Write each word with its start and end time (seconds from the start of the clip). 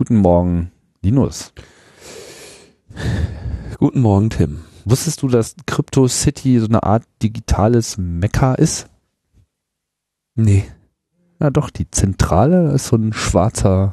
Guten 0.00 0.16
Morgen, 0.16 0.72
Linus. 1.02 1.52
Guten 3.76 4.00
Morgen, 4.00 4.30
Tim. 4.30 4.60
Wusstest 4.86 5.20
du, 5.20 5.28
dass 5.28 5.54
Crypto 5.66 6.08
City 6.08 6.58
so 6.58 6.68
eine 6.68 6.82
Art 6.84 7.02
digitales 7.22 7.98
Mekka 7.98 8.54
ist? 8.54 8.88
Nee. 10.34 10.64
Na 11.38 11.50
doch, 11.50 11.68
die 11.68 11.90
Zentrale 11.90 12.72
ist 12.72 12.86
so 12.86 12.96
ein 12.96 13.12
schwarzer 13.12 13.92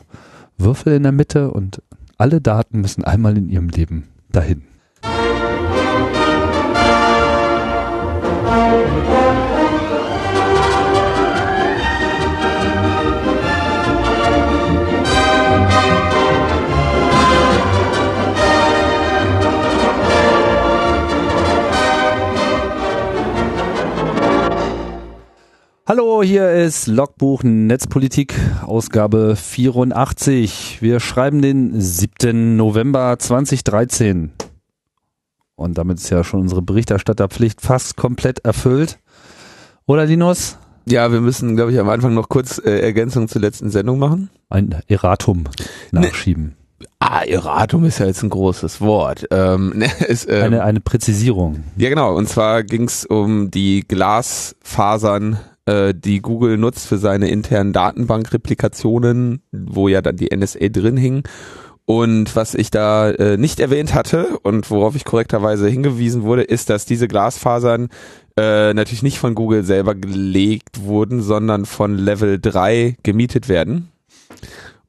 Würfel 0.58 0.94
in 0.94 1.04
der 1.04 1.12
Mitte 1.12 1.52
und 1.52 1.84
alle 2.18 2.40
Daten 2.40 2.80
müssen 2.80 3.04
einmal 3.04 3.38
in 3.38 3.50
ihrem 3.50 3.68
Leben 3.68 4.08
dahin. 4.32 4.64
Hallo, 25.90 26.22
hier 26.22 26.52
ist 26.52 26.88
Logbuch 26.88 27.44
Netzpolitik, 27.44 28.36
Ausgabe 28.66 29.38
84. 29.38 30.82
Wir 30.82 31.00
schreiben 31.00 31.42
den 31.42 31.80
7. 31.80 32.58
November 32.58 33.18
2013. 33.18 34.34
Und 35.56 35.78
damit 35.78 36.00
ist 36.00 36.10
ja 36.10 36.26
schon 36.26 36.42
unsere 36.42 36.62
Berichterstatterpflicht 36.62 37.62
fast 37.62 37.96
komplett 37.96 38.40
erfüllt. 38.40 39.00
Oder 39.86 40.06
Linus? 40.06 40.58
Ja, 40.90 41.14
wir 41.14 41.22
müssen, 41.22 41.56
glaube 41.56 41.72
ich, 41.72 41.80
am 41.80 41.88
Anfang 41.88 42.14
noch 42.14 42.28
kurz 42.28 42.58
äh, 42.58 42.82
Ergänzung 42.82 43.30
zur 43.30 43.40
letzten 43.40 43.70
Sendung 43.70 43.98
machen. 43.98 44.30
Ein 44.50 44.82
Erratum 44.90 45.46
nachschieben. 45.92 46.58
Nee. 46.82 46.88
Ah, 47.00 47.24
Erratum 47.24 47.86
ist 47.86 48.00
ja 48.00 48.08
jetzt 48.08 48.24
ein 48.24 48.30
großes 48.30 48.82
Wort. 48.82 49.28
Ähm, 49.32 49.70
ne, 49.76 49.90
ist, 50.06 50.30
ähm, 50.30 50.44
eine, 50.44 50.64
eine 50.66 50.82
Präzisierung. 50.82 51.64
Ja, 51.78 51.88
genau. 51.88 52.14
Und 52.14 52.28
zwar 52.28 52.64
ging 52.64 52.84
es 52.84 53.06
um 53.06 53.52
die 53.52 53.88
Glasfasern 53.88 55.40
äh, 55.68 55.94
die 55.94 56.22
Google 56.22 56.58
nutzt 56.58 56.88
für 56.88 56.98
seine 56.98 57.30
internen 57.30 57.74
Datenbankreplikationen, 57.74 59.42
wo 59.52 59.88
ja 59.88 60.02
dann 60.02 60.16
die 60.16 60.36
NSA 60.36 60.70
drin 60.70 60.98
hing. 60.98 61.24
Und 61.86 62.36
was 62.36 62.54
ich 62.54 62.70
da 62.70 63.10
äh, 63.12 63.38
nicht 63.38 63.60
erwähnt 63.60 63.94
hatte 63.94 64.40
und 64.44 64.70
worauf 64.72 64.96
ich 64.96 65.06
korrekterweise 65.06 65.70
hingewiesen 65.70 66.24
wurde, 66.24 66.44
ist, 66.44 66.70
dass 66.70 66.86
diese 66.86 67.08
Glasfasern 67.08 67.88
äh, 68.38 68.74
natürlich 68.74 69.04
nicht 69.04 69.20
von 69.20 69.36
Google 69.36 69.64
selber 69.64 69.96
gelegt 69.96 70.84
wurden, 70.84 71.22
sondern 71.22 71.66
von 71.66 71.98
Level 71.98 72.40
3 72.42 72.98
gemietet 73.04 73.48
werden. 73.48 73.90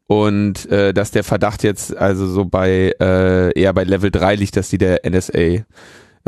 Und 0.08 0.70
äh, 0.72 0.92
dass 0.92 1.10
der 1.10 1.22
Verdacht 1.22 1.62
jetzt 1.62 1.96
also 1.96 2.26
so 2.26 2.46
bei 2.46 2.94
äh, 2.98 3.52
eher 3.52 3.74
bei 3.74 3.84
Level 3.84 4.10
3 4.10 4.34
liegt, 4.36 4.56
dass 4.56 4.70
die 4.70 4.78
der 4.78 5.08
NSA 5.08 5.64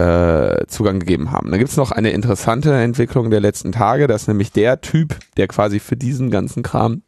äh, 0.00 0.66
Zugang 0.66 0.98
gegeben 0.98 1.30
haben. 1.30 1.50
Da 1.50 1.58
gibt 1.58 1.70
es 1.70 1.76
noch 1.76 1.90
eine 1.90 2.10
interessante 2.10 2.72
Entwicklung 2.72 3.30
der 3.30 3.40
letzten 3.40 3.72
Tage, 3.72 4.06
dass 4.06 4.28
nämlich 4.28 4.50
der 4.50 4.80
Typ, 4.80 5.16
der 5.36 5.46
quasi 5.46 5.78
für 5.78 5.96
diesen 5.96 6.30
ganzen 6.30 6.62
Kram 6.62 7.02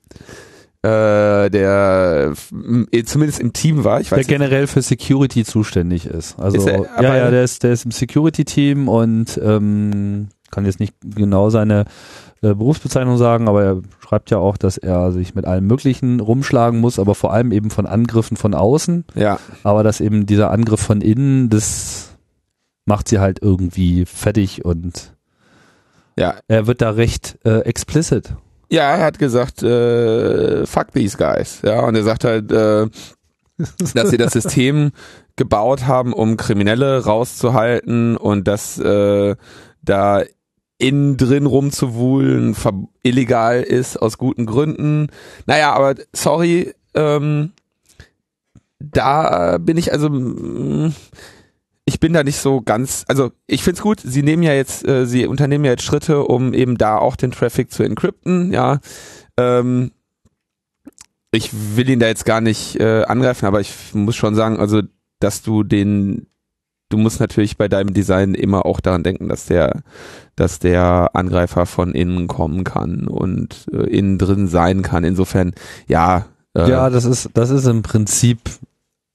äh, 0.83 1.49
der 1.49 2.33
zumindest 3.05 3.41
im 3.41 3.53
Team 3.53 3.85
war. 3.85 4.01
Ich 4.01 4.11
weiß 4.11 4.27
der 4.27 4.39
generell 4.39 4.67
für 4.67 4.83
Security 4.83 5.45
zuständig 5.45 6.07
ist. 6.07 6.39
Also 6.39 6.59
ist 6.59 6.67
er, 6.67 6.87
ja, 7.01 7.17
ja, 7.17 7.31
der 7.31 7.45
ist, 7.45 7.63
der 7.63 7.73
ist 7.73 7.85
im 7.85 7.93
Security-Team 7.93 8.89
und 8.89 9.41
ähm, 9.43 10.29
kann 10.51 10.65
jetzt 10.65 10.81
nicht 10.81 10.95
genau 11.03 11.51
seine 11.51 11.85
äh, 12.43 12.55
Berufsbezeichnung 12.55 13.17
sagen, 13.17 13.49
aber 13.49 13.63
er 13.63 13.83
schreibt 14.01 14.31
ja 14.33 14.39
auch, 14.39 14.57
dass 14.57 14.77
er 14.77 15.13
sich 15.13 15.37
mit 15.37 15.45
allem 15.45 15.69
Möglichen 15.69 16.19
rumschlagen 16.19 16.81
muss, 16.81 16.99
aber 16.99 17.15
vor 17.15 17.33
allem 17.33 17.53
eben 17.53 17.71
von 17.71 17.87
Angriffen 17.87 18.37
von 18.37 18.53
außen. 18.53 19.05
Ja. 19.15 19.39
Aber 19.63 19.85
dass 19.85 20.01
eben 20.01 20.27
dieser 20.27 20.51
Angriff 20.51 20.81
von 20.81 21.01
innen, 21.01 21.49
das 21.49 22.12
macht 22.85 23.09
sie 23.09 23.19
halt 23.19 23.41
irgendwie 23.43 24.05
fertig 24.05 24.65
und 24.65 25.15
ja. 26.17 26.37
er 26.49 26.67
wird 26.67 26.83
da 26.83 26.91
recht 26.91 27.39
äh, 27.45 27.61
explicit. 27.61 28.35
Ja, 28.71 28.97
er 28.97 29.05
hat 29.05 29.19
gesagt, 29.19 29.63
äh, 29.63 30.67
fuck 30.67 30.93
these 30.93 31.17
guys. 31.17 31.61
Ja, 31.63 31.81
und 31.81 31.95
er 31.95 32.03
sagt 32.03 32.25
halt, 32.25 32.51
äh, 32.51 32.87
dass 33.95 34.11
sie 34.11 34.17
das 34.17 34.33
System 34.33 34.93
gebaut 35.37 35.87
haben, 35.87 36.13
um 36.13 36.37
Kriminelle 36.37 37.05
rauszuhalten 37.05 38.17
und 38.17 38.49
dass 38.49 38.79
äh, 38.79 39.37
da 39.83 40.23
innen 40.79 41.17
drin 41.17 41.47
rumzuwuhlen 41.47 42.57
illegal 43.03 43.63
ist 43.63 43.97
aus 44.01 44.19
guten 44.19 44.47
Gründen. 44.47 45.09
Naja, 45.47 45.73
aber 45.73 45.95
sorry, 46.13 46.75
ähm, 46.95 47.53
da 48.81 49.59
bin 49.59 49.77
ich 49.77 49.93
also 49.93 50.09
mh, 50.11 50.93
ich 51.85 51.99
bin 52.01 52.13
da 52.13 52.23
nicht 52.23 52.39
so 52.39 52.61
ganz, 52.61 53.05
also 53.09 53.33
ich 53.47 53.65
find's 53.65 53.83
gut, 53.83 54.01
sie 54.01 54.23
nehmen 54.23 54.43
ja 54.43 54.53
jetzt, 54.53 54.87
äh, 54.87 55.07
sie 55.07 55.27
unternehmen 55.27 55.65
ja 55.65 55.73
jetzt 55.73 55.85
Schritte, 55.85 56.25
um 56.25 56.55
eben 56.55 56.79
da 56.79 56.99
auch 56.99 57.17
den 57.17 57.33
Traffic 57.33 57.73
zu 57.73 57.83
encrypten, 57.83 58.53
ja. 58.53 58.79
Ähm, 59.37 59.91
ich 61.33 61.51
will 61.77 61.89
ihn 61.89 61.99
da 61.99 62.07
jetzt 62.07 62.25
gar 62.25 62.41
nicht 62.41 62.79
äh, 62.79 63.05
angreifen, 63.05 63.47
aber 63.47 63.61
ich 63.61 63.73
muss 63.95 64.17
schon 64.17 64.35
sagen, 64.35 64.59
also 64.59 64.83
dass 65.19 65.43
du 65.43 65.63
den, 65.65 66.27
du 66.89 66.99
musst 66.99 67.21
natürlich 67.21 67.57
bei 67.57 67.69
deinem 67.69 67.95
Design 67.95 68.35
immer 68.35 68.67
auch 68.67 68.81
daran 68.81 69.03
denken, 69.03 69.29
dass 69.29 69.47
der, 69.47 69.83
dass 70.37 70.59
der 70.59 71.11
Angreifer 71.15 71.67
von 71.67 71.93
innen 71.93 72.29
kommen 72.29 72.65
kann 72.65 73.09
und 73.09 73.67
äh, 73.73 73.89
innen 73.89 74.19
drin 74.19 74.47
sein 74.47 74.83
kann. 74.83 75.05
Insofern, 75.05 75.53
ja. 75.87 76.27
Äh, 76.55 76.69
ja, 76.69 76.91
das 76.91 77.07
ist, 77.07 77.31
das 77.35 77.51
ist 77.51 77.67
im 77.67 77.83
Prinzip 77.83 78.41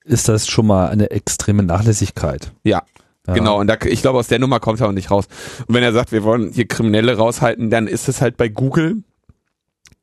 ist 0.07 0.29
das 0.29 0.47
schon 0.47 0.67
mal 0.67 0.89
eine 0.89 1.11
extreme 1.11 1.63
Nachlässigkeit. 1.63 2.51
Ja. 2.63 2.83
Ja. 3.27 3.33
Genau, 3.33 3.59
und 3.59 3.67
da, 3.67 3.75
ich 3.85 4.01
glaube, 4.01 4.19
aus 4.19 4.27
der 4.27 4.39
Nummer 4.39 4.61
kommt 4.61 4.79
er 4.79 4.87
auch 4.87 4.93
nicht 4.93 5.11
raus. 5.11 5.25
Und 5.67 5.75
wenn 5.75 5.83
er 5.83 5.91
sagt, 5.91 6.13
wir 6.13 6.23
wollen 6.23 6.49
hier 6.53 6.65
Kriminelle 6.65 7.17
raushalten, 7.17 7.69
dann 7.69 7.87
ist 7.87 8.07
es 8.07 8.21
halt 8.21 8.37
bei 8.37 8.47
Google, 8.47 9.03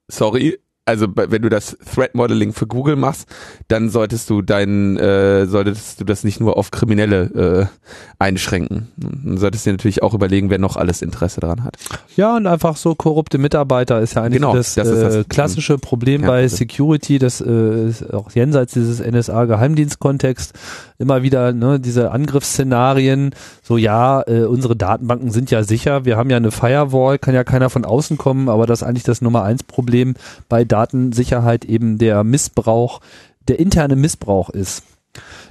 sorry, 0.09 0.59
also 0.87 1.06
wenn 1.15 1.41
du 1.41 1.49
das 1.49 1.77
Threat 1.95 2.15
Modeling 2.15 2.53
für 2.53 2.67
Google 2.67 2.97
machst, 2.97 3.27
dann 3.69 3.89
solltest 3.89 4.28
du 4.28 4.43
dein, 4.43 4.99
äh, 4.99 5.47
solltest 5.47 6.00
du 6.00 6.05
das 6.05 6.25
nicht 6.25 6.41
nur 6.41 6.59
auf 6.59 6.71
Kriminelle 6.71 7.71
äh, 7.71 7.95
einschränken. 8.19 8.89
Dann 8.97 9.39
solltest 9.39 9.65
du 9.65 9.71
dir 9.71 9.75
natürlich 9.75 10.03
auch 10.03 10.12
überlegen, 10.12 10.50
wer 10.50 10.59
noch 10.59 10.77
alles 10.77 11.00
Interesse 11.00 11.41
daran 11.41 11.65
hat. 11.65 11.77
Ja, 12.17 12.37
und 12.37 12.47
einfach 12.47 12.77
so 12.77 12.94
korrupte 12.94 13.39
Mitarbeiter 13.39 14.00
ist 14.00 14.15
ja 14.15 14.23
eigentlich 14.23 14.43
genau, 14.43 14.55
das, 14.55 14.75
das, 14.75 14.89
äh, 14.89 15.00
das 15.00 15.28
klassische 15.28 15.78
Problem 15.78 16.23
bei 16.23 16.43
also. 16.43 16.56
Security, 16.56 17.19
das 17.19 17.41
äh, 17.41 17.89
ist 17.89 18.12
auch 18.12 18.31
jenseits 18.33 18.75
dieses 18.75 19.00
NSA-Geheimdienstkontext 19.00 20.53
immer 20.99 21.22
wieder 21.22 21.53
ne, 21.53 21.81
diese 21.81 22.10
Angriffsszenarien, 22.10 23.34
so 23.62 23.77
ja, 23.77 24.22
äh, 24.27 24.44
unsere 24.44 24.77
Datenbanken 24.77 25.31
sind 25.31 25.50
ja 25.50 25.65
sicher, 25.65 26.05
wir 26.05 26.16
haben 26.16 26.31
ja 26.31 26.37
eine 26.37 26.50
Firewall, 26.50 27.19
kann 27.19 27.34
ja 27.34 27.44
keiner 27.44 27.71
von 27.71 27.84
außen 27.84 28.16
kommen, 28.16 28.49
aber 28.49 28.66
das 28.66 28.82
ist 28.82 28.88
eigentlich 28.88 29.03
das 29.05 29.21
Nummer 29.21 29.43
eins 29.43 29.62
Problem 29.62 30.15
bei 30.49 30.65
Datensicherheit 30.65 31.65
eben 31.65 31.99
der 31.99 32.25
Missbrauch, 32.25 33.00
der 33.49 33.59
interne 33.59 33.97
Missbrauch 33.97 34.50
ist. 34.50 34.84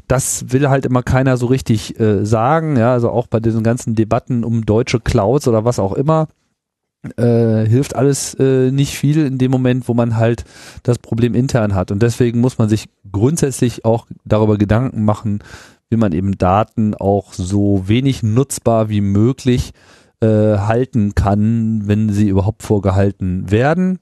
Das 0.07 0.51
will 0.51 0.69
halt 0.69 0.85
immer 0.85 1.03
keiner 1.03 1.37
so 1.37 1.45
richtig 1.45 1.99
äh, 1.99 2.25
sagen, 2.25 2.77
ja, 2.77 2.93
also 2.93 3.09
auch 3.09 3.27
bei 3.27 3.39
diesen 3.39 3.63
ganzen 3.63 3.95
Debatten 3.95 4.43
um 4.43 4.65
deutsche 4.65 4.99
Clouds 4.99 5.47
oder 5.47 5.63
was 5.63 5.79
auch 5.79 5.93
immer. 5.93 6.27
Äh, 7.18 7.66
hilft 7.68 7.97
alles 7.97 8.34
äh, 8.36 8.72
nicht 8.72 8.97
viel 8.97 9.25
in 9.25 9.38
dem 9.38 9.52
Moment, 9.52 9.90
wo 9.90 9.94
man 9.94 10.16
halt 10.16 10.46
das 10.84 11.00
Problem 11.00 11.36
intern 11.36 11.75
hat. 11.75 11.91
Und 11.91 12.02
deswegen 12.02 12.40
muss 12.40 12.58
man 12.58 12.69
sich 12.69 12.88
grundsätzlich 13.12 13.84
auch 13.84 14.08
darüber 14.24 14.58
Gedanken 14.58 15.03
machen, 15.03 15.40
wie 15.90 15.97
man 15.97 16.14
eben 16.14 16.38
Daten 16.38 16.96
auch 16.96 17.34
so 17.34 17.84
wenig 17.88 18.24
nutzbar 18.24 18.88
wie 18.88 19.02
möglich 19.02 19.74
äh, 20.22 20.58
halten 20.58 21.14
kann, 21.14 21.81
wenn 21.86 22.09
sie 22.09 22.30
überhaupt 22.30 22.64
vorgehalten 22.64 23.52
werden. 23.52 24.00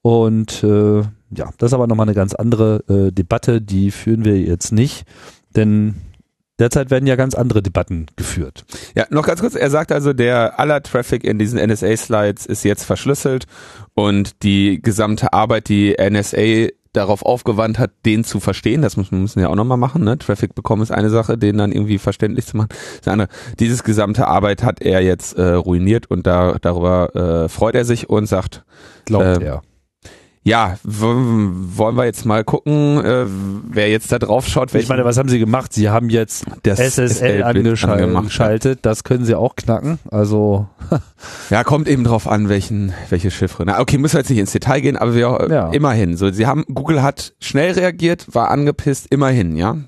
Und 0.00 0.62
äh, 0.62 1.00
ja, 1.00 1.50
das 1.58 1.70
ist 1.70 1.74
aber 1.74 1.88
nochmal 1.88 2.06
eine 2.06 2.14
ganz 2.14 2.34
andere 2.34 2.84
äh, 2.88 3.10
Debatte, 3.10 3.60
die 3.60 3.90
führen 3.90 4.24
wir 4.24 4.38
jetzt 4.40 4.70
nicht, 4.70 5.06
denn 5.56 5.96
derzeit 6.58 6.90
werden 6.90 7.06
ja 7.06 7.16
ganz 7.16 7.34
andere 7.34 7.62
Debatten 7.62 8.06
geführt. 8.16 8.64
Ja, 8.94 9.06
noch 9.10 9.26
ganz 9.26 9.40
kurz, 9.40 9.54
er 9.54 9.70
sagt 9.70 9.92
also, 9.92 10.12
der 10.12 10.58
aller 10.58 10.82
Traffic 10.82 11.24
in 11.24 11.38
diesen 11.38 11.58
NSA-Slides 11.58 12.46
ist 12.46 12.64
jetzt 12.64 12.84
verschlüsselt 12.84 13.46
und 13.94 14.42
die 14.42 14.80
gesamte 14.80 15.32
Arbeit, 15.32 15.68
die 15.68 15.96
NSA 15.98 16.68
darauf 16.92 17.22
aufgewandt 17.24 17.78
hat, 17.78 17.90
den 18.06 18.22
zu 18.22 18.38
verstehen. 18.38 18.80
Das 18.80 18.96
müssen, 18.96 19.20
müssen 19.20 19.36
wir 19.36 19.44
ja 19.44 19.48
auch 19.48 19.56
nochmal 19.56 19.78
machen. 19.78 20.04
Ne? 20.04 20.16
Traffic 20.16 20.54
bekommen 20.54 20.82
ist 20.82 20.92
eine 20.92 21.10
Sache, 21.10 21.36
den 21.36 21.58
dann 21.58 21.72
irgendwie 21.72 21.98
verständlich 21.98 22.46
zu 22.46 22.56
machen. 22.56 22.68
Das 23.02 23.12
andere. 23.12 23.28
Dieses 23.58 23.82
gesamte 23.82 24.28
Arbeit 24.28 24.62
hat 24.62 24.80
er 24.80 25.00
jetzt 25.02 25.36
äh, 25.36 25.54
ruiniert 25.54 26.06
und 26.08 26.26
da, 26.26 26.56
darüber 26.60 27.44
äh, 27.44 27.48
freut 27.48 27.74
er 27.74 27.84
sich 27.84 28.08
und 28.08 28.26
sagt, 28.26 28.64
glaubt 29.06 29.42
äh, 29.42 29.44
er 29.44 29.62
ja, 30.46 30.76
wollen 30.82 31.96
wir 31.96 32.04
jetzt 32.04 32.26
mal 32.26 32.44
gucken, 32.44 33.02
äh, 33.02 33.24
wer 33.26 33.88
jetzt 33.88 34.12
da 34.12 34.18
drauf 34.18 34.46
schaut. 34.46 34.74
Ich 34.74 34.88
meine, 34.88 35.04
was 35.06 35.16
haben 35.16 35.30
sie 35.30 35.38
gemacht? 35.38 35.72
Sie 35.72 35.88
haben 35.88 36.10
jetzt 36.10 36.44
das 36.62 36.78
SSL 36.78 37.42
angeschaltet. 37.42 38.80
Das 38.82 39.04
können 39.04 39.24
sie 39.24 39.34
auch 39.34 39.56
knacken. 39.56 39.98
Also 40.10 40.68
ja, 41.50 41.64
kommt 41.64 41.88
eben 41.88 42.04
drauf 42.04 42.28
an, 42.28 42.50
welchen 42.50 42.92
welche 43.08 43.30
Chiffre. 43.30 43.64
Na, 43.64 43.80
okay, 43.80 43.96
müssen 43.96 44.14
wir 44.14 44.20
jetzt 44.20 44.28
nicht 44.28 44.38
ins 44.38 44.52
Detail 44.52 44.80
gehen, 44.80 44.98
aber 44.98 45.14
wir 45.14 45.48
ja. 45.50 45.70
immerhin. 45.70 46.18
So, 46.18 46.30
sie 46.30 46.46
haben 46.46 46.64
Google 46.72 47.02
hat 47.02 47.32
schnell 47.40 47.72
reagiert, 47.72 48.34
war 48.34 48.50
angepisst, 48.50 49.06
immerhin, 49.08 49.56
ja, 49.56 49.78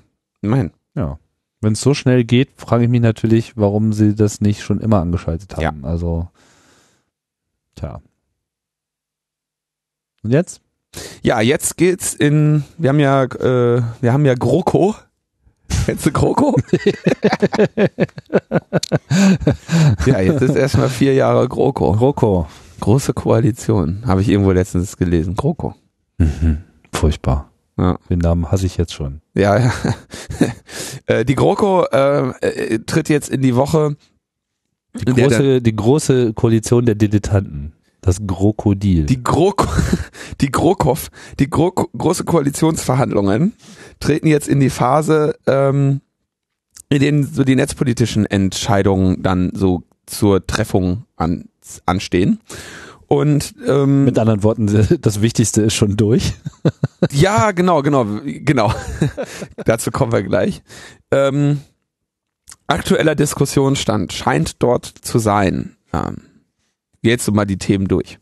immerhin. 0.41 0.71
Ja. 0.95 1.19
Wenn 1.61 1.73
es 1.73 1.81
so 1.81 1.93
schnell 1.93 2.23
geht, 2.23 2.49
frage 2.57 2.85
ich 2.85 2.89
mich 2.89 3.01
natürlich, 3.01 3.57
warum 3.57 3.93
sie 3.93 4.15
das 4.15 4.41
nicht 4.41 4.63
schon 4.63 4.79
immer 4.79 5.01
angeschaltet 5.01 5.55
haben. 5.55 5.81
Ja. 5.83 5.87
Also, 5.87 6.29
tja. 7.75 8.01
Und 10.23 10.31
jetzt? 10.31 10.61
Ja, 11.21 11.41
jetzt 11.41 11.77
geht's 11.77 12.13
in, 12.13 12.63
wir 12.77 12.89
haben 12.89 12.99
ja, 12.99 13.23
äh, 13.23 13.81
wir 14.01 14.13
haben 14.13 14.25
ja 14.25 14.35
GroKo. 14.35 14.95
Kennst 15.85 16.05
du 16.05 16.11
GroKo? 16.11 16.55
ja, 20.05 20.19
jetzt 20.19 20.41
ist 20.41 20.55
erstmal 20.55 20.89
vier 20.89 21.13
Jahre 21.13 21.47
GroKo. 21.47 21.93
GroKo. 21.93 22.47
Große 22.79 23.13
Koalition, 23.13 24.03
habe 24.05 24.21
ich 24.21 24.29
irgendwo 24.29 24.51
letztens 24.51 24.97
gelesen. 24.97 25.35
GroKo. 25.35 25.73
Mhm. 26.17 26.63
Furchtbar. 26.93 27.51
Ja. 27.77 27.97
Den 28.09 28.19
Namen 28.19 28.51
hasse 28.51 28.65
ich 28.65 28.77
jetzt 28.77 28.93
schon. 28.93 29.21
Ja, 29.33 29.57
ja. 29.57 29.73
Äh, 31.05 31.23
die 31.23 31.35
GroKo 31.35 31.85
äh, 31.85 32.31
äh, 32.41 32.79
tritt 32.79 33.07
jetzt 33.07 33.29
in 33.29 33.41
die 33.41 33.55
Woche. 33.55 33.95
Die 34.93 35.05
große, 35.05 35.61
die 35.61 35.73
große 35.73 36.33
Koalition 36.33 36.85
der 36.85 36.95
Dilettanten. 36.95 37.71
Das 38.01 38.19
Krokodil. 38.25 39.05
Die 39.05 39.23
Grok, 39.23 39.67
die 40.41 40.51
Grokow, 40.51 41.09
die 41.39 41.49
Gro 41.49 41.71
große 41.71 42.23
Koalitionsverhandlungen 42.23 43.53
treten 43.99 44.27
jetzt 44.27 44.47
in 44.47 44.59
die 44.59 44.69
Phase, 44.69 45.35
ähm, 45.47 46.01
in 46.89 46.99
denen 46.99 47.23
so 47.25 47.43
die 47.43 47.55
netzpolitischen 47.55 48.25
Entscheidungen 48.25 49.21
dann 49.23 49.51
so 49.53 49.83
zur 50.05 50.45
Treffung 50.45 51.03
an, 51.15 51.49
anstehen. 51.85 52.39
Und 53.07 53.55
ähm, 53.65 54.05
mit 54.05 54.19
anderen 54.19 54.43
Worten, 54.43 54.67
das 55.01 55.21
Wichtigste 55.21 55.61
ist 55.61 55.73
schon 55.73 55.95
durch. 55.95 56.33
ja, 57.11 57.51
genau, 57.51 57.81
genau, 57.81 58.05
genau. 58.23 58.73
Dazu 59.65 59.91
kommen 59.91 60.11
wir 60.11 60.23
gleich. 60.23 60.61
Ähm, 61.11 61.61
aktueller 62.67 63.15
Diskussionsstand 63.15 64.11
scheint 64.11 64.61
dort 64.61 64.85
zu 64.85 65.19
sein. 65.19 65.77
Ähm, 65.93 66.17
jetzt 67.01 67.31
mal 67.31 67.45
die 67.45 67.57
Themen 67.57 67.87
durch. 67.87 68.17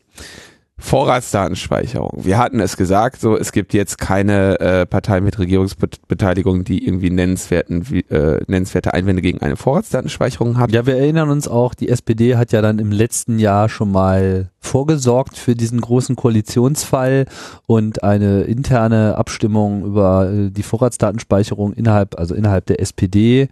Vorratsdatenspeicherung. 0.78 2.24
Wir 2.24 2.36
hatten 2.36 2.60
es 2.60 2.76
gesagt, 2.76 3.18
so 3.18 3.34
es 3.34 3.52
gibt 3.52 3.72
jetzt 3.72 3.96
keine 3.96 4.60
äh, 4.60 4.86
Partei 4.86 5.22
mit 5.22 5.38
Regierungsbeteiligung, 5.38 6.64
die 6.64 6.86
irgendwie 6.86 7.08
nennenswerten, 7.08 7.82
äh, 8.10 8.40
nennenswerte 8.46 8.92
Einwände 8.92 9.22
gegen 9.22 9.40
eine 9.40 9.56
Vorratsdatenspeicherung 9.56 10.58
hat. 10.58 10.72
Ja, 10.72 10.84
wir 10.84 10.96
erinnern 10.96 11.30
uns 11.30 11.48
auch, 11.48 11.72
die 11.72 11.88
SPD 11.88 12.36
hat 12.36 12.52
ja 12.52 12.60
dann 12.60 12.78
im 12.78 12.92
letzten 12.92 13.38
Jahr 13.38 13.70
schon 13.70 13.90
mal 13.90 14.50
vorgesorgt 14.60 15.38
für 15.38 15.54
diesen 15.54 15.80
großen 15.80 16.14
Koalitionsfall 16.14 17.24
und 17.66 18.04
eine 18.04 18.42
interne 18.42 19.16
Abstimmung 19.16 19.82
über 19.82 20.30
äh, 20.30 20.50
die 20.50 20.62
Vorratsdatenspeicherung 20.62 21.72
innerhalb, 21.72 22.18
also 22.18 22.34
innerhalb 22.34 22.66
der 22.66 22.80
SPD 22.80 23.48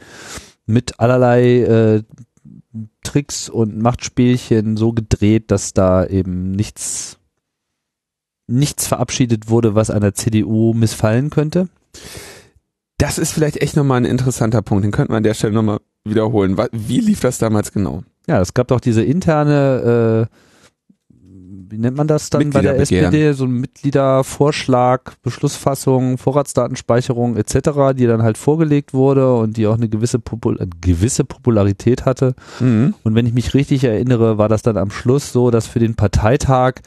mit 0.67 1.01
allerlei 1.01 1.61
äh, 1.63 2.03
Tricks 3.03 3.49
und 3.49 3.79
Machtspielchen 3.79 4.77
so 4.77 4.93
gedreht, 4.93 5.51
dass 5.51 5.73
da 5.73 6.07
eben 6.07 6.51
nichts, 6.53 7.19
nichts 8.47 8.87
verabschiedet 8.87 9.49
wurde, 9.49 9.75
was 9.75 9.91
einer 9.91 10.15
CDU 10.15 10.75
missfallen 10.75 11.31
könnte? 11.31 11.69
Das 12.99 13.19
ist 13.19 13.33
vielleicht 13.33 13.61
echt 13.61 13.77
nochmal 13.77 13.99
ein 13.99 14.05
interessanter 14.05 14.63
Punkt. 14.63 14.85
Den 14.85 14.93
könnte 14.93 15.13
man 15.13 15.19
an 15.19 15.25
der 15.25 15.35
Stelle 15.35 15.53
nochmal 15.53 15.81
wiederholen. 16.05 16.57
Wie 16.73 17.01
lief 17.01 17.21
das 17.21 17.39
damals 17.39 17.73
genau? 17.73 18.03
Ja, 18.27 18.41
es 18.41 18.55
gab 18.55 18.69
doch 18.69 18.81
diese 18.81 19.03
interne 19.03 20.29
äh, 20.31 20.37
wie 21.69 21.79
nennt 21.79 21.97
man 21.97 22.07
das 22.07 22.31
dann 22.31 22.51
bei 22.51 22.61
der 22.61 22.79
SPD, 22.79 23.33
so 23.33 23.45
ein 23.45 23.53
Mitgliedervorschlag, 23.53 25.21
Beschlussfassung, 25.23 26.19
Vorratsdatenspeicherung 26.19 27.37
etc., 27.37 27.97
die 27.97 28.07
dann 28.07 28.23
halt 28.23 28.39
vorgelegt 28.39 28.95
wurde 28.95 29.35
und 29.35 29.57
die 29.57 29.67
auch 29.67 29.77
eine 29.77 29.89
gewisse, 29.89 30.19
Popul 30.19 30.61
eine 30.61 30.71
gewisse 30.81 31.25
Popularität 31.25 32.05
hatte. 32.05 32.35
Mhm. 32.61 32.95
Und 33.03 33.15
wenn 33.15 33.27
ich 33.27 33.35
mich 33.35 33.55
richtig 33.55 33.85
erinnere, 33.85 34.39
war 34.39 34.49
das 34.49 34.63
dann 34.63 34.77
am 34.77 34.91
Schluss 34.91 35.33
so, 35.33 35.51
dass 35.51 35.67
für 35.67 35.79
den 35.79 35.95
Parteitag 35.95 36.81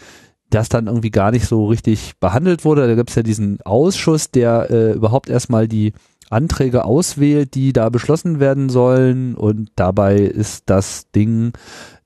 das 0.49 0.69
dann 0.69 0.87
irgendwie 0.87 1.11
gar 1.11 1.31
nicht 1.31 1.45
so 1.45 1.65
richtig 1.65 2.13
behandelt 2.19 2.63
wurde. 2.63 2.87
Da 2.87 2.95
gibt 2.95 3.09
es 3.09 3.15
ja 3.15 3.23
diesen 3.23 3.59
Ausschuss, 3.61 4.31
der 4.31 4.69
äh, 4.69 4.91
überhaupt 4.93 5.29
erstmal 5.29 5.67
die 5.67 5.93
Anträge 6.29 6.85
auswählt, 6.85 7.55
die 7.55 7.73
da 7.73 7.89
beschlossen 7.89 8.39
werden 8.39 8.69
sollen 8.69 9.35
und 9.35 9.71
dabei 9.75 10.17
ist 10.17 10.63
das 10.67 11.09
Ding 11.11 11.53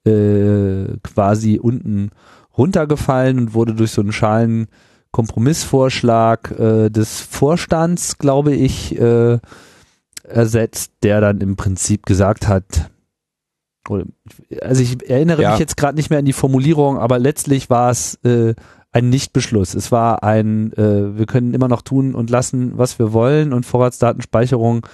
äh, 0.06 0.98
quasi 1.04 1.60
unten 1.60 2.12
runtergefallen 2.58 3.40
und 3.40 3.54
wurde 3.54 3.74
durch 3.74 3.92
so 3.92 4.02
einen 4.02 4.12
schalen 4.12 4.68
Kompromissvorschlag 5.12 6.52
äh, 6.52 6.90
des 6.90 7.22
Vorstands, 7.22 8.18
glaube 8.18 8.54
ich, 8.54 8.98
äh, 9.00 9.40
ersetzt, 10.24 10.94
der 11.04 11.22
dann 11.22 11.42
im 11.42 11.56
Prinzip 11.56 12.06
gesagt 12.06 12.48
hat, 12.48 12.92
also 14.62 14.82
ich 14.82 15.10
erinnere 15.10 15.42
ja. 15.42 15.52
mich 15.52 15.60
jetzt 15.60 15.76
gerade 15.76 15.96
nicht 15.96 16.10
mehr 16.10 16.20
an 16.20 16.26
die 16.26 16.34
Formulierung, 16.34 16.98
aber 16.98 17.20
letztlich 17.20 17.70
war 17.70 17.90
es 17.90 18.16
äh, 18.24 18.54
ein 18.92 19.10
Nichtbeschluss. 19.10 19.74
Es 19.74 19.92
war 19.92 20.24
ein, 20.24 20.72
äh, 20.74 21.18
wir 21.18 21.26
können 21.26 21.54
immer 21.54 21.68
noch 21.68 21.82
tun 21.82 22.14
und 22.14 22.30
lassen, 22.30 22.78
was 22.78 23.00
wir 23.00 23.12
wollen 23.14 23.54
und 23.54 23.66
Vorratsdatenspeicherung, 23.66 24.86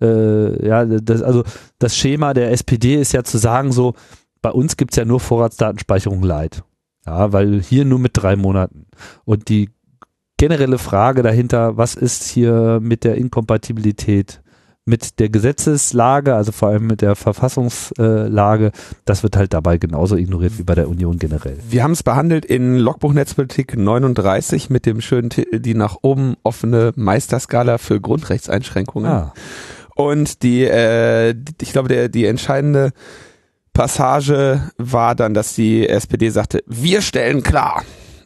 äh, 0.00 0.66
ja, 0.66 0.84
das, 0.84 1.22
also 1.22 1.44
das 1.78 1.96
Schema 1.96 2.34
der 2.34 2.50
SPD 2.50 2.96
ist 2.96 3.12
ja 3.12 3.22
zu 3.22 3.38
sagen 3.38 3.72
so, 3.72 3.94
bei 4.40 4.50
uns 4.50 4.76
gibt's 4.76 4.96
ja 4.96 5.04
nur 5.04 5.20
Vorratsdatenspeicherung 5.20 6.22
Light. 6.22 6.64
Ja, 7.06 7.32
weil 7.32 7.60
hier 7.60 7.84
nur 7.84 7.98
mit 7.98 8.12
drei 8.14 8.36
Monaten. 8.36 8.86
Und 9.24 9.48
die 9.48 9.70
generelle 10.36 10.78
Frage 10.78 11.22
dahinter, 11.22 11.76
was 11.76 11.94
ist 11.94 12.24
hier 12.24 12.78
mit 12.80 13.04
der 13.04 13.16
Inkompatibilität 13.16 14.42
mit 14.84 15.20
der 15.20 15.28
Gesetzeslage, 15.28 16.34
also 16.34 16.50
vor 16.50 16.70
allem 16.70 16.88
mit 16.88 17.02
der 17.02 17.14
Verfassungslage, 17.14 18.72
das 19.04 19.22
wird 19.22 19.36
halt 19.36 19.52
dabei 19.52 19.78
genauso 19.78 20.16
ignoriert 20.16 20.58
wie 20.58 20.64
bei 20.64 20.74
der 20.74 20.88
Union 20.88 21.18
generell. 21.18 21.58
Wir 21.68 21.84
haben 21.84 21.92
es 21.92 22.02
behandelt 22.02 22.44
in 22.44 22.78
Logbuch 22.78 23.12
Netzpolitik 23.12 23.76
39 23.76 24.70
mit 24.70 24.86
dem 24.86 25.00
schönen 25.00 25.30
Titel 25.30 25.60
die 25.60 25.74
nach 25.74 25.98
oben 26.02 26.34
offene 26.42 26.92
Meisterskala 26.96 27.78
für 27.78 28.00
Grundrechtseinschränkungen. 28.00 29.10
Ah. 29.10 29.34
Und 29.94 30.42
die, 30.42 30.64
äh, 30.64 31.34
ich 31.60 31.72
glaube, 31.72 31.88
der, 31.88 32.08
die 32.08 32.26
entscheidende 32.26 32.90
Passage 33.72 34.70
war 34.76 35.14
dann, 35.14 35.34
dass 35.34 35.54
die 35.54 35.88
SPD 35.88 36.28
sagte, 36.28 36.62
wir 36.66 37.02
stellen 37.02 37.42
klar, 37.42 37.84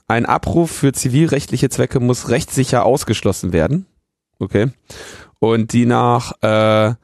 ein 0.09 0.27
Abruf 0.27 0.71
für 0.71 0.93
zivilrechtliche 0.93 1.69
Zwecke 1.69 2.01
muss 2.01 2.29
rechtssicher 2.29 2.85
ausgeschlossen 2.85 3.53
werden. 3.53 3.87
Okay. 4.39 4.69
Und 5.39 5.73
die 5.73 5.87
nach 5.87 6.33
äh, 6.43 6.95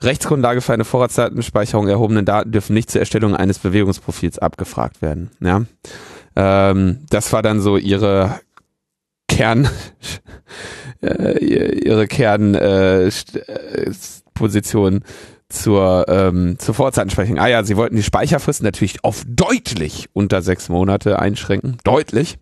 Rechtsgrundlage 0.00 0.60
für 0.60 0.72
eine 0.72 0.84
Vorratsdatenspeicherung 0.84 1.88
erhobenen 1.88 2.24
Daten 2.24 2.52
dürfen 2.52 2.74
nicht 2.74 2.90
zur 2.90 3.00
Erstellung 3.00 3.36
eines 3.36 3.58
Bewegungsprofils 3.58 4.38
abgefragt 4.38 5.02
werden. 5.02 5.30
Ja. 5.40 5.62
Ähm, 6.36 7.04
das 7.10 7.32
war 7.32 7.42
dann 7.42 7.60
so 7.60 7.76
ihre 7.76 8.40
Kern, 9.28 9.68
äh, 11.02 11.38
ihre 11.38 12.06
Kernposition. 12.06 14.96
Äh, 14.96 15.00
zur, 15.52 16.06
ähm, 16.08 16.58
zur 16.58 16.74
Vorzeitensprechung. 16.74 17.38
Ah 17.38 17.48
ja, 17.48 17.62
sie 17.62 17.76
wollten 17.76 17.96
die 17.96 18.02
Speicherfrist 18.02 18.62
natürlich 18.62 19.04
auf 19.04 19.24
deutlich 19.26 20.08
unter 20.12 20.42
sechs 20.42 20.68
Monate 20.68 21.18
einschränken. 21.18 21.76
Deutlich. 21.84 22.38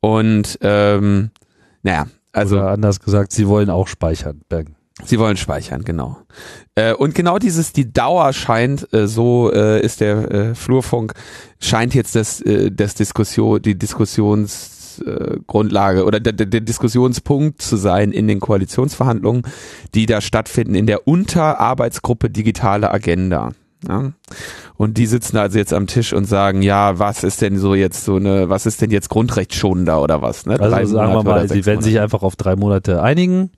Und 0.00 0.58
ähm, 0.62 1.30
naja, 1.82 2.06
also. 2.32 2.56
Oder 2.56 2.70
anders 2.70 3.00
gesagt, 3.00 3.32
sie 3.32 3.48
wollen 3.48 3.70
auch 3.70 3.88
speichern. 3.88 4.40
Bergen. 4.48 4.76
Sie 5.04 5.18
wollen 5.18 5.36
speichern, 5.36 5.84
genau. 5.84 6.18
Äh, 6.74 6.92
und 6.92 7.14
genau 7.14 7.38
dieses, 7.38 7.72
die 7.72 7.92
Dauer 7.92 8.32
scheint, 8.32 8.92
äh, 8.92 9.06
so 9.06 9.52
äh, 9.52 9.80
ist 9.80 10.00
der 10.00 10.30
äh, 10.30 10.54
Flurfunk, 10.56 11.14
scheint 11.60 11.94
jetzt 11.94 12.16
das, 12.16 12.40
äh, 12.40 12.72
das 12.72 12.94
Diskussion, 12.94 13.62
die 13.62 13.78
Diskussions 13.78 14.77
Diskussionsgrundlage 14.98 16.04
oder 16.04 16.20
der, 16.20 16.32
der 16.32 16.60
Diskussionspunkt 16.60 17.62
zu 17.62 17.76
sein 17.76 18.12
in 18.12 18.28
den 18.28 18.40
Koalitionsverhandlungen, 18.40 19.42
die 19.94 20.06
da 20.06 20.20
stattfinden 20.20 20.74
in 20.74 20.86
der 20.86 21.06
Unterarbeitsgruppe 21.06 22.30
Digitale 22.30 22.90
Agenda. 22.90 23.52
Ja? 23.86 24.12
Und 24.76 24.98
die 24.98 25.06
sitzen 25.06 25.36
also 25.36 25.58
jetzt 25.58 25.72
am 25.72 25.86
Tisch 25.86 26.12
und 26.12 26.24
sagen, 26.24 26.62
ja, 26.62 26.98
was 26.98 27.24
ist 27.24 27.42
denn 27.42 27.58
so 27.58 27.74
jetzt 27.74 28.04
so 28.04 28.16
eine, 28.16 28.48
was 28.48 28.66
ist 28.66 28.80
denn 28.80 28.90
jetzt 28.90 29.08
grundrechtsschonender 29.08 30.02
oder 30.02 30.22
was? 30.22 30.46
Ne? 30.46 30.58
Also 30.58 30.94
sagen 30.94 31.12
Monate 31.12 31.26
wir 31.26 31.32
mal, 31.32 31.48
sie 31.48 31.66
werden 31.66 31.82
sich 31.82 32.00
einfach 32.00 32.22
auf 32.22 32.36
drei 32.36 32.56
Monate 32.56 33.02
einigen. 33.02 33.50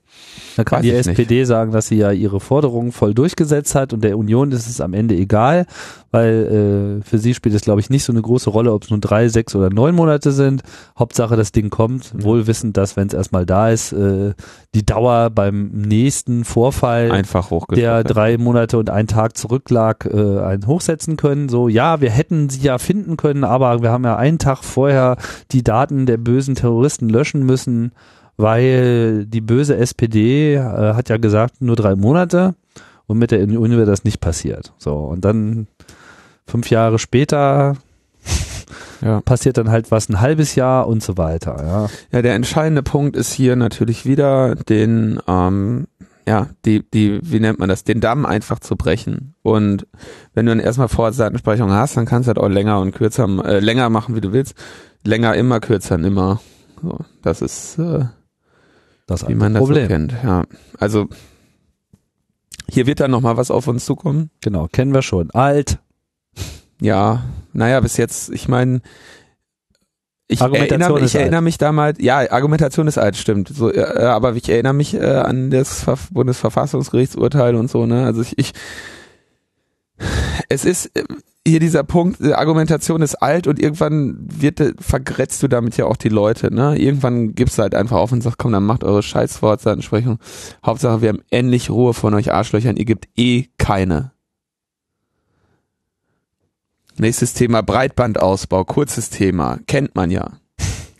Da 0.55 0.63
kann 0.63 0.79
Weiß 0.79 0.85
die 0.85 0.91
SPD 0.91 1.39
nicht. 1.39 1.47
sagen, 1.47 1.71
dass 1.71 1.87
sie 1.87 1.95
ja 1.95 2.11
ihre 2.11 2.39
Forderungen 2.39 2.91
voll 2.91 3.13
durchgesetzt 3.13 3.75
hat 3.75 3.93
und 3.93 4.03
der 4.03 4.17
Union 4.17 4.51
ist 4.51 4.67
es 4.67 4.81
am 4.81 4.93
Ende 4.93 5.15
egal, 5.15 5.65
weil 6.11 6.99
äh, 7.01 7.05
für 7.07 7.17
sie 7.17 7.33
spielt 7.33 7.55
es, 7.55 7.61
glaube 7.61 7.79
ich, 7.79 7.89
nicht 7.89 8.03
so 8.03 8.11
eine 8.11 8.21
große 8.21 8.49
Rolle, 8.49 8.73
ob 8.73 8.83
es 8.83 8.89
nun 8.89 9.01
drei, 9.01 9.29
sechs 9.29 9.55
oder 9.55 9.69
neun 9.69 9.95
Monate 9.95 10.31
sind. 10.31 10.61
Hauptsache, 10.97 11.35
das 11.37 11.51
Ding 11.51 11.69
kommt, 11.69 12.13
mhm. 12.13 12.23
wohl 12.23 12.47
wissend, 12.47 12.77
dass, 12.77 12.97
wenn 12.97 13.07
es 13.07 13.13
erstmal 13.13 13.45
da 13.45 13.69
ist, 13.69 13.93
äh, 13.93 14.33
die 14.75 14.85
Dauer 14.85 15.29
beim 15.29 15.69
nächsten 15.71 16.43
Vorfall, 16.43 17.11
Einfach 17.11 17.49
der 17.73 18.03
drei 18.03 18.37
Monate 18.37 18.77
und 18.77 18.89
einen 18.89 19.07
Tag 19.07 19.37
zurücklag, 19.37 20.05
äh, 20.05 20.39
einen 20.39 20.67
hochsetzen 20.67 21.17
können. 21.17 21.49
So, 21.49 21.69
ja, 21.69 22.01
wir 22.01 22.09
hätten 22.09 22.49
sie 22.49 22.61
ja 22.61 22.77
finden 22.77 23.15
können, 23.17 23.43
aber 23.43 23.81
wir 23.81 23.91
haben 23.91 24.03
ja 24.03 24.17
einen 24.17 24.39
Tag 24.39 24.63
vorher 24.63 25.17
die 25.51 25.63
Daten 25.63 26.05
der 26.05 26.17
bösen 26.17 26.55
Terroristen 26.55 27.09
löschen 27.09 27.45
müssen 27.45 27.91
weil 28.41 29.25
die 29.25 29.41
böse 29.41 29.77
SPD 29.77 30.55
äh, 30.55 30.59
hat 30.93 31.09
ja 31.09 31.17
gesagt, 31.17 31.61
nur 31.61 31.75
drei 31.75 31.95
Monate 31.95 32.55
und 33.07 33.17
mit 33.17 33.31
der 33.31 33.41
Union 33.41 33.71
wäre 33.71 33.85
das 33.85 34.03
nicht 34.03 34.19
passiert. 34.19 34.73
So, 34.77 34.95
und 34.95 35.25
dann 35.25 35.67
fünf 36.47 36.69
Jahre 36.69 36.99
später 36.99 37.75
ja. 39.01 39.21
passiert 39.21 39.57
dann 39.57 39.69
halt 39.69 39.91
was 39.91 40.09
ein 40.09 40.21
halbes 40.21 40.55
Jahr 40.55 40.87
und 40.87 41.03
so 41.03 41.17
weiter. 41.17 41.57
Ja, 41.61 41.89
ja 42.11 42.21
der 42.21 42.35
entscheidende 42.35 42.83
Punkt 42.83 43.15
ist 43.15 43.33
hier 43.33 43.55
natürlich 43.55 44.05
wieder 44.05 44.55
den, 44.55 45.19
ähm, 45.27 45.87
ja, 46.27 46.47
die, 46.65 46.83
die, 46.89 47.19
wie 47.23 47.39
nennt 47.39 47.59
man 47.59 47.69
das, 47.69 47.83
den 47.83 47.99
Damm 47.99 48.25
einfach 48.25 48.59
zu 48.59 48.75
brechen. 48.75 49.35
Und 49.41 49.87
wenn 50.33 50.45
du 50.45 50.51
dann 50.51 50.59
erstmal 50.59 50.87
Vorratsdatenspeicherung 50.87 51.71
hast, 51.71 51.97
dann 51.97 52.05
kannst 52.05 52.27
du 52.27 52.29
halt 52.29 52.39
auch 52.39 52.49
länger 52.49 52.79
und 52.79 52.93
kürzer, 52.93 53.27
äh, 53.45 53.59
länger 53.59 53.89
machen, 53.89 54.15
wie 54.15 54.21
du 54.21 54.31
willst. 54.31 54.55
Länger 55.03 55.35
immer, 55.35 55.59
kürzer 55.59 55.97
nimmer. 55.97 56.39
So, 56.81 56.99
das 57.23 57.41
ist 57.41 57.79
äh, 57.79 58.05
das 59.07 59.27
Wie 59.27 59.35
man 59.35 59.53
das 59.53 59.61
Problem. 59.61 59.83
so 59.83 59.87
kennt, 59.87 60.13
ja. 60.23 60.43
Also 60.79 61.07
hier 62.69 62.87
wird 62.87 62.99
dann 62.99 63.11
nochmal 63.11 63.37
was 63.37 63.51
auf 63.51 63.67
uns 63.67 63.85
zukommen. 63.85 64.29
Genau, 64.41 64.67
kennen 64.67 64.93
wir 64.93 65.01
schon. 65.01 65.31
Alt. 65.31 65.79
Ja, 66.79 67.23
naja, 67.53 67.79
bis 67.79 67.97
jetzt, 67.97 68.29
ich 68.29 68.47
meine, 68.47 68.81
ich, 70.27 70.39
erinnere, 70.39 71.01
ich 71.01 71.13
erinnere 71.13 71.41
mich 71.41 71.57
damals, 71.57 71.99
ja, 72.01 72.31
Argumentation 72.31 72.87
ist 72.87 72.97
alt, 72.97 73.17
stimmt. 73.17 73.49
So, 73.49 73.71
äh, 73.71 73.81
aber 73.81 74.33
ich 74.35 74.47
erinnere 74.47 74.73
mich 74.73 74.93
äh, 74.93 75.03
an 75.03 75.51
das 75.51 75.83
Ver 75.83 75.97
Bundesverfassungsgerichtsurteil 76.11 77.55
und 77.55 77.69
so, 77.69 77.85
ne? 77.85 78.05
Also 78.05 78.21
ich, 78.21 78.37
ich 78.37 78.53
es 80.47 80.63
ist, 80.63 80.85
äh, 80.95 81.03
hier 81.47 81.59
dieser 81.59 81.83
Punkt, 81.83 82.21
Argumentation 82.21 83.01
ist 83.01 83.15
alt 83.15 83.47
und 83.47 83.59
irgendwann 83.59 84.15
wird, 84.19 84.75
vergrätzt 84.79 85.41
du 85.41 85.47
damit 85.47 85.75
ja 85.75 85.85
auch 85.85 85.97
die 85.97 86.09
Leute, 86.09 86.53
ne? 86.53 86.77
Irgendwann 86.77 87.33
gibst 87.33 87.57
du 87.57 87.63
halt 87.63 87.73
einfach 87.73 87.97
auf 87.97 88.11
und 88.11 88.21
sagst, 88.21 88.37
komm, 88.37 88.51
dann 88.51 88.63
macht 88.63 88.83
eure 88.83 89.01
Scheißwortsatzensprechung. 89.01 90.19
Hauptsache, 90.63 91.01
wir 91.01 91.09
haben 91.09 91.23
endlich 91.31 91.71
Ruhe 91.71 91.93
von 91.95 92.13
euch 92.13 92.31
Arschlöchern, 92.31 92.77
ihr 92.77 92.85
gibt 92.85 93.07
eh 93.17 93.45
keine. 93.57 94.11
Nächstes 96.97 97.33
Thema, 97.33 97.63
Breitbandausbau, 97.63 98.63
kurzes 98.63 99.09
Thema, 99.09 99.59
kennt 99.65 99.95
man 99.95 100.11
ja. 100.11 100.40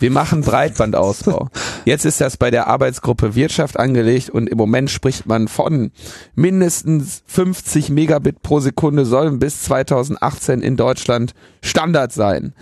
Wir 0.01 0.10
machen 0.10 0.41
Breitbandausbau. 0.41 1.50
Jetzt 1.86 2.05
ist 2.05 2.20
das 2.20 2.36
bei 2.36 2.50
der 2.50 2.65
Arbeitsgruppe 2.67 3.36
Wirtschaft 3.36 3.79
angelegt 3.79 4.31
und 4.31 4.48
im 4.48 4.58
Moment 4.58 4.89
spricht 4.89 5.27
man 5.27 5.48
von 5.48 5.91
mindestens 6.34 7.22
50 7.27 7.89
Megabit 7.89 8.41
pro 8.41 8.60
Sekunde 8.60 9.05
sollen 9.05 9.38
bis 9.38 9.62
2018 9.62 10.62
in 10.62 10.75
Deutschland 10.75 11.34
Standard 11.62 12.12
sein. 12.12 12.53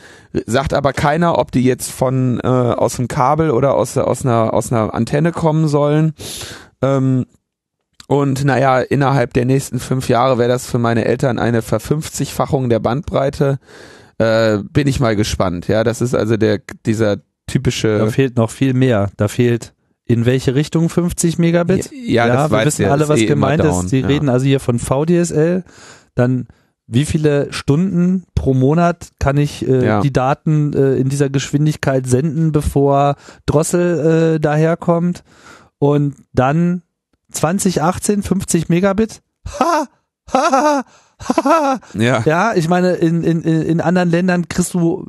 Sagt 0.45 0.73
aber 0.73 0.91
keiner, 0.91 1.37
ob 1.37 1.53
die 1.53 1.63
jetzt 1.63 1.91
von 1.91 2.41
äh, 2.43 2.47
aus 2.47 2.97
dem 2.97 3.07
Kabel 3.07 3.51
oder 3.51 3.73
aus, 3.75 3.97
aus, 3.97 4.25
einer, 4.25 4.53
aus 4.53 4.73
einer 4.73 4.93
Antenne 4.93 5.31
kommen 5.31 5.69
sollen. 5.69 6.13
Ähm, 6.81 7.25
und 8.07 8.43
naja, 8.43 8.79
innerhalb 8.79 9.33
der 9.33 9.45
nächsten 9.45 9.79
fünf 9.79 10.09
Jahre 10.09 10.37
wäre 10.37 10.49
das 10.49 10.65
für 10.65 10.79
meine 10.79 11.05
Eltern 11.05 11.39
eine 11.39 11.61
Verfünfzigfachung 11.61 12.67
der 12.67 12.79
Bandbreite. 12.79 13.59
Äh, 14.17 14.57
bin 14.63 14.87
ich 14.87 14.99
mal 14.99 15.15
gespannt. 15.15 15.69
Ja, 15.69 15.85
das 15.85 16.01
ist 16.01 16.13
also 16.13 16.35
der 16.35 16.59
dieser 16.85 17.17
typische. 17.49 17.97
Da 17.97 18.07
fehlt 18.07 18.37
noch 18.37 18.49
viel 18.49 18.73
mehr. 18.73 19.09
Da 19.17 19.27
fehlt 19.27 19.73
in 20.05 20.25
welche 20.25 20.55
Richtung 20.55 20.89
50 20.89 21.37
Megabit? 21.37 21.91
Ja, 21.91 22.25
ja, 22.27 22.35
das 22.35 22.51
wir 22.51 22.65
wissen 22.65 22.81
ja, 22.83 22.91
alle, 22.91 23.07
was 23.07 23.19
eh 23.19 23.25
gemeint 23.25 23.63
ist. 23.63 23.89
Sie 23.89 23.99
ja. 23.99 24.07
reden 24.07 24.29
also 24.29 24.45
hier 24.45 24.59
von 24.59 24.79
VDSL. 24.79 25.63
Dann 26.15 26.47
wie 26.87 27.05
viele 27.05 27.53
Stunden 27.53 28.23
pro 28.33 28.55
Monat 28.55 29.09
kann 29.19 29.37
ich 29.37 29.67
äh, 29.67 29.85
ja. 29.85 30.01
die 30.01 30.11
Daten 30.11 30.73
äh, 30.73 30.95
in 30.95 31.09
dieser 31.09 31.29
Geschwindigkeit 31.29 32.07
senden, 32.07 32.51
bevor 32.51 33.15
Drossel 33.45 34.35
äh, 34.35 34.39
daherkommt? 34.39 35.23
Und 35.77 36.15
dann 36.33 36.81
2018 37.31 38.23
50 38.23 38.69
Megabit? 38.69 39.21
Ha! 39.59 39.85
Ha! 40.31 40.51
ha 40.51 40.85
ja. 41.93 42.23
ja, 42.25 42.53
ich 42.55 42.69
meine, 42.69 42.93
in, 42.93 43.23
in, 43.23 43.41
in 43.41 43.81
anderen 43.81 44.09
Ländern 44.09 44.47
kriegst 44.47 44.73
du, 44.73 45.05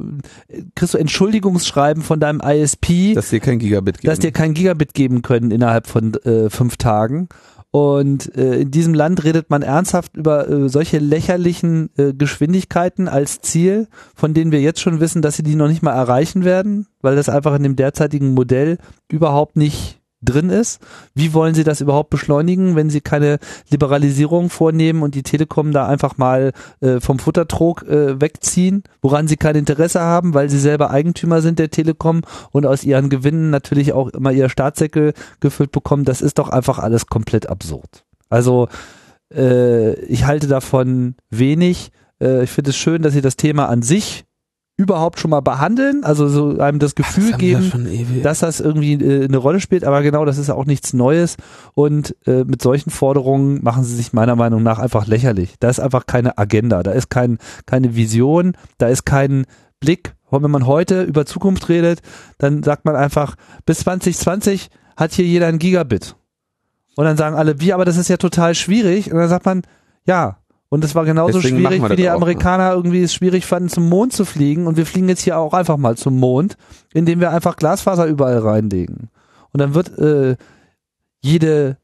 kriegst 0.75 0.95
du 0.95 0.99
Entschuldigungsschreiben 0.99 2.02
von 2.02 2.21
deinem 2.21 2.40
ISP, 2.40 3.14
dass 3.14 3.31
dir 3.31 3.40
kein 3.40 3.59
Gigabit 3.59 3.99
geben. 3.99 4.11
Dass 4.11 4.19
dir 4.19 4.33
kein 4.33 4.55
Gigabit 4.55 4.95
geben 4.95 5.23
können 5.23 5.50
innerhalb 5.50 5.87
von 5.87 6.14
äh, 6.25 6.50
fünf 6.50 6.76
Tagen. 6.76 7.29
Und 7.73 8.35
äh, 8.37 8.62
in 8.62 8.73
diesem 8.73 8.95
Land 8.95 9.23
redet 9.23 9.49
man 9.49 9.62
ernsthaft 9.62 10.17
über 10.17 10.49
äh, 10.49 10.69
solche 10.69 10.99
lächerlichen 10.99 11.90
äh, 11.97 12.12
Geschwindigkeiten 12.12 13.07
als 13.07 13.40
Ziel, 13.43 13.87
von 14.17 14.35
denen 14.35 14.50
wir 14.50 14.61
jetzt 14.61 14.81
schon 14.81 14.99
wissen, 14.99 15.23
dass 15.23 15.37
sie 15.37 15.45
die 15.45 15.55
noch 15.55 15.69
nicht 15.69 15.83
mal 15.83 15.93
erreichen 15.93 16.45
werden, 16.45 16.88
weil 17.00 17.14
das 17.14 17.29
einfach 17.29 17.55
in 17.55 17.62
dem 17.62 17.76
derzeitigen 17.76 18.35
Modell 18.35 18.79
überhaupt 19.09 19.57
nicht 19.57 20.00
drin 20.22 20.50
ist. 20.50 20.80
Wie 21.14 21.32
wollen 21.32 21.54
Sie 21.54 21.64
das 21.64 21.80
überhaupt 21.80 22.10
beschleunigen, 22.10 22.76
wenn 22.76 22.90
Sie 22.90 23.00
keine 23.00 23.38
Liberalisierung 23.70 24.50
vornehmen 24.50 25.02
und 25.02 25.14
die 25.14 25.22
Telekom 25.22 25.72
da 25.72 25.86
einfach 25.86 26.18
mal 26.18 26.52
äh, 26.80 27.00
vom 27.00 27.18
Futtertrog 27.18 27.82
äh, 27.88 28.20
wegziehen, 28.20 28.82
woran 29.00 29.28
Sie 29.28 29.36
kein 29.36 29.56
Interesse 29.56 30.00
haben, 30.00 30.34
weil 30.34 30.50
Sie 30.50 30.58
selber 30.58 30.90
Eigentümer 30.90 31.42
sind 31.42 31.58
der 31.58 31.70
Telekom 31.70 32.22
und 32.50 32.66
aus 32.66 32.84
ihren 32.84 33.08
Gewinnen 33.08 33.50
natürlich 33.50 33.92
auch 33.92 34.08
immer 34.08 34.32
ihr 34.32 34.48
Staatssäckel 34.48 35.14
gefüllt 35.40 35.72
bekommen. 35.72 36.04
Das 36.04 36.20
ist 36.20 36.38
doch 36.38 36.48
einfach 36.48 36.78
alles 36.78 37.06
komplett 37.06 37.48
absurd. 37.48 38.04
Also 38.28 38.68
äh, 39.34 39.94
ich 40.04 40.26
halte 40.26 40.46
davon 40.46 41.14
wenig. 41.30 41.92
Äh, 42.20 42.44
ich 42.44 42.50
finde 42.50 42.70
es 42.70 42.76
schön, 42.76 43.02
dass 43.02 43.14
Sie 43.14 43.22
das 43.22 43.36
Thema 43.36 43.68
an 43.68 43.82
sich 43.82 44.24
überhaupt 44.80 45.20
schon 45.20 45.30
mal 45.30 45.40
behandeln, 45.40 46.04
also 46.04 46.26
so 46.26 46.58
einem 46.58 46.78
das 46.78 46.94
Gefühl 46.94 47.32
das 47.32 47.38
geben, 47.38 48.22
dass 48.22 48.38
das 48.38 48.60
irgendwie 48.60 48.94
äh, 48.94 49.25
eine 49.25 49.37
Rolle 49.37 49.60
spielt, 49.60 49.84
aber 49.84 50.00
genau, 50.00 50.25
das 50.25 50.38
ist 50.38 50.49
auch 50.49 50.64
nichts 50.64 50.94
Neues 50.94 51.37
und 51.75 52.16
äh, 52.26 52.44
mit 52.44 52.62
solchen 52.62 52.88
Forderungen 52.88 53.62
machen 53.62 53.84
sie 53.84 53.94
sich 53.94 54.14
meiner 54.14 54.37
Meinung 54.37 54.62
nach 54.62 54.78
einfach 54.78 55.06
lächerlich. 55.06 55.56
Da 55.60 55.68
ist 55.68 55.80
einfach 55.80 56.06
keine 56.06 56.38
Agenda, 56.38 56.82
da 56.82 56.92
ist 56.92 57.10
kein, 57.10 57.37
keine 57.66 57.94
Vision, 57.94 58.56
da 58.78 58.88
ist 58.88 59.04
kein 59.04 59.44
Blick. 59.80 60.14
Und 60.30 60.42
wenn 60.42 60.50
man 60.50 60.66
heute 60.66 61.02
über 61.02 61.26
Zukunft 61.26 61.68
redet, 61.68 62.00
dann 62.38 62.62
sagt 62.62 62.87
man 62.87 62.96
einfach, 62.96 63.34
bis 63.66 63.80
2020 63.80 64.70
hat 64.96 65.12
hier 65.12 65.26
jeder 65.26 65.49
ein 65.49 65.58
Gigabit. 65.58 66.16
Und 66.96 67.04
dann 67.04 67.18
sagen 67.18 67.37
alle, 67.37 67.60
wie, 67.60 67.75
aber 67.75 67.84
das 67.84 67.99
ist 67.99 68.08
ja 68.08 68.16
total 68.16 68.54
schwierig. 68.54 69.12
Und 69.12 69.18
dann 69.18 69.28
sagt 69.28 69.44
man, 69.44 69.62
ja, 70.06 70.39
und 70.70 70.84
es 70.84 70.94
war 70.94 71.04
genauso 71.04 71.40
Deswegen 71.40 71.58
schwierig, 71.58 71.90
wie 71.90 71.96
die 71.96 72.08
auch, 72.08 72.14
Amerikaner 72.14 72.68
ne? 72.68 72.74
irgendwie 72.76 73.02
es 73.02 73.12
schwierig 73.12 73.44
fanden, 73.44 73.68
zum 73.68 73.88
Mond 73.88 74.12
zu 74.12 74.24
fliegen. 74.24 74.68
Und 74.68 74.76
wir 74.76 74.86
fliegen 74.86 75.08
jetzt 75.08 75.22
hier 75.22 75.36
auch 75.36 75.52
einfach 75.52 75.76
mal 75.76 75.96
zum 75.96 76.16
Mond, 76.16 76.56
indem 76.94 77.18
wir 77.18 77.32
einfach 77.32 77.56
Glasfaser 77.56 78.06
überall 78.06 78.38
reinlegen. 78.38 79.10
Und 79.52 79.60
dann 79.60 79.74
wird 79.74 79.98
äh, 79.98 80.36
jede 81.20 81.76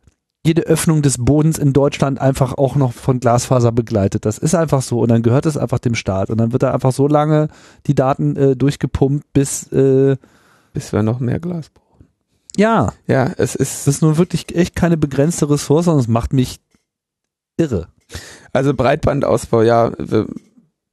jede 0.46 0.62
Öffnung 0.62 1.02
des 1.02 1.18
Bodens 1.18 1.58
in 1.58 1.72
Deutschland 1.72 2.20
einfach 2.20 2.56
auch 2.56 2.76
noch 2.76 2.92
von 2.92 3.18
Glasfaser 3.18 3.72
begleitet. 3.72 4.24
Das 4.24 4.38
ist 4.38 4.54
einfach 4.54 4.80
so. 4.80 5.00
Und 5.00 5.10
dann 5.10 5.24
gehört 5.24 5.44
es 5.44 5.56
einfach 5.56 5.80
dem 5.80 5.96
Staat. 5.96 6.30
Und 6.30 6.38
dann 6.38 6.52
wird 6.52 6.62
da 6.62 6.72
einfach 6.72 6.92
so 6.92 7.08
lange 7.08 7.48
die 7.88 7.96
Daten 7.96 8.36
äh, 8.36 8.54
durchgepumpt, 8.54 9.32
bis 9.32 9.66
äh, 9.72 10.16
bis 10.72 10.92
wir 10.92 11.02
noch 11.02 11.18
mehr 11.18 11.40
Glas 11.40 11.70
brauchen. 11.70 12.06
Ja. 12.56 12.92
Ja, 13.08 13.32
es 13.36 13.56
ist. 13.56 13.88
Das 13.88 13.96
ist 13.96 14.02
nun 14.02 14.16
wirklich 14.16 14.54
echt 14.54 14.76
keine 14.76 14.96
begrenzte 14.96 15.50
Ressource 15.50 15.88
und 15.88 15.98
es 15.98 16.06
macht 16.06 16.32
mich 16.32 16.60
irre. 17.56 17.88
Also 18.52 18.74
Breitbandausbau, 18.74 19.62
ja, 19.62 19.92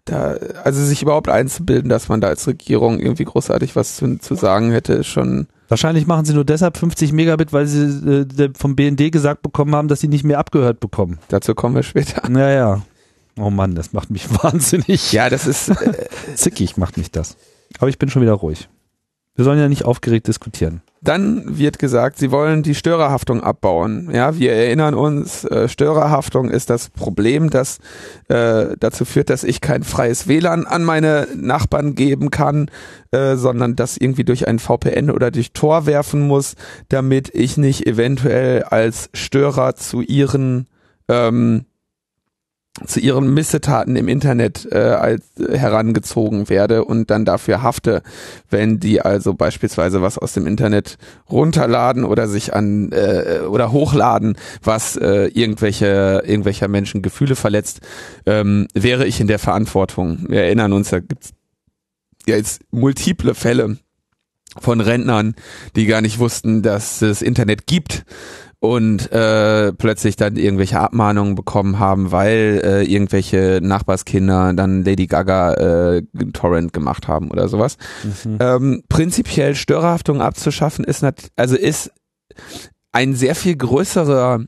da, 0.05 0.35
also 0.63 0.83
sich 0.83 1.01
überhaupt 1.01 1.29
einzubilden, 1.29 1.89
dass 1.89 2.09
man 2.09 2.19
da 2.19 2.27
als 2.27 2.45
Regierung 2.47 2.99
irgendwie 2.99 3.23
großartig 3.23 3.75
was 3.75 3.95
zu, 3.95 4.19
zu 4.19 4.35
sagen 4.35 4.71
hätte, 4.71 4.93
ist 4.93 5.07
schon. 5.07 5.47
Wahrscheinlich 5.69 6.07
machen 6.07 6.25
sie 6.25 6.33
nur 6.33 6.43
deshalb 6.43 6.77
50 6.77 7.13
Megabit, 7.13 7.53
weil 7.53 7.67
sie 7.67 8.25
äh, 8.43 8.49
vom 8.55 8.75
BND 8.75 9.11
gesagt 9.11 9.41
bekommen 9.41 9.75
haben, 9.75 9.87
dass 9.87 10.01
sie 10.01 10.09
nicht 10.09 10.23
mehr 10.25 10.39
abgehört 10.39 10.79
bekommen. 10.79 11.19
Dazu 11.29 11.55
kommen 11.55 11.75
wir 11.75 11.83
später. 11.83 12.27
Naja. 12.29 12.81
Oh 13.39 13.49
Mann, 13.49 13.75
das 13.75 13.93
macht 13.93 14.11
mich 14.11 14.29
wahnsinnig. 14.43 15.11
Ja, 15.13 15.29
das 15.29 15.47
ist 15.47 15.69
äh, 15.69 16.07
zickig, 16.35 16.77
macht 16.77 16.97
mich 16.97 17.11
das. 17.11 17.37
Aber 17.79 17.87
ich 17.87 17.97
bin 17.97 18.09
schon 18.09 18.21
wieder 18.21 18.33
ruhig. 18.33 18.67
Wir 19.35 19.45
sollen 19.45 19.59
ja 19.59 19.67
nicht 19.67 19.85
aufgeregt 19.85 20.27
diskutieren. 20.27 20.81
Dann 21.01 21.57
wird 21.57 21.79
gesagt, 21.79 22.17
sie 22.17 22.31
wollen 22.31 22.63
die 22.63 22.75
Störerhaftung 22.75 23.41
abbauen. 23.41 24.09
Ja, 24.13 24.37
wir 24.37 24.53
erinnern 24.53 24.93
uns, 24.93 25.43
äh, 25.43 25.67
Störerhaftung 25.67 26.49
ist 26.49 26.69
das 26.69 26.89
Problem, 26.89 27.49
das 27.49 27.79
äh, 28.29 28.77
dazu 28.79 29.03
führt, 29.03 29.29
dass 29.29 29.43
ich 29.43 29.59
kein 29.59 29.83
freies 29.83 30.27
WLAN 30.27 30.65
an 30.65 30.85
meine 30.85 31.27
Nachbarn 31.35 31.95
geben 31.95 32.31
kann, 32.31 32.69
äh, 33.11 33.35
sondern 33.35 33.75
das 33.75 33.97
irgendwie 33.97 34.23
durch 34.23 34.47
ein 34.47 34.59
VPN 34.59 35.09
oder 35.09 35.29
durch 35.29 35.51
Tor 35.51 35.87
werfen 35.87 36.21
muss, 36.25 36.55
damit 36.87 37.33
ich 37.33 37.57
nicht 37.57 37.85
eventuell 37.85 38.63
als 38.63 39.09
Störer 39.13 39.75
zu 39.75 40.01
ihren 40.01 40.67
ähm, 41.09 41.65
zu 42.87 42.99
ihren 42.99 43.31
Missetaten 43.33 43.95
im 43.95 44.07
Internet 44.07 44.67
äh, 44.71 44.77
als 44.77 45.23
äh, 45.39 45.57
herangezogen 45.57 46.49
werde 46.49 46.85
und 46.85 47.11
dann 47.11 47.23
dafür 47.23 47.61
hafte, 47.61 48.01
wenn 48.49 48.79
die 48.79 48.99
also 48.99 49.35
beispielsweise 49.35 50.01
was 50.01 50.17
aus 50.17 50.33
dem 50.33 50.47
Internet 50.47 50.97
runterladen 51.29 52.03
oder 52.03 52.27
sich 52.27 52.53
an 52.53 52.91
äh, 52.91 53.41
oder 53.47 53.71
hochladen, 53.71 54.37
was 54.63 54.95
äh, 54.95 55.27
irgendwelche 55.27 56.23
irgendwelcher 56.25 56.67
Menschen 56.67 57.03
Gefühle 57.03 57.35
verletzt, 57.35 57.81
ähm, 58.25 58.67
wäre 58.73 59.05
ich 59.05 59.19
in 59.21 59.27
der 59.27 59.39
Verantwortung. 59.39 60.25
Wir 60.27 60.41
erinnern 60.43 60.73
uns, 60.73 60.89
da 60.89 60.99
gibt's 60.99 61.31
ja 62.25 62.37
jetzt 62.37 62.63
multiple 62.71 63.35
Fälle 63.35 63.77
von 64.59 64.81
Rentnern, 64.81 65.35
die 65.75 65.85
gar 65.85 66.01
nicht 66.01 66.17
wussten, 66.17 66.63
dass 66.63 67.03
es 67.03 67.21
Internet 67.21 67.67
gibt 67.67 68.03
und 68.63 69.11
äh, 69.11 69.73
plötzlich 69.73 70.15
dann 70.15 70.37
irgendwelche 70.37 70.79
Abmahnungen 70.79 71.35
bekommen 71.35 71.79
haben, 71.79 72.13
weil 72.13 72.61
äh, 72.63 72.83
irgendwelche 72.83 73.59
Nachbarskinder 73.61 74.53
dann 74.53 74.85
Lady 74.85 75.05
Gaga 75.05 75.53
äh, 75.55 76.03
Torrent 76.31 76.71
gemacht 76.71 77.09
haben 77.09 77.29
oder 77.29 77.49
sowas. 77.49 77.75
Mhm. 78.23 78.37
Ähm, 78.39 78.83
prinzipiell 78.87 79.55
Störerhaftung 79.55 80.21
abzuschaffen 80.21 80.85
ist 80.85 81.03
also 81.35 81.57
ist 81.57 81.91
ein 82.93 83.15
sehr 83.15 83.35
viel 83.35 83.57
größerer 83.57 84.45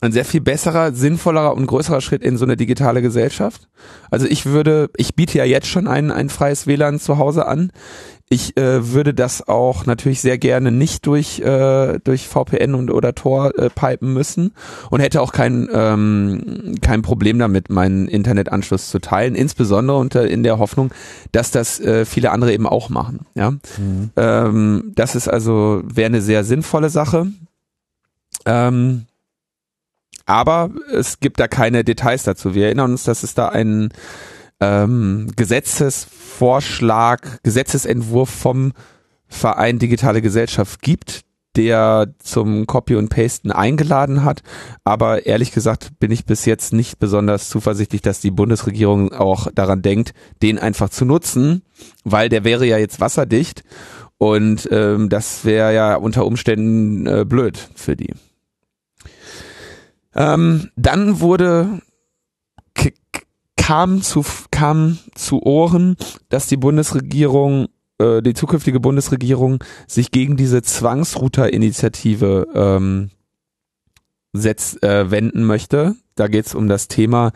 ein 0.00 0.12
sehr 0.12 0.24
viel 0.24 0.40
besserer, 0.40 0.92
sinnvollerer 0.92 1.54
und 1.54 1.66
größerer 1.66 2.00
Schritt 2.00 2.22
in 2.22 2.36
so 2.36 2.44
eine 2.44 2.56
digitale 2.56 3.02
Gesellschaft. 3.02 3.68
Also 4.10 4.26
ich 4.26 4.46
würde, 4.46 4.90
ich 4.96 5.14
biete 5.14 5.38
ja 5.38 5.44
jetzt 5.44 5.66
schon 5.66 5.88
ein, 5.88 6.10
ein 6.10 6.28
freies 6.28 6.66
WLAN 6.66 7.00
zu 7.00 7.18
Hause 7.18 7.46
an. 7.46 7.70
Ich 8.30 8.56
äh, 8.56 8.92
würde 8.92 9.12
das 9.12 9.46
auch 9.46 9.84
natürlich 9.84 10.20
sehr 10.20 10.38
gerne 10.38 10.72
nicht 10.72 11.06
durch 11.06 11.40
äh, 11.40 11.98
durch 12.02 12.26
VPN 12.26 12.74
und 12.74 12.90
oder 12.90 13.14
Tor 13.14 13.56
äh, 13.58 13.68
pipen 13.68 14.14
müssen 14.14 14.52
und 14.90 15.00
hätte 15.00 15.20
auch 15.20 15.32
kein 15.32 15.68
ähm, 15.72 16.76
kein 16.80 17.02
Problem 17.02 17.38
damit, 17.38 17.68
meinen 17.68 18.08
Internetanschluss 18.08 18.88
zu 18.88 18.98
teilen, 18.98 19.34
insbesondere 19.34 19.98
unter 19.98 20.26
in 20.26 20.42
der 20.42 20.58
Hoffnung, 20.58 20.90
dass 21.32 21.50
das 21.50 21.78
äh, 21.80 22.06
viele 22.06 22.30
andere 22.30 22.52
eben 22.54 22.66
auch 22.66 22.88
machen. 22.88 23.26
Ja, 23.34 23.50
mhm. 23.50 24.10
ähm, 24.16 24.92
das 24.94 25.14
ist 25.14 25.28
also 25.28 25.82
wäre 25.84 26.06
eine 26.06 26.22
sehr 26.22 26.44
sinnvolle 26.44 26.88
Sache. 26.88 27.26
Ähm, 28.46 29.04
aber 30.26 30.70
es 30.92 31.20
gibt 31.20 31.38
da 31.40 31.48
keine 31.48 31.84
Details 31.84 32.22
dazu. 32.22 32.54
Wir 32.54 32.66
erinnern 32.66 32.92
uns, 32.92 33.04
dass 33.04 33.22
es 33.22 33.34
da 33.34 33.48
einen 33.48 33.90
ähm, 34.60 35.30
Gesetzesvorschlag, 35.36 37.42
Gesetzesentwurf 37.42 38.30
vom 38.30 38.72
Verein 39.26 39.78
Digitale 39.78 40.22
Gesellschaft 40.22 40.82
gibt, 40.82 41.24
der 41.56 42.14
zum 42.18 42.66
Copy 42.66 42.96
und 42.96 43.10
Pasten 43.10 43.52
eingeladen 43.52 44.24
hat. 44.24 44.42
Aber 44.82 45.26
ehrlich 45.26 45.52
gesagt 45.52 45.98
bin 45.98 46.10
ich 46.10 46.24
bis 46.24 46.44
jetzt 46.44 46.72
nicht 46.72 46.98
besonders 46.98 47.48
zuversichtlich, 47.48 48.02
dass 48.02 48.20
die 48.20 48.30
Bundesregierung 48.30 49.12
auch 49.12 49.48
daran 49.54 49.82
denkt, 49.82 50.14
den 50.42 50.58
einfach 50.58 50.88
zu 50.88 51.04
nutzen, 51.04 51.62
weil 52.04 52.28
der 52.28 52.44
wäre 52.44 52.66
ja 52.66 52.78
jetzt 52.78 53.00
wasserdicht 53.00 53.62
und 54.18 54.68
ähm, 54.70 55.08
das 55.08 55.44
wäre 55.44 55.74
ja 55.74 55.96
unter 55.96 56.26
Umständen 56.26 57.06
äh, 57.06 57.24
blöd 57.24 57.58
für 57.74 57.96
die. 57.96 58.14
Ähm, 60.14 60.70
dann 60.76 61.20
wurde 61.20 61.80
kam 63.56 64.02
zu 64.02 64.24
kam 64.50 64.98
zu 65.14 65.42
Ohren, 65.42 65.96
dass 66.28 66.46
die 66.46 66.56
Bundesregierung 66.56 67.68
äh, 67.98 68.22
die 68.22 68.34
zukünftige 68.34 68.80
Bundesregierung 68.80 69.62
sich 69.86 70.10
gegen 70.10 70.36
diese 70.36 70.62
Zwangsrouter-Initiative 70.62 72.48
ähm, 72.54 73.10
setz, 74.32 74.76
äh, 74.82 75.10
wenden 75.10 75.44
möchte. 75.44 75.94
Da 76.16 76.28
geht 76.28 76.46
es 76.46 76.54
um 76.54 76.68
das 76.68 76.88
Thema, 76.88 77.32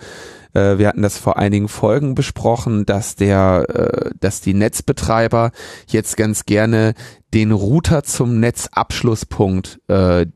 äh, 0.55 0.79
wir 0.79 0.89
hatten 0.89 1.03
das 1.03 1.19
vor 1.19 1.39
einigen 1.39 1.69
Folgen 1.69 2.15
besprochen, 2.15 2.87
dass 2.87 3.17
der, 3.17 3.67
äh, 3.69 4.11
dass 4.21 4.41
die 4.41 4.55
Netzbetreiber 4.55 5.53
jetzt 5.87 6.17
ganz 6.17 6.45
gerne 6.45 6.95
den 7.35 7.53
Router 7.53 8.03
zum 8.03 8.41
Netzabschlusspunkt 8.41 9.81
äh, 9.89 10.27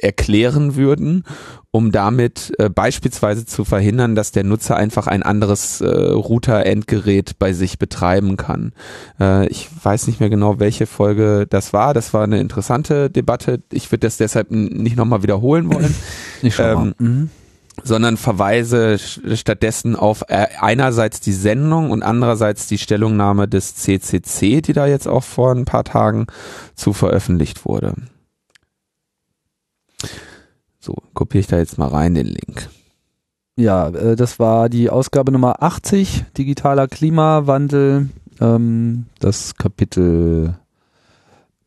erklären 0.00 0.76
würden, 0.76 1.24
um 1.70 1.92
damit 1.92 2.52
äh, 2.58 2.70
beispielsweise 2.70 3.44
zu 3.44 3.64
verhindern, 3.64 4.14
dass 4.14 4.32
der 4.32 4.44
Nutzer 4.44 4.76
einfach 4.76 5.06
ein 5.06 5.22
anderes 5.22 5.80
äh, 5.80 5.86
Router-Endgerät 5.86 7.38
bei 7.38 7.52
sich 7.52 7.78
betreiben 7.78 8.36
kann. 8.36 8.72
Äh, 9.20 9.48
ich 9.48 9.68
weiß 9.82 10.06
nicht 10.06 10.20
mehr 10.20 10.30
genau, 10.30 10.58
welche 10.58 10.86
Folge 10.86 11.46
das 11.48 11.72
war. 11.72 11.94
Das 11.94 12.14
war 12.14 12.24
eine 12.24 12.40
interessante 12.40 13.10
Debatte. 13.10 13.60
Ich 13.70 13.90
würde 13.92 14.06
das 14.06 14.16
deshalb 14.16 14.50
nicht 14.50 14.96
nochmal 14.96 15.22
wiederholen 15.22 15.72
wollen. 15.72 15.94
Nicht 16.42 16.58
ähm, 16.60 16.94
mhm. 16.98 17.30
sondern 17.82 18.16
verweise 18.16 18.98
stattdessen 18.98 19.96
auf 19.96 20.22
äh, 20.28 20.46
einerseits 20.60 21.20
die 21.20 21.32
Sendung 21.32 21.90
und 21.90 22.02
andererseits 22.02 22.66
die 22.68 22.78
Stellungnahme 22.78 23.48
des 23.48 23.74
CCC, 23.74 24.62
die 24.62 24.72
da 24.72 24.86
jetzt 24.86 25.08
auch 25.08 25.24
vor 25.24 25.52
ein 25.52 25.64
paar 25.64 25.84
Tagen 25.84 26.26
zu 26.76 26.92
veröffentlicht 26.92 27.64
wurde. 27.64 27.94
So, 30.88 30.96
kopiere 31.12 31.40
ich 31.40 31.46
da 31.46 31.58
jetzt 31.58 31.76
mal 31.76 31.88
rein 31.88 32.14
den 32.14 32.28
Link. 32.28 32.70
Ja, 33.56 33.88
äh, 33.90 34.16
das 34.16 34.38
war 34.38 34.70
die 34.70 34.88
Ausgabe 34.88 35.32
Nummer 35.32 35.62
80, 35.62 36.24
digitaler 36.38 36.88
Klimawandel, 36.88 38.08
ähm, 38.40 39.04
das 39.20 39.56
Kapitel 39.56 40.54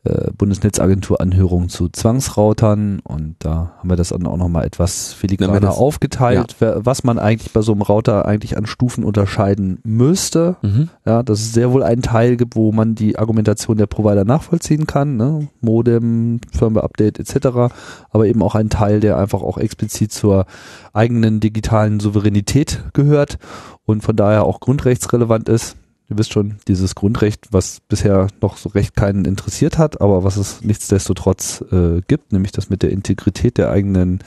äh, 0.04 0.32
Bundesnetzagentur-Anhörung 0.36 1.68
zu 1.68 1.88
Zwangsroutern 1.88 2.98
und 3.04 3.36
da 3.38 3.74
haben 3.78 3.88
wir 3.88 3.96
das 3.96 4.08
dann 4.08 4.26
auch 4.26 4.36
nochmal 4.36 4.64
etwas 4.64 5.12
filigraner 5.12 5.72
aufgeteilt, 5.72 6.56
ja. 6.58 6.84
was 6.84 7.04
man 7.04 7.20
eigentlich 7.20 7.52
bei 7.52 7.62
so 7.62 7.70
einem 7.70 7.82
Router 7.82 8.26
eigentlich 8.26 8.56
an 8.56 8.66
Stufen 8.66 9.04
unterscheiden 9.04 9.78
müsste. 9.84 10.56
Mhm. 10.62 10.88
Ja, 11.06 11.22
dass 11.22 11.38
es 11.40 11.52
sehr 11.52 11.72
wohl 11.72 11.84
einen 11.84 12.02
Teil 12.02 12.36
gibt, 12.36 12.56
wo 12.56 12.72
man 12.72 12.96
die 12.96 13.16
Argumentation 13.16 13.76
der 13.76 13.86
Provider 13.86 14.24
nachvollziehen 14.24 14.88
kann, 14.88 15.16
ne? 15.16 15.48
Modem, 15.60 16.40
Firmware-Update 16.50 17.20
etc., 17.20 17.72
aber 18.10 18.26
eben 18.26 18.42
auch 18.42 18.56
einen 18.56 18.70
Teil, 18.70 18.98
der 18.98 19.18
einfach 19.18 19.42
auch 19.42 19.56
explizit 19.56 20.10
zur 20.10 20.46
eigenen 20.92 21.38
digitalen 21.38 22.00
Souveränität 22.00 22.82
gehört 22.92 23.38
und 23.84 24.02
von 24.02 24.16
daher 24.16 24.44
auch 24.44 24.58
grundrechtsrelevant 24.58 25.48
ist 25.48 25.76
ihr 26.08 26.18
wisst 26.18 26.32
schon, 26.32 26.56
dieses 26.68 26.94
Grundrecht, 26.94 27.48
was 27.52 27.80
bisher 27.80 28.28
noch 28.40 28.56
so 28.56 28.68
recht 28.68 28.94
keinen 28.94 29.24
interessiert 29.24 29.78
hat, 29.78 30.00
aber 30.00 30.24
was 30.24 30.36
es 30.36 30.62
nichtsdestotrotz 30.62 31.64
äh, 31.72 32.00
gibt, 32.06 32.32
nämlich 32.32 32.52
das 32.52 32.70
mit 32.70 32.82
der 32.82 32.90
Integrität 32.90 33.58
der 33.58 33.70
eigenen 33.70 34.20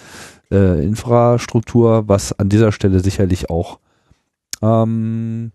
äh, 0.52 0.84
Infrastruktur, 0.84 2.08
was 2.08 2.34
an 2.34 2.50
dieser 2.50 2.72
Stelle 2.72 3.00
sicherlich 3.00 3.50
auch 3.50 3.80
ähm, 4.62 5.52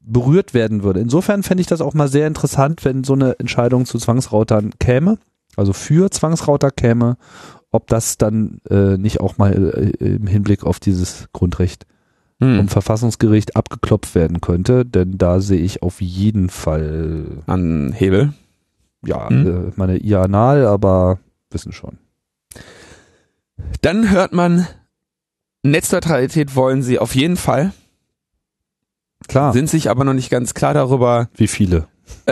berührt 0.00 0.54
werden 0.54 0.82
würde. 0.82 1.00
Insofern 1.00 1.42
fände 1.42 1.60
ich 1.60 1.66
das 1.66 1.80
auch 1.80 1.94
mal 1.94 2.08
sehr 2.08 2.26
interessant, 2.26 2.84
wenn 2.84 3.04
so 3.04 3.12
eine 3.12 3.38
Entscheidung 3.38 3.84
zu 3.84 3.98
Zwangsroutern 3.98 4.72
käme, 4.78 5.18
also 5.56 5.72
für 5.72 6.10
Zwangsrouter 6.10 6.70
käme, 6.70 7.16
ob 7.70 7.86
das 7.88 8.16
dann 8.16 8.60
äh, 8.70 8.96
nicht 8.96 9.20
auch 9.20 9.38
mal 9.38 9.52
äh, 9.52 10.06
im 10.06 10.26
Hinblick 10.26 10.64
auf 10.64 10.80
dieses 10.80 11.28
Grundrecht 11.32 11.86
hm. 12.40 12.56
vom 12.56 12.68
Verfassungsgericht 12.68 13.56
abgeklopft 13.56 14.14
werden 14.14 14.40
könnte, 14.40 14.84
denn 14.84 15.18
da 15.18 15.40
sehe 15.40 15.60
ich 15.60 15.82
auf 15.82 16.00
jeden 16.00 16.48
Fall 16.50 17.24
an 17.46 17.92
Hebel. 17.92 18.32
Ja, 19.04 19.28
hm. 19.28 19.46
äh, 19.46 19.72
meine 19.76 19.98
Ianal, 19.98 20.66
aber 20.66 21.18
wissen 21.50 21.72
schon. 21.72 21.98
Dann 23.80 24.10
hört 24.10 24.32
man, 24.32 24.66
Netzneutralität 25.62 26.54
wollen 26.54 26.82
sie 26.82 26.98
auf 26.98 27.14
jeden 27.14 27.36
Fall. 27.36 27.72
Klar. 29.26 29.52
Sind 29.52 29.68
sich 29.68 29.90
aber 29.90 30.04
noch 30.04 30.14
nicht 30.14 30.30
ganz 30.30 30.54
klar 30.54 30.74
darüber. 30.74 31.28
Wie 31.34 31.48
viele? 31.48 31.88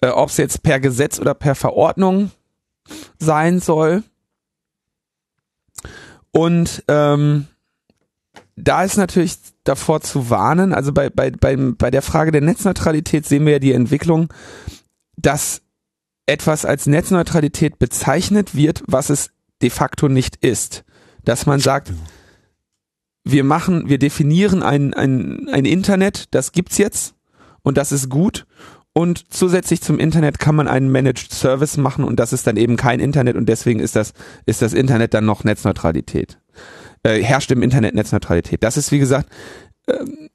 äh, 0.00 0.08
Ob 0.08 0.30
es 0.30 0.36
jetzt 0.36 0.62
per 0.62 0.80
Gesetz 0.80 1.20
oder 1.20 1.34
per 1.34 1.54
Verordnung 1.54 2.30
sein 3.18 3.60
soll. 3.60 4.02
Und 6.30 6.82
ähm, 6.88 7.46
da 8.64 8.84
ist 8.84 8.96
natürlich 8.96 9.36
davor 9.64 10.00
zu 10.00 10.30
warnen, 10.30 10.72
also 10.72 10.92
bei, 10.92 11.10
bei, 11.10 11.30
bei, 11.30 11.56
bei 11.56 11.90
der 11.90 12.02
Frage 12.02 12.32
der 12.32 12.40
Netzneutralität 12.40 13.26
sehen 13.26 13.44
wir 13.44 13.52
ja 13.52 13.58
die 13.58 13.72
Entwicklung, 13.72 14.32
dass 15.16 15.62
etwas 16.26 16.64
als 16.64 16.86
Netzneutralität 16.86 17.78
bezeichnet 17.78 18.54
wird, 18.54 18.82
was 18.86 19.10
es 19.10 19.30
de 19.62 19.70
facto 19.70 20.08
nicht 20.08 20.36
ist. 20.36 20.84
Dass 21.24 21.46
man 21.46 21.60
sagt, 21.60 21.92
wir 23.24 23.44
machen, 23.44 23.88
wir 23.88 23.98
definieren 23.98 24.62
ein, 24.62 24.94
ein, 24.94 25.48
ein 25.50 25.64
Internet, 25.64 26.26
das 26.32 26.52
gibt's 26.52 26.78
jetzt 26.78 27.14
und 27.62 27.76
das 27.76 27.92
ist 27.92 28.08
gut. 28.08 28.46
Und 28.92 29.32
zusätzlich 29.32 29.80
zum 29.80 29.98
Internet 29.98 30.38
kann 30.38 30.56
man 30.56 30.66
einen 30.66 30.90
Managed 30.90 31.32
Service 31.32 31.76
machen 31.76 32.04
und 32.04 32.18
das 32.18 32.32
ist 32.32 32.46
dann 32.46 32.56
eben 32.56 32.76
kein 32.76 33.00
Internet 33.00 33.36
und 33.36 33.48
deswegen 33.48 33.80
ist 33.80 33.94
das, 33.96 34.12
ist 34.44 34.62
das 34.62 34.72
Internet 34.72 35.14
dann 35.14 35.24
noch 35.24 35.44
Netzneutralität. 35.44 36.38
Äh, 37.08 37.22
herrscht 37.22 37.50
im 37.50 37.62
Internet 37.62 37.94
Netzneutralität. 37.94 38.62
Das 38.62 38.76
ist 38.76 38.92
wie 38.92 38.98
gesagt, 38.98 39.30
ähm, 39.88 40.28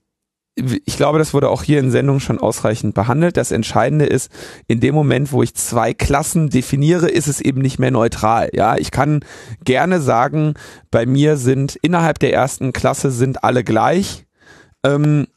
ich 0.55 0.97
glaube, 0.97 1.19
das 1.19 1.33
wurde 1.33 1.49
auch 1.49 1.63
hier 1.63 1.79
in 1.79 1.91
Sendung 1.91 2.19
schon 2.19 2.39
ausreichend 2.39 2.95
behandelt. 2.95 3.37
Das 3.37 3.51
Entscheidende 3.51 4.05
ist, 4.05 4.31
in 4.67 4.79
dem 4.79 4.95
Moment, 4.95 5.31
wo 5.31 5.43
ich 5.43 5.55
zwei 5.55 5.93
Klassen 5.93 6.49
definiere, 6.49 7.09
ist 7.09 7.27
es 7.27 7.41
eben 7.41 7.61
nicht 7.61 7.79
mehr 7.79 7.91
neutral. 7.91 8.49
Ja, 8.53 8.75
ich 8.77 8.91
kann 8.91 9.21
gerne 9.63 10.01
sagen, 10.01 10.53
bei 10.89 11.05
mir 11.05 11.37
sind 11.37 11.75
innerhalb 11.81 12.19
der 12.19 12.33
ersten 12.33 12.73
Klasse 12.73 13.11
sind 13.11 13.43
alle 13.43 13.63
gleich. 13.63 14.25
Ähm, 14.83 15.27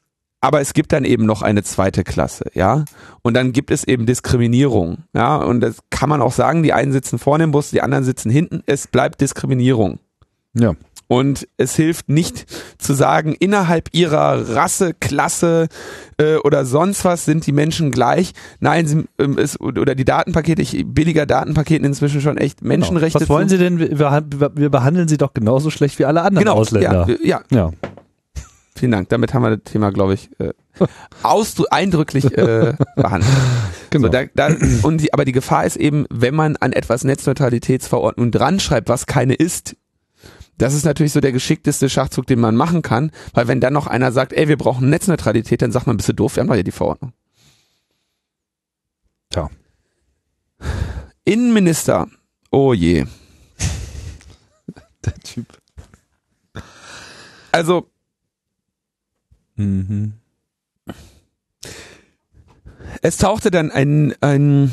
aber 0.40 0.60
es 0.60 0.74
gibt 0.74 0.92
dann 0.92 1.04
eben 1.04 1.24
noch 1.26 1.42
eine 1.42 1.62
zweite 1.62 2.04
Klasse, 2.04 2.50
ja. 2.54 2.84
Und 3.22 3.34
dann 3.34 3.52
gibt 3.52 3.70
es 3.70 3.84
eben 3.84 4.06
Diskriminierung, 4.06 5.04
ja. 5.14 5.36
Und 5.36 5.60
das 5.60 5.78
kann 5.90 6.08
man 6.08 6.22
auch 6.22 6.32
sagen, 6.32 6.62
die 6.62 6.72
einen 6.72 6.92
sitzen 6.92 7.18
vorne 7.18 7.44
im 7.44 7.52
Bus, 7.52 7.70
die 7.70 7.82
anderen 7.82 8.04
sitzen 8.04 8.30
hinten. 8.30 8.62
Es 8.66 8.86
bleibt 8.86 9.20
Diskriminierung. 9.20 9.98
Ja. 10.54 10.74
Und 11.08 11.46
es 11.56 11.76
hilft 11.76 12.08
nicht 12.08 12.46
zu 12.78 12.92
sagen, 12.92 13.34
innerhalb 13.38 13.90
ihrer 13.92 14.56
Rasse, 14.56 14.92
Klasse 14.92 15.68
äh, 16.18 16.36
oder 16.36 16.64
sonst 16.64 17.04
was 17.04 17.24
sind 17.24 17.46
die 17.46 17.52
Menschen 17.52 17.92
gleich. 17.92 18.32
Nein, 18.58 18.86
sie, 18.86 19.04
ähm, 19.18 19.38
es, 19.38 19.60
oder 19.60 19.94
die 19.94 20.04
Datenpakete, 20.04 20.60
ich, 20.62 20.84
billiger 20.86 21.26
Datenpaketen 21.26 21.86
inzwischen 21.86 22.20
schon 22.20 22.36
echt 22.38 22.58
genau. 22.58 22.68
Menschenrechte. 22.68 23.18
Genau. 23.18 23.28
Was 23.28 23.34
wollen 23.34 23.48
Sie 23.48 23.58
denn? 23.58 23.78
Wir, 23.78 24.24
wir, 24.54 24.70
behandeln 24.70 25.06
sie 25.06 25.16
doch 25.16 25.32
genauso 25.32 25.70
schlecht 25.70 25.98
wie 25.98 26.04
alle 26.04 26.22
anderen 26.22 26.44
genau, 26.44 26.56
Ausländer. 26.56 27.06
Ja, 27.08 27.16
ja. 27.22 27.40
ja. 27.50 27.70
Vielen 28.76 28.92
Dank. 28.92 29.08
Damit 29.08 29.32
haben 29.32 29.42
wir 29.42 29.56
das 29.56 29.72
Thema, 29.72 29.90
glaube 29.90 30.14
ich, 30.14 30.28
äh, 30.38 30.52
eindrücklich 31.70 32.36
äh, 32.36 32.74
behandelt. 32.96 33.32
Genau. 33.90 34.06
So, 34.06 34.12
da, 34.12 34.24
da, 34.34 34.54
und 34.82 35.00
die, 35.00 35.14
aber 35.14 35.24
die 35.24 35.32
Gefahr 35.32 35.64
ist 35.64 35.76
eben, 35.76 36.04
wenn 36.10 36.34
man 36.34 36.56
an 36.56 36.72
etwas 36.72 37.04
Netzneutralitätsverordnung 37.04 38.30
dran 38.30 38.60
schreibt, 38.60 38.88
was 38.88 39.06
keine 39.06 39.34
ist, 39.34 39.76
das 40.58 40.74
ist 40.74 40.84
natürlich 40.84 41.12
so 41.12 41.20
der 41.20 41.32
geschickteste 41.32 41.88
Schachzug, 41.90 42.26
den 42.26 42.40
man 42.40 42.56
machen 42.56 42.82
kann, 42.82 43.10
weil 43.34 43.48
wenn 43.48 43.60
dann 43.60 43.74
noch 43.74 43.86
einer 43.86 44.12
sagt, 44.12 44.32
ey, 44.32 44.48
wir 44.48 44.56
brauchen 44.56 44.88
Netzneutralität, 44.88 45.62
dann 45.62 45.72
sagt 45.72 45.86
man, 45.86 45.96
bist 45.96 46.08
du 46.08 46.14
doof, 46.14 46.36
wir 46.36 46.40
haben 46.40 46.48
doch 46.48 46.54
ja 46.54 46.62
die 46.62 46.72
Verordnung. 46.72 47.12
Tja. 49.30 49.50
Innenminister. 51.24 52.06
Oh 52.50 52.72
je. 52.72 53.04
der 55.04 55.14
Typ. 55.20 55.46
Also. 57.52 57.90
Mhm. 59.56 60.14
Es 63.02 63.18
tauchte 63.18 63.50
dann 63.50 63.70
ein, 63.70 64.14
ein, 64.20 64.72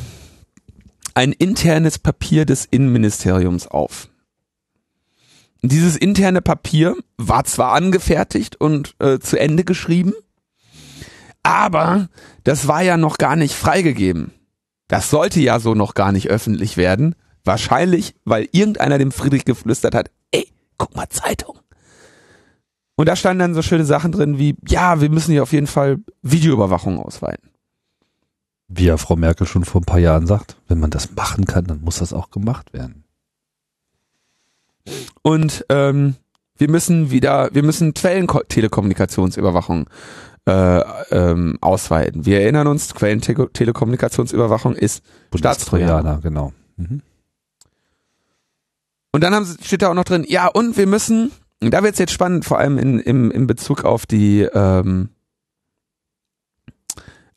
ein 1.13 1.34
internes 1.34 2.00
Papier 2.00 2.46
des 2.46 2.65
Innenministeriums 2.65 3.67
auf. 3.67 4.10
Dieses 5.65 5.95
interne 5.95 6.41
Papier 6.41 6.95
war 7.17 7.45
zwar 7.45 7.71
angefertigt 7.71 8.60
und 8.60 8.95
äh, 8.99 9.19
zu 9.19 9.39
Ende 9.39 9.63
geschrieben, 9.63 10.13
aber 11.41 12.10
das 12.43 12.67
war 12.67 12.82
ja 12.82 12.97
noch 12.97 13.17
gar 13.17 13.38
nicht 13.38 13.56
freigegeben. 13.56 14.34
Das 14.89 15.10
sollte 15.10 15.39
ja 15.39 15.60
so 15.60 15.73
noch 15.73 15.93
gar 15.93 16.12
nicht 16.12 16.30
öffentlich 16.30 16.76
werden. 16.76 17.15
Wahrscheinlich, 17.45 18.13
weil 18.26 18.47
irgendeiner 18.52 18.97
dem 18.97 19.12
Friedrich 19.12 19.45
geflüstert 19.45 19.95
hat, 19.95 20.12
ey, 20.32 20.47
guck 20.78 20.95
mal 20.95 21.08
Zeitung. 21.08 21.60
Und 22.95 23.08
da 23.08 23.15
standen 23.15 23.39
dann 23.39 23.54
so 23.54 23.62
schöne 23.62 23.86
Sachen 23.86 24.12
drin 24.12 24.38
wie, 24.38 24.56
ja, 24.67 24.99
wir 24.99 25.10
müssen 25.10 25.32
hier 25.32 25.43
auf 25.43 25.54
jeden 25.54 25.67
Fall 25.67 25.97
Videoüberwachung 26.21 26.99
ausweiten. 26.99 27.49
Wie 28.67 28.86
ja 28.86 28.97
Frau 28.97 29.15
Merkel 29.15 29.47
schon 29.47 29.65
vor 29.65 29.82
ein 29.82 29.86
paar 29.86 29.99
Jahren 29.99 30.28
sagt, 30.28 30.58
wenn 30.67 30.80
man 30.80 30.89
das 30.89 31.13
machen 31.15 31.45
kann, 31.45 31.65
dann 31.65 31.82
muss 31.82 31.99
das 31.99 32.13
auch 32.13 32.32
gemacht 32.32 32.73
werden. 32.73 33.03
Und 35.22 35.65
ähm, 35.69 36.15
wir 36.58 36.69
müssen 36.69 37.12
wieder, 37.12 37.50
wir 37.54 37.63
müssen 37.63 37.93
Quellentelekommunikationsüberwachung 37.93 39.89
äh, 40.46 40.80
ähm, 41.12 41.58
ausweiten. 41.62 42.26
Wir 42.26 42.41
erinnern 42.41 42.67
uns, 42.67 42.93
Quellentelekommunikationsüberwachung 42.93 44.76
ist 44.76 45.04
Staatstrojaner. 45.36 46.19
genau. 46.22 46.54
Mhm. 46.78 47.02
Und 49.12 49.24
dann 49.24 49.34
haben, 49.34 49.46
steht 49.62 49.82
da 49.84 49.89
auch 49.89 49.93
noch 49.93 50.04
drin, 50.04 50.26
ja, 50.28 50.48
und 50.48 50.76
wir 50.76 50.88
müssen, 50.88 51.32
da 51.60 51.84
wird 51.84 51.93
es 51.93 52.00
jetzt 52.00 52.13
spannend, 52.13 52.46
vor 52.46 52.58
allem 52.58 52.78
in, 52.78 53.00
im, 53.00 53.32
in 53.32 53.48
Bezug 53.48 53.86
auf 53.86 54.06
die 54.06 54.41
ähm, 54.41 55.10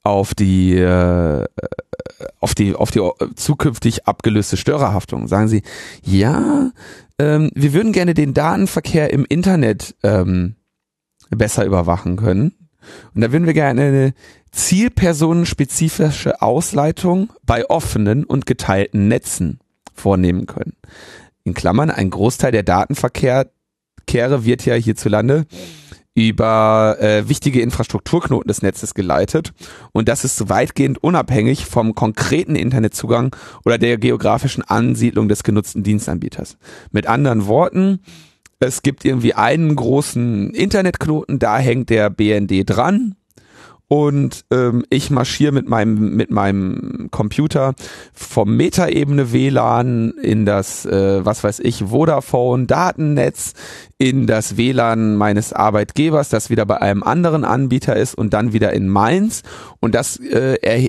auf 0.02 0.34
die 0.34 0.76
äh, 0.76 1.44
auf 2.40 2.54
die 2.54 2.74
auf 2.74 2.90
die 2.90 3.00
zukünftig 3.34 4.06
abgelöste 4.06 4.56
Störerhaftung. 4.56 5.28
Sagen 5.28 5.48
Sie, 5.48 5.62
ja, 6.02 6.70
ähm, 7.18 7.50
wir 7.54 7.72
würden 7.72 7.92
gerne 7.92 8.14
den 8.14 8.34
Datenverkehr 8.34 9.12
im 9.12 9.24
Internet 9.28 9.94
ähm, 10.02 10.56
besser 11.30 11.64
überwachen 11.64 12.16
können. 12.16 12.54
Und 13.14 13.20
da 13.20 13.32
würden 13.32 13.46
wir 13.46 13.54
gerne 13.54 13.82
eine 13.82 14.14
zielpersonenspezifische 14.52 16.40
Ausleitung 16.40 17.32
bei 17.44 17.68
offenen 17.68 18.24
und 18.24 18.46
geteilten 18.46 19.08
Netzen 19.08 19.60
vornehmen 19.92 20.46
können. 20.46 20.76
In 21.44 21.54
Klammern, 21.54 21.90
ein 21.90 22.10
Großteil 22.10 22.52
der 22.52 22.62
Datenverkehre 22.62 23.50
wird 24.44 24.64
ja 24.64 24.74
hierzulande 24.74 25.46
über 26.16 26.96
äh, 26.98 27.28
wichtige 27.28 27.60
Infrastrukturknoten 27.60 28.48
des 28.48 28.62
Netzes 28.62 28.94
geleitet 28.94 29.52
und 29.92 30.08
das 30.08 30.24
ist 30.24 30.48
weitgehend 30.48 31.04
unabhängig 31.04 31.66
vom 31.66 31.94
konkreten 31.94 32.56
Internetzugang 32.56 33.36
oder 33.66 33.76
der 33.76 33.98
geografischen 33.98 34.64
Ansiedlung 34.64 35.28
des 35.28 35.42
genutzten 35.42 35.82
Dienstanbieters. 35.82 36.56
Mit 36.90 37.06
anderen 37.06 37.46
Worten, 37.46 38.00
es 38.60 38.80
gibt 38.80 39.04
irgendwie 39.04 39.34
einen 39.34 39.76
großen 39.76 40.54
Internetknoten, 40.54 41.38
da 41.38 41.58
hängt 41.58 41.90
der 41.90 42.08
BND 42.08 42.62
dran 42.64 43.14
und 43.88 44.44
ähm, 44.50 44.84
ich 44.90 45.10
marschiere 45.10 45.52
mit 45.52 45.68
meinem 45.68 46.16
mit 46.16 46.30
meinem 46.30 47.08
Computer 47.10 47.74
vom 48.12 48.56
Metaebene 48.56 49.32
WLAN 49.32 50.10
in 50.22 50.44
das 50.44 50.84
äh, 50.86 51.24
was 51.24 51.44
weiß 51.44 51.60
ich 51.60 51.84
Vodafone 51.84 52.66
Datennetz 52.66 53.54
in 53.98 54.26
das 54.26 54.58
WLAN 54.58 55.16
meines 55.16 55.52
Arbeitgebers, 55.54 56.28
das 56.28 56.50
wieder 56.50 56.66
bei 56.66 56.82
einem 56.82 57.02
anderen 57.02 57.44
Anbieter 57.44 57.96
ist 57.96 58.14
und 58.14 58.34
dann 58.34 58.52
wieder 58.52 58.72
in 58.74 58.88
meins. 58.88 59.42
Und 59.80 59.94
das 59.94 60.18
äh, 60.18 60.88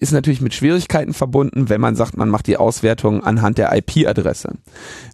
ist 0.00 0.12
natürlich 0.12 0.40
mit 0.40 0.54
Schwierigkeiten 0.54 1.14
verbunden, 1.14 1.68
wenn 1.68 1.80
man 1.80 1.94
sagt, 1.94 2.16
man 2.16 2.28
macht 2.28 2.48
die 2.48 2.56
Auswertung 2.56 3.22
anhand 3.22 3.58
der 3.58 3.76
IP-Adresse. 3.76 4.54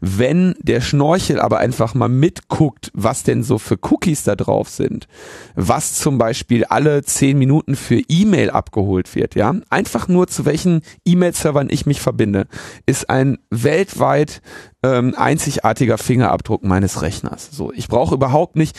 Wenn 0.00 0.54
der 0.60 0.80
Schnorchel 0.80 1.38
aber 1.38 1.58
einfach 1.58 1.94
mal 1.94 2.08
mitguckt, 2.08 2.90
was 2.94 3.24
denn 3.24 3.42
so 3.42 3.58
für 3.58 3.76
Cookies 3.90 4.24
da 4.24 4.36
drauf 4.36 4.70
sind, 4.70 5.06
was 5.54 5.94
zum 5.94 6.16
Beispiel 6.16 6.64
alle 6.64 7.02
zehn 7.24 7.38
Minuten 7.38 7.74
für 7.74 8.02
E-Mail 8.06 8.50
abgeholt 8.50 9.14
wird, 9.14 9.34
ja, 9.34 9.54
einfach 9.70 10.08
nur 10.08 10.26
zu 10.26 10.44
welchen 10.44 10.82
E-Mail-Servern 11.06 11.68
ich 11.70 11.86
mich 11.86 12.02
verbinde, 12.02 12.46
ist 12.84 13.08
ein 13.08 13.38
weltweit 13.48 14.42
ähm, 14.82 15.14
einzigartiger 15.16 15.96
Fingerabdruck 15.96 16.64
meines 16.64 17.00
Rechners. 17.00 17.48
So, 17.50 17.72
ich 17.72 17.88
brauche 17.88 18.14
überhaupt 18.14 18.56
nicht. 18.56 18.78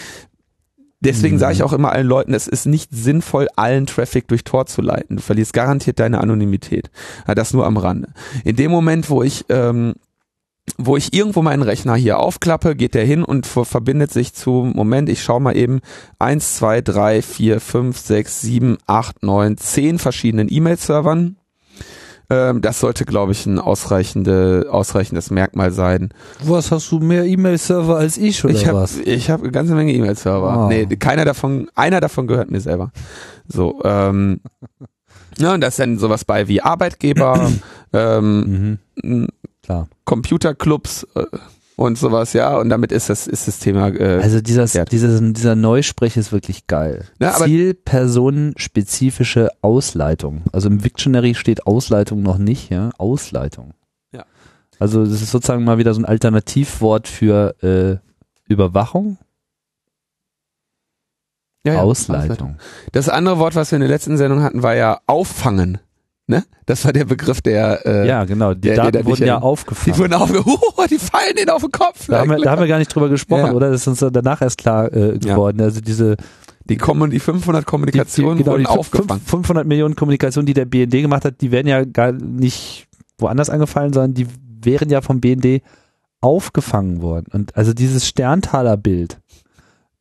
Deswegen 1.00 1.38
mhm. 1.38 1.40
sage 1.40 1.54
ich 1.56 1.64
auch 1.64 1.74
immer 1.74 1.92
allen 1.92 2.06
Leuten, 2.06 2.36
es 2.36 2.48
ist 2.48 2.68
nicht 2.68 2.92
sinnvoll, 2.94 3.48
allen 3.56 3.88
Traffic 3.88 4.28
durch 4.28 4.44
Tor 4.44 4.68
zu 4.68 4.84
leiten. 4.84 5.16
Du 5.16 5.24
verlierst 5.24 5.54
garantiert 5.54 6.00
deine 6.00 6.22
Anonymität. 6.22 6.92
Das 7.26 7.52
nur 7.52 7.66
am 7.66 7.78
Rande. 7.78 8.10
In 8.44 8.56
dem 8.56 8.70
Moment, 8.70 9.10
wo 9.10 9.24
ich 9.24 9.46
ähm, 9.50 9.96
wo 10.78 10.98
ich 10.98 11.14
irgendwo 11.14 11.42
meinen 11.42 11.62
Rechner 11.62 11.96
hier 11.96 12.20
aufklappe, 12.20 12.76
geht 12.76 12.96
der 12.96 13.06
hin 13.06 13.24
und 13.24 13.46
verbindet 13.46 14.12
sich 14.12 14.34
zu, 14.34 14.70
Moment, 14.74 15.10
ich 15.10 15.24
schau 15.24 15.40
mal 15.40 15.56
eben, 15.56 15.82
eins, 16.20 16.58
zwei, 16.58 16.82
drei, 16.82 17.22
vier, 17.22 17.62
fünf, 17.62 18.00
sechs, 18.00 18.42
sieben, 18.42 18.78
acht, 18.88 19.24
neun, 19.24 19.58
zehn 19.58 20.00
verschiedenen 20.00 20.48
E-Mail-Servern. 20.50 21.38
Ähm, 22.30 22.62
das 22.62 22.80
sollte, 22.80 23.06
glaube 23.06 23.34
ich, 23.34 23.46
ein 23.46 23.60
ausreichende, 23.60 24.68
ausreichendes 24.70 25.30
Merkmal 25.30 25.72
sein. 25.72 26.10
Was 26.44 26.72
hast 26.72 26.92
du 26.92 27.00
mehr 27.00 27.26
E-Mail-Server 27.26 27.98
als 27.98 28.18
ich 28.18 28.44
oder 28.44 28.54
ich 28.54 28.68
hab, 28.68 28.74
was? 28.74 28.98
Ich 28.98 29.30
habe 29.30 29.44
eine 29.44 29.52
ganze 29.52 29.76
Menge 29.76 29.94
E-Mail-Server. 29.94 30.66
Oh. 30.66 30.68
Nee, 30.68 30.88
keiner 30.88 31.26
davon, 31.26 31.70
einer 31.76 32.02
davon 32.02 32.26
gehört 32.26 32.50
mir 32.50 32.62
selber. 32.62 32.92
So, 33.48 33.80
ähm, 33.84 34.42
ja, 35.38 35.54
und 35.54 35.62
da 35.62 35.68
ist 35.68 35.78
dann 35.78 36.00
sowas 36.00 36.26
bei 36.26 36.48
wie 36.48 36.62
Arbeitgeber, 36.62 37.52
ähm, 37.94 38.80
mhm. 39.04 39.28
Klar. 39.66 39.88
Computerclubs, 40.06 41.06
äh, 41.16 41.26
und 41.78 41.98
sowas, 41.98 42.32
ja, 42.32 42.58
und 42.58 42.70
damit 42.70 42.94
ist 42.94 43.10
das, 43.10 43.28
ist 43.28 43.50
das 43.50 43.60
Thema. 43.60 43.90
Äh, 43.90 44.22
also 44.22 44.40
dieses, 44.40 44.72
dieses, 44.90 45.20
dieser 45.34 45.56
Neusprech 45.56 46.16
ist 46.16 46.32
wirklich 46.32 46.68
geil. 46.68 47.04
Ja, 47.20 47.34
Zielpersonenspezifische 47.34 49.50
Ausleitung. 49.62 50.44
Also 50.54 50.70
im 50.70 50.86
Victionary 50.86 51.36
steht 51.36 51.68
Ausleitung 51.68 52.22
noch 52.22 52.38
nicht, 52.38 52.72
ja, 52.72 52.92
Ausleitung. 52.98 53.74
Ja. 54.14 54.24
Also 54.80 55.04
das 55.04 55.22
ist 55.22 55.32
sozusagen 55.32 55.66
mal 55.66 55.78
wieder 55.78 55.94
so 55.94 56.00
ein 56.00 56.06
Alternativwort 56.06 57.10
für 57.10 57.62
äh, 57.62 57.98
Überwachung. 58.48 59.18
Ja, 61.66 61.82
Ausleitung. 61.82 62.56
Das 62.94 63.10
andere 63.10 63.38
Wort, 63.40 63.56
was 63.56 63.72
wir 63.72 63.78
in 63.78 63.82
der 63.82 63.90
letzten 63.90 64.16
Sendung 64.18 64.44
hatten, 64.44 64.64
war 64.64 64.76
ja 64.76 65.00
auffangen. 65.08 65.80
Ne? 66.28 66.44
Das 66.66 66.84
war 66.84 66.92
der 66.92 67.06
Begriff, 67.06 67.42
der 67.42 67.86
äh, 67.86 68.08
ja 68.08 68.26
genau. 68.26 68.56
Die 68.56 68.62
der, 68.62 68.78
Daten 68.78 68.92
der 68.94 69.06
wurden 69.06 69.28
ja 69.28 69.38
aufgefangen. 69.38 69.94
Die 69.94 70.00
wurden 70.00 70.14
aufgefangen. 70.14 70.58
Uh, 70.78 70.88
die 70.90 70.98
fallen 70.98 71.36
denen 71.38 71.50
auf 71.50 71.62
den 71.62 71.72
Kopf. 71.72 72.08
Da 72.08 72.20
haben, 72.20 72.30
wir, 72.30 72.38
da 72.38 72.52
haben 72.52 72.62
wir 72.62 72.68
gar 72.68 72.80
nicht 72.80 72.94
drüber 72.94 73.10
gesprochen, 73.10 73.48
ja. 73.48 73.54
oder? 73.54 73.70
Das 73.70 73.82
ist 73.82 73.88
uns 73.88 74.12
danach 74.12 74.42
erst 74.42 74.58
klar 74.58 74.92
äh, 74.92 75.18
geworden. 75.20 75.60
Ja. 75.60 75.66
Also 75.66 75.82
diese 75.82 76.18
die, 76.66 76.78
kommen, 76.78 77.12
die 77.12 77.20
500 77.20 77.66
Kommunikationen 77.66 78.38
die, 78.38 78.44
die, 78.44 78.50
genau, 78.50 78.58
wurden 78.58 78.66
aufgefangen. 78.66 79.22
500 79.22 79.68
Millionen 79.68 79.96
Kommunikationen, 79.96 80.48
die 80.48 80.56
der 80.56 80.66
BND 80.66 80.92
gemacht 80.92 81.26
hat, 81.26 81.42
die 81.42 81.52
werden 81.52 81.68
ja 81.68 81.86
gar 81.86 82.12
nicht 82.12 82.88
woanders 83.20 83.52
angefallen, 83.52 83.94
sondern 83.94 84.16
die 84.16 84.28
wären 84.64 84.90
ja 84.90 85.02
vom 85.02 85.22
BND 85.22 85.62
aufgefangen 86.22 87.02
worden. 87.04 87.28
Und 87.32 87.56
also 87.56 87.74
dieses 87.74 88.08
Sterntaler 88.08 88.78
Bild, 88.78 89.20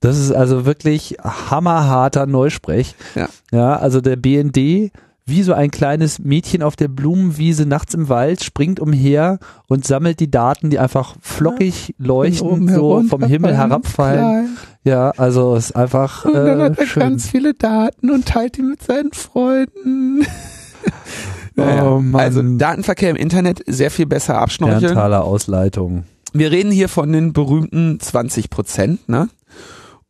das 0.01 0.19
ist 0.19 0.33
also 0.33 0.65
wirklich 0.65 1.17
hammerharter 1.23 2.27
Neusprech. 2.27 2.95
Ja. 3.15 3.29
ja, 3.53 3.77
also 3.77 4.01
der 4.01 4.17
BND 4.17 4.91
wie 5.27 5.43
so 5.43 5.55
ein 5.55 5.71
kleines 5.71 6.19
Mädchen 6.19 6.63
auf 6.63 6.77
der 6.77 6.89
Blumenwiese 6.89 7.65
nachts 7.65 7.95
im 7.95 8.09
Wald 8.11 8.45
springt 8.45 8.79
umher 8.79 9.39
und 9.69 9.87
sammelt 9.87 10.21
die 10.21 10.31
Daten, 10.31 10.69
die 10.69 10.79
einfach 10.79 11.17
flockig 11.21 11.95
leuchten, 11.99 12.69
so 12.69 13.03
vom 13.03 13.25
Himmel 13.25 13.57
herabfallen. 13.57 14.19
Klein. 14.21 14.57
Ja, 14.85 15.13
also 15.17 15.57
es 15.57 15.67
ist 15.67 15.77
einfach. 15.77 16.27
Und 16.27 16.35
dann 16.35 16.61
äh, 16.61 16.65
hat 16.65 16.79
er 16.79 16.87
schön. 16.87 17.01
ganz 17.01 17.31
viele 17.31 17.55
Daten 17.55 18.11
und 18.11 18.27
teilt 18.27 18.59
die 18.59 18.63
mit 18.63 18.83
seinen 18.83 19.13
Freunden. 19.13 20.27
naja, 21.55 21.85
oh 21.87 22.03
also 22.13 22.43
Datenverkehr 22.43 23.09
im 23.09 23.17
Internet 23.17 23.63
sehr 23.67 23.91
viel 23.91 24.07
besser 24.07 24.39
abschnorcheln. 24.39 24.81
Sterntaler 24.81 25.25
Ausleitung. 25.25 26.05
Wir 26.35 26.51
reden 26.51 26.71
hier 26.71 26.91
von 26.91 27.11
den 27.13 27.33
berühmten 27.33 27.99
20 27.99 28.51
Prozent, 28.51 29.09
ne? 29.09 29.31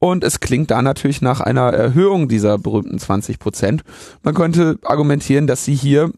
Und 0.04 0.22
es 0.22 0.38
klingt 0.38 0.70
da 0.70 0.82
natürlich 0.82 1.22
nach 1.22 1.40
einer 1.40 1.72
Erhöhung 1.72 2.28
dieser 2.28 2.58
berühmten 2.58 2.98
20 2.98 3.38
Prozent. 3.38 3.84
Man 4.22 4.34
könnte 4.34 4.78
argumentieren, 4.82 5.46
dass 5.46 5.64
sie 5.64 5.74
hier 5.74 6.12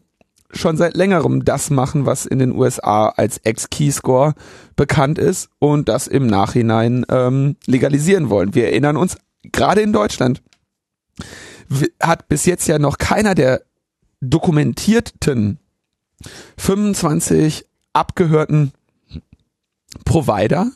schon 0.51 0.75
seit 0.75 0.97
längerem 0.97 1.45
das 1.45 1.69
machen, 1.69 2.05
was 2.05 2.25
in 2.25 2.39
den 2.39 2.51
USA 2.51 3.07
als 3.07 3.37
Ex-Keyscore 3.37 4.33
bekannt 4.75 5.17
ist 5.19 5.47
und 5.59 5.87
das 5.87 6.07
im 6.07 6.27
Nachhinein 6.27 7.05
ähm, 7.07 7.55
legalisieren 7.65 8.29
wollen. 8.29 8.53
Wir 8.53 8.65
erinnern 8.65 8.97
uns, 8.97 9.15
gerade 9.53 9.79
in 9.79 9.93
Deutschland 9.93 10.43
hat 12.03 12.27
bis 12.27 12.43
jetzt 12.43 12.67
ja 12.67 12.79
noch 12.79 12.97
keiner 12.97 13.35
der 13.35 13.61
dokumentierten 14.19 15.59
25 16.57 17.65
abgehörten 17.93 18.73
Provider 20.03 20.71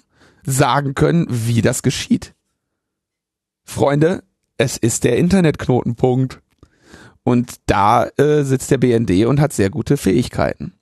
sagen 0.46 0.96
können, 0.96 1.28
wie 1.30 1.62
das 1.62 1.84
geschieht. 1.84 2.34
Freunde, 3.72 4.24
es 4.58 4.78
ist 4.78 5.04
der 5.04 5.18
Internetknotenpunkt. 5.18 6.40
Und 7.24 7.56
da 7.68 8.08
äh, 8.18 8.44
sitzt 8.44 8.72
der 8.72 8.78
BND 8.78 9.26
und 9.26 9.40
hat 9.40 9.54
sehr 9.54 9.70
gute 9.70 9.96
Fähigkeiten. 9.96 10.74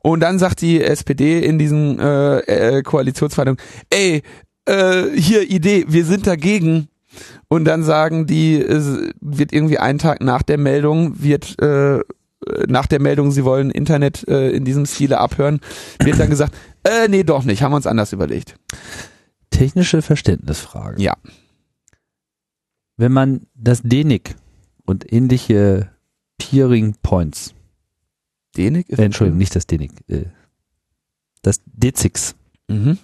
Und 0.00 0.20
dann 0.20 0.38
sagt 0.38 0.60
die 0.60 0.82
SPD 0.82 1.40
in 1.40 1.58
diesen 1.58 1.98
äh, 1.98 2.38
äh, 2.38 2.82
Koalitionsverhandlungen, 2.82 3.62
ey, 3.90 4.22
äh, 4.66 5.04
hier 5.14 5.48
Idee, 5.50 5.84
wir 5.88 6.04
sind 6.04 6.26
dagegen. 6.26 6.88
Und 7.48 7.66
dann 7.66 7.84
sagen 7.84 8.26
die, 8.26 8.56
äh, 8.56 9.12
wird 9.20 9.52
irgendwie 9.52 9.78
einen 9.78 9.98
Tag 9.98 10.22
nach 10.22 10.42
der 10.42 10.58
Meldung, 10.58 11.22
wird 11.22 11.60
äh, 11.62 12.00
nach 12.66 12.86
der 12.86 13.00
Meldung, 13.00 13.30
sie 13.30 13.44
wollen 13.44 13.70
Internet 13.70 14.26
äh, 14.26 14.50
in 14.50 14.64
diesem 14.64 14.86
Stile 14.86 15.18
abhören, 15.18 15.60
wird 16.02 16.18
dann 16.18 16.30
gesagt, 16.30 16.54
äh, 16.82 17.08
nee, 17.08 17.22
doch 17.22 17.44
nicht, 17.44 17.62
haben 17.62 17.72
wir 17.72 17.76
uns 17.76 17.86
anders 17.86 18.12
überlegt. 18.12 18.56
Technische 19.50 20.02
Verständnisfrage. 20.02 21.00
Ja 21.00 21.14
wenn 22.96 23.12
man 23.12 23.46
das 23.54 23.82
DENIC 23.82 24.36
und 24.84 25.12
ähnliche 25.12 25.90
Peering 26.38 26.94
Points. 27.02 27.54
DENIC 28.56 28.88
ist. 28.88 28.98
Äh, 28.98 29.04
Entschuldigung, 29.04 29.38
nicht 29.38 29.56
das 29.56 29.66
DENIC. 29.66 29.92
Äh, 30.08 30.26
das 31.42 31.60
DECIX. 31.66 32.34
Mhm. 32.68 32.98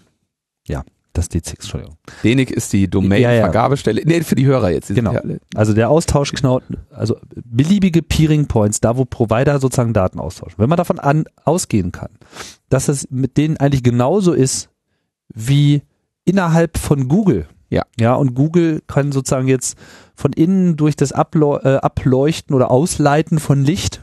Ja, 0.66 0.85
das 1.12 1.29
DECIX, 1.29 1.64
Entschuldigung. 1.64 1.96
DENIC 2.22 2.50
ist 2.50 2.72
die 2.72 2.88
Domain-Vergabestelle. 2.88 4.03
Ja, 4.03 4.09
ja. 4.09 4.18
Nee, 4.18 4.24
für 4.24 4.37
die 4.37 4.46
Hörer 4.46 4.70
jetzt. 4.70 4.94
Genau. 4.94 5.16
Also 5.55 5.74
der 5.74 5.90
Austauschknoten, 5.90 6.79
also 6.90 7.18
beliebige 7.44 8.03
Peering 8.03 8.46
Points, 8.46 8.81
da 8.81 8.96
wo 8.96 9.05
Provider 9.05 9.59
sozusagen 9.59 9.92
Daten 9.92 10.20
austauschen. 10.20 10.59
Wenn 10.59 10.68
man 10.68 10.76
davon 10.76 10.98
an, 10.98 11.24
ausgehen 11.44 11.90
kann, 11.92 12.11
dass 12.68 12.88
es 12.88 13.11
mit 13.11 13.37
denen 13.37 13.57
eigentlich 13.57 13.83
genauso 13.83 14.33
ist 14.33 14.68
wie 15.35 15.83
innerhalb 16.24 16.79
von 16.79 17.09
Google 17.09 17.46
ja. 17.70 17.85
Ja, 17.98 18.14
und 18.14 18.35
Google 18.35 18.83
kann 18.87 19.12
sozusagen 19.12 19.48
jetzt 19.48 19.78
von 20.14 20.33
innen 20.33 20.76
durch 20.76 20.96
das 20.96 21.12
Ableu 21.12 21.56
äh, 21.62 21.76
Ableuchten 21.76 22.54
oder 22.54 22.70
Ausleiten 22.70 23.38
von 23.38 23.64
Licht 23.64 24.02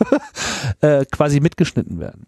äh, 0.80 1.04
quasi 1.04 1.40
mitgeschnitten 1.40 2.00
werden. 2.00 2.26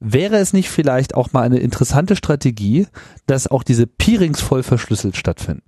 Wäre 0.00 0.36
es 0.36 0.54
nicht 0.54 0.70
vielleicht 0.70 1.14
auch 1.14 1.32
mal 1.32 1.42
eine 1.42 1.58
interessante 1.58 2.16
Strategie, 2.16 2.86
dass 3.26 3.46
auch 3.46 3.62
diese 3.62 3.86
Peerings 3.86 4.40
voll 4.40 4.62
verschlüsselt 4.62 5.16
stattfinden? 5.16 5.62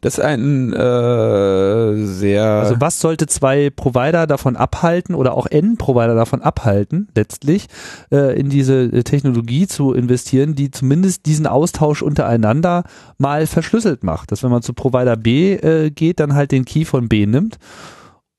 Das 0.00 0.18
ist 0.18 0.24
ein 0.24 0.72
äh, 0.72 2.06
sehr. 2.06 2.44
Also 2.44 2.76
was 2.78 3.00
sollte 3.00 3.26
zwei 3.26 3.70
Provider 3.70 4.26
davon 4.28 4.56
abhalten 4.56 5.14
oder 5.14 5.34
auch 5.34 5.46
N-Provider 5.46 6.14
davon 6.14 6.40
abhalten, 6.40 7.08
letztlich 7.16 7.66
äh, 8.12 8.38
in 8.38 8.48
diese 8.48 8.82
äh, 8.82 9.02
Technologie 9.02 9.66
zu 9.66 9.92
investieren, 9.92 10.54
die 10.54 10.70
zumindest 10.70 11.26
diesen 11.26 11.48
Austausch 11.48 12.02
untereinander 12.02 12.84
mal 13.16 13.46
verschlüsselt 13.46 14.04
macht. 14.04 14.30
Dass 14.30 14.44
wenn 14.44 14.50
man 14.50 14.62
zu 14.62 14.72
Provider 14.72 15.16
B 15.16 15.54
äh, 15.54 15.90
geht, 15.90 16.20
dann 16.20 16.34
halt 16.34 16.52
den 16.52 16.64
Key 16.64 16.84
von 16.84 17.08
B 17.08 17.26
nimmt. 17.26 17.58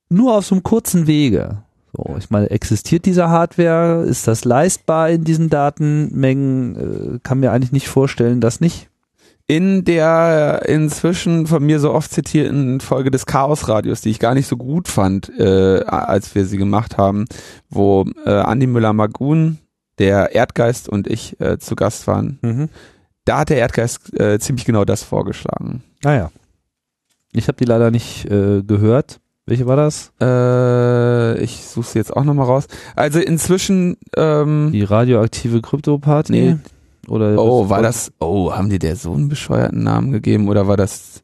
Nur 0.10 0.38
auf 0.38 0.46
so 0.46 0.56
einem 0.56 0.64
kurzen 0.64 1.08
Wege. 1.08 1.64
So, 1.96 2.16
ich 2.18 2.30
meine, 2.30 2.50
existiert 2.52 3.06
diese 3.06 3.30
Hardware? 3.30 4.04
Ist 4.04 4.28
das 4.28 4.46
leistbar 4.46 5.10
in 5.10 5.24
diesen 5.24 5.50
Datenmengen? 5.50 6.76
Äh, 7.16 7.20
kann 7.24 7.40
mir 7.40 7.52
eigentlich 7.52 7.72
nicht 7.72 7.88
vorstellen, 7.88 8.42
dass 8.42 8.62
nicht 8.62 8.90
in 9.50 9.84
der 9.84 10.62
inzwischen 10.68 11.48
von 11.48 11.66
mir 11.66 11.80
so 11.80 11.92
oft 11.92 12.12
zitierten 12.12 12.82
Folge 12.82 13.10
des 13.10 13.26
Chaos-Radios, 13.26 14.02
die 14.02 14.12
ich 14.12 14.20
gar 14.20 14.36
nicht 14.36 14.46
so 14.46 14.58
gut 14.58 14.88
fand, 14.88 15.28
äh, 15.40 15.80
als 15.86 16.36
wir 16.36 16.46
sie 16.46 16.58
gemacht 16.58 17.00
haben, 17.00 17.26
wo 17.68 18.06
äh, 18.26 18.30
Andi 18.30 18.68
Müller-Magun, 18.68 19.58
der 19.98 20.36
Erdgeist 20.36 20.88
und 20.88 21.08
ich 21.08 21.42
äh, 21.42 21.58
zu 21.58 21.76
Gast 21.76 22.06
waren, 22.06 22.38
mhm. 22.44 22.70
da 23.26 23.40
hat 23.40 23.50
der 23.50 23.58
Erdgeist 23.58 24.18
äh, 24.20 24.38
ziemlich 24.38 24.66
genau 24.66 24.86
das 24.86 25.02
vorgeschlagen. 25.02 25.82
Ah 26.04 26.14
ja. 26.14 26.32
Ich 27.32 27.48
habe 27.48 27.58
die 27.58 27.66
leider 27.66 27.90
nicht 27.90 28.26
äh, 28.26 28.62
gehört. 28.62 29.20
Welche 29.50 29.66
war 29.66 29.76
das? 29.76 30.12
Äh, 30.22 31.44
ich 31.44 31.66
suche 31.66 31.88
sie 31.88 31.98
jetzt 31.98 32.16
auch 32.16 32.24
nochmal 32.24 32.46
raus. 32.46 32.68
Also 32.96 33.20
inzwischen 33.20 33.98
ähm, 34.16 34.70
die 34.72 34.84
radioaktive 34.84 35.62
Krypto-Party. 35.62 36.32
Nee, 36.32 36.58
oder 37.08 37.36
oh, 37.40 37.68
war 37.68 37.82
das, 37.82 38.12
oh, 38.20 38.52
haben 38.52 38.70
die 38.70 38.78
der 38.78 38.96
so 38.96 39.12
einen 39.12 39.28
bescheuerten 39.28 39.82
Namen 39.82 40.12
gegeben 40.12 40.50
oder 40.50 40.68
war 40.68 40.78
das 40.78 41.24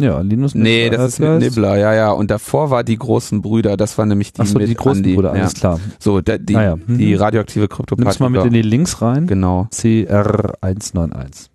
ja, 0.00 0.20
Linus 0.22 0.56
Nee, 0.56 0.90
das 0.90 1.12
ist 1.12 1.18
mit 1.20 1.38
Nibbler, 1.38 1.76
ja, 1.76 1.94
ja. 1.94 2.10
Und 2.10 2.32
davor 2.32 2.70
war 2.70 2.82
die 2.82 2.96
großen 2.96 3.40
Brüder, 3.42 3.76
das 3.76 3.96
war 3.96 4.04
nämlich 4.04 4.32
die 4.32 4.40
Ach 4.40 4.46
so, 4.46 4.58
mit 4.58 4.68
die 4.68 4.74
großen 4.74 5.04
Andi. 5.04 5.14
Brüder, 5.14 5.30
alles 5.34 5.52
ja. 5.52 5.58
klar. 5.60 5.80
So, 6.00 6.20
da, 6.20 6.38
die, 6.38 6.56
ah, 6.56 6.62
ja. 6.62 6.76
mhm. 6.76 6.98
die 6.98 7.14
radioaktive 7.14 7.68
Kryptoparty. 7.68 8.02
Nimmst 8.02 8.18
mal 8.18 8.28
mit 8.28 8.44
in 8.44 8.52
die 8.52 8.62
Links 8.62 9.00
rein. 9.00 9.28
Genau. 9.28 9.68
CR191. 9.72 11.50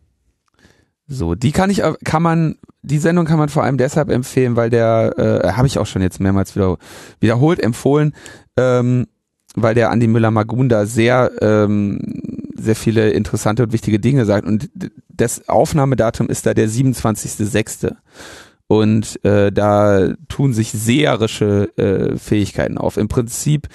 So, 1.09 1.35
die 1.35 1.51
kann 1.51 1.69
ich, 1.69 1.81
kann 2.05 2.23
man, 2.23 2.55
die 2.87 2.97
Sendung 2.97 3.25
kann 3.25 3.37
man 3.37 3.49
vor 3.49 3.63
allem 3.63 3.77
deshalb 3.77 4.09
empfehlen, 4.09 4.55
weil 4.55 4.69
der, 4.69 5.13
äh, 5.17 5.51
habe 5.51 5.67
ich 5.67 5.77
auch 5.77 5.85
schon 5.85 6.01
jetzt 6.01 6.19
mehrmals 6.19 6.55
wieder, 6.55 6.77
wiederholt 7.19 7.59
empfohlen, 7.59 8.13
ähm, 8.57 9.07
weil 9.55 9.75
der 9.75 9.91
Andi 9.91 10.07
Müller-Magun 10.07 10.69
da 10.69 10.85
sehr, 10.85 11.31
ähm, 11.41 11.99
sehr 12.55 12.75
viele 12.75 13.09
interessante 13.11 13.63
und 13.63 13.73
wichtige 13.73 13.99
Dinge 13.99 14.25
sagt. 14.25 14.47
Und 14.47 14.69
das 15.09 15.47
Aufnahmedatum 15.49 16.27
ist 16.27 16.45
da 16.45 16.53
der 16.53 16.69
27.06. 16.69 17.93
Und 18.67 19.23
äh, 19.23 19.51
da 19.51 20.13
tun 20.27 20.53
sich 20.53 20.71
seherische 20.71 21.69
äh, 21.77 22.17
Fähigkeiten 22.17 22.77
auf. 22.77 22.97
Im 22.97 23.07
Prinzip 23.07 23.67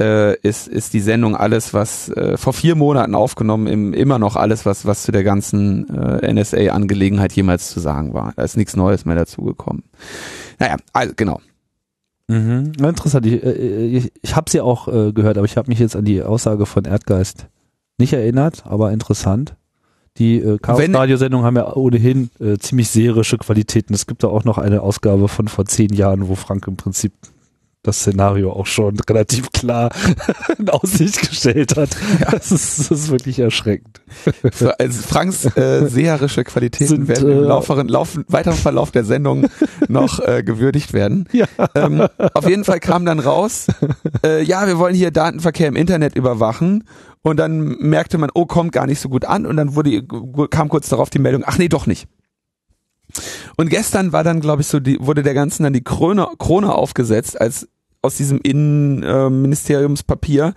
äh, 0.00 0.36
ist, 0.40 0.66
ist 0.68 0.92
die 0.92 1.00
Sendung 1.00 1.36
alles, 1.36 1.72
was 1.72 2.08
äh, 2.08 2.36
vor 2.36 2.52
vier 2.52 2.74
Monaten 2.74 3.14
aufgenommen, 3.14 3.66
im, 3.66 3.92
immer 3.92 4.18
noch 4.18 4.36
alles, 4.36 4.66
was, 4.66 4.86
was 4.86 5.04
zu 5.04 5.12
der 5.12 5.24
ganzen 5.24 5.88
äh, 5.88 6.32
NSA-Angelegenheit 6.32 7.32
jemals 7.32 7.70
zu 7.70 7.80
sagen 7.80 8.14
war. 8.14 8.32
Da 8.36 8.42
ist 8.42 8.56
nichts 8.56 8.76
Neues 8.76 9.04
mehr 9.04 9.16
dazugekommen. 9.16 9.84
Naja, 10.58 10.76
also, 10.92 11.12
genau. 11.16 11.40
Mhm. 12.28 12.72
Interessant. 12.78 13.26
Ich, 13.26 13.42
äh, 13.42 13.86
ich, 13.86 14.12
ich 14.22 14.36
habe 14.36 14.50
sie 14.50 14.60
auch 14.60 14.88
äh, 14.88 15.12
gehört, 15.12 15.38
aber 15.38 15.46
ich 15.46 15.56
habe 15.56 15.68
mich 15.68 15.78
jetzt 15.78 15.96
an 15.96 16.04
die 16.04 16.22
Aussage 16.22 16.66
von 16.66 16.84
Erdgeist 16.84 17.46
nicht 17.98 18.12
erinnert, 18.12 18.64
aber 18.66 18.92
interessant. 18.92 19.56
Die 20.16 20.38
äh, 20.38 20.58
Chaos-Radiosendungen 20.58 21.44
haben 21.44 21.56
ja 21.56 21.74
ohnehin 21.74 22.30
äh, 22.40 22.56
ziemlich 22.58 22.88
serische 22.88 23.36
Qualitäten. 23.36 23.94
Es 23.94 24.06
gibt 24.06 24.22
da 24.22 24.28
auch 24.28 24.44
noch 24.44 24.58
eine 24.58 24.82
Ausgabe 24.82 25.28
von 25.28 25.48
vor 25.48 25.66
zehn 25.66 25.92
Jahren, 25.92 26.28
wo 26.28 26.34
Frank 26.36 26.66
im 26.68 26.76
Prinzip 26.76 27.12
das 27.84 28.00
Szenario 28.00 28.52
auch 28.52 28.66
schon 28.66 28.98
relativ 29.08 29.52
klar 29.52 29.90
in 30.58 30.68
Aussicht 30.68 31.28
gestellt 31.28 31.76
hat. 31.76 31.90
Ja. 32.20 32.32
Das, 32.32 32.50
ist, 32.50 32.90
das 32.90 32.90
ist 32.90 33.10
wirklich 33.10 33.38
erschreckend. 33.38 34.00
So, 34.52 34.70
also 34.70 35.02
Franks 35.02 35.44
äh, 35.56 35.86
seherische 35.86 36.44
Qualitäten 36.44 36.88
Sind, 36.88 37.08
werden 37.08 37.30
im 37.30 37.44
äh, 37.44 37.46
lauferen, 37.46 37.88
lauf, 37.88 38.18
weiteren 38.26 38.56
Verlauf 38.56 38.90
der 38.90 39.04
Sendung 39.04 39.46
noch 39.88 40.18
äh, 40.20 40.42
gewürdigt 40.42 40.92
werden. 40.92 41.28
Ja. 41.32 41.46
Ähm, 41.74 42.06
auf 42.32 42.48
jeden 42.48 42.64
Fall 42.64 42.80
kam 42.80 43.04
dann 43.04 43.20
raus, 43.20 43.66
äh, 44.24 44.42
ja, 44.42 44.66
wir 44.66 44.78
wollen 44.78 44.94
hier 44.94 45.10
Datenverkehr 45.10 45.68
im 45.68 45.76
Internet 45.76 46.16
überwachen. 46.16 46.84
Und 47.22 47.38
dann 47.38 47.78
merkte 47.78 48.18
man, 48.18 48.30
oh, 48.34 48.44
kommt 48.44 48.72
gar 48.72 48.86
nicht 48.86 49.00
so 49.00 49.08
gut 49.08 49.24
an. 49.24 49.46
Und 49.46 49.56
dann 49.56 49.74
wurde, 49.74 50.04
kam 50.50 50.68
kurz 50.68 50.90
darauf 50.90 51.08
die 51.08 51.18
Meldung, 51.18 51.42
ach 51.46 51.56
nee, 51.56 51.68
doch 51.68 51.86
nicht. 51.86 52.06
Und 53.56 53.70
gestern 53.70 54.12
war 54.12 54.24
dann, 54.24 54.40
glaube 54.40 54.62
ich, 54.62 54.68
so, 54.68 54.80
die, 54.80 54.98
wurde 55.00 55.22
der 55.22 55.34
ganzen 55.34 55.62
dann 55.62 55.72
die 55.72 55.84
Krone, 55.84 56.26
Krone 56.38 56.74
aufgesetzt, 56.74 57.40
als 57.40 57.68
aus 58.04 58.16
diesem 58.16 58.40
Innenministeriumspapier 58.40 60.54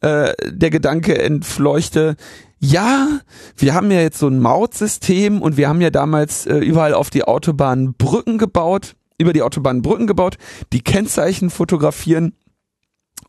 äh, 0.00 0.32
der 0.46 0.70
Gedanke 0.70 1.18
entfleuchte, 1.18 2.16
ja, 2.60 3.08
wir 3.56 3.74
haben 3.74 3.90
ja 3.90 4.00
jetzt 4.00 4.18
so 4.18 4.28
ein 4.28 4.38
Mautsystem 4.38 5.40
und 5.40 5.56
wir 5.56 5.68
haben 5.68 5.80
ja 5.80 5.90
damals 5.90 6.46
äh, 6.46 6.58
überall 6.58 6.92
auf 6.92 7.08
die 7.08 7.24
Autobahn 7.24 7.94
Brücken 7.94 8.36
gebaut, 8.36 8.96
über 9.18 9.32
die 9.32 9.42
Autobahn 9.42 9.82
Brücken 9.82 10.06
gebaut, 10.06 10.36
die 10.72 10.82
Kennzeichen 10.82 11.48
fotografieren, 11.48 12.34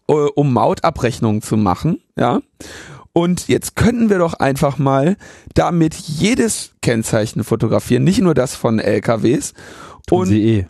äh, 0.08 0.14
um 0.14 0.54
Mautabrechnungen 0.54 1.42
zu 1.42 1.58
machen, 1.58 2.02
ja. 2.18 2.42
Und 3.14 3.50
jetzt 3.50 3.76
könnten 3.76 4.10
wir 4.10 4.20
doch 4.20 4.36
einfach 4.36 4.78
mal 4.78 5.18
damit 5.54 5.96
jedes 5.96 6.72
Kennzeichen 6.82 7.44
fotografieren, 7.44 8.06
nicht 8.06 8.22
nur 8.22 8.34
das 8.34 8.56
von 8.56 8.80
LKWs. 8.80 9.54
Tun 10.08 10.20
und 10.20 10.28
sie 10.28 10.44
eh. 10.44 10.66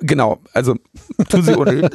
Genau, 0.00 0.40
also 0.52 0.74
tun 1.28 1.42
sie 1.42 1.56
ohnehin. 1.56 1.88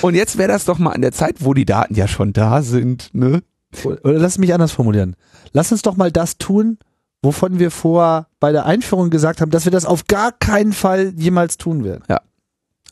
und 0.00 0.14
jetzt 0.14 0.38
wäre 0.38 0.48
das 0.48 0.64
doch 0.64 0.78
mal 0.78 0.92
an 0.92 1.02
der 1.02 1.12
Zeit, 1.12 1.36
wo 1.40 1.52
die 1.52 1.66
Daten 1.66 1.94
ja 1.94 2.08
schon 2.08 2.32
da 2.32 2.62
sind, 2.62 3.10
ne? 3.12 3.42
Oder 3.84 4.18
lass 4.18 4.38
mich 4.38 4.54
anders 4.54 4.72
formulieren. 4.72 5.16
Lass 5.52 5.70
uns 5.70 5.82
doch 5.82 5.96
mal 5.96 6.10
das 6.10 6.38
tun, 6.38 6.78
wovon 7.22 7.58
wir 7.58 7.70
vor 7.70 8.28
bei 8.40 8.52
der 8.52 8.64
Einführung 8.64 9.10
gesagt 9.10 9.40
haben, 9.42 9.50
dass 9.50 9.66
wir 9.66 9.72
das 9.72 9.84
auf 9.84 10.06
gar 10.06 10.32
keinen 10.32 10.72
Fall 10.72 11.12
jemals 11.16 11.58
tun 11.58 11.84
werden. 11.84 12.04
Ja. 12.08 12.22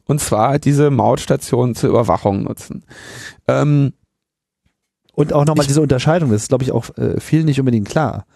Und 0.07 0.21
zwar 0.21 0.59
diese 0.59 0.91
Mautstationen 0.91 1.75
zur 1.75 1.89
Überwachung 1.89 2.43
nutzen. 2.43 2.85
Ähm, 3.49 3.95
und 5.15 5.33
auch 5.33 5.47
nochmal 5.47 5.67
diese 5.67 5.81
Unterscheidung, 5.81 6.31
das 6.31 6.43
ist, 6.43 6.49
glaube 6.49 6.65
ich, 6.65 6.73
auch 6.73 6.91
äh, 6.99 7.19
vielen 7.21 7.47
nicht 7.47 7.61
unbedingt 7.61 7.89
klar. 7.89 8.27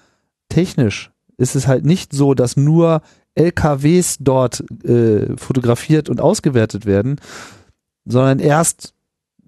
Technisch 0.49 1.11
ist 1.37 1.55
es 1.55 1.67
halt 1.67 1.85
nicht 1.85 2.13
so, 2.13 2.33
dass 2.35 2.57
nur 2.57 3.03
LKWs 3.39 4.17
dort 4.21 4.65
äh, 4.85 5.37
fotografiert 5.37 6.09
und 6.09 6.21
ausgewertet 6.21 6.87
werden, 6.87 7.21
sondern 8.05 8.39
erst 8.39 8.95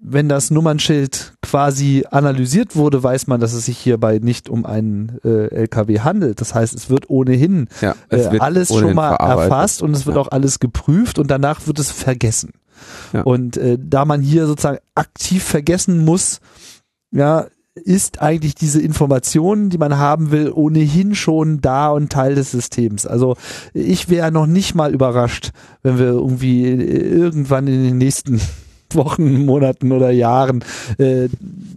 wenn 0.03 0.27
das 0.27 0.49
Nummernschild 0.49 1.33
quasi 1.43 2.05
analysiert 2.09 2.75
wurde, 2.75 3.03
weiß 3.03 3.27
man, 3.27 3.39
dass 3.39 3.53
es 3.53 3.65
sich 3.65 3.77
hierbei 3.77 4.17
nicht 4.17 4.49
um 4.49 4.65
einen 4.65 5.19
äh, 5.23 5.53
LKW 5.53 5.99
handelt. 5.99 6.41
Das 6.41 6.55
heißt, 6.55 6.73
es 6.73 6.89
wird 6.89 7.09
ohnehin 7.09 7.67
ja, 7.81 7.95
es 8.09 8.25
äh, 8.25 8.31
wird 8.31 8.41
alles 8.41 8.71
ohnehin 8.71 8.87
schon 8.87 8.95
mal 8.95 9.13
erfasst 9.13 9.83
und 9.83 9.95
es 9.95 10.07
wird 10.07 10.15
ja. 10.15 10.21
auch 10.23 10.31
alles 10.31 10.59
geprüft 10.59 11.19
und 11.19 11.29
danach 11.29 11.67
wird 11.67 11.77
es 11.77 11.91
vergessen. 11.91 12.53
Ja. 13.13 13.21
Und 13.21 13.57
äh, 13.57 13.77
da 13.79 14.05
man 14.05 14.21
hier 14.21 14.47
sozusagen 14.47 14.79
aktiv 14.95 15.43
vergessen 15.43 16.03
muss, 16.03 16.39
ja, 17.11 17.45
ist 17.75 18.21
eigentlich 18.21 18.55
diese 18.55 18.81
Information, 18.81 19.69
die 19.69 19.77
man 19.77 19.97
haben 19.97 20.31
will, 20.31 20.51
ohnehin 20.51 21.15
schon 21.15 21.61
da 21.61 21.89
und 21.89 22.11
Teil 22.11 22.35
des 22.35 22.51
Systems. 22.51 23.05
Also 23.05 23.37
ich 23.73 24.09
wäre 24.09 24.31
noch 24.31 24.45
nicht 24.45 24.75
mal 24.75 24.93
überrascht, 24.93 25.51
wenn 25.81 25.97
wir 25.97 26.07
irgendwie 26.07 26.65
irgendwann 26.65 27.67
in 27.67 27.83
den 27.83 27.97
nächsten 27.97 28.41
Wochen, 28.95 29.45
Monaten 29.45 29.91
oder 29.91 30.11
Jahren 30.11 30.63
äh, 30.97 31.27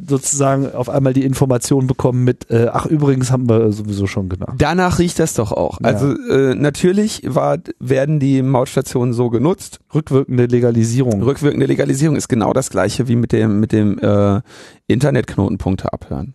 sozusagen 0.06 0.72
auf 0.72 0.88
einmal 0.88 1.12
die 1.12 1.24
Information 1.24 1.86
bekommen 1.86 2.24
mit, 2.24 2.50
äh, 2.50 2.68
ach 2.72 2.86
übrigens 2.86 3.30
haben 3.30 3.48
wir 3.48 3.72
sowieso 3.72 4.06
schon 4.06 4.28
genau. 4.28 4.48
Danach 4.58 4.98
riecht 4.98 5.18
das 5.18 5.34
doch 5.34 5.52
auch. 5.52 5.80
Ja. 5.80 5.86
Also 5.88 6.14
äh, 6.28 6.54
natürlich 6.54 7.22
war, 7.26 7.58
werden 7.78 8.20
die 8.20 8.42
Mautstationen 8.42 9.14
so 9.14 9.30
genutzt. 9.30 9.80
Rückwirkende 9.94 10.46
Legalisierung. 10.46 11.22
Rückwirkende 11.22 11.66
Legalisierung 11.66 12.16
ist 12.16 12.28
genau 12.28 12.52
das 12.52 12.70
gleiche 12.70 13.08
wie 13.08 13.16
mit 13.16 13.32
dem 13.32 13.60
mit 13.60 13.72
dem 13.72 13.98
äh, 13.98 14.40
Internetknotenpunkte 14.86 15.92
abhören. 15.92 16.34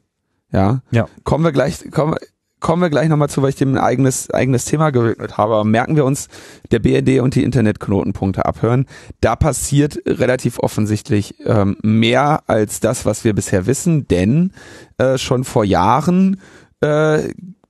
Ja. 0.51 0.81
ja. 0.91 1.07
Kommen 1.23 1.43
wir 1.43 1.51
gleich, 1.51 1.91
kommen 1.91 2.13
wir, 2.13 2.19
kommen 2.59 2.81
wir 2.81 2.89
gleich 2.89 3.09
nochmal 3.09 3.29
zu, 3.29 3.41
weil 3.41 3.49
ich 3.49 3.55
dem 3.55 3.75
ein 3.75 3.77
eigenes, 3.77 4.29
eigenes 4.31 4.65
Thema 4.65 4.89
gewidmet 4.91 5.37
habe. 5.37 5.63
merken 5.65 5.95
wir 5.95 6.05
uns, 6.05 6.27
der 6.71 6.79
BND 6.79 7.21
und 7.21 7.35
die 7.35 7.43
Internetknotenpunkte 7.43 8.45
abhören. 8.45 8.85
Da 9.21 9.35
passiert 9.35 9.99
relativ 10.05 10.59
offensichtlich 10.59 11.35
ähm, 11.45 11.77
mehr 11.81 12.43
als 12.47 12.79
das, 12.79 13.05
was 13.05 13.23
wir 13.23 13.33
bisher 13.33 13.65
wissen, 13.65 14.07
denn 14.07 14.51
äh, 14.97 15.17
schon 15.17 15.43
vor 15.43 15.63
Jahren 15.63 16.41
äh, 16.81 17.29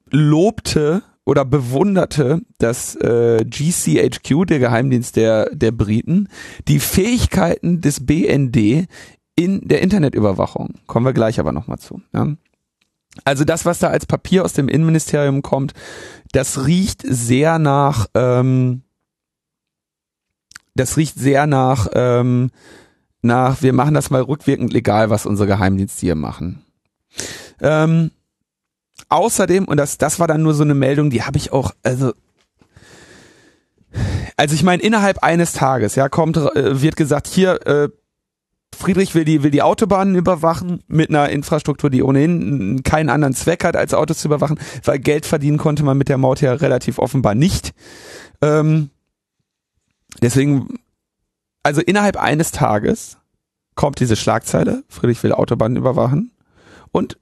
lobte 0.09 1.03
oder 1.25 1.45
bewunderte 1.45 2.41
das 2.57 2.95
äh, 2.95 3.45
GCHQ, 3.45 4.45
der 4.47 4.59
Geheimdienst 4.59 5.15
der, 5.15 5.53
der 5.53 5.71
Briten, 5.71 6.27
die 6.67 6.79
Fähigkeiten 6.79 7.81
des 7.81 8.05
BND 8.05 8.87
in 9.35 9.67
der 9.67 9.81
Internetüberwachung. 9.81 10.75
Kommen 10.87 11.05
wir 11.05 11.13
gleich 11.13 11.39
aber 11.39 11.51
nochmal 11.51 11.77
zu. 11.77 12.01
Ja. 12.13 12.27
Also 13.23 13.43
das, 13.43 13.65
was 13.65 13.79
da 13.79 13.87
als 13.87 14.05
Papier 14.05 14.45
aus 14.45 14.53
dem 14.53 14.67
Innenministerium 14.67 15.41
kommt, 15.41 15.73
das 16.31 16.65
riecht 16.65 17.01
sehr 17.05 17.59
nach, 17.59 18.07
ähm, 18.13 18.83
das 20.75 20.95
riecht 20.95 21.17
sehr 21.17 21.47
nach, 21.47 21.87
ähm, 21.93 22.51
nach, 23.21 23.61
wir 23.61 23.73
machen 23.73 23.93
das 23.93 24.09
mal 24.09 24.21
rückwirkend 24.21 24.71
legal, 24.71 25.09
was 25.09 25.25
unsere 25.25 25.47
Geheimdienste 25.47 26.01
hier 26.01 26.15
machen. 26.15 26.63
Ähm, 27.59 28.11
außerdem, 29.09 29.65
und 29.65 29.77
das, 29.77 29.97
das 29.97 30.19
war 30.19 30.27
dann 30.27 30.43
nur 30.43 30.53
so 30.53 30.63
eine 30.63 30.75
Meldung, 30.75 31.09
die 31.09 31.23
habe 31.23 31.37
ich 31.37 31.51
auch, 31.51 31.71
also 31.83 32.13
also 34.37 34.55
ich 34.55 34.63
meine, 34.63 34.81
innerhalb 34.81 35.21
eines 35.21 35.51
Tages, 35.51 35.95
ja, 35.95 36.07
kommt, 36.07 36.37
äh, 36.37 36.81
wird 36.81 36.95
gesagt, 36.95 37.27
hier, 37.27 37.67
äh, 37.67 37.89
Friedrich 38.75 39.13
will 39.13 39.25
die, 39.25 39.43
will 39.43 39.51
die 39.51 39.61
Autobahnen 39.61 40.15
überwachen 40.15 40.83
mit 40.87 41.09
einer 41.09 41.29
Infrastruktur, 41.29 41.89
die 41.89 42.03
ohnehin 42.03 42.81
keinen 42.83 43.09
anderen 43.09 43.33
Zweck 43.33 43.63
hat, 43.63 43.75
als 43.75 43.93
Autos 43.93 44.19
zu 44.19 44.27
überwachen, 44.27 44.59
weil 44.83 44.99
Geld 44.99 45.25
verdienen 45.25 45.57
konnte 45.57 45.83
man 45.83 45.97
mit 45.97 46.07
der 46.07 46.17
Maut 46.17 46.41
ja 46.41 46.53
relativ 46.53 46.97
offenbar 46.97 47.35
nicht. 47.35 47.73
Ähm, 48.41 48.89
deswegen, 50.21 50.79
also 51.63 51.81
innerhalb 51.81 52.15
eines 52.15 52.51
Tages 52.51 53.17
kommt 53.75 53.99
diese 53.99 54.15
Schlagzeile, 54.15 54.83
Friedrich 54.87 55.21
will 55.23 55.33
Autobahnen 55.33 55.77
überwachen 55.77 56.31
und 56.91 57.17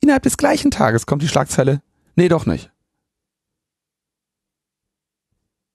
innerhalb 0.00 0.24
des 0.24 0.36
gleichen 0.36 0.70
Tages 0.70 1.06
kommt 1.06 1.22
die 1.22 1.28
Schlagzeile, 1.28 1.82
nee, 2.16 2.28
doch 2.28 2.46
nicht. 2.46 2.72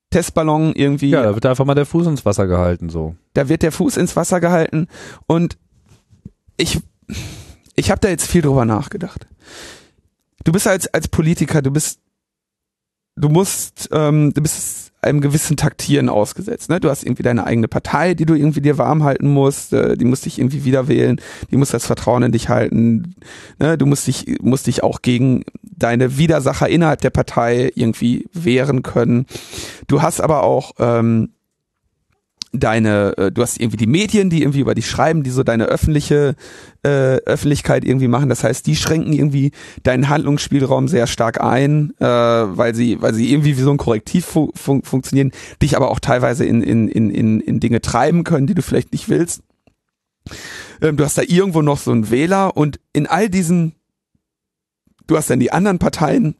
Testballon 0.10 0.74
irgendwie. 0.76 1.10
Ja, 1.10 1.24
da 1.24 1.34
wird 1.34 1.46
einfach 1.46 1.66
mal 1.66 1.74
der 1.74 1.86
Fuß 1.86 2.06
ins 2.08 2.26
Wasser 2.26 2.46
gehalten, 2.46 2.90
so. 2.90 3.16
Da 3.34 3.50
wird 3.50 3.64
der 3.64 3.72
Fuß 3.72 3.98
ins 3.98 4.16
Wasser 4.16 4.40
gehalten 4.40 4.88
und 5.28 5.58
ich, 6.58 6.80
ich 7.76 7.92
habe 7.92 8.02
da 8.02 8.10
jetzt 8.10 8.28
viel 8.28 8.42
drüber 8.42 8.66
nachgedacht. 8.66 9.28
Du 10.44 10.52
bist 10.52 10.68
als, 10.68 10.88
als 10.88 11.08
Politiker, 11.08 11.62
du 11.62 11.72
bist, 11.72 12.00
du 13.16 13.30
musst, 13.30 13.90
ähm, 13.92 14.34
du 14.34 14.42
bist 14.42 14.92
einem 15.02 15.22
gewissen 15.22 15.58
Taktieren 15.58 16.10
ausgesetzt. 16.10 16.70
Ne? 16.70 16.80
Du 16.80 16.90
hast 16.90 17.04
irgendwie 17.04 17.24
deine 17.24 17.46
eigene 17.46 17.68
Partei, 17.68 18.14
die 18.14 18.26
du 18.26 18.36
irgendwie 18.36 18.62
dir 18.62 18.78
warm 18.78 19.04
halten 19.04 19.30
musst, 19.30 19.74
äh, 19.74 19.98
die 19.98 20.06
musst 20.06 20.26
dich 20.26 20.38
irgendwie 20.38 20.64
wieder 20.64 20.88
wählen, 20.88 21.20
die 21.50 21.58
muss 21.58 21.72
das 21.72 21.86
Vertrauen 21.86 22.24
in 22.24 22.32
dich 22.32 22.50
halten. 22.50 23.16
Ne? 23.60 23.78
Du 23.78 23.86
musst 23.88 24.06
dich, 24.06 24.38
musst 24.42 24.68
dich 24.68 24.84
auch 24.84 25.02
gegen 25.02 25.44
deine 25.64 26.18
Widersacher 26.18 26.70
innerhalb 26.70 27.02
der 27.02 27.10
Partei 27.10 27.72
irgendwie 27.74 28.28
wehren 28.32 28.84
können. 28.84 29.26
Du 29.88 30.04
hast 30.04 30.22
aber 30.22 30.44
auch 30.44 30.74
ähm, 30.78 31.30
deine, 32.52 33.18
äh, 33.18 33.32
du 33.32 33.42
hast 33.42 33.60
irgendwie 33.60 33.78
die 33.78 33.88
Medien, 33.88 34.30
die 34.30 34.42
irgendwie 34.42 34.60
über 34.60 34.76
dich 34.76 34.90
schreiben, 34.90 35.24
die 35.24 35.30
so 35.30 35.44
deine 35.44 35.66
öffentliche 35.66 36.36
äh, 36.84 37.18
Öffentlichkeit 37.26 37.86
irgendwie 37.86 38.08
machen. 38.08 38.30
Das 38.30 38.44
heißt, 38.44 38.68
die 38.68 38.76
schränken 38.76 39.14
irgendwie 39.14 39.52
deinen 39.84 40.10
Handlungsspielraum 40.10 40.88
sehr 40.88 41.08
stark 41.08 41.42
ein, 41.42 41.94
äh, 42.00 42.06
weil 42.06 42.76
sie, 42.76 43.02
weil 43.02 43.14
sie 43.14 43.32
irgendwie 43.32 43.58
wie 43.58 43.62
so 43.62 43.72
ein 43.72 43.78
Korrektiv 43.78 44.26
fu 44.26 44.52
fun 44.56 44.84
funktionieren, 44.84 45.32
dich 45.62 45.78
aber 45.78 45.92
auch 45.92 46.00
teilweise 46.00 46.46
in, 46.46 46.62
in, 46.62 46.88
in, 46.88 47.10
in, 47.10 47.40
in 47.40 47.60
Dinge 47.60 47.82
treiben 47.82 48.24
können, 48.24 48.48
die 48.48 48.56
du 48.56 48.62
vielleicht 48.62 48.92
nicht 48.92 49.08
willst. 49.08 49.44
Ähm, 50.82 50.98
du 50.98 51.06
hast 51.06 51.18
da 51.18 51.24
irgendwo 51.26 51.62
noch 51.62 51.78
so 51.78 51.92
einen 51.92 52.12
Wähler 52.12 52.58
und 52.58 52.80
in 52.94 53.08
all 53.08 53.30
diesen, 53.30 53.76
du 55.08 55.16
hast 55.16 55.30
dann 55.30 55.40
die 55.40 55.52
anderen 55.52 55.80
Parteien, 55.80 56.36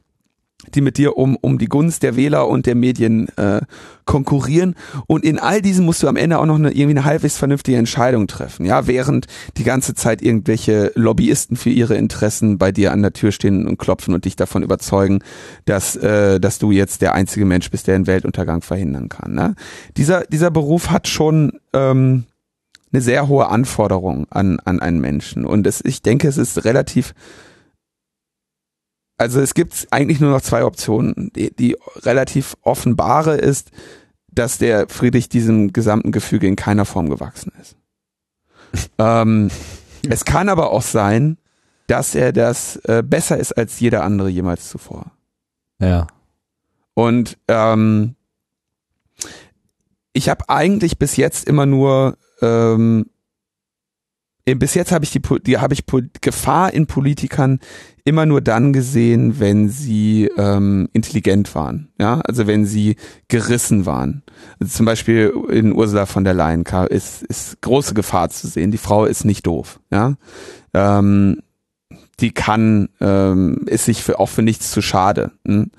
die 0.74 0.80
mit 0.80 0.96
dir 0.96 1.16
um, 1.16 1.36
um 1.36 1.58
die 1.58 1.66
Gunst 1.66 2.02
der 2.02 2.16
Wähler 2.16 2.48
und 2.48 2.66
der 2.66 2.74
Medien 2.74 3.28
äh, 3.36 3.60
konkurrieren. 4.04 4.74
Und 5.06 5.24
in 5.24 5.38
all 5.38 5.62
diesen 5.62 5.84
musst 5.84 6.02
du 6.02 6.08
am 6.08 6.16
Ende 6.16 6.38
auch 6.38 6.46
noch 6.46 6.56
eine, 6.56 6.70
irgendwie 6.70 6.98
eine 6.98 7.04
halbwegs 7.04 7.36
vernünftige 7.36 7.76
Entscheidung 7.76 8.26
treffen. 8.26 8.66
Ja, 8.66 8.86
während 8.86 9.26
die 9.56 9.64
ganze 9.64 9.94
Zeit 9.94 10.22
irgendwelche 10.22 10.92
Lobbyisten 10.94 11.56
für 11.56 11.70
ihre 11.70 11.96
Interessen 11.96 12.58
bei 12.58 12.72
dir 12.72 12.92
an 12.92 13.02
der 13.02 13.12
Tür 13.12 13.32
stehen 13.32 13.66
und 13.66 13.78
klopfen 13.78 14.14
und 14.14 14.24
dich 14.24 14.36
davon 14.36 14.62
überzeugen, 14.62 15.20
dass, 15.64 15.96
äh, 15.96 16.40
dass 16.40 16.58
du 16.58 16.70
jetzt 16.70 17.02
der 17.02 17.14
einzige 17.14 17.44
Mensch 17.44 17.70
bist, 17.70 17.86
der 17.86 17.98
den 17.98 18.06
Weltuntergang 18.06 18.62
verhindern 18.62 19.08
kann. 19.08 19.34
Ne? 19.34 19.54
Dieser, 19.96 20.22
dieser 20.22 20.50
Beruf 20.50 20.90
hat 20.90 21.08
schon 21.08 21.52
ähm, 21.72 22.24
eine 22.92 23.02
sehr 23.02 23.28
hohe 23.28 23.48
Anforderung 23.48 24.26
an, 24.30 24.60
an 24.64 24.80
einen 24.80 25.00
Menschen. 25.00 25.46
Und 25.46 25.66
es, 25.66 25.82
ich 25.84 26.02
denke, 26.02 26.28
es 26.28 26.36
ist 26.36 26.64
relativ, 26.64 27.14
also 29.16 29.40
es 29.40 29.54
gibt 29.54 29.86
eigentlich 29.90 30.20
nur 30.20 30.30
noch 30.30 30.40
zwei 30.40 30.64
Optionen. 30.64 31.30
Die, 31.34 31.54
die 31.54 31.76
relativ 31.96 32.56
offenbare 32.62 33.36
ist, 33.36 33.70
dass 34.30 34.58
der 34.58 34.88
Friedrich 34.88 35.28
diesem 35.28 35.72
gesamten 35.72 36.12
Gefüge 36.12 36.46
in 36.46 36.56
keiner 36.56 36.84
Form 36.84 37.08
gewachsen 37.08 37.52
ist. 37.60 37.76
ähm, 38.98 39.50
es 40.08 40.24
kann 40.24 40.48
aber 40.48 40.70
auch 40.70 40.82
sein, 40.82 41.38
dass 41.86 42.14
er 42.14 42.32
das 42.32 42.76
äh, 42.76 43.02
besser 43.06 43.36
ist 43.36 43.52
als 43.52 43.78
jeder 43.80 44.02
andere 44.02 44.28
jemals 44.28 44.68
zuvor. 44.68 45.12
Ja. 45.78 46.06
Und 46.94 47.38
ähm, 47.48 48.14
ich 50.12 50.28
habe 50.28 50.48
eigentlich 50.48 50.98
bis 50.98 51.16
jetzt 51.16 51.46
immer 51.46 51.66
nur 51.66 52.16
ähm, 52.40 53.06
bis 54.44 54.74
jetzt 54.74 54.90
habe 54.90 55.04
ich 55.04 55.12
die, 55.12 55.20
die 55.46 55.58
habe 55.58 55.74
ich 55.74 55.84
Gefahr 56.20 56.72
in 56.74 56.86
Politikern 56.86 57.60
immer 58.04 58.26
nur 58.26 58.40
dann 58.40 58.72
gesehen, 58.72 59.38
wenn 59.38 59.68
sie 59.68 60.28
ähm, 60.36 60.88
intelligent 60.92 61.54
waren, 61.54 61.92
ja, 62.00 62.20
also 62.20 62.48
wenn 62.48 62.66
sie 62.66 62.96
gerissen 63.28 63.86
waren. 63.86 64.24
Also 64.58 64.76
zum 64.78 64.86
Beispiel 64.86 65.32
in 65.48 65.72
Ursula 65.72 66.06
von 66.06 66.24
der 66.24 66.34
Leyen 66.34 66.64
ist 66.90 67.22
ist 67.22 67.60
große 67.60 67.94
Gefahr 67.94 68.30
zu 68.30 68.48
sehen. 68.48 68.72
Die 68.72 68.78
Frau 68.78 69.04
ist 69.04 69.24
nicht 69.24 69.46
doof, 69.46 69.78
ja. 69.92 70.14
Ähm, 70.74 71.42
die 72.20 72.32
kann, 72.32 72.88
ähm, 73.00 73.64
ist 73.66 73.84
sich 73.84 74.02
für, 74.02 74.20
auch 74.20 74.28
für 74.28 74.42
nichts 74.42 74.70
zu 74.70 74.80
schade. 74.80 75.32
Hm? 75.46 75.70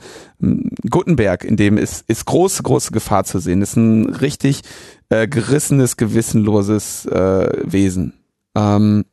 Gutenberg, 0.90 1.44
in 1.46 1.56
dem 1.56 1.78
ist, 1.78 2.04
ist 2.08 2.26
große, 2.26 2.64
große 2.64 2.92
Gefahr 2.92 3.24
zu 3.24 3.40
sehen. 3.40 3.62
Ist 3.62 3.78
ein 3.78 4.10
richtig 4.10 4.62
äh, 5.10 5.28
gerissenes, 5.28 5.96
gewissenloses 5.96 7.06
äh, 7.06 7.50
Wesen. 7.64 8.14
Ähm, 8.56 9.06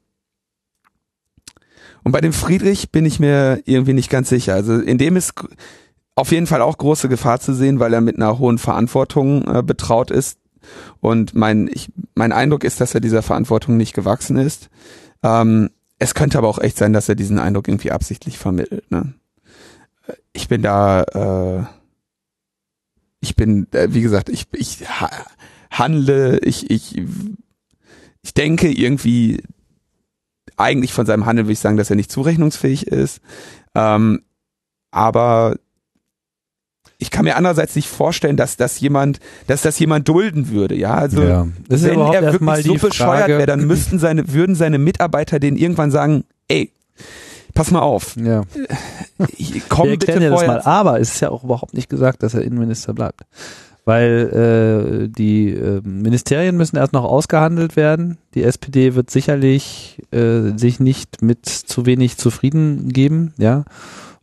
und 2.03 2.13
bei 2.13 2.21
dem 2.21 2.33
Friedrich 2.33 2.91
bin 2.91 3.05
ich 3.05 3.21
mir 3.21 3.63
irgendwie 3.67 3.93
nicht 3.93 4.11
ganz 4.11 4.29
sicher. 4.29 4.55
Also 4.55 4.79
in 4.79 4.99
dem 4.99 5.17
ist 5.17 5.35
auf 6.15 6.33
jeden 6.33 6.47
Fall 6.47 6.63
auch 6.63 6.79
große 6.79 7.09
Gefahr 7.09 7.41
zu 7.41 7.55
sehen, 7.55 7.81
weil 7.81 7.93
er 7.93 8.01
mit 8.01 8.17
einer 8.17 8.39
hohen 8.39 8.59
Verantwortung 8.59 9.45
äh, 9.47 9.63
betraut 9.63 10.11
ist. 10.11 10.39
Und 11.01 11.35
mein, 11.35 11.69
ich, 11.73 11.91
mein 12.15 12.33
Eindruck 12.33 12.65
ist, 12.65 12.81
dass 12.81 12.95
er 12.95 13.01
dieser 13.01 13.23
Verantwortung 13.23 13.77
nicht 13.77 13.95
gewachsen 13.95 14.37
ist. 14.37 14.69
Ähm, 15.23 15.71
es 15.99 16.15
könnte 16.15 16.39
aber 16.39 16.49
auch 16.49 16.59
echt 16.59 16.79
sein, 16.79 16.93
dass 16.93 17.09
er 17.09 17.15
diesen 17.15 17.39
Eindruck 17.39 17.69
irgendwie 17.69 17.93
absichtlich 17.93 18.39
vermittelt. 18.39 18.91
Ne? 18.91 19.15
Ich 20.33 20.49
bin 20.49 20.63
da, 20.63 21.03
äh, 21.03 21.65
ich 23.21 23.37
bin, 23.37 23.67
äh, 23.73 23.89
wie 23.91 24.03
gesagt, 24.03 24.29
ich, 24.29 24.47
ich 24.53 24.89
ha 24.89 25.11
handle, 25.71 26.39
ich, 26.41 26.71
ich, 26.71 27.01
ich 28.23 28.35
denke 28.35 28.71
irgendwie, 28.71 29.43
eigentlich 30.57 30.93
von 30.93 31.07
seinem 31.07 31.27
Handeln 31.27 31.47
würde 31.47 31.55
ich 31.55 31.59
sagen, 31.59 31.77
dass 31.77 31.91
er 31.91 31.97
nicht 31.97 32.13
zurechnungsfähig 32.13 32.87
ist. 32.87 33.21
Ähm, 33.75 34.23
aber 34.91 35.57
ich 36.99 37.11
kann 37.11 37.25
mir 37.25 37.37
andererseits 37.37 37.77
nicht 37.77 37.89
vorstellen, 37.89 38.37
dass 38.37 38.57
das 38.57 38.79
jemand, 38.81 39.21
dass 39.47 39.63
das 39.63 39.79
jemand 39.79 40.07
dulden 40.09 40.51
würde, 40.51 40.75
ja. 40.77 40.95
Also 40.95 41.23
ja. 41.23 41.49
wenn 41.69 41.99
er 41.99 42.33
wirklich 42.33 42.67
so 42.67 42.75
bescheuert 42.75 43.29
wäre, 43.29 43.47
dann 43.47 43.67
müssten 43.67 43.99
seine, 43.99 44.33
würden 44.33 44.55
seine 44.55 44.79
Mitarbeiter 44.79 45.41
denen 45.41 45.57
irgendwann 45.57 45.91
sagen, 45.91 46.25
ey, 46.49 46.73
pass 47.55 47.71
mal 47.71 47.81
auf. 47.81 48.17
Ja. 48.17 48.43
Komm 49.71 49.89
Wir 49.89 49.99
bitte 49.99 50.13
vorher. 50.13 50.31
Das 50.31 50.47
mal. 50.47 50.61
Aber 50.61 51.01
es 51.01 51.15
ist 51.15 51.21
ja 51.21 51.31
auch 51.31 51.43
überhaupt 51.43 51.73
nicht 51.73 51.89
gesagt, 51.89 52.23
dass 52.23 52.35
er 52.35 52.43
Innenminister 52.43 52.93
bleibt. 52.93 53.23
Weil 53.85 55.07
äh, 55.07 55.09
die 55.09 55.51
äh, 55.51 55.81
Ministerien 55.83 56.57
müssen 56.57 56.77
erst 56.77 56.93
noch 56.93 57.05
ausgehandelt 57.05 57.77
werden. 57.77 58.19
Die 58.35 58.43
SPD 58.43 58.95
wird 58.95 59.11
sicherlich 59.11 60.03
äh, 60.11 60.57
sich 60.57 60.81
nicht 60.81 61.23
mit 61.23 61.47
zu 61.47 61.87
wenig 61.87 62.17
zufrieden 62.17 62.89
geben, 62.89 63.33
ja. 63.39 63.65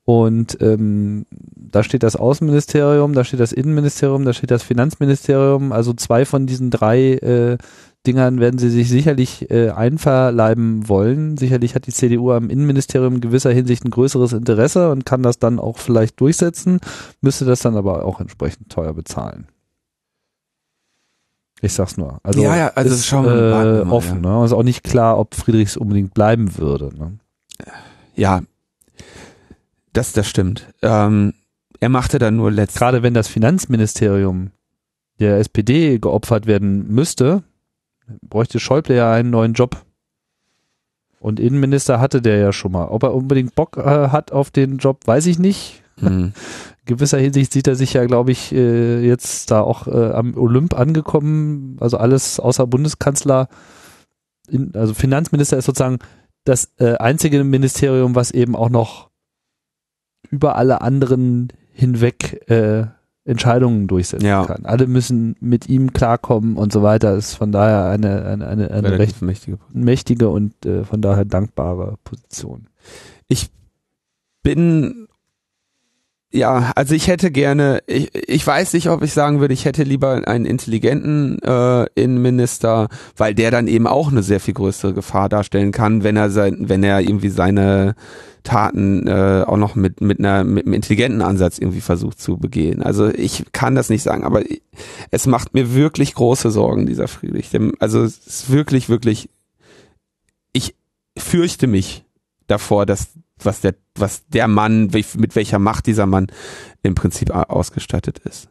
Und 0.06 0.58
ähm, 0.62 1.26
da 1.32 1.84
steht 1.84 2.02
das 2.04 2.16
Außenministerium, 2.16 3.12
da 3.12 3.26
steht 3.26 3.42
das 3.42 3.52
Innenministerium, 3.52 4.24
da 4.24 4.32
steht 4.32 4.52
das 4.52 4.64
Finanzministerium. 4.64 5.74
Also 5.74 5.92
zwei 5.92 6.24
von 6.24 6.48
diesen 6.48 6.72
drei 6.72 7.16
äh, 7.16 7.58
Dingern 8.06 8.40
werden 8.40 8.58
sie 8.58 8.70
sich 8.70 8.90
sicherlich 8.90 9.50
äh, 9.52 9.72
einverleiben 9.72 10.88
wollen. 10.88 11.38
Sicherlich 11.38 11.76
hat 11.76 11.88
die 11.88 11.94
CDU 11.94 12.32
am 12.32 12.50
Innenministerium 12.50 13.16
in 13.16 13.22
gewisser 13.22 13.52
Hinsicht 13.52 13.84
ein 13.84 13.92
größeres 13.92 14.34
Interesse 14.34 14.92
und 14.92 15.06
kann 15.06 15.24
das 15.24 15.40
dann 15.40 15.60
auch 15.60 15.78
vielleicht 15.78 16.20
durchsetzen, 16.22 16.80
müsste 17.22 17.46
das 17.46 17.60
dann 17.60 17.76
aber 17.76 18.06
auch 18.06 18.22
entsprechend 18.22 18.70
teuer 18.70 18.94
bezahlen. 18.94 19.48
Ich 21.62 21.74
sag's 21.74 21.98
nur. 21.98 22.20
Also, 22.24 22.42
ja, 22.42 22.56
ja, 22.56 22.72
also 22.76 22.94
ist, 22.94 23.08
schauen 23.08 23.26
wir 23.26 23.32
mal, 23.34 23.84
äh, 23.88 23.90
offen. 23.90 24.24
Ja. 24.24 24.30
Ne? 24.30 24.38
Also 24.42 24.58
auch 24.58 24.64
nicht 24.64 24.84
klar, 24.84 25.18
ob 25.18 25.36
Friedrichs 25.36 25.76
unbedingt 25.76 26.14
bleiben 26.14 26.58
würde. 26.58 26.92
Ne? 26.98 27.18
Ja, 28.16 28.42
das, 29.94 30.12
das 30.14 30.28
stimmt. 30.28 30.68
Ähm, 30.84 31.34
er 31.80 31.90
machte 31.90 32.20
dann 32.20 32.36
nur 32.36 32.52
letztes. 32.52 32.80
Gerade 32.80 33.04
wenn 33.04 33.14
das 33.14 33.28
Finanzministerium 33.28 34.52
der 35.20 35.40
SPD 35.40 35.98
geopfert 35.98 36.46
werden 36.46 36.88
müsste, 36.94 37.44
bräuchte 38.22 38.60
Schäuble 38.60 38.96
ja 38.96 39.12
einen 39.12 39.30
neuen 39.30 39.54
Job. 39.54 39.86
Und 41.20 41.40
Innenminister 41.40 42.00
hatte 42.00 42.22
der 42.22 42.38
ja 42.38 42.52
schon 42.54 42.72
mal. 42.72 42.88
Ob 42.88 43.04
er 43.04 43.14
unbedingt 43.14 43.56
Bock 43.56 43.78
äh, 43.78 44.10
hat 44.10 44.32
auf 44.32 44.52
den 44.52 44.78
Job, 44.78 45.06
weiß 45.06 45.26
ich 45.28 45.40
nicht. 45.40 45.84
Mhm. 46.00 46.34
gewisser 46.86 47.18
Hinsicht 47.18 47.52
sieht 47.52 47.68
er 47.68 47.76
sich 47.76 47.94
ja, 47.94 48.06
glaube 48.06 48.32
ich, 48.32 48.54
äh, 48.54 49.04
jetzt 49.04 49.50
da 49.50 49.62
auch 49.62 49.88
äh, 49.88 50.12
am 50.12 50.38
Olymp 50.38 50.78
angekommen. 50.78 51.78
Also 51.80 51.98
alles 51.98 52.40
außer 52.40 52.68
Bundeskanzler. 52.68 53.50
In, 54.48 54.76
also 54.76 54.94
Finanzminister 54.94 55.58
ist 55.58 55.66
sozusagen 55.66 55.98
das 56.44 56.72
äh, 56.78 56.98
einzige 56.98 57.44
Ministerium, 57.44 58.14
was 58.14 58.30
eben 58.30 58.56
auch 58.56 58.70
noch 58.70 59.10
über 60.30 60.56
alle 60.56 60.82
anderen 60.82 61.48
hinweg 61.72 62.48
äh, 62.48 62.86
Entscheidungen 63.28 63.88
durchsetzen 63.88 64.26
ja. 64.26 64.46
kann. 64.46 64.66
Alle 64.66 64.88
müssen 64.88 65.36
mit 65.42 65.68
ihm 65.68 65.92
klarkommen 65.92 66.56
und 66.56 66.72
so 66.72 66.82
weiter. 66.82 67.14
Ist 67.16 67.36
von 67.36 67.52
daher 67.52 67.86
eine 67.86 68.26
eine 68.26 68.48
eine, 68.48 68.72
eine 68.72 68.98
recht 68.98 69.22
mächtige, 69.22 69.60
mächtige 69.74 70.30
und 70.30 70.66
äh, 70.66 70.86
von 70.86 71.02
daher 71.02 71.26
dankbare 71.26 71.98
Position. 72.06 72.68
Ich 73.28 73.50
bin 74.44 75.08
ja, 76.32 76.74
also 76.76 76.94
ich 76.94 77.08
hätte 77.08 77.32
gerne, 77.32 77.82
ich, 77.88 78.14
ich 78.14 78.46
weiß 78.46 78.74
nicht, 78.74 78.90
ob 78.90 79.02
ich 79.02 79.14
sagen 79.14 79.40
würde, 79.40 79.54
ich 79.54 79.64
hätte 79.64 79.84
lieber 79.84 80.28
einen 80.28 80.46
intelligenten 80.46 81.40
äh, 81.42 81.86
Innenminister, 81.96 82.90
weil 83.16 83.34
der 83.34 83.50
dann 83.50 83.68
eben 83.68 83.88
auch 83.88 84.12
eine 84.12 84.24
sehr 84.24 84.42
viel 84.42 84.54
größere 84.54 84.94
Gefahr 84.94 85.30
darstellen 85.30 85.72
kann, 85.72 86.04
wenn 86.04 86.18
er 86.18 86.30
sein, 86.30 86.68
wenn 86.68 86.84
er 86.84 87.00
irgendwie 87.00 87.30
seine 87.30 87.96
Taten 88.44 89.08
äh, 89.08 89.46
auch 89.48 89.58
noch 89.58 89.76
mit 89.76 90.02
mit 90.02 90.20
einer 90.20 90.44
mit 90.44 90.66
einem 90.66 90.74
intelligenten 90.74 91.22
Ansatz 91.22 91.60
irgendwie 91.60 91.82
versucht 91.82 92.20
zu 92.20 92.38
begehen. 92.38 92.82
Also 92.82 93.08
ich 93.08 93.46
kann 93.54 93.76
das 93.76 93.90
nicht 93.90 94.04
sagen, 94.04 94.24
aber 94.24 94.42
es 95.12 95.28
macht 95.28 95.54
mir 95.54 95.76
wirklich 95.76 96.14
große 96.14 96.52
Sorgen 96.52 96.86
dieser 96.86 97.08
Friedrich. 97.08 97.50
Also 97.80 98.04
es 98.04 98.18
ist 98.26 98.52
wirklich 98.52 98.90
wirklich 98.90 99.30
ich 100.52 100.76
fürchte 101.18 101.68
mich 101.68 102.06
davor, 102.48 102.86
dass 102.86 103.10
was 103.44 103.62
der 103.62 103.76
was 103.96 104.28
der 104.28 104.48
Mann 104.48 104.92
mit 104.92 105.36
welcher 105.36 105.60
Macht 105.60 105.86
dieser 105.86 106.06
Mann 106.06 106.28
im 106.84 106.96
Prinzip 106.96 107.32
ausgestattet 107.32 108.20
ist. 108.20 108.50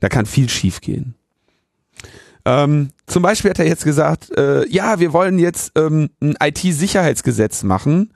Da 0.00 0.08
kann 0.08 0.26
viel 0.26 0.48
schiefgehen. 0.48 1.14
Ähm, 2.44 2.90
zum 3.06 3.22
Beispiel 3.22 3.50
hat 3.50 3.58
er 3.58 3.68
jetzt 3.68 3.84
gesagt, 3.84 4.36
äh, 4.36 4.66
ja, 4.68 4.98
wir 4.98 5.12
wollen 5.12 5.38
jetzt 5.38 5.72
ähm, 5.76 6.10
ein 6.20 6.34
IT-Sicherheitsgesetz 6.42 7.62
machen 7.62 8.12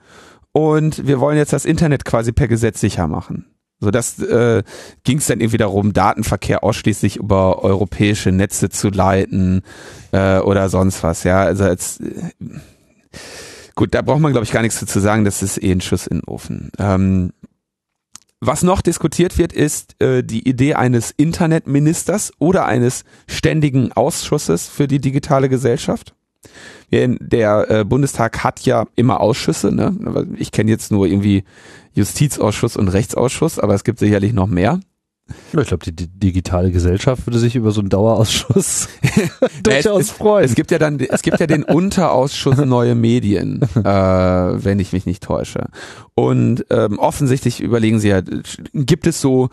und 0.53 1.07
wir 1.07 1.21
wollen 1.21 1.37
jetzt 1.37 1.53
das 1.53 1.65
Internet 1.65 2.05
quasi 2.05 2.33
per 2.33 2.49
Gesetz 2.49 2.81
sicher 2.81 3.07
machen. 3.07 3.47
So, 3.79 3.91
das 3.91 4.19
äh, 4.21 4.63
ging 5.05 5.19
es 5.19 5.27
dann 5.27 5.41
irgendwie 5.41 5.59
darum, 5.59 5.93
Datenverkehr 5.93 6.65
ausschließlich 6.65 7.17
über 7.17 7.63
europäische 7.63 8.33
Netze 8.33 8.71
zu 8.71 8.89
leiten 8.89 9.63
äh, 10.13 10.39
oder 10.39 10.71
sonst 10.71 11.03
was. 11.03 11.25
Ja, 11.25 11.43
also 11.43 11.65
als 11.65 12.01
äh, 12.01 12.31
gut, 13.77 13.95
da 13.95 14.03
braucht 14.03 14.21
man 14.21 14.33
glaube 14.33 14.45
ich 14.45 14.53
gar 14.53 14.63
nichts 14.63 14.85
zu 14.85 15.01
sagen. 15.01 15.25
Das 15.25 15.43
ist 15.43 15.63
eh 15.63 15.71
ein 15.71 15.81
Schuss 15.81 16.09
in 16.09 16.19
den 16.19 16.25
Ofen. 16.25 16.73
Ähm, 16.79 17.33
was 18.41 18.63
noch 18.63 18.83
diskutiert 18.83 19.39
wird, 19.39 19.53
ist 19.53 20.01
äh, 20.03 20.23
die 20.23 20.47
Idee 20.47 20.75
eines 20.75 21.11
Internetministers 21.11 22.33
oder 22.39 22.67
eines 22.67 23.05
ständigen 23.27 23.93
Ausschusses 23.93 24.69
für 24.69 24.89
die 24.89 25.01
digitale 25.01 25.49
Gesellschaft. 25.49 26.15
Der 26.93 27.71
äh, 27.71 27.85
Bundestag 27.85 28.45
hat 28.45 28.61
ja 28.61 28.87
immer 28.95 29.21
Ausschüsse, 29.21 29.73
ne? 29.73 30.27
Ich 30.37 30.53
kenne 30.53 30.71
jetzt 30.71 30.93
nur 30.93 31.07
irgendwie 31.07 31.45
Justizausschuss 31.95 32.77
und 32.77 32.89
Rechtsausschuss, 32.89 33.59
aber 33.59 33.75
es 33.75 33.83
gibt 33.83 33.99
sicherlich 33.99 34.33
noch 34.33 34.47
mehr. 34.47 34.81
Ich 35.29 35.69
glaube, 35.69 35.85
die, 35.85 35.93
die, 35.95 36.07
digitale 36.07 36.71
Gesellschaft 36.71 37.27
würde 37.27 37.39
sich 37.39 37.57
über 37.57 37.73
so 37.73 37.81
einen 37.81 37.89
Dauerausschuss 37.89 38.89
durchaus 39.63 40.03
es, 40.03 40.11
freuen. 40.11 40.45
Es 40.45 40.55
gibt 40.55 40.71
ja 40.71 40.79
dann, 40.79 41.01
es 41.01 41.23
gibt 41.23 41.41
ja 41.41 41.47
den 41.47 41.63
Unterausschuss 41.65 42.59
Neue 42.59 42.95
Medien, 42.95 43.63
äh, 43.63 43.85
wenn 43.85 44.79
ich 44.79 44.93
mich 44.93 45.07
nicht 45.07 45.23
täusche. 45.23 45.69
Und 46.15 46.65
ähm, 46.71 46.99
offensichtlich 46.99 47.61
überlegen 47.61 47.99
sie 47.99 48.09
ja, 48.09 48.23
gibt 48.73 49.07
es 49.07 49.21
so 49.21 49.51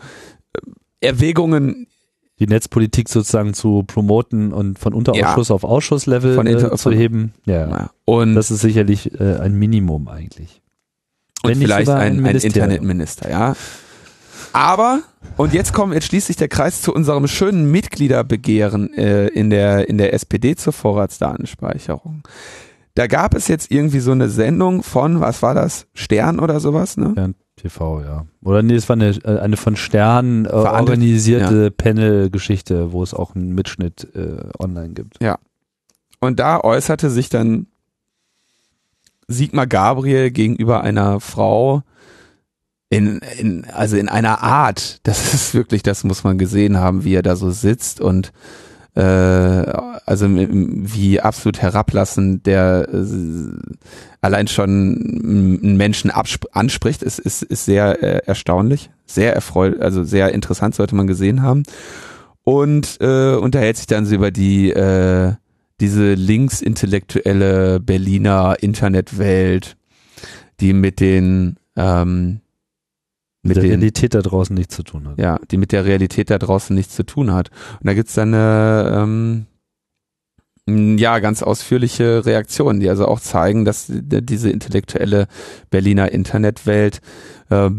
äh, 0.52 0.60
Erwägungen 1.00 1.88
die 2.40 2.46
Netzpolitik 2.46 3.08
sozusagen 3.08 3.54
zu 3.54 3.84
promoten 3.84 4.52
und 4.52 4.78
von 4.78 4.92
Unterausschuss 4.92 5.48
ja. 5.48 5.54
auf 5.54 5.64
Ausschusslevel 5.64 6.46
äh, 6.46 6.76
zu 6.76 6.90
heben. 6.90 7.32
Ja. 7.46 7.68
ja. 7.68 7.90
Und 8.04 8.34
das 8.34 8.50
ist 8.50 8.60
sicherlich 8.60 9.18
äh, 9.20 9.36
ein 9.36 9.54
Minimum 9.54 10.08
eigentlich. 10.08 10.60
Und 11.44 11.56
vielleicht 11.56 11.90
ein, 11.90 12.24
ein 12.24 12.36
Internetminister, 12.36 13.30
ja. 13.30 13.54
Aber, 14.54 15.02
und 15.36 15.52
jetzt 15.52 15.72
kommt, 15.72 15.94
jetzt 15.94 16.06
schließt 16.06 16.28
sich 16.28 16.36
der 16.36 16.46
Kreis 16.46 16.80
zu 16.80 16.94
unserem 16.94 17.26
schönen 17.26 17.72
Mitgliederbegehren 17.72 18.94
äh, 18.94 19.26
in, 19.26 19.50
der, 19.50 19.88
in 19.88 19.98
der 19.98 20.14
SPD 20.14 20.54
zur 20.54 20.72
Vorratsdatenspeicherung. 20.72 22.22
Da 22.94 23.08
gab 23.08 23.34
es 23.34 23.48
jetzt 23.48 23.72
irgendwie 23.72 23.98
so 23.98 24.12
eine 24.12 24.28
Sendung 24.28 24.84
von, 24.84 25.20
was 25.20 25.42
war 25.42 25.54
das? 25.54 25.88
Stern 25.92 26.38
oder 26.38 26.60
sowas, 26.60 26.96
ne? 26.96 27.10
Stern 27.10 27.34
TV, 27.56 28.02
ja. 28.02 28.26
Oder 28.44 28.62
nee, 28.62 28.76
es 28.76 28.88
war 28.88 28.94
eine, 28.94 29.18
eine 29.24 29.56
von 29.56 29.74
Stern 29.74 30.44
äh, 30.44 30.50
organisierte 30.50 31.64
ja. 31.64 31.70
Panel-Geschichte, 31.70 32.92
wo 32.92 33.02
es 33.02 33.12
auch 33.12 33.34
einen 33.34 33.56
Mitschnitt 33.56 34.06
äh, 34.14 34.36
online 34.60 34.94
gibt. 34.94 35.20
Ja. 35.20 35.38
Und 36.20 36.38
da 36.38 36.60
äußerte 36.60 37.10
sich 37.10 37.28
dann 37.28 37.66
Sigmar 39.26 39.66
Gabriel 39.66 40.30
gegenüber 40.30 40.82
einer 40.82 41.18
Frau, 41.18 41.82
in, 42.90 43.20
in, 43.38 43.64
also 43.72 43.96
in 43.96 44.08
einer 44.08 44.42
Art, 44.42 44.98
das 45.02 45.34
ist 45.34 45.54
wirklich, 45.54 45.82
das 45.82 46.04
muss 46.04 46.24
man 46.24 46.38
gesehen 46.38 46.78
haben, 46.78 47.04
wie 47.04 47.14
er 47.14 47.22
da 47.22 47.36
so 47.36 47.50
sitzt 47.50 48.00
und 48.00 48.32
äh, 48.94 49.02
also 49.02 50.28
wie 50.30 51.20
absolut 51.20 51.60
herablassend 51.60 52.46
der 52.46 52.88
äh, 52.92 53.04
allein 54.20 54.46
schon 54.46 54.70
einen 55.24 55.76
Menschen 55.76 56.12
anspricht, 56.12 57.02
ist, 57.02 57.18
ist, 57.18 57.42
ist 57.42 57.64
sehr 57.64 58.02
äh, 58.02 58.22
erstaunlich, 58.24 58.90
sehr 59.04 59.34
erfreut, 59.34 59.80
also 59.80 60.04
sehr 60.04 60.32
interessant, 60.32 60.76
sollte 60.76 60.94
man 60.94 61.08
gesehen 61.08 61.42
haben. 61.42 61.64
Und 62.44 62.98
äh, 63.00 63.34
unterhält 63.34 63.78
sich 63.78 63.86
dann 63.86 64.06
so 64.06 64.14
über 64.14 64.30
die 64.30 64.70
äh, 64.70 65.32
diese 65.80 66.14
linksintellektuelle 66.14 67.80
Berliner 67.80 68.56
Internetwelt, 68.60 69.76
die 70.60 70.72
mit 70.72 71.00
den 71.00 71.56
ähm, 71.76 72.40
mit 73.44 73.56
der 73.56 73.64
Realität 73.64 74.14
da 74.14 74.22
draußen 74.22 74.54
nichts 74.54 74.74
zu 74.74 74.82
tun 74.82 75.08
hat. 75.08 75.18
Ja, 75.18 75.38
die 75.50 75.56
mit 75.56 75.72
der 75.72 75.84
Realität 75.84 76.30
da 76.30 76.38
draußen 76.38 76.74
nichts 76.74 76.94
zu 76.94 77.04
tun 77.04 77.32
hat. 77.32 77.50
Und 77.80 77.86
da 77.86 77.94
gibt's 77.94 78.14
dann 78.14 78.34
eine, 78.34 79.02
ähm, 79.02 79.46
ja, 80.66 81.18
ganz 81.18 81.42
ausführliche 81.42 82.24
Reaktionen, 82.24 82.80
die 82.80 82.88
also 82.88 83.06
auch 83.06 83.20
zeigen, 83.20 83.64
dass 83.64 83.86
diese 83.88 84.50
intellektuelle 84.50 85.28
Berliner 85.70 86.10
Internetwelt 86.10 87.00
äh, 87.50 87.70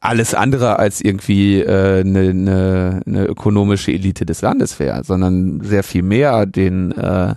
alles 0.00 0.34
andere 0.34 0.78
als 0.78 1.00
irgendwie 1.00 1.66
eine 1.66 2.00
äh, 2.00 2.04
ne, 2.04 2.34
ne, 2.34 3.00
ne 3.06 3.24
ökonomische 3.24 3.90
Elite 3.90 4.26
des 4.26 4.42
Landes 4.42 4.78
wäre, 4.78 5.02
sondern 5.02 5.62
sehr 5.62 5.82
viel 5.82 6.02
mehr 6.02 6.44
den 6.44 6.92
äh, 6.92 7.36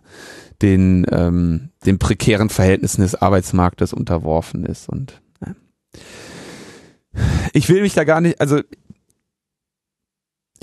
den 0.62 1.06
ähm, 1.12 1.70
den 1.86 1.98
prekären 1.98 2.50
Verhältnissen 2.50 3.02
des 3.02 3.16
Arbeitsmarktes 3.16 3.94
unterworfen 3.94 4.66
ist 4.66 4.90
und 4.90 5.22
äh 5.40 5.52
ich 7.54 7.70
will 7.70 7.82
mich 7.82 7.94
da 7.94 8.04
gar 8.04 8.22
nicht, 8.22 8.40
also 8.42 8.62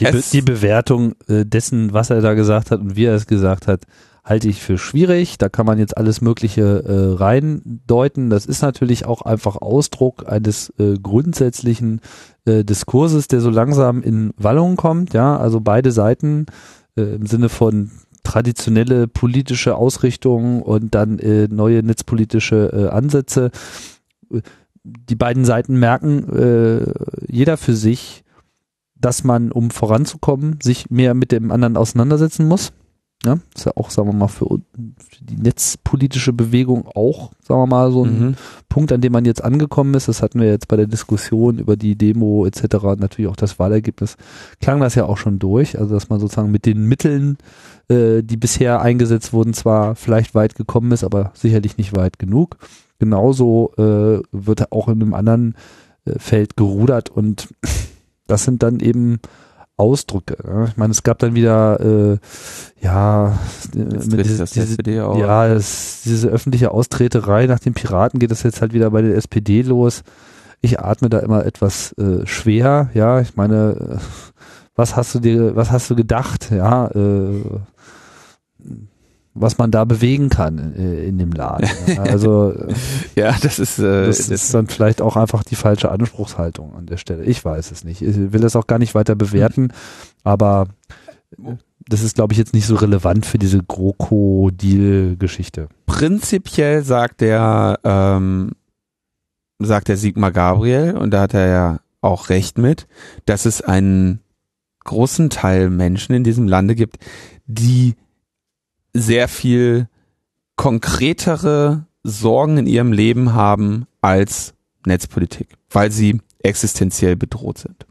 die, 0.00 0.04
Be 0.04 0.22
die 0.32 0.42
Bewertung 0.42 1.14
äh, 1.28 1.44
dessen, 1.44 1.92
was 1.92 2.10
er 2.10 2.20
da 2.20 2.34
gesagt 2.34 2.70
hat 2.70 2.80
und 2.80 2.96
wie 2.96 3.04
er 3.04 3.14
es 3.14 3.26
gesagt 3.26 3.68
hat, 3.68 3.84
halte 4.24 4.48
ich 4.48 4.62
für 4.62 4.78
schwierig. 4.78 5.38
Da 5.38 5.48
kann 5.48 5.66
man 5.66 5.78
jetzt 5.78 5.96
alles 5.96 6.20
Mögliche 6.20 6.62
äh, 6.84 7.14
reindeuten. 7.16 8.30
Das 8.30 8.46
ist 8.46 8.62
natürlich 8.62 9.06
auch 9.06 9.22
einfach 9.22 9.56
Ausdruck 9.56 10.28
eines 10.28 10.72
äh, 10.78 10.94
grundsätzlichen 11.00 12.00
äh, 12.46 12.64
Diskurses, 12.64 13.28
der 13.28 13.40
so 13.40 13.50
langsam 13.50 14.02
in 14.02 14.32
Wallung 14.36 14.76
kommt. 14.76 15.14
Ja, 15.14 15.36
also 15.36 15.60
beide 15.60 15.92
Seiten 15.92 16.46
äh, 16.96 17.02
im 17.02 17.26
Sinne 17.26 17.48
von 17.50 17.90
traditionelle 18.24 19.06
politische 19.06 19.76
Ausrichtungen 19.76 20.62
und 20.62 20.94
dann 20.94 21.18
äh, 21.18 21.46
neue 21.48 21.82
netzpolitische 21.82 22.90
Ansätze 22.90 23.50
die 24.84 25.16
beiden 25.16 25.44
Seiten 25.44 25.78
merken, 25.78 26.28
äh, 26.30 26.92
jeder 27.26 27.56
für 27.56 27.74
sich, 27.74 28.22
dass 28.94 29.24
man, 29.24 29.50
um 29.50 29.70
voranzukommen, 29.70 30.58
sich 30.62 30.90
mehr 30.90 31.14
mit 31.14 31.32
dem 31.32 31.50
anderen 31.50 31.76
auseinandersetzen 31.76 32.46
muss. 32.46 32.72
Ja, 33.24 33.38
ist 33.54 33.64
ja 33.64 33.72
auch, 33.76 33.88
sagen 33.88 34.08
wir 34.08 34.12
mal, 34.12 34.28
für, 34.28 34.44
für 34.46 35.24
die 35.24 35.38
netzpolitische 35.38 36.34
Bewegung 36.34 36.86
auch, 36.94 37.32
sagen 37.40 37.62
wir 37.62 37.66
mal, 37.66 37.90
so 37.90 38.04
ein 38.04 38.20
mhm. 38.20 38.34
Punkt, 38.68 38.92
an 38.92 39.00
dem 39.00 39.12
man 39.12 39.24
jetzt 39.24 39.42
angekommen 39.42 39.94
ist. 39.94 40.08
Das 40.08 40.20
hatten 40.20 40.40
wir 40.40 40.48
jetzt 40.48 40.68
bei 40.68 40.76
der 40.76 40.86
Diskussion 40.86 41.58
über 41.58 41.76
die 41.76 41.96
Demo 41.96 42.44
etc. 42.44 42.74
Natürlich 42.98 43.30
auch 43.30 43.36
das 43.36 43.58
Wahlergebnis 43.58 44.18
klang 44.60 44.80
das 44.80 44.94
ja 44.94 45.06
auch 45.06 45.16
schon 45.16 45.38
durch. 45.38 45.78
Also, 45.78 45.94
dass 45.94 46.10
man 46.10 46.20
sozusagen 46.20 46.50
mit 46.50 46.66
den 46.66 46.84
Mitteln, 46.84 47.38
äh, 47.88 48.22
die 48.22 48.36
bisher 48.36 48.82
eingesetzt 48.82 49.32
wurden, 49.32 49.54
zwar 49.54 49.94
vielleicht 49.94 50.34
weit 50.34 50.54
gekommen 50.54 50.92
ist, 50.92 51.02
aber 51.02 51.32
sicherlich 51.34 51.78
nicht 51.78 51.96
weit 51.96 52.18
genug 52.18 52.58
genauso 53.04 53.72
äh, 53.76 54.22
wird 54.32 54.72
auch 54.72 54.88
in 54.88 55.02
einem 55.02 55.14
anderen 55.14 55.54
äh, 56.06 56.18
Feld 56.18 56.56
gerudert 56.56 57.10
und 57.10 57.48
das 58.26 58.44
sind 58.44 58.62
dann 58.62 58.80
eben 58.80 59.20
Ausdrücke. 59.76 60.36
Ja. 60.46 60.64
Ich 60.66 60.76
meine, 60.76 60.92
es 60.92 61.02
gab 61.02 61.18
dann 61.18 61.34
wieder 61.34 61.80
äh, 61.80 62.18
ja 62.80 63.38
mit 63.74 64.24
diese, 64.24 64.44
diese, 64.44 64.76
ja 64.90 65.46
es, 65.48 66.02
diese 66.04 66.28
öffentliche 66.28 66.70
Austreterei 66.70 67.46
nach 67.46 67.58
den 67.58 67.74
Piraten 67.74 68.20
geht 68.20 68.30
das 68.30 68.44
jetzt 68.44 68.60
halt 68.60 68.72
wieder 68.72 68.90
bei 68.90 69.02
der 69.02 69.16
SPD 69.16 69.62
los. 69.62 70.02
Ich 70.60 70.80
atme 70.80 71.10
da 71.10 71.18
immer 71.18 71.44
etwas 71.44 71.92
äh, 71.98 72.24
schwer. 72.24 72.88
Ja, 72.94 73.20
ich 73.20 73.36
meine, 73.36 73.98
äh, 73.98 73.98
was 74.76 74.96
hast 74.96 75.14
du 75.14 75.20
dir, 75.20 75.56
was 75.56 75.70
hast 75.70 75.90
du 75.90 75.96
gedacht? 75.96 76.50
Ja, 76.50 76.86
äh, 76.86 77.42
was 79.34 79.58
man 79.58 79.70
da 79.70 79.84
bewegen 79.84 80.28
kann 80.28 80.74
äh, 80.76 81.06
in 81.06 81.18
dem 81.18 81.32
Laden. 81.32 81.68
Also 81.98 82.54
ja, 83.14 83.34
das 83.42 83.58
ist 83.58 83.78
äh, 83.78 84.06
das 84.06 84.28
ist 84.28 84.54
dann 84.54 84.66
vielleicht 84.66 85.02
auch 85.02 85.16
einfach 85.16 85.42
die 85.42 85.56
falsche 85.56 85.90
Anspruchshaltung 85.90 86.74
an 86.74 86.86
der 86.86 86.96
Stelle. 86.96 87.24
Ich 87.24 87.44
weiß 87.44 87.72
es 87.72 87.84
nicht. 87.84 88.02
Ich 88.02 88.32
will 88.32 88.40
das 88.40 88.56
auch 88.56 88.66
gar 88.66 88.78
nicht 88.78 88.94
weiter 88.94 89.16
bewerten, 89.16 89.72
aber 90.22 90.68
das 91.88 92.02
ist, 92.02 92.14
glaube 92.14 92.32
ich, 92.32 92.38
jetzt 92.38 92.54
nicht 92.54 92.66
so 92.66 92.76
relevant 92.76 93.26
für 93.26 93.38
diese 93.38 93.62
GroKo-Deal-Geschichte. 93.62 95.68
Prinzipiell 95.86 96.84
sagt 96.84 97.20
der 97.20 97.78
ähm, 97.84 98.52
sagt 99.58 99.88
der 99.88 99.96
Sigmar 99.96 100.32
Gabriel 100.32 100.96
und 100.96 101.10
da 101.10 101.22
hat 101.22 101.34
er 101.34 101.48
ja 101.48 101.80
auch 102.00 102.28
recht 102.28 102.58
mit, 102.58 102.86
dass 103.24 103.46
es 103.46 103.62
einen 103.62 104.20
großen 104.84 105.30
Teil 105.30 105.70
Menschen 105.70 106.14
in 106.14 106.24
diesem 106.24 106.46
Lande 106.46 106.74
gibt, 106.74 106.98
die 107.46 107.94
sehr 108.94 109.28
viel 109.28 109.88
konkretere 110.56 111.84
Sorgen 112.04 112.58
in 112.58 112.66
ihrem 112.66 112.92
Leben 112.92 113.34
haben 113.34 113.86
als 114.00 114.54
Netzpolitik, 114.86 115.48
weil 115.70 115.90
sie 115.90 116.20
existenziell 116.38 117.16
bedroht 117.16 117.58
sind. 117.58 117.86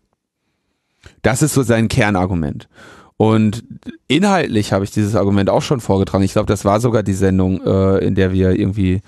Das 1.22 1.42
ist 1.42 1.54
so 1.54 1.64
sein 1.64 1.88
Kernargument. 1.88 2.70
Und 3.18 3.64
inhaltlich 4.08 4.74
habe 4.74 4.84
ich 4.84 4.92
dieses 4.92 5.16
Argument 5.16 5.50
auch 5.50 5.62
schon 5.62 5.80
vorgetragen. 5.80 6.24
Ich 6.24 6.34
glaube, 6.34 6.48
das 6.48 6.66
war 6.66 6.80
sogar 6.80 7.04
die 7.04 7.14
Sendung, 7.14 7.62
äh, 7.62 7.98
in 8.00 8.16
der 8.16 8.32
wir 8.32 8.52
irgendwie 8.58 9.02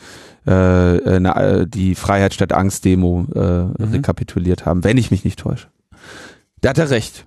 äh, 0.48 0.98
äh, 0.98 1.68
die 1.68 1.96
Freiheit 1.96 2.34
statt 2.34 2.54
Angst 2.54 2.86
Demo 2.86 3.26
äh, 3.34 3.40
mhm. 3.40 3.76
rekapituliert 3.92 4.66
haben, 4.66 4.84
wenn 4.84 4.98
ich 4.98 5.12
mich 5.12 5.26
nicht 5.26 5.40
täusche. 5.40 5.68
Da 6.62 6.70
hat 6.70 6.78
er 6.78 6.90
recht 6.90 7.26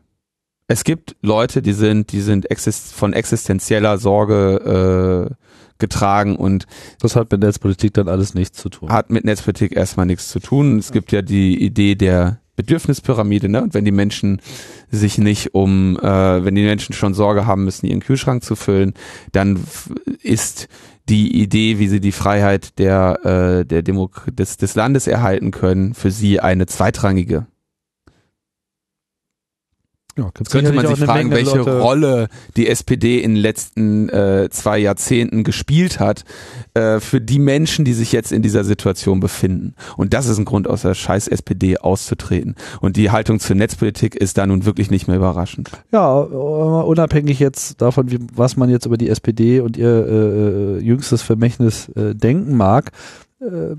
es 0.68 0.84
gibt 0.84 1.16
Leute, 1.22 1.62
die 1.62 1.72
sind, 1.72 2.12
die 2.12 2.20
sind 2.20 2.50
exist 2.50 2.92
von 2.92 3.14
existenzieller 3.14 3.96
Sorge 3.96 5.30
äh, 5.30 5.34
getragen 5.78 6.36
und 6.36 6.66
das 7.00 7.16
hat 7.16 7.32
mit 7.32 7.40
Netzpolitik 7.40 7.94
dann 7.94 8.08
alles 8.08 8.34
nichts 8.34 8.58
zu 8.58 8.68
tun. 8.68 8.90
Hat 8.90 9.10
mit 9.10 9.24
Netzpolitik 9.24 9.74
erstmal 9.74 10.06
nichts 10.06 10.28
zu 10.28 10.40
tun. 10.40 10.78
Es 10.78 10.92
gibt 10.92 11.10
ja 11.10 11.22
die 11.22 11.62
Idee 11.62 11.94
der 11.94 12.40
Bedürfnispyramide, 12.56 13.48
ne? 13.48 13.62
Und 13.62 13.72
wenn 13.72 13.84
die 13.84 13.92
Menschen 13.92 14.42
sich 14.90 15.16
nicht 15.16 15.54
um, 15.54 15.96
äh, 16.00 16.44
wenn 16.44 16.54
die 16.54 16.64
Menschen 16.64 16.92
schon 16.92 17.14
Sorge 17.14 17.46
haben 17.46 17.64
müssen, 17.64 17.86
ihren 17.86 18.00
Kühlschrank 18.00 18.44
zu 18.44 18.54
füllen, 18.54 18.92
dann 19.32 19.64
ist 20.22 20.68
die 21.08 21.40
Idee, 21.40 21.78
wie 21.78 21.88
sie 21.88 22.00
die 22.00 22.12
Freiheit 22.12 22.78
der, 22.78 23.24
äh, 23.24 23.64
der 23.64 23.82
Demok 23.82 24.26
des, 24.30 24.58
des 24.58 24.74
Landes 24.74 25.06
erhalten 25.06 25.50
können, 25.50 25.94
für 25.94 26.10
sie 26.10 26.40
eine 26.40 26.66
zweitrangige. 26.66 27.46
Ja, 30.18 30.30
könnte 30.50 30.72
man 30.72 30.84
sich 30.84 30.98
fragen, 30.98 31.30
welche 31.30 31.58
Leute 31.58 31.80
Rolle 31.80 32.28
die 32.56 32.66
SPD 32.66 33.20
in 33.20 33.34
den 33.34 33.40
letzten 33.40 34.08
äh, 34.08 34.48
zwei 34.50 34.78
Jahrzehnten 34.78 35.44
gespielt 35.44 36.00
hat 36.00 36.24
äh, 36.74 36.98
für 36.98 37.20
die 37.20 37.38
Menschen, 37.38 37.84
die 37.84 37.92
sich 37.92 38.10
jetzt 38.10 38.32
in 38.32 38.42
dieser 38.42 38.64
Situation 38.64 39.20
befinden. 39.20 39.76
Und 39.96 40.14
das 40.14 40.26
ist 40.26 40.38
ein 40.38 40.44
Grund, 40.44 40.66
aus 40.66 40.82
der 40.82 40.94
scheiß 40.94 41.28
SPD 41.28 41.78
auszutreten. 41.78 42.56
Und 42.80 42.96
die 42.96 43.12
Haltung 43.12 43.38
zur 43.38 43.54
Netzpolitik 43.54 44.16
ist 44.16 44.38
da 44.38 44.46
nun 44.46 44.64
wirklich 44.64 44.90
nicht 44.90 45.06
mehr 45.06 45.16
überraschend. 45.16 45.70
Ja, 45.92 46.18
unabhängig 46.18 47.38
jetzt 47.38 47.80
davon, 47.80 48.10
wie, 48.10 48.18
was 48.34 48.56
man 48.56 48.70
jetzt 48.70 48.86
über 48.86 48.96
die 48.96 49.10
SPD 49.10 49.60
und 49.60 49.76
ihr 49.76 50.06
äh, 50.08 50.78
jüngstes 50.80 51.22
Vermächtnis 51.22 51.90
äh, 51.90 52.16
denken 52.16 52.56
mag, 52.56 52.90
äh, 53.40 53.76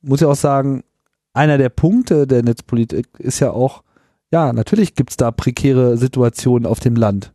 muss 0.00 0.20
ich 0.20 0.26
auch 0.28 0.36
sagen, 0.36 0.84
einer 1.32 1.58
der 1.58 1.70
Punkte 1.70 2.28
der 2.28 2.44
Netzpolitik 2.44 3.08
ist 3.18 3.40
ja 3.40 3.50
auch, 3.50 3.82
ja, 4.32 4.52
natürlich 4.52 4.94
gibt's 4.94 5.16
da 5.16 5.30
prekäre 5.30 5.96
Situationen 5.96 6.66
auf 6.66 6.80
dem 6.80 6.96
Land. 6.96 7.32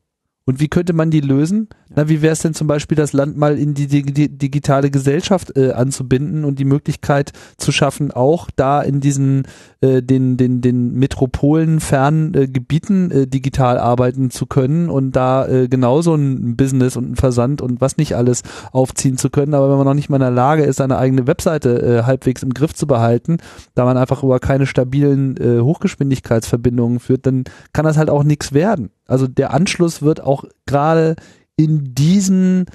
Und 0.47 0.61
wie 0.61 0.69
könnte 0.69 0.93
man 0.93 1.11
die 1.11 1.19
lösen? 1.19 1.67
Na, 1.93 2.07
wie 2.07 2.21
wäre 2.21 2.31
es 2.31 2.39
denn 2.39 2.53
zum 2.53 2.67
Beispiel, 2.67 2.95
das 2.95 3.11
Land 3.11 3.35
mal 3.35 3.59
in 3.59 3.73
die, 3.73 3.87
die, 3.87 4.29
digitale 4.29 4.89
Gesellschaft 4.89 5.57
äh, 5.57 5.73
anzubinden 5.73 6.45
und 6.45 6.57
die 6.57 6.63
Möglichkeit 6.63 7.33
zu 7.57 7.73
schaffen, 7.73 8.11
auch 8.11 8.49
da 8.55 8.81
in 8.81 9.01
diesen 9.01 9.43
äh, 9.81 10.01
den 10.01 10.37
den 10.37 10.61
den 10.61 10.93
Metropolen 10.93 11.81
fernen 11.81 12.33
äh, 12.33 12.47
Gebieten 12.47 13.11
äh, 13.11 13.27
digital 13.27 13.77
arbeiten 13.77 14.31
zu 14.31 14.45
können 14.45 14.89
und 14.89 15.17
da 15.17 15.45
äh, 15.47 15.67
genauso 15.67 16.15
ein 16.15 16.55
Business 16.55 16.95
und 16.95 17.11
ein 17.11 17.15
Versand 17.17 17.61
und 17.61 17.81
was 17.81 17.97
nicht 17.97 18.15
alles 18.15 18.43
aufziehen 18.71 19.17
zu 19.17 19.29
können. 19.29 19.53
Aber 19.53 19.69
wenn 19.69 19.77
man 19.77 19.85
noch 19.87 19.95
nicht 19.95 20.09
mal 20.09 20.15
in 20.15 20.21
der 20.21 20.31
Lage 20.31 20.63
ist, 20.63 20.77
seine 20.77 20.97
eigene 20.97 21.27
Webseite 21.27 21.81
äh, 21.81 22.03
halbwegs 22.03 22.41
im 22.41 22.53
Griff 22.53 22.73
zu 22.73 22.87
behalten, 22.87 23.37
da 23.75 23.83
man 23.83 23.97
einfach 23.97 24.23
über 24.23 24.39
keine 24.39 24.65
stabilen 24.65 25.35
äh, 25.35 25.59
Hochgeschwindigkeitsverbindungen 25.59 27.01
führt, 27.01 27.25
dann 27.25 27.43
kann 27.73 27.83
das 27.83 27.97
halt 27.97 28.09
auch 28.09 28.23
nichts 28.23 28.53
werden. 28.53 28.91
Also 29.07 29.27
der 29.27 29.53
Anschluss 29.53 30.01
wird 30.01 30.21
auch 30.21 30.45
gerade 30.65 31.15
in 31.55 31.95
diesen 31.95 32.65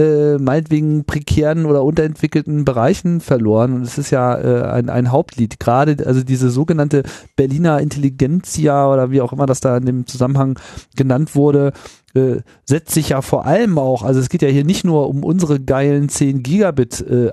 äh, 0.00 0.38
meinetwegen 0.38 1.04
prekären 1.04 1.66
oder 1.66 1.84
unterentwickelten 1.84 2.64
Bereichen 2.64 3.20
verloren. 3.20 3.74
Und 3.74 3.82
es 3.82 3.98
ist 3.98 4.10
ja 4.10 4.38
äh, 4.38 4.62
ein, 4.62 4.88
ein 4.88 5.10
Hauptlied. 5.10 5.60
Gerade, 5.60 6.06
also 6.06 6.22
diese 6.22 6.50
sogenannte 6.50 7.02
Berliner 7.36 7.80
Intelligenzia 7.80 8.90
oder 8.90 9.10
wie 9.10 9.20
auch 9.20 9.32
immer 9.32 9.46
das 9.46 9.60
da 9.60 9.76
in 9.76 9.84
dem 9.84 10.06
Zusammenhang 10.06 10.58
genannt 10.96 11.34
wurde, 11.34 11.72
äh, 12.14 12.36
setzt 12.64 12.94
sich 12.94 13.10
ja 13.10 13.20
vor 13.20 13.44
allem 13.44 13.78
auch, 13.78 14.02
also 14.02 14.20
es 14.20 14.30
geht 14.30 14.42
ja 14.42 14.48
hier 14.48 14.64
nicht 14.64 14.84
nur 14.84 15.08
um 15.08 15.22
unsere 15.22 15.60
geilen 15.60 16.08
10 16.08 16.42
Gigabit 16.42 17.00
äh, 17.02 17.30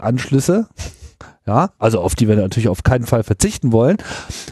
ja, 1.46 1.70
also 1.80 2.02
auf 2.02 2.16
die 2.16 2.28
wir 2.28 2.36
natürlich 2.36 2.68
auf 2.68 2.84
keinen 2.84 3.06
Fall 3.06 3.24
verzichten 3.24 3.72
wollen, 3.72 3.98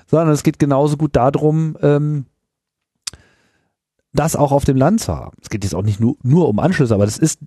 sondern 0.07 0.29
es 0.29 0.43
geht 0.43 0.59
genauso 0.59 0.95
gut 0.95 1.17
darum, 1.17 1.77
ähm, 1.81 2.25
das 4.15 4.35
auch 4.35 4.51
auf 4.51 4.65
dem 4.65 4.77
Land 4.77 5.01
zu 5.01 5.15
haben. 5.15 5.37
Es 5.41 5.49
geht 5.49 5.63
jetzt 5.63 5.75
auch 5.75 5.83
nicht 5.83 5.99
nur, 5.99 6.15
nur 6.23 6.49
um 6.49 6.59
Anschlüsse, 6.59 6.93
aber 6.93 7.05
das 7.05 7.17
ist 7.17 7.39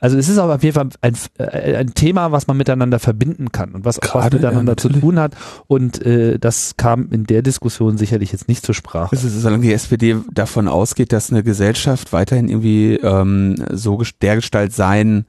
also 0.00 0.16
es 0.16 0.28
ist 0.28 0.38
aber 0.38 0.54
auf 0.56 0.62
jeden 0.62 0.74
Fall 0.74 0.88
ein, 1.00 1.16
äh, 1.38 1.76
ein 1.76 1.94
Thema, 1.94 2.30
was 2.30 2.46
man 2.46 2.56
miteinander 2.56 2.98
verbinden 2.98 3.50
kann 3.50 3.72
und 3.72 3.84
was 3.84 3.98
auch 4.00 4.14
was 4.14 4.32
miteinander 4.32 4.72
ja, 4.72 4.76
zu 4.76 4.88
tun 4.88 5.18
hat. 5.18 5.34
Und 5.66 6.04
äh, 6.06 6.38
das 6.38 6.76
kam 6.76 7.10
in 7.10 7.24
der 7.24 7.42
Diskussion 7.42 7.98
sicherlich 7.98 8.32
jetzt 8.32 8.48
nicht 8.48 8.64
zur 8.64 8.74
Sprache. 8.74 9.14
Es 9.14 9.24
ist, 9.24 9.40
solange 9.40 9.62
die 9.62 9.72
SPD 9.72 10.16
davon 10.32 10.68
ausgeht, 10.68 11.12
dass 11.12 11.32
eine 11.32 11.42
Gesellschaft 11.42 12.12
weiterhin 12.12 12.48
irgendwie 12.48 12.94
ähm, 12.94 13.56
so 13.72 14.00
dergestalt 14.20 14.72
sein 14.72 15.26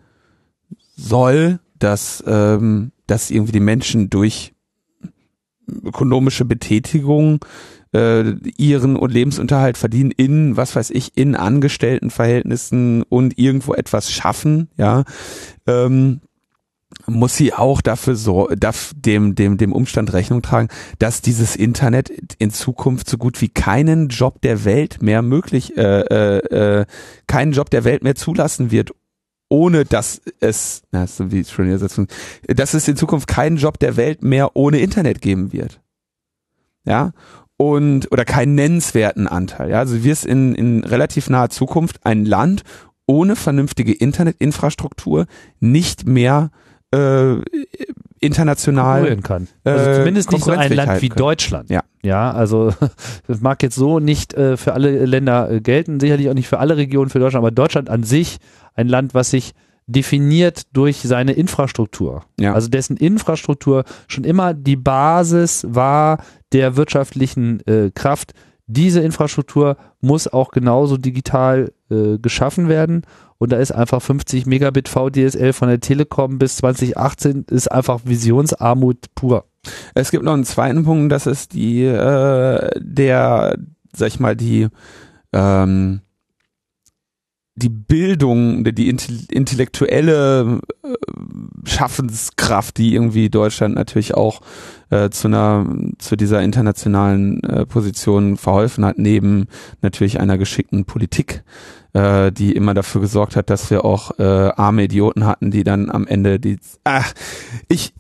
soll, 0.96 1.60
dass, 1.80 2.24
ähm, 2.28 2.92
dass 3.08 3.32
irgendwie 3.32 3.54
die 3.54 3.60
Menschen 3.60 4.10
durch 4.10 4.54
ökonomische 5.68 6.46
Betätigung 6.46 7.44
äh, 7.94 8.32
ihren 8.58 8.96
Lebensunterhalt 8.96 9.78
verdienen 9.78 10.12
in, 10.12 10.58
was 10.58 10.76
weiß 10.76 10.90
ich, 10.92 11.18
in 11.18 11.36
Angestelltenverhältnissen 11.36 13.04
und 13.04 13.38
irgendwo 13.38 13.74
etwas 13.74 14.12
schaffen, 14.12 14.70
ja, 14.78 15.04
ähm, 15.68 16.22
muss 17.08 17.36
sie 17.36 17.54
auch 17.54 17.82
dafür 17.82 18.16
so, 18.16 18.48
darf 18.56 18.94
dem, 18.96 19.36
dem, 19.36 19.58
dem 19.58 19.74
Umstand 19.74 20.14
Rechnung 20.14 20.42
tragen, 20.42 20.70
dass 21.00 21.22
dieses 21.22 21.56
Internet 21.56 22.12
in 22.38 22.52
Zukunft 22.52 23.10
so 23.10 23.18
gut 23.18 23.42
wie 23.42 23.50
keinen 23.50 24.10
Job 24.10 24.42
der 24.42 24.66
Welt 24.66 25.02
mehr 25.02 25.22
möglich, 25.22 25.76
äh, 25.78 26.02
äh, 26.02 26.82
äh, 26.82 26.86
keinen 27.28 27.52
Job 27.52 27.70
der 27.70 27.84
Welt 27.84 28.04
mehr 28.04 28.16
zulassen 28.16 28.72
wird, 28.72 28.92
ohne 29.50 29.86
dass 29.86 30.22
es, 30.40 30.84
na, 30.92 31.08
so 31.08 31.32
wie 31.32 31.44
schon 31.44 31.68
Übersetzung, 31.68 32.08
dass 32.48 32.74
es 32.74 32.88
in 32.88 32.96
Zukunft 32.96 33.28
keinen 33.28 33.58
Job 33.58 33.80
der 33.80 33.98
Welt 33.98 34.24
mehr 34.24 34.56
ohne 34.56 34.80
Internet 34.80 35.22
geben 35.22 35.52
wird. 35.52 35.82
Ja, 36.86 37.12
und 37.72 38.12
oder 38.12 38.26
keinen 38.26 38.56
nennenswerten 38.56 39.28
Anteil. 39.28 39.70
Ja, 39.70 39.80
also 39.80 39.96
du 39.96 40.04
wirst 40.04 40.26
in, 40.26 40.56
in 40.56 40.84
relativ 40.84 41.30
naher 41.30 41.50
Zukunft 41.50 42.06
ein 42.06 42.26
Land 42.26 42.64
ohne 43.06 43.36
vernünftige 43.36 43.94
Internetinfrastruktur 43.94 45.26
nicht 45.60 46.06
mehr 46.06 46.52
äh, 46.92 47.36
international 48.20 49.18
kann. 49.18 49.48
Also 49.64 49.90
äh, 49.90 49.96
zumindest 49.96 50.32
nicht 50.32 50.44
so 50.44 50.52
ein 50.52 50.72
Land 50.74 51.02
wie 51.02 51.10
können. 51.10 51.18
Deutschland. 51.18 51.70
Ja. 51.70 51.84
Ja, 52.02 52.32
also 52.32 52.74
das 53.28 53.42
mag 53.42 53.64
jetzt 53.64 53.76
so 53.76 54.00
nicht 54.00 54.34
äh, 54.34 54.58
für 54.58 54.74
alle 54.74 55.06
Länder 55.06 55.50
äh, 55.50 55.62
gelten, 55.62 56.00
sicherlich 56.00 56.30
auch 56.30 56.34
nicht 56.34 56.48
für 56.48 56.60
alle 56.60 56.78
Regionen 56.78 57.10
für 57.10 57.20
Deutschland, 57.20 57.44
aber 57.44 57.52
Deutschland 57.52 57.90
an 57.90 58.04
sich 58.04 58.38
ein 58.76 58.88
Land, 58.88 59.14
was 59.14 59.30
sich 59.30 59.54
definiert 59.88 60.64
durch 60.74 60.98
seine 61.02 61.34
Infrastruktur. 61.34 62.24
Ja. 62.40 62.54
Also 62.54 62.70
dessen 62.70 62.98
Infrastruktur 62.98 63.84
schon 64.08 64.24
immer 64.24 64.54
die 64.54 64.76
Basis 64.76 65.66
war 65.68 66.24
der 66.52 66.76
wirtschaftlichen 66.78 67.66
äh, 67.68 67.92
Kraft. 67.94 68.34
Diese 68.68 69.02
Infrastruktur 69.02 69.78
muss 70.00 70.28
auch 70.28 70.52
genauso 70.52 70.98
digital 70.98 71.72
äh, 71.90 72.18
geschaffen 72.18 72.70
werden. 72.70 73.04
Und 73.38 73.52
da 73.52 73.58
ist 73.58 73.72
einfach 73.72 74.02
50 74.02 74.46
Megabit 74.46 74.88
VDSL 74.88 75.52
von 75.52 75.68
der 75.68 75.82
Telekom 75.82 76.38
bis 76.38 76.58
2018 76.58 77.46
ist 77.50 77.70
einfach 77.70 78.02
Visionsarmut 78.06 79.14
pur. 79.16 79.46
Es 79.94 80.12
gibt 80.12 80.24
noch 80.24 80.34
einen 80.34 80.46
zweiten 80.46 80.86
Punkt, 80.86 81.12
das 81.12 81.28
ist 81.28 81.54
die, 81.54 81.84
äh, 81.84 82.70
der, 82.80 83.58
sag 83.94 84.08
ich 84.08 84.20
mal, 84.20 84.36
die, 84.36 84.68
ähm, 85.34 86.02
die 87.56 87.70
Bildung, 87.70 88.64
die 88.64 88.90
intellektuelle 88.90 90.60
äh, 90.84 90.88
Schaffenskraft, 91.66 92.78
die 92.78 92.96
irgendwie 92.96 93.30
Deutschland 93.30 93.76
natürlich 93.76 94.16
auch 94.16 94.42
äh, 94.90 95.10
zu 95.12 95.28
einer 95.28 95.66
zu 96.00 96.16
dieser 96.16 96.42
internationalen 96.42 97.44
äh, 97.44 97.66
Position 97.66 98.38
verholfen 98.38 98.84
hat, 98.86 98.98
neben 98.98 99.48
natürlich 99.82 100.20
einer 100.20 100.40
geschickten 100.40 100.86
Politik, 100.86 101.44
äh, 101.94 102.32
die 102.32 102.54
immer 102.54 102.74
dafür 102.74 103.02
gesorgt 103.02 103.36
hat, 103.36 103.52
dass 103.52 103.70
wir 103.70 103.86
auch 103.86 104.18
äh, 104.18 104.24
arme 104.24 104.86
Idioten 104.86 105.26
hatten, 105.26 105.52
die 105.52 105.64
dann 105.64 105.92
am 105.92 106.08
Ende 106.08 106.40
die 106.40 106.58
ach 106.84 107.14
ich 107.68 107.94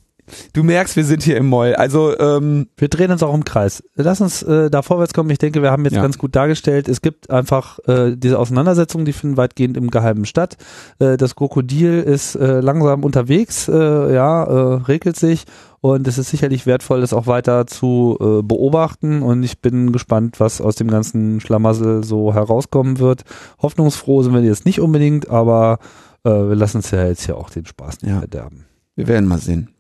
Du 0.54 0.64
merkst, 0.64 0.96
wir 0.96 1.06
sind 1.06 1.24
hier 1.24 1.38
im 1.38 1.48
Moll. 1.48 1.76
Also 1.76 2.18
ähm, 2.20 2.68
wir 2.78 2.88
drehen 2.88 3.12
uns 3.12 3.24
auch 3.24 3.34
im 3.34 3.44
Kreis. 3.44 3.84
Lass 3.96 4.22
uns 4.22 4.44
äh, 4.44 4.70
da 4.70 4.82
vorwärts 4.82 5.14
kommen. 5.14 5.30
Ich 5.30 5.38
denke, 5.38 5.62
wir 5.62 5.72
haben 5.72 5.84
jetzt 5.86 5.96
ja. 5.96 6.02
ganz 6.02 6.18
gut 6.18 6.36
dargestellt. 6.36 6.88
Es 6.88 7.02
gibt 7.02 7.30
einfach 7.30 7.80
äh, 7.88 8.16
diese 8.16 8.40
Auseinandersetzungen, 8.40 9.06
die 9.06 9.14
finden 9.14 9.38
weitgehend 9.38 9.78
im 9.78 9.92
Geheimen 9.92 10.26
statt. 10.26 10.58
Äh, 11.00 11.18
das 11.18 11.36
Krokodil 11.36 12.02
ist 12.02 12.36
äh, 12.36 12.60
langsam 12.60 13.04
unterwegs, 13.04 13.68
äh, 13.68 14.14
ja, 14.14 14.44
äh, 14.44 14.74
regelt 14.84 15.18
sich 15.18 15.46
und 15.84 16.08
es 16.08 16.18
ist 16.18 16.30
sicherlich 16.30 16.66
wertvoll, 16.66 17.02
das 17.02 17.12
auch 17.12 17.28
weiter 17.28 17.68
zu 17.68 18.18
äh, 18.22 18.42
beobachten. 18.42 19.22
Und 19.22 19.44
ich 19.44 19.60
bin 19.60 19.92
gespannt, 19.92 20.40
was 20.40 20.62
aus 20.62 20.76
dem 20.78 20.88
ganzen 20.88 21.42
Schlamassel 21.42 22.06
so 22.06 22.34
herauskommen 22.34 23.00
wird. 23.00 23.24
Hoffnungsfroh 23.62 24.24
sind 24.24 24.34
wir 24.34 24.42
jetzt 24.42 24.66
nicht 24.66 24.80
unbedingt, 24.80 25.30
aber 25.30 25.80
äh, 26.24 26.30
wir 26.30 26.56
lassen 26.56 26.78
uns 26.78 26.92
ja 26.92 27.06
jetzt 27.06 27.28
ja 27.28 27.36
auch 27.36 27.50
den 27.50 27.66
Spaß 27.66 28.02
nicht 28.02 28.12
ja. 28.12 28.20
verderben. 28.20 28.64
Wir 28.96 29.10
werden 29.10 29.28
mal 29.28 29.40
sehen. 29.40 29.73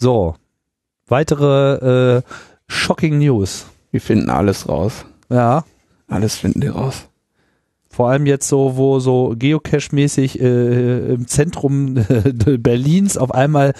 So, 0.00 0.34
weitere 1.08 2.16
äh, 2.16 2.22
shocking 2.66 3.18
News. 3.18 3.66
Wir 3.90 4.00
finden 4.00 4.30
alles 4.30 4.66
raus. 4.66 5.04
Ja. 5.28 5.64
Alles 6.08 6.36
finden 6.36 6.62
wir 6.62 6.72
raus. 6.72 7.06
Vor 7.90 8.08
allem 8.08 8.24
jetzt 8.24 8.48
so, 8.48 8.76
wo 8.78 8.98
so 8.98 9.34
Geocache-mäßig 9.36 10.40
äh, 10.40 11.12
im 11.12 11.26
Zentrum 11.26 11.98
äh, 11.98 12.32
Berlins 12.58 13.18
auf 13.18 13.32
einmal 13.32 13.74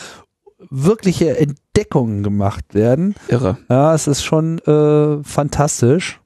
wirkliche 0.69 1.39
Entdeckungen 1.39 2.23
gemacht 2.23 2.75
werden. 2.75 3.15
Irre. 3.29 3.57
Ja, 3.71 3.95
es 3.95 4.07
ist 4.07 4.23
schon 4.23 4.59
äh, 4.59 5.25
fantastisch. 5.25 6.21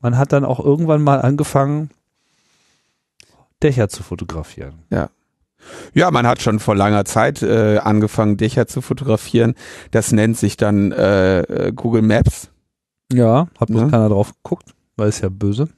Man 0.00 0.18
hat 0.18 0.32
dann 0.32 0.44
auch 0.44 0.60
irgendwann 0.60 1.02
mal 1.02 1.22
angefangen, 1.22 1.90
Dächer 3.62 3.88
zu 3.88 4.02
fotografieren. 4.02 4.82
Ja. 4.90 5.08
Ja, 5.94 6.10
man 6.10 6.26
hat 6.26 6.42
schon 6.42 6.58
vor 6.58 6.76
langer 6.76 7.04
Zeit 7.04 7.42
äh, 7.42 7.78
angefangen, 7.78 8.36
Dächer 8.36 8.66
zu 8.66 8.80
fotografieren. 8.80 9.54
Das 9.90 10.12
nennt 10.12 10.36
sich 10.36 10.56
dann 10.56 10.92
äh, 10.92 11.72
Google 11.74 12.02
Maps. 12.02 12.50
Ja, 13.12 13.48
hat 13.58 13.68
bloß 13.68 13.82
ja. 13.82 13.88
keiner 13.88 14.08
drauf 14.08 14.32
geguckt, 14.42 14.74
weil 14.96 15.08
es 15.08 15.20
ja 15.20 15.28
böse. 15.28 15.68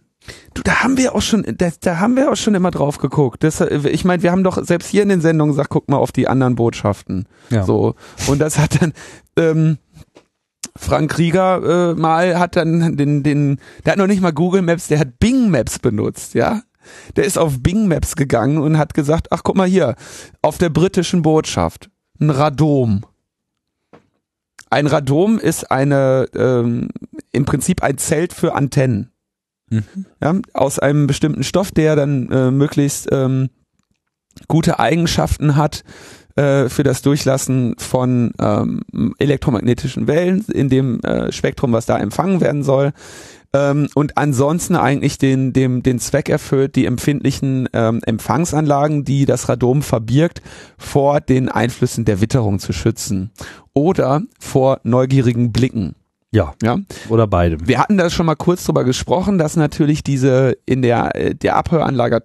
Du, 0.52 0.62
da 0.62 0.82
haben 0.82 0.98
wir 0.98 1.14
auch 1.14 1.22
schon, 1.22 1.44
da, 1.56 1.70
da 1.80 1.98
haben 1.98 2.16
wir 2.16 2.30
auch 2.30 2.36
schon 2.36 2.54
immer 2.54 2.70
drauf 2.70 2.98
geguckt. 2.98 3.42
Das, 3.42 3.60
ich 3.60 4.04
meine, 4.04 4.22
wir 4.22 4.32
haben 4.32 4.44
doch 4.44 4.62
selbst 4.62 4.88
hier 4.88 5.02
in 5.02 5.08
den 5.08 5.20
Sendungen 5.20 5.52
gesagt, 5.52 5.70
guck 5.70 5.88
mal 5.88 5.96
auf 5.96 6.12
die 6.12 6.28
anderen 6.28 6.56
Botschaften. 6.56 7.26
Ja. 7.48 7.64
So 7.64 7.94
und 8.26 8.38
das 8.38 8.58
hat 8.58 8.82
dann 8.82 8.92
ähm, 9.36 9.78
Frank 10.76 11.10
Krieger 11.10 11.92
äh, 11.92 11.94
mal 11.94 12.38
hat 12.38 12.56
dann 12.56 12.96
den, 12.96 13.22
den, 13.22 13.60
der 13.84 13.92
hat 13.92 13.98
noch 13.98 14.06
nicht 14.06 14.20
mal 14.20 14.32
Google 14.32 14.62
Maps, 14.62 14.88
der 14.88 14.98
hat 14.98 15.18
Bing 15.18 15.50
Maps 15.50 15.78
benutzt, 15.78 16.34
ja 16.34 16.62
der 17.16 17.24
ist 17.24 17.38
auf 17.38 17.62
Bing 17.62 17.88
Maps 17.88 18.16
gegangen 18.16 18.58
und 18.58 18.78
hat 18.78 18.94
gesagt, 18.94 19.28
ach 19.30 19.42
guck 19.42 19.56
mal 19.56 19.68
hier, 19.68 19.94
auf 20.42 20.58
der 20.58 20.70
britischen 20.70 21.22
Botschaft, 21.22 21.90
ein 22.20 22.30
Radom. 22.30 23.04
Ein 24.70 24.86
Radom 24.86 25.38
ist 25.38 25.70
eine, 25.70 26.28
ähm, 26.34 26.88
im 27.32 27.44
Prinzip 27.44 27.82
ein 27.82 27.98
Zelt 27.98 28.32
für 28.32 28.54
Antennen. 28.54 29.10
Mhm. 29.68 30.06
Ja, 30.22 30.34
aus 30.52 30.78
einem 30.78 31.06
bestimmten 31.06 31.42
Stoff, 31.42 31.72
der 31.72 31.96
dann 31.96 32.30
äh, 32.30 32.50
möglichst 32.50 33.08
ähm, 33.10 33.50
gute 34.48 34.78
Eigenschaften 34.78 35.56
hat, 35.56 35.82
äh, 36.36 36.68
für 36.68 36.84
das 36.84 37.02
Durchlassen 37.02 37.74
von 37.78 38.32
ähm, 38.40 38.82
elektromagnetischen 39.18 40.06
Wellen 40.06 40.44
in 40.52 40.68
dem 40.68 41.00
äh, 41.00 41.32
Spektrum, 41.32 41.72
was 41.72 41.86
da 41.86 41.98
empfangen 41.98 42.40
werden 42.40 42.62
soll. 42.62 42.92
Ähm, 43.52 43.88
und 43.94 44.16
ansonsten 44.16 44.76
eigentlich 44.76 45.18
den, 45.18 45.52
dem, 45.52 45.82
den 45.82 45.98
Zweck 45.98 46.28
erfüllt, 46.28 46.76
die 46.76 46.86
empfindlichen 46.86 47.68
ähm, 47.72 48.00
Empfangsanlagen, 48.04 49.04
die 49.04 49.26
das 49.26 49.48
Radom 49.48 49.82
verbirgt, 49.82 50.40
vor 50.78 51.20
den 51.20 51.48
Einflüssen 51.48 52.04
der 52.04 52.20
Witterung 52.20 52.60
zu 52.60 52.72
schützen 52.72 53.30
oder 53.72 54.22
vor 54.38 54.80
neugierigen 54.84 55.52
Blicken. 55.52 55.96
Ja. 56.32 56.54
Ja. 56.62 56.78
Oder 57.08 57.26
beidem. 57.26 57.66
Wir 57.66 57.80
hatten 57.80 57.98
da 57.98 58.08
schon 58.08 58.26
mal 58.26 58.36
kurz 58.36 58.64
drüber 58.64 58.84
gesprochen, 58.84 59.36
dass 59.36 59.56
natürlich 59.56 60.04
diese 60.04 60.56
in 60.64 60.82
der, 60.82 61.16
äh, 61.16 61.34
der 61.34 61.56
Abhöranlage, 61.56 62.22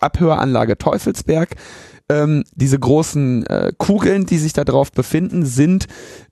Abhöranlage 0.00 0.78
Teufelsberg 0.78 1.56
ähm, 2.10 2.44
diese 2.54 2.78
großen 2.78 3.46
äh, 3.46 3.72
Kugeln, 3.78 4.26
die 4.26 4.38
sich 4.38 4.52
da 4.52 4.64
drauf 4.64 4.90
befinden, 4.90 5.46
sind 5.46 5.86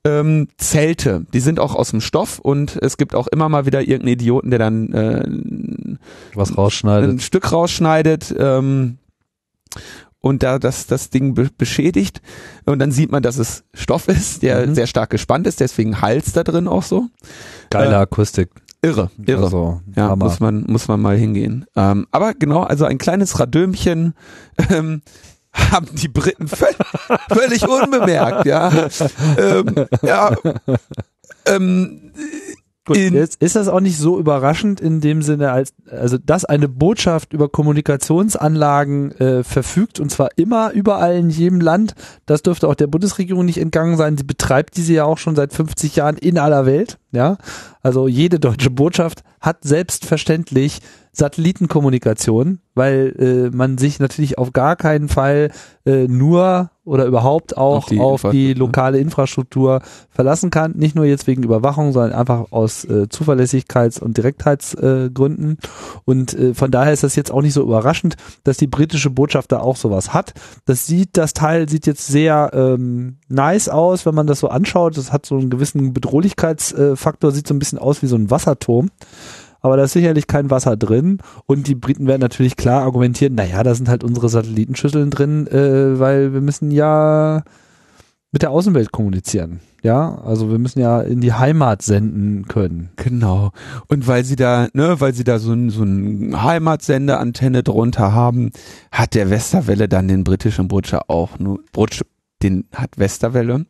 ähm, 0.04 0.48
Zelte. 0.58 1.24
Die 1.32 1.40
sind 1.40 1.60
auch 1.60 1.74
aus 1.74 1.90
dem 1.90 2.00
Stoff 2.00 2.40
und 2.40 2.76
es 2.82 2.96
gibt 2.96 3.14
auch 3.14 3.28
immer 3.28 3.48
mal 3.48 3.64
wieder 3.64 3.80
irgendeinen 3.80 4.14
Idioten, 4.14 4.50
der 4.50 4.58
dann 4.58 4.92
äh, 4.92 5.98
was 6.34 6.58
rausschneidet. 6.58 7.10
Ein 7.10 7.20
Stück 7.20 7.52
rausschneidet. 7.52 8.34
Ähm, 8.36 8.98
und 10.20 10.42
da 10.42 10.58
das, 10.58 10.88
das 10.88 11.10
Ding 11.10 11.34
be 11.34 11.48
beschädigt 11.56 12.22
und 12.66 12.80
dann 12.80 12.90
sieht 12.90 13.12
man, 13.12 13.22
dass 13.22 13.38
es 13.38 13.62
Stoff 13.72 14.08
ist, 14.08 14.42
der 14.42 14.66
mhm. 14.66 14.74
sehr 14.74 14.88
stark 14.88 15.10
gespannt 15.10 15.46
ist, 15.46 15.60
deswegen 15.60 16.00
Hals 16.00 16.32
da 16.32 16.42
drin 16.42 16.66
auch 16.66 16.82
so. 16.82 17.06
Geile 17.70 17.92
äh, 17.92 17.98
Akustik. 17.98 18.50
Irre, 18.82 19.10
irre. 19.24 19.44
Also, 19.44 19.80
ja, 19.94 20.08
Hammer. 20.08 20.26
muss 20.26 20.40
man, 20.40 20.64
muss 20.68 20.88
man 20.88 21.00
mal 21.00 21.16
hingehen. 21.16 21.66
Ähm, 21.76 22.06
aber 22.10 22.34
genau, 22.34 22.62
also 22.62 22.84
ein 22.84 22.98
kleines 22.98 23.38
Radömchen 23.38 24.14
ähm, 24.70 25.02
haben 25.53 25.88
die 25.94 26.09
Briten 26.09 26.49
völlig, 26.49 26.76
völlig 27.28 27.68
unbemerkt, 27.68 28.46
ja. 28.46 28.88
Ähm, 29.38 29.86
ja. 30.03 30.36
Ähm, 31.46 32.12
Gut, 32.88 32.96
jetzt 32.96 33.42
ist 33.42 33.55
das 33.55 33.68
auch 33.68 33.80
nicht 33.80 33.99
so 33.99 34.18
überraschend 34.18 34.80
in 34.80 35.03
dem 35.03 35.20
Sinne, 35.20 35.53
als 35.53 35.74
also 35.90 36.16
dass 36.16 36.46
eine 36.46 36.68
Botschaft 36.68 37.34
über 37.34 37.51
Kommunikationsanlagen 37.51 39.12
äh, 39.12 39.44
verfügt 39.44 40.01
und 40.01 40.11
zwar 40.11 40.30
immer 40.36 40.72
überall 40.72 41.16
in 41.16 41.28
jedem 41.28 41.61
Land. 41.61 41.94
Das 42.24 42.42
dürfte 42.42 42.66
auch 42.66 42.74
der 42.74 42.86
Bundesregierung 42.86 43.44
nicht 43.44 43.59
entgangen 43.59 43.99
sein. 43.99 44.16
Sie 44.16 44.24
betreibt 44.24 44.76
diese 44.78 44.94
ja 44.94 45.05
auch 45.05 45.18
schon 45.18 45.36
seit 45.36 45.53
50 45.53 45.96
Jahren 45.96 46.16
in 46.16 46.38
aller 46.38 46.64
Welt. 46.64 46.99
Ja, 47.11 47.38
also 47.82 48.06
jede 48.06 48.38
deutsche 48.38 48.68
Botschaft 48.70 49.22
hat 49.40 49.59
selbstverständlich 49.62 50.80
Satellitenkommunikation, 51.12 52.61
weil 52.74 53.14
äh, 53.18 53.56
man 53.56 53.76
sich 53.78 53.98
natürlich 53.98 54.38
auf 54.38 54.52
gar 54.52 54.76
keinen 54.76 55.09
Fall 55.09 55.50
äh, 55.84 56.06
nur 56.06 56.70
oder 56.84 57.04
überhaupt 57.04 57.56
auch 57.56 57.78
auf 57.78 57.86
die, 57.86 58.00
auf 58.00 58.22
die 58.30 58.54
lokale 58.54 58.98
Infrastruktur 58.98 59.82
verlassen 60.11 60.50
kann. 60.50 60.72
Nicht 60.76 60.94
nur 60.94 61.04
jetzt 61.04 61.26
wegen 61.26 61.42
Überwachung, 61.42 61.92
sondern 61.92 62.12
einfach 62.12 62.46
aus 62.50 62.84
äh, 62.84 63.09
Zuverlässigkeits- 63.11 64.00
und 64.00 64.16
Direktheitsgründen. 64.16 65.59
Äh, 65.61 65.66
und 66.06 66.32
äh, 66.34 66.54
von 66.54 66.70
daher 66.70 66.92
ist 66.92 67.02
das 67.02 67.14
jetzt 67.14 67.30
auch 67.30 67.42
nicht 67.42 67.52
so 67.52 67.62
überraschend, 67.62 68.16
dass 68.44 68.56
die 68.56 68.68
britische 68.68 69.11
Botschaft 69.11 69.52
da 69.52 69.61
auch 69.61 69.76
sowas 69.76 70.14
hat. 70.14 70.32
Das 70.64 70.86
sieht, 70.86 71.16
das 71.18 71.34
Teil 71.34 71.68
sieht 71.68 71.86
jetzt 71.86 72.06
sehr 72.06 72.50
ähm, 72.54 73.18
nice 73.28 73.68
aus, 73.68 74.06
wenn 74.06 74.14
man 74.14 74.26
das 74.26 74.40
so 74.40 74.48
anschaut. 74.48 74.96
Das 74.96 75.12
hat 75.12 75.26
so 75.26 75.36
einen 75.36 75.50
gewissen 75.50 75.92
Bedrohlichkeitsfaktor, 76.99 77.32
sieht 77.32 77.46
so 77.46 77.55
ein 77.55 77.59
bisschen 77.59 77.78
aus 77.78 78.03
wie 78.03 78.07
so 78.07 78.16
ein 78.16 78.30
Wasserturm 78.30 78.90
aber 79.61 79.76
da 79.76 79.82
ist 79.82 79.92
sicherlich 79.92 80.28
kein 80.28 80.51
Wasser 80.51 80.76
drin. 80.76 81.18
Und 81.46 81.66
die 81.66 81.74
Briten 81.74 82.07
werden 82.07 82.20
natürlich 82.20 82.57
klar 82.57 82.82
argumentieren, 82.82 83.34
naja, 83.34 83.64
da 83.64 83.74
sind 83.74 83.88
halt 83.88 84.05
unsere 84.05 84.28
Satellitenschüsseln 84.28 85.11
drin, 85.11 85.49
äh, 85.49 85.99
weil 85.99 86.32
wir 86.32 86.40
müssen 86.40 86.70
ja 86.70 87.42
mit 88.30 88.42
der 88.42 88.53
Außenwelt 88.53 88.92
kommunizieren. 88.92 89.59
Ja, 89.82 90.16
also 90.24 90.49
wir 90.49 90.61
müssen 90.61 90.78
ja 90.78 91.01
in 91.01 91.20
die 91.20 91.32
Heimat 91.32 91.82
senden 91.82 92.46
können. 92.46 92.90
Genau. 92.94 93.51
Und 93.88 94.07
weil 94.07 94.24
sie 94.24 94.36
da, 94.36 94.68
ne, 94.74 95.01
weil 95.01 95.12
sie 95.12 95.24
da 95.24 95.40
so 95.40 95.53
ein, 95.53 95.70
so 95.70 95.82
ein 95.82 96.40
Heimatsendeantenne 96.40 97.64
drunter 97.64 98.12
haben, 98.12 98.53
hat 98.92 99.14
der 99.14 99.28
Westerwelle 99.28 99.88
dann 99.88 100.07
den 100.07 100.22
britischen 100.22 100.68
Butcher 100.68 101.11
auch 101.11 101.40
nur, 101.40 101.59
den 102.43 102.68
hat 102.74 102.99
Westerwelle, 102.99 103.66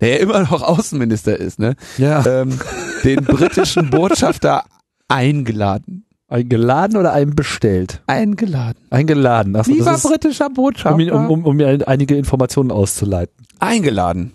der 0.00 0.08
ja 0.08 0.16
immer 0.16 0.40
noch 0.40 0.62
Außenminister 0.62 1.38
ist, 1.38 1.58
ne? 1.58 1.74
Ja. 1.98 2.24
Ähm, 2.26 2.58
den 3.04 3.24
britischen 3.24 3.90
Botschafter 3.90 4.64
eingeladen. 5.08 6.06
Eingeladen 6.28 6.96
oder 6.96 7.12
einbestellt? 7.12 8.02
Eingeladen. 8.08 8.80
Eingeladen. 8.90 9.54
Achso, 9.54 9.70
Lieber 9.70 9.94
ist, 9.94 10.02
britischer 10.02 10.50
Botschafter. 10.50 11.14
Um, 11.14 11.30
um, 11.30 11.44
um, 11.44 11.56
mir 11.56 11.86
einige 11.86 12.16
Informationen 12.16 12.72
auszuleiten. 12.72 13.46
Eingeladen. 13.60 14.32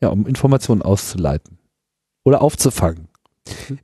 Ja, 0.00 0.08
um 0.08 0.26
Informationen 0.26 0.82
auszuleiten. 0.82 1.58
Oder 2.24 2.42
aufzufangen. 2.42 3.08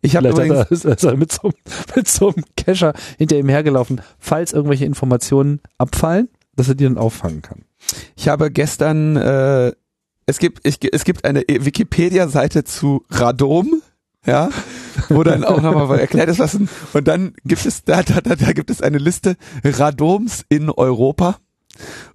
Ich 0.03 0.15
habe 0.15 0.29
übrigens 0.29 0.71
ist, 0.71 0.85
ist 0.85 1.05
er 1.05 1.17
mit, 1.17 1.33
so, 1.33 1.51
mit 1.97 2.07
so 2.07 2.29
einem 2.29 2.45
Kescher 2.57 2.93
hinter 3.17 3.37
ihm 3.37 3.49
hergelaufen, 3.49 4.03
falls 4.19 4.53
irgendwelche 4.53 4.85
Informationen 4.85 5.61
abfallen, 5.79 6.29
dass 6.55 6.69
er 6.69 6.75
die 6.75 6.85
dann 6.85 6.99
auffangen 6.99 7.43
kann. 7.43 7.65
Ich 8.17 8.29
habe 8.29 8.51
gestern, 8.51 9.17
äh, 9.17 9.73
es 10.27 10.39
gibt, 10.39 10.67
ich, 10.67 10.79
es 10.93 11.05
gibt 11.05 11.25
eine 11.25 11.43
Wikipedia-Seite 11.49 12.65
zu 12.65 13.05
Radom 13.11 13.83
ja, 14.27 14.51
wo 15.09 15.23
dann 15.23 15.45
auch 15.45 15.61
nochmal 15.63 15.99
erklärt 15.99 16.29
ist, 16.29 16.39
was 16.39 16.55
und 16.55 17.09
dann 17.09 17.35
gibt 17.45 17.65
es 17.65 17.85
da, 17.85 18.03
da, 18.03 18.21
da, 18.21 18.37
da 18.37 18.53
gibt 18.53 18.71
es 18.71 18.83
eine 18.83 18.99
Liste 18.99 19.37
Radoms 19.65 20.45
in 20.49 20.71
Europa 20.71 21.39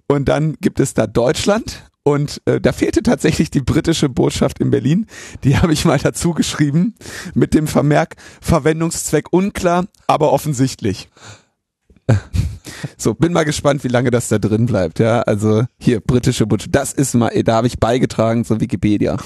und 0.06 0.28
dann 0.28 0.54
gibt 0.60 0.80
es 0.80 0.94
da 0.94 1.06
Deutschland 1.06 1.90
und 2.04 2.40
äh, 2.44 2.60
da 2.60 2.72
fehlte 2.72 3.02
tatsächlich 3.02 3.50
die 3.50 3.62
britische 3.62 4.10
Botschaft 4.10 4.60
in 4.60 4.70
Berlin. 4.70 5.06
Die 5.42 5.56
habe 5.56 5.72
ich 5.72 5.86
mal 5.86 5.98
dazu 5.98 6.32
geschrieben 6.32 6.94
mit 7.32 7.54
dem 7.54 7.66
Vermerk 7.66 8.16
Verwendungszweck 8.42 9.32
unklar, 9.32 9.86
aber 10.06 10.32
offensichtlich. 10.32 11.08
So, 12.96 13.14
bin 13.14 13.32
mal 13.32 13.44
gespannt, 13.44 13.82
wie 13.84 13.88
lange 13.88 14.10
das 14.10 14.28
da 14.28 14.38
drin 14.38 14.66
bleibt. 14.66 14.98
Ja, 14.98 15.22
also 15.22 15.64
hier 15.78 16.00
britische 16.00 16.46
Botschaft. 16.46 16.74
Das 16.74 16.92
ist 16.92 17.14
mal, 17.14 17.30
da 17.42 17.56
habe 17.56 17.66
ich 17.66 17.78
beigetragen 17.78 18.44
zur 18.44 18.60
Wikipedia. 18.60 19.16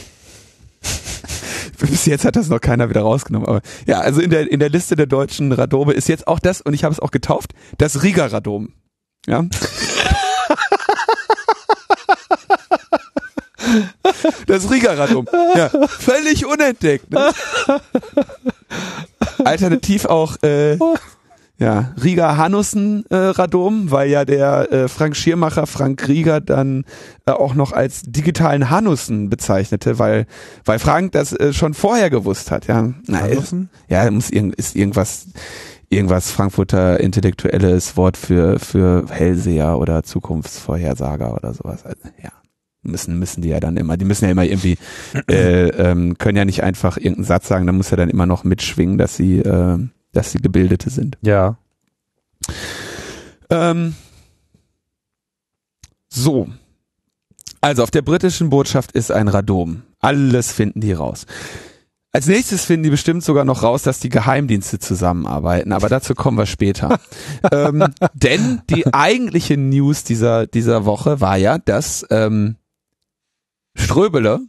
Bis 1.78 2.06
jetzt 2.06 2.24
hat 2.24 2.36
das 2.36 2.48
noch 2.48 2.60
keiner 2.60 2.88
wieder 2.88 3.02
rausgenommen. 3.02 3.48
Aber 3.48 3.60
ja, 3.86 4.00
also 4.00 4.20
in 4.20 4.30
der, 4.30 4.50
in 4.50 4.60
der 4.60 4.68
Liste 4.70 4.96
der 4.96 5.06
deutschen 5.06 5.52
Radome 5.52 5.92
ist 5.92 6.08
jetzt 6.08 6.26
auch 6.26 6.38
das, 6.38 6.60
und 6.60 6.74
ich 6.74 6.84
habe 6.84 6.92
es 6.92 7.00
auch 7.00 7.10
getauft, 7.10 7.52
das 7.78 8.02
Riga 8.02 8.26
Radom. 8.26 8.72
Ja. 9.26 9.44
Das 14.46 14.70
Riga 14.70 14.94
Radom. 14.94 15.26
Ja, 15.54 15.68
völlig 15.88 16.46
unentdeckt. 16.46 17.10
Ne? 17.10 17.30
Alternativ 19.44 20.06
auch 20.06 20.42
äh, 20.42 20.78
ja, 21.58 21.92
Riga 22.02 22.36
Hanussen 22.36 23.04
äh, 23.10 23.16
Radom, 23.16 23.90
weil 23.90 24.08
ja 24.08 24.24
der 24.24 24.72
äh, 24.72 24.88
Frank 24.88 25.16
Schiermacher 25.16 25.66
Frank 25.66 26.06
Rieger 26.06 26.40
dann 26.40 26.84
äh, 27.26 27.32
auch 27.32 27.54
noch 27.54 27.72
als 27.72 28.02
digitalen 28.02 28.70
Hanussen 28.70 29.28
bezeichnete, 29.28 29.98
weil 29.98 30.26
weil 30.64 30.78
Frank 30.78 31.12
das 31.12 31.32
äh, 31.32 31.52
schon 31.52 31.74
vorher 31.74 32.10
gewusst 32.10 32.52
hat, 32.52 32.68
ja. 32.68 32.94
Na, 33.06 33.22
Hanussen? 33.22 33.70
Ja, 33.88 34.08
muss 34.10 34.30
irgend, 34.30 34.54
ist 34.54 34.76
irgendwas 34.76 35.26
irgendwas 35.88 36.30
Frankfurter 36.30 37.00
intellektuelles 37.00 37.96
Wort 37.96 38.16
für 38.16 38.60
für 38.60 39.06
Hellseher 39.10 39.78
oder 39.78 40.04
Zukunftsvorhersager 40.04 41.34
oder 41.34 41.54
sowas. 41.54 41.84
Also, 41.84 42.08
ja 42.22 42.30
müssen 42.82 43.18
müssen 43.18 43.42
die 43.42 43.48
ja 43.48 43.60
dann 43.60 43.76
immer, 43.76 43.96
die 43.96 44.04
müssen 44.04 44.24
ja 44.24 44.30
immer 44.30 44.44
irgendwie 44.44 44.78
äh, 45.28 45.68
ähm, 45.68 46.16
können 46.16 46.38
ja 46.38 46.44
nicht 46.44 46.62
einfach 46.62 46.96
irgendeinen 46.96 47.24
Satz 47.24 47.48
sagen, 47.48 47.66
da 47.66 47.72
muss 47.72 47.90
ja 47.90 47.96
dann 47.96 48.08
immer 48.08 48.26
noch 48.26 48.44
mitschwingen, 48.44 48.98
dass 48.98 49.16
sie 49.16 49.40
äh, 49.40 49.78
dass 50.12 50.32
sie 50.32 50.38
Gebildete 50.38 50.90
sind. 50.90 51.18
Ja. 51.22 51.58
Ähm, 53.50 53.94
so. 56.08 56.48
Also 57.60 57.82
auf 57.82 57.90
der 57.90 58.02
britischen 58.02 58.50
Botschaft 58.50 58.92
ist 58.92 59.10
ein 59.10 59.28
Radom. 59.28 59.82
Alles 59.98 60.52
finden 60.52 60.80
die 60.80 60.92
raus. 60.92 61.26
Als 62.10 62.26
nächstes 62.26 62.64
finden 62.64 62.84
die 62.84 62.90
bestimmt 62.90 63.22
sogar 63.22 63.44
noch 63.44 63.62
raus, 63.62 63.82
dass 63.82 64.00
die 64.00 64.08
Geheimdienste 64.08 64.78
zusammenarbeiten, 64.78 65.72
aber 65.72 65.88
dazu 65.88 66.14
kommen 66.14 66.38
wir 66.38 66.46
später. 66.46 66.98
ähm, 67.52 67.84
denn 68.14 68.62
die 68.70 68.92
eigentliche 68.92 69.58
News 69.58 70.04
dieser, 70.04 70.46
dieser 70.46 70.86
Woche 70.86 71.20
war 71.20 71.36
ja, 71.36 71.58
dass 71.58 72.06
ähm, 72.10 72.56
Ströbele 73.74 74.40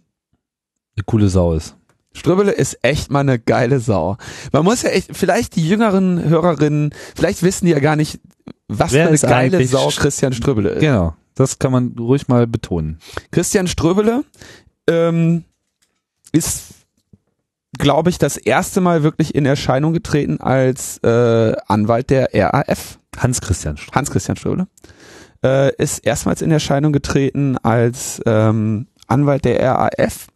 eine 0.95 1.03
coole 1.05 1.29
Sau 1.29 1.53
ist. 1.53 1.75
Ströbele 2.13 2.51
ist 2.51 2.79
echt 2.81 3.11
mal 3.11 3.19
eine 3.19 3.39
geile 3.39 3.79
Sau. 3.79 4.17
Man 4.51 4.63
muss 4.63 4.81
ja 4.81 4.89
echt, 4.89 5.15
vielleicht 5.15 5.55
die 5.55 5.67
jüngeren 5.67 6.23
Hörerinnen, 6.23 6.93
vielleicht 7.15 7.43
wissen 7.43 7.65
die 7.65 7.71
ja 7.71 7.79
gar 7.79 7.95
nicht, 7.95 8.19
was 8.67 8.91
Wer 8.93 9.05
für 9.05 9.27
eine 9.27 9.49
geile 9.49 9.65
Sau 9.67 9.89
Christian 9.89 10.33
Ströbele 10.33 10.69
ist. 10.69 10.81
Genau, 10.81 11.15
das 11.35 11.59
kann 11.59 11.71
man 11.71 11.95
ruhig 11.97 12.27
mal 12.27 12.47
betonen. 12.47 12.99
Christian 13.31 13.67
Ströbele 13.67 14.23
ähm, 14.87 15.43
ist, 16.31 16.63
glaube 17.77 18.09
ich, 18.09 18.17
das 18.17 18.37
erste 18.37 18.81
Mal 18.81 19.03
wirklich 19.03 19.35
in 19.35 19.45
Erscheinung 19.45 19.93
getreten 19.93 20.41
als 20.41 20.97
äh, 21.03 21.53
Anwalt 21.67 22.09
der 22.09 22.29
RAF. 22.33 22.99
Hans-Christian 23.17 23.77
Ströbele. 23.77 23.95
Hans-Christian 23.95 24.37
Ströbele. 24.37 24.67
äh, 25.43 25.75
ist 25.75 25.99
erstmals 25.99 26.41
in 26.41 26.51
Erscheinung 26.51 26.91
getreten 26.91 27.57
als 27.57 28.21
ähm, 28.25 28.87
Anwalt 29.07 29.45
der 29.45 29.61
RAF. 29.63 30.27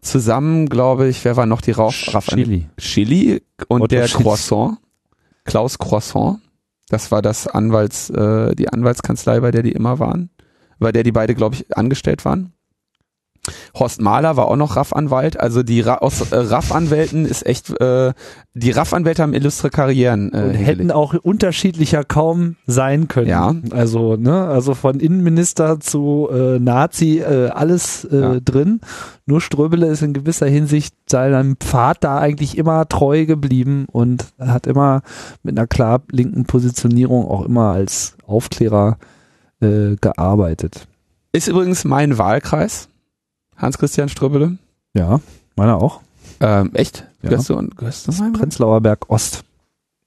Zusammen, 0.00 0.68
glaube 0.68 1.08
ich, 1.08 1.24
wer 1.24 1.36
war 1.36 1.46
noch 1.46 1.60
die 1.60 1.72
Rauch? 1.72 1.92
Chili. 1.92 2.68
Chili 2.78 3.42
und 3.68 3.82
Otto 3.82 3.88
der 3.88 4.06
Chili. 4.06 4.22
Croissant. 4.22 4.78
Klaus 5.44 5.78
Croissant. 5.78 6.40
Das 6.88 7.10
war 7.10 7.20
das 7.22 7.46
Anwalts, 7.46 8.10
äh, 8.10 8.54
die 8.54 8.68
Anwaltskanzlei, 8.68 9.40
bei 9.40 9.50
der 9.50 9.62
die 9.62 9.72
immer 9.72 9.98
waren. 9.98 10.30
Bei 10.78 10.92
der 10.92 11.02
die 11.02 11.12
beide, 11.12 11.34
glaube 11.34 11.56
ich, 11.56 11.76
angestellt 11.76 12.24
waren. 12.24 12.52
Horst 13.78 14.00
Mahler 14.00 14.36
war 14.36 14.48
auch 14.48 14.56
noch 14.56 14.76
RAF-Anwalt. 14.76 15.38
Also 15.38 15.62
die 15.62 15.80
Ra 15.80 15.96
aus 15.96 16.20
äh, 16.32 16.36
RAF-Anwälten 16.36 17.26
ist 17.26 17.46
echt, 17.46 17.70
äh, 17.80 18.12
die 18.54 18.70
RAF-Anwälte 18.70 19.22
haben 19.22 19.34
illustre 19.34 19.70
Karrieren. 19.70 20.32
Äh, 20.32 20.54
hätten 20.56 20.90
auch 20.90 21.14
unterschiedlicher 21.14 22.04
kaum 22.04 22.56
sein 22.66 23.08
können. 23.08 23.28
Ja. 23.28 23.54
Also, 23.70 24.16
ne, 24.16 24.44
also 24.44 24.74
von 24.74 25.00
Innenminister 25.00 25.80
zu 25.80 26.28
äh, 26.32 26.58
Nazi, 26.58 27.18
äh, 27.18 27.48
alles 27.48 28.04
äh, 28.04 28.20
ja. 28.20 28.40
drin. 28.40 28.80
Nur 29.26 29.40
Ströbele 29.40 29.86
ist 29.86 30.02
in 30.02 30.14
gewisser 30.14 30.46
Hinsicht 30.46 30.94
seinem 31.10 31.56
Pfad 31.56 32.02
da 32.02 32.18
eigentlich 32.18 32.56
immer 32.56 32.88
treu 32.88 33.26
geblieben 33.26 33.86
und 33.90 34.26
hat 34.38 34.66
immer 34.66 35.02
mit 35.42 35.58
einer 35.58 35.66
klar 35.66 36.00
linken 36.10 36.44
Positionierung 36.44 37.26
auch 37.28 37.44
immer 37.44 37.72
als 37.72 38.16
Aufklärer 38.26 38.96
äh, 39.60 39.96
gearbeitet. 40.00 40.86
Ist 41.32 41.48
übrigens 41.48 41.84
mein 41.84 42.16
Wahlkreis. 42.18 42.88
Hans-Christian 43.58 44.08
Ströbele? 44.08 44.56
Ja, 44.94 45.20
meiner 45.56 45.76
auch. 45.76 46.00
Ähm, 46.40 46.70
echt? 46.74 47.06
Ja. 47.22 47.30
Gehörst 47.30 47.50
du, 47.50 47.68
gehörst 47.76 48.06
du 48.06 48.12
das 48.12 48.22
Prenzlauer 48.32 48.80
Berg 48.80 49.10
Ost. 49.10 49.44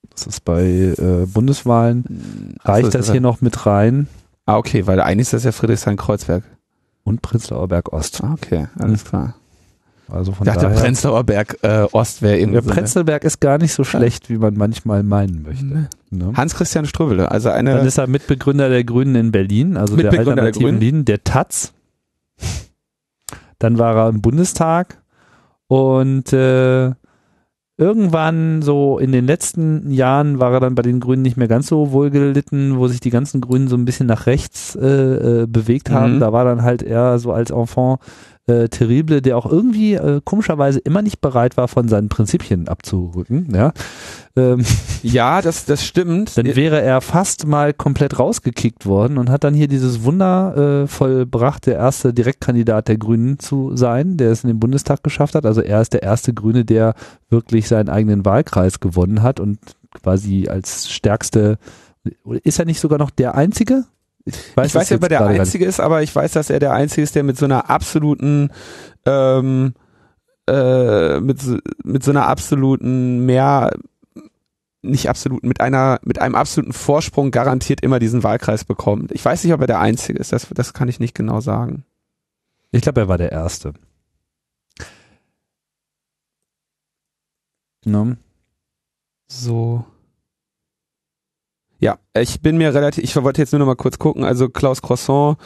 Das 0.09 0.27
ist 0.27 0.43
bei 0.43 0.63
äh, 0.63 1.25
Bundeswahlen. 1.25 2.05
Hm, 2.07 2.55
Reicht 2.63 2.85
so, 2.85 2.91
das, 2.91 3.07
das 3.07 3.11
hier 3.11 3.21
noch 3.21 3.41
mit 3.41 3.65
rein? 3.65 4.07
Ah, 4.45 4.57
okay, 4.57 4.87
weil 4.87 4.99
eigentlich 4.99 5.27
ist 5.27 5.33
das 5.33 5.43
ja 5.43 5.51
Friedrichshain-Kreuzberg. 5.51 6.43
Und 7.03 7.21
Prenzlauer 7.21 7.67
Berg 7.67 7.93
Ost. 7.93 8.23
Ah, 8.23 8.33
okay, 8.33 8.67
alles 8.77 9.05
klar. 9.05 9.35
Also 10.07 10.33
von 10.33 10.45
ich 10.45 10.53
dachte, 10.53 10.67
daher, 10.67 10.81
Prenzlauer 10.81 11.23
Berg 11.23 11.57
äh, 11.61 11.87
Ost 11.91 12.21
wäre 12.21 12.37
irgendwie. 12.37 12.59
Der 12.59 12.63
so 12.63 12.69
Prenzlberg 12.69 13.23
ist 13.23 13.39
gar 13.39 13.57
nicht 13.57 13.73
so 13.73 13.83
schlecht, 13.83 14.29
wie 14.29 14.37
man 14.37 14.55
manchmal 14.55 15.03
meinen 15.03 15.43
möchte. 15.43 15.65
Nee. 15.65 15.85
Ne? 16.09 16.33
Hans-Christian 16.35 16.85
Ströbele, 16.85 17.31
also 17.31 17.49
eine. 17.49 17.75
Dann 17.75 17.87
ist 17.87 17.97
er 17.97 18.07
Mitbegründer 18.07 18.67
der 18.67 18.83
Grünen 18.83 19.15
in 19.15 19.31
Berlin, 19.31 19.77
also 19.77 19.95
der 19.95 20.11
Alternativen 20.11 20.65
der 20.65 20.71
Berlin, 20.79 21.05
der 21.05 21.23
Taz. 21.23 21.71
Dann 23.61 23.77
war 23.77 23.95
er 23.95 24.09
im 24.09 24.21
Bundestag 24.21 25.01
und 25.67 26.33
äh, 26.33 26.91
irgendwann 27.77 28.61
so 28.61 28.99
in 28.99 29.11
den 29.11 29.25
letzten 29.25 29.91
Jahren 29.91 30.39
war 30.39 30.53
er 30.53 30.59
dann 30.59 30.75
bei 30.75 30.81
den 30.81 30.99
Grünen 30.99 31.21
nicht 31.21 31.37
mehr 31.37 31.47
ganz 31.47 31.67
so 31.67 31.91
wohlgelitten, 31.91 32.77
wo 32.77 32.87
sich 32.87 32.99
die 32.99 33.09
ganzen 33.09 33.39
Grünen 33.39 33.67
so 33.67 33.75
ein 33.75 33.85
bisschen 33.85 34.07
nach 34.07 34.25
rechts 34.25 34.75
äh, 34.75 34.87
äh, 35.43 35.47
bewegt 35.47 35.89
haben. 35.91 36.15
Mhm. 36.15 36.19
Da 36.19 36.33
war 36.33 36.43
dann 36.43 36.63
halt 36.63 36.83
eher 36.83 37.19
so 37.19 37.31
als 37.31 37.51
Enfant 37.51 37.99
äh, 38.47 38.69
Terrible, 38.69 39.21
der 39.21 39.37
auch 39.37 39.45
irgendwie 39.45 39.93
äh, 39.93 40.21
komischerweise 40.23 40.79
immer 40.79 41.01
nicht 41.01 41.21
bereit 41.21 41.57
war, 41.57 41.67
von 41.67 41.87
seinen 41.87 42.09
Prinzipien 42.09 42.67
abzurücken. 42.67 43.53
Ja, 43.53 43.73
ähm, 44.35 44.63
ja 45.03 45.41
das, 45.41 45.65
das 45.65 45.85
stimmt. 45.85 46.37
Dann 46.37 46.55
wäre 46.55 46.81
er 46.81 47.01
fast 47.01 47.45
mal 47.45 47.73
komplett 47.73 48.17
rausgekickt 48.17 48.85
worden 48.85 49.17
und 49.17 49.29
hat 49.29 49.43
dann 49.43 49.53
hier 49.53 49.67
dieses 49.67 50.03
Wunder 50.03 50.83
äh, 50.83 50.87
vollbracht, 50.87 51.65
der 51.65 51.75
erste 51.75 52.13
Direktkandidat 52.13 52.87
der 52.87 52.97
Grünen 52.97 53.39
zu 53.39 53.75
sein, 53.75 54.17
der 54.17 54.31
es 54.31 54.43
in 54.43 54.49
den 54.49 54.59
Bundestag 54.59 55.03
geschafft 55.03 55.35
hat. 55.35 55.45
Also 55.45 55.61
er 55.61 55.81
ist 55.81 55.93
der 55.93 56.03
erste 56.03 56.33
Grüne, 56.33 56.65
der 56.65 56.95
wirklich 57.29 57.67
seinen 57.67 57.89
eigenen 57.89 58.25
Wahlkreis 58.25 58.79
gewonnen 58.79 59.21
hat 59.21 59.39
und 59.39 59.59
quasi 59.93 60.47
als 60.47 60.89
stärkste, 60.89 61.57
ist 62.43 62.59
er 62.59 62.65
nicht 62.65 62.79
sogar 62.79 62.97
noch 62.97 63.11
der 63.11 63.35
einzige? 63.35 63.85
Ich 64.25 64.55
weiß, 64.55 64.67
ich 64.67 64.75
weiß 64.75 64.89
ja, 64.89 64.95
ob 64.97 65.03
er 65.03 65.09
der 65.09 65.25
Einzige 65.25 65.65
ist, 65.65 65.79
aber 65.79 66.03
ich 66.03 66.15
weiß, 66.15 66.33
dass 66.33 66.49
er 66.49 66.59
der 66.59 66.73
Einzige 66.73 67.01
ist, 67.01 67.15
der 67.15 67.23
mit 67.23 67.37
so 67.37 67.45
einer 67.45 67.69
absoluten, 67.69 68.51
ähm, 69.05 69.73
äh, 70.47 71.19
mit, 71.19 71.39
mit 71.83 72.03
so 72.03 72.11
einer 72.11 72.27
absoluten 72.27 73.25
mehr, 73.25 73.71
nicht 74.83 75.09
absolut, 75.09 75.43
mit 75.43 75.61
einer, 75.61 75.99
mit 76.03 76.19
einem 76.19 76.35
absoluten 76.35 76.73
Vorsprung 76.73 77.31
garantiert 77.31 77.81
immer 77.81 77.99
diesen 77.99 78.23
Wahlkreis 78.23 78.63
bekommt. 78.63 79.11
Ich 79.11 79.23
weiß 79.23 79.43
nicht, 79.43 79.53
ob 79.53 79.61
er 79.61 79.67
der 79.67 79.79
Einzige 79.79 80.19
ist, 80.19 80.33
das, 80.33 80.47
das 80.53 80.73
kann 80.73 80.89
ich 80.89 80.99
nicht 80.99 81.15
genau 81.15 81.41
sagen. 81.41 81.83
Ich 82.71 82.81
glaube, 82.81 83.01
er 83.01 83.07
war 83.07 83.17
der 83.17 83.31
Erste. 83.31 83.73
Ne? 87.85 88.17
So. 89.27 89.85
Ja, 91.81 91.97
ich 92.13 92.41
bin 92.41 92.57
mir 92.57 92.73
relativ, 92.73 93.03
ich 93.03 93.15
wollte 93.15 93.41
jetzt 93.41 93.51
nur 93.51 93.59
noch 93.59 93.65
mal 93.65 93.75
kurz 93.75 93.97
gucken, 93.97 94.23
also 94.23 94.49
Klaus 94.49 94.83
Croissant, 94.83 95.37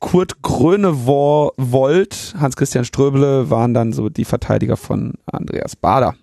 Kurt 0.00 0.42
Grönewold, 0.42 2.34
Hans-Christian 2.38 2.84
Ströbele 2.84 3.50
waren 3.50 3.72
dann 3.72 3.92
so 3.92 4.08
die 4.08 4.24
Verteidiger 4.24 4.76
von 4.76 5.14
Andreas 5.26 5.76
Bader. 5.76 6.16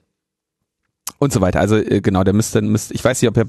Und 1.17 1.31
so 1.31 1.39
weiter. 1.39 1.61
Also 1.61 1.77
äh, 1.77 2.01
genau, 2.01 2.25
der 2.25 2.33
müsste, 2.33 2.61
müsste, 2.61 2.93
ich 2.93 3.03
weiß 3.03 3.21
nicht, 3.21 3.29
ob 3.29 3.37
er 3.37 3.45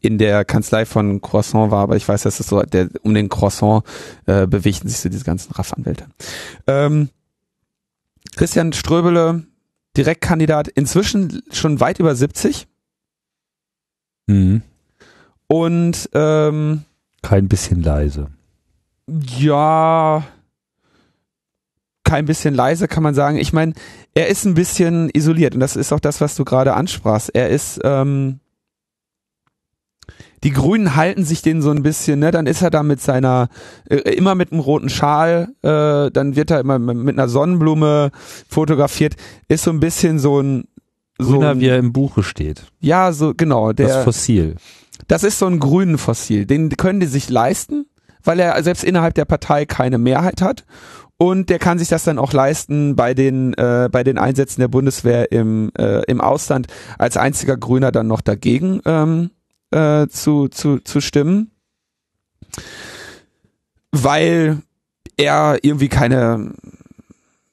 in 0.00 0.18
der 0.18 0.44
Kanzlei 0.44 0.84
von 0.84 1.22
Croissant 1.22 1.70
war, 1.70 1.82
aber 1.82 1.96
ich 1.96 2.06
weiß, 2.06 2.22
dass 2.22 2.40
es 2.40 2.48
so, 2.48 2.60
der, 2.62 2.90
um 3.02 3.14
den 3.14 3.30
Croissant 3.30 3.82
äh, 4.26 4.46
bewegten 4.46 4.88
sich 4.90 4.98
so 4.98 5.08
diese 5.08 5.24
ganzen 5.24 5.52
RAF-Anwälte. 5.52 6.06
Ähm, 6.66 7.08
Christian 8.36 8.74
Ströbele, 8.74 9.44
Direktkandidat, 9.96 10.68
inzwischen 10.68 11.42
schon 11.50 11.80
weit 11.80 11.98
über 11.98 12.14
70. 12.14 12.68
Mhm. 14.26 14.60
Und 15.48 16.08
ähm, 16.12 16.84
kein 17.22 17.48
bisschen 17.48 17.82
leise. 17.82 18.28
Ja, 19.06 20.22
kein 22.04 22.26
bisschen 22.26 22.54
leise 22.54 22.88
kann 22.88 23.02
man 23.02 23.14
sagen. 23.14 23.38
Ich 23.38 23.52
meine, 23.52 23.72
er 24.14 24.28
ist 24.28 24.44
ein 24.44 24.54
bisschen 24.54 25.10
isoliert 25.12 25.54
und 25.54 25.60
das 25.60 25.76
ist 25.76 25.92
auch 25.92 26.00
das, 26.00 26.20
was 26.20 26.36
du 26.36 26.44
gerade 26.44 26.74
ansprachst. 26.74 27.30
Er 27.34 27.48
ist 27.48 27.80
ähm, 27.84 28.40
die 30.44 30.50
Grünen 30.52 30.94
halten 30.96 31.24
sich 31.24 31.42
den 31.42 31.62
so 31.62 31.70
ein 31.70 31.82
bisschen, 31.82 32.20
ne? 32.20 32.30
Dann 32.30 32.46
ist 32.46 32.62
er 32.62 32.70
da 32.70 32.82
mit 32.82 33.00
seiner, 33.00 33.48
äh, 33.88 33.96
immer 33.96 34.34
mit 34.34 34.52
einem 34.52 34.60
roten 34.60 34.88
Schal, 34.88 35.48
äh, 35.62 36.10
dann 36.10 36.36
wird 36.36 36.50
er 36.50 36.60
immer 36.60 36.78
mit 36.78 37.18
einer 37.18 37.28
Sonnenblume 37.28 38.10
fotografiert, 38.48 39.16
ist 39.48 39.64
so 39.64 39.70
ein 39.70 39.80
bisschen 39.80 40.18
so 40.18 40.40
ein 40.40 40.64
so 41.18 41.32
Grüner, 41.32 41.50
ein, 41.50 41.60
wie 41.60 41.66
er 41.66 41.78
im 41.78 41.92
Buche 41.92 42.22
steht. 42.22 42.62
Ja, 42.80 43.12
so 43.12 43.34
genau. 43.36 43.72
Der, 43.72 43.88
das 43.88 44.04
Fossil. 44.04 44.54
Das 45.08 45.24
ist 45.24 45.38
so 45.38 45.46
ein 45.46 45.58
grünen 45.58 45.98
Fossil. 45.98 46.46
Den 46.46 46.68
können 46.70 47.00
die 47.00 47.06
sich 47.06 47.28
leisten, 47.28 47.86
weil 48.22 48.38
er 48.38 48.62
selbst 48.62 48.84
innerhalb 48.84 49.14
der 49.14 49.24
Partei 49.24 49.64
keine 49.66 49.98
Mehrheit 49.98 50.42
hat. 50.42 50.64
Und 51.16 51.50
der 51.50 51.58
kann 51.58 51.80
sich 51.80 51.88
das 51.88 52.04
dann 52.04 52.18
auch 52.18 52.32
leisten, 52.32 52.94
bei 52.94 53.12
den, 53.12 53.52
äh, 53.54 53.88
bei 53.90 54.04
den 54.04 54.18
Einsätzen 54.18 54.60
der 54.60 54.68
Bundeswehr 54.68 55.32
im, 55.32 55.72
äh, 55.76 56.04
im 56.04 56.20
Ausland 56.20 56.68
als 56.96 57.16
einziger 57.16 57.56
Grüner 57.56 57.90
dann 57.90 58.06
noch 58.06 58.20
dagegen 58.20 58.80
ähm, 58.84 59.30
äh, 59.72 60.06
zu, 60.06 60.46
zu, 60.46 60.78
zu 60.78 61.00
stimmen. 61.00 61.50
Weil 63.90 64.58
er 65.16 65.58
irgendwie 65.62 65.88
keine 65.88 66.52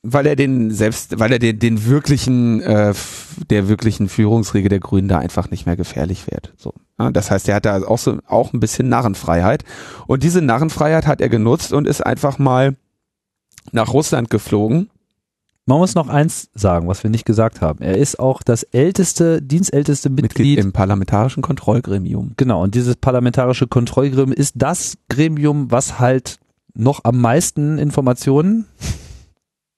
weil 0.08 0.28
er 0.28 0.36
den 0.36 0.72
selbst, 0.72 1.20
weil 1.20 1.32
er 1.32 1.40
den, 1.40 1.58
den 1.60 1.86
wirklichen, 1.86 2.62
äh, 2.62 2.94
der 3.50 3.68
wirklichen 3.68 4.08
Führungsriege 4.08 4.70
der 4.70 4.80
Grünen 4.80 5.08
da 5.08 5.18
einfach 5.18 5.50
nicht 5.50 5.66
mehr 5.66 5.76
gefährlich 5.76 6.28
wird. 6.30 6.54
So. 6.58 6.74
Ja, 7.00 7.12
das 7.12 7.32
heißt, 7.32 7.50
er 7.50 7.56
hat 7.56 7.66
da 7.66 7.84
auch 7.84 7.98
so 7.98 8.20
auch 8.28 8.54
ein 8.54 8.60
bisschen 8.60 8.88
Narrenfreiheit. 8.88 9.64
Und 10.08 10.24
diese 10.24 10.42
Narrenfreiheit 10.42 11.08
hat 11.08 11.22
er 11.22 11.30
genutzt 11.30 11.74
und 11.74 11.88
ist 11.88 12.06
einfach 12.06 12.38
mal 12.38 12.76
nach 13.72 13.92
Russland 13.92 14.30
geflogen. 14.30 14.90
Man 15.66 15.80
muss 15.80 15.96
noch 15.96 16.10
eins 16.10 16.50
sagen, 16.54 16.88
was 16.88 17.02
wir 17.02 17.10
nicht 17.10 17.26
gesagt 17.26 17.62
haben. 17.62 17.82
Er 17.82 17.98
ist 17.98 18.20
auch 18.20 18.44
das 18.44 18.62
älteste, 18.62 19.42
dienstälteste 19.42 20.12
Mitglied, 20.12 20.38
Mitglied 20.38 20.60
im 20.60 20.72
parlamentarischen 20.72 21.42
Kontrollgremium. 21.42 22.34
Genau, 22.38 22.62
und 22.62 22.76
dieses 22.76 22.96
parlamentarische 22.96 23.66
Kontrollgremium 23.66 24.32
ist 24.32 24.54
das 24.58 24.96
Gremium, 25.10 25.72
was 25.72 26.00
halt 26.00 26.38
noch 26.76 27.04
am 27.04 27.20
meisten 27.20 27.80
Informationen 27.80 28.66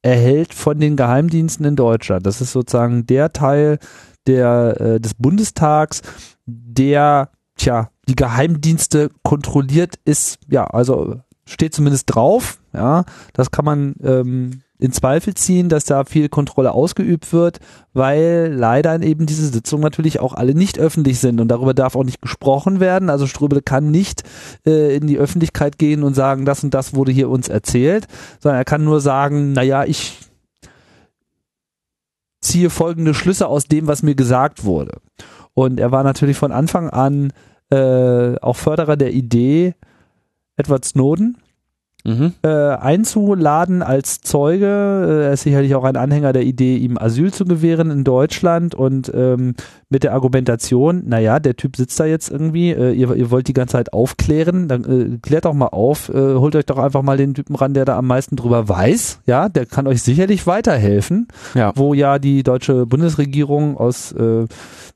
erhält 0.08 0.54
von 0.54 0.80
den 0.80 0.96
Geheimdiensten 0.96 1.66
in 1.66 1.76
Deutschland. 1.76 2.26
Das 2.26 2.40
ist 2.40 2.54
sozusagen 2.54 3.06
der 3.06 3.34
Teil 3.34 3.78
der, 4.26 4.80
äh, 4.80 5.00
des 5.02 5.14
Bundestags, 5.16 6.02
der, 6.46 7.30
tja, 7.58 7.90
die 8.08 8.16
Geheimdienste 8.16 9.10
kontrolliert 9.24 9.96
ist, 10.06 10.40
ja, 10.50 10.64
also 10.64 11.20
steht 11.46 11.74
zumindest 11.74 12.06
drauf, 12.14 12.60
ja, 12.74 13.04
das 13.34 13.52
kann 13.52 13.66
man 13.66 13.96
ähm, 14.02 14.62
in 14.80 14.92
Zweifel 14.92 15.34
ziehen, 15.34 15.70
dass 15.70 15.86
da 15.86 16.04
viel 16.06 16.30
Kontrolle 16.30 16.72
ausgeübt 16.72 17.34
wird, 17.34 17.60
weil 17.94 18.54
leider 18.56 19.02
eben 19.02 19.26
diese 19.26 19.48
Sitzungen 19.48 19.84
natürlich 19.84 20.20
auch 20.20 20.34
alle 20.34 20.54
nicht 20.54 20.78
öffentlich 20.78 21.20
sind 21.20 21.42
und 21.42 21.48
darüber 21.48 21.74
darf 21.74 21.96
auch 21.96 22.04
nicht 22.04 22.22
gesprochen 22.22 22.80
werden. 22.80 23.10
Also 23.10 23.26
Ströbele 23.26 23.62
kann 23.62 23.90
nicht 23.90 24.24
äh, 24.66 24.96
in 24.96 25.08
die 25.08 25.18
Öffentlichkeit 25.18 25.80
gehen 25.80 26.04
und 26.04 26.14
sagen, 26.14 26.46
das 26.46 26.64
und 26.64 26.74
das 26.74 26.94
wurde 26.94 27.12
hier 27.12 27.30
uns 27.30 27.50
erzählt, 27.50 28.08
sondern 28.40 28.60
er 28.62 28.66
kann 28.66 28.84
nur 28.84 29.02
sagen, 29.02 29.54
naja, 29.54 29.84
ich 29.86 30.20
ziehe 32.42 32.70
folgende 32.70 33.14
Schlüsse 33.14 33.48
aus 33.48 33.66
dem, 33.66 33.88
was 33.88 34.04
mir 34.04 34.16
gesagt 34.16 34.64
wurde. 34.64 35.00
Und 35.54 35.80
er 35.80 35.92
war 35.92 36.04
natürlich 36.04 36.38
von 36.38 36.52
Anfang 36.52 36.90
an 36.92 37.34
äh, 37.72 38.38
auch 38.40 38.56
Förderer 38.56 38.96
der 38.96 39.12
Idee, 39.12 39.74
Edward 40.56 40.86
Snowden 40.86 41.38
mhm. 42.08 42.34
äh, 42.42 42.48
einzuladen 42.48 43.84
als 43.84 44.22
Zeuge. 44.22 44.66
Äh, 44.66 45.26
er 45.26 45.34
ist 45.34 45.44
sicherlich 45.44 45.76
auch 45.76 45.84
ein 45.84 45.96
Anhänger 45.96 46.34
der 46.34 46.44
Idee, 46.44 46.78
ihm 46.78 46.98
Asyl 46.98 47.32
zu 47.34 47.46
gewähren 47.46 47.92
in 47.92 48.04
Deutschland 48.04 48.74
und 48.74 49.12
ähm, 49.14 49.54
mit 49.90 50.04
der 50.04 50.14
Argumentation, 50.14 51.04
naja, 51.06 51.40
der 51.40 51.56
Typ 51.56 51.76
sitzt 51.76 52.00
da 52.00 52.06
jetzt 52.06 52.30
irgendwie, 52.30 52.72
äh, 52.72 52.92
ihr, 52.92 53.14
ihr 53.16 53.32
wollt 53.32 53.48
die 53.48 53.54
ganze 53.54 53.74
Zeit 53.74 53.94
aufklären, 53.94 54.68
dann 54.68 54.84
äh, 54.84 55.18
klärt 55.20 55.46
doch 55.46 55.54
mal 55.54 55.68
auf, 55.68 56.10
äh, 56.10 56.36
holt 56.36 56.56
euch 56.56 56.66
doch 56.66 56.78
einfach 56.78 57.02
mal 57.02 57.18
den 57.18 57.34
Typen 57.34 57.56
ran, 57.56 57.74
der 57.74 57.86
da 57.86 57.98
am 57.98 58.08
meisten 58.08 58.36
drüber 58.36 58.68
weiß, 58.68 59.22
ja, 59.26 59.50
der 59.50 59.66
kann 59.66 59.88
euch 59.88 60.02
sicherlich 60.02 60.48
weiterhelfen, 60.48 61.28
ja. 61.54 61.74
wo 61.76 61.94
ja 61.94 62.20
die 62.20 62.44
deutsche 62.44 62.86
Bundesregierung 62.86 63.78
aus 63.78 64.12
äh, 64.14 64.46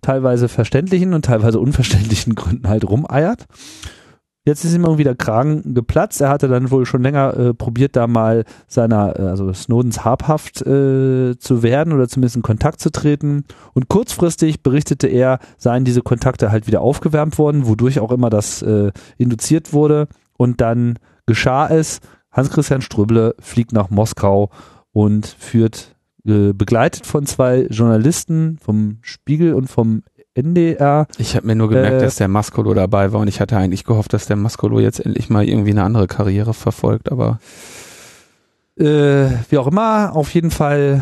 teilweise 0.01 0.49
verständlichen 0.49 1.13
und 1.13 1.25
teilweise 1.25 1.59
unverständlichen 1.59 2.35
Gründen 2.35 2.67
halt 2.67 2.89
rumeiert. 2.89 3.45
Jetzt 4.43 4.65
ist 4.65 4.73
ihm 4.73 4.85
irgendwie 4.85 5.03
der 5.03 5.15
Kragen 5.15 5.75
geplatzt. 5.75 6.19
Er 6.19 6.29
hatte 6.29 6.47
dann 6.47 6.71
wohl 6.71 6.87
schon 6.87 7.03
länger 7.03 7.37
äh, 7.37 7.53
probiert, 7.53 7.95
da 7.95 8.07
mal 8.07 8.43
seiner, 8.67 9.19
äh, 9.19 9.23
also 9.23 9.53
Snowdens 9.53 10.03
habhaft 10.03 10.61
äh, 10.61 11.37
zu 11.37 11.61
werden 11.61 11.93
oder 11.93 12.07
zumindest 12.07 12.37
in 12.37 12.41
Kontakt 12.41 12.79
zu 12.79 12.91
treten. 12.91 13.45
Und 13.73 13.87
kurzfristig 13.87 14.63
berichtete 14.63 15.07
er, 15.07 15.37
seien 15.57 15.85
diese 15.85 16.01
Kontakte 16.01 16.51
halt 16.51 16.65
wieder 16.65 16.81
aufgewärmt 16.81 17.37
worden, 17.37 17.67
wodurch 17.67 17.99
auch 17.99 18.11
immer 18.11 18.31
das 18.31 18.63
äh, 18.63 18.91
induziert 19.17 19.73
wurde. 19.73 20.07
Und 20.37 20.59
dann 20.59 20.97
geschah 21.27 21.67
es. 21.67 21.99
Hans-Christian 22.31 22.81
Ströble 22.81 23.35
fliegt 23.39 23.73
nach 23.73 23.91
Moskau 23.91 24.49
und 24.91 25.27
führt 25.27 25.95
äh, 26.25 26.53
begleitet 26.53 27.05
von 27.05 27.25
zwei 27.25 27.67
Journalisten 27.69 28.57
vom 28.61 28.99
Spiegel 29.01 29.53
und 29.53 29.67
vom 29.67 30.03
NDR. 30.33 31.07
Ich 31.17 31.35
habe 31.35 31.47
mir 31.47 31.55
nur 31.55 31.69
gemerkt, 31.69 32.01
äh, 32.01 32.05
dass 32.05 32.15
der 32.15 32.27
Maskolo 32.27 32.73
dabei 32.73 33.11
war 33.11 33.19
und 33.21 33.27
ich 33.27 33.41
hatte 33.41 33.57
eigentlich 33.57 33.83
gehofft, 33.83 34.13
dass 34.13 34.27
der 34.27 34.37
Maskolo 34.37 34.79
jetzt 34.79 34.99
endlich 34.99 35.29
mal 35.29 35.47
irgendwie 35.47 35.71
eine 35.71 35.83
andere 35.83 36.07
Karriere 36.07 36.53
verfolgt, 36.53 37.11
aber 37.11 37.39
äh, 38.79 39.29
wie 39.49 39.57
auch 39.57 39.67
immer, 39.67 40.15
auf 40.15 40.33
jeden 40.33 40.49
Fall, 40.49 41.01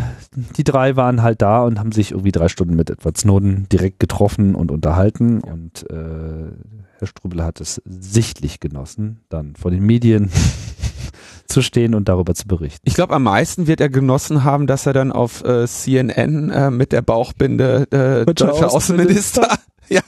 die 0.57 0.63
drei 0.63 0.95
waren 0.95 1.21
halt 1.21 1.41
da 1.41 1.63
und 1.63 1.79
haben 1.79 1.91
sich 1.91 2.11
irgendwie 2.11 2.31
drei 2.31 2.47
Stunden 2.47 2.75
mit 2.75 2.89
Edward 2.89 3.17
Snowden 3.17 3.67
direkt 3.71 3.99
getroffen 3.99 4.55
und 4.55 4.71
unterhalten 4.71 5.41
ja. 5.45 5.53
und 5.53 5.89
äh, 5.89 6.51
Herr 6.97 7.07
Strubel 7.07 7.43
hat 7.43 7.61
es 7.61 7.81
sichtlich 7.85 8.59
genossen, 8.59 9.21
dann 9.29 9.55
vor 9.55 9.71
den 9.71 9.85
Medien 9.85 10.29
zu 11.47 11.61
stehen 11.61 11.95
und 11.95 12.09
darüber 12.09 12.35
zu 12.35 12.47
berichten. 12.47 12.81
Ich 12.83 12.93
glaube, 12.93 13.13
am 13.13 13.23
meisten 13.23 13.67
wird 13.67 13.81
er 13.81 13.89
genossen 13.89 14.43
haben, 14.43 14.67
dass 14.67 14.85
er 14.85 14.93
dann 14.93 15.11
auf 15.11 15.43
äh, 15.43 15.67
CNN 15.67 16.49
äh, 16.49 16.71
mit 16.71 16.91
der 16.91 17.01
Bauchbinde 17.01 17.87
äh, 17.91 18.25
deutscher 18.25 18.73
Außenminister, 18.73 19.43
Außenminister 19.43 19.59
ja, 19.89 20.01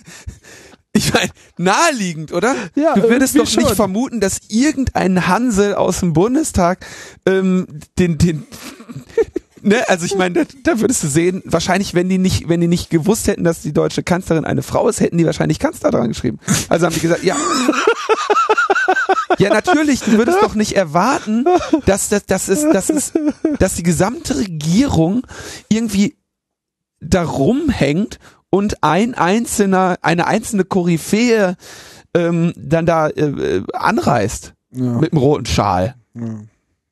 ich 0.93 1.13
meine, 1.13 1.29
naheliegend, 1.57 2.33
oder? 2.33 2.53
Ja, 2.75 2.95
du 2.95 3.03
würdest 3.03 3.37
doch 3.39 3.47
schon. 3.47 3.63
nicht 3.63 3.75
vermuten, 3.75 4.19
dass 4.19 4.39
irgendein 4.49 5.27
Hansel 5.27 5.75
aus 5.75 6.01
dem 6.01 6.11
Bundestag 6.13 6.85
ähm, 7.25 7.65
den, 7.97 8.17
den 8.17 8.45
ne, 9.61 9.87
also 9.87 10.05
ich 10.05 10.15
meine, 10.15 10.45
da, 10.45 10.53
da 10.63 10.79
würdest 10.81 11.03
du 11.03 11.07
sehen, 11.07 11.41
wahrscheinlich, 11.45 11.93
wenn 11.93 12.09
die 12.09 12.17
nicht, 12.17 12.49
wenn 12.49 12.59
die 12.59 12.67
nicht 12.67 12.89
gewusst 12.89 13.27
hätten, 13.27 13.45
dass 13.45 13.61
die 13.61 13.73
deutsche 13.73 14.03
Kanzlerin 14.03 14.43
eine 14.43 14.63
Frau 14.63 14.87
ist, 14.89 14.99
hätten 14.99 15.17
die 15.17 15.25
wahrscheinlich 15.25 15.59
Kanzler 15.59 15.91
dran 15.91 16.09
geschrieben. 16.09 16.39
Also 16.67 16.85
haben 16.85 16.93
die 16.93 16.99
gesagt, 16.99 17.23
ja. 17.23 17.37
Ja, 19.37 19.49
natürlich, 19.49 20.01
du 20.01 20.13
würdest 20.13 20.39
doch 20.41 20.55
nicht 20.55 20.75
erwarten, 20.75 21.45
dass 21.85 22.09
das, 22.09 22.25
das 22.25 22.49
ist, 22.49 22.67
das 22.73 22.89
ist, 22.89 23.13
dass 23.59 23.75
die 23.75 23.83
gesamte 23.83 24.37
Regierung 24.37 25.25
irgendwie 25.69 26.15
da 26.99 27.23
rumhängt 27.23 28.19
und 28.49 28.83
ein 28.83 29.13
einzelner, 29.13 29.97
eine 30.01 30.27
einzelne 30.27 30.65
Koryphäe 30.65 31.55
ähm, 32.13 32.53
dann 32.55 32.85
da 32.85 33.09
äh, 33.09 33.63
anreist 33.73 34.53
ja. 34.71 34.99
mit 34.99 35.11
dem 35.11 35.17
roten 35.17 35.45
Schal. 35.45 35.95
Ja. 36.13 36.41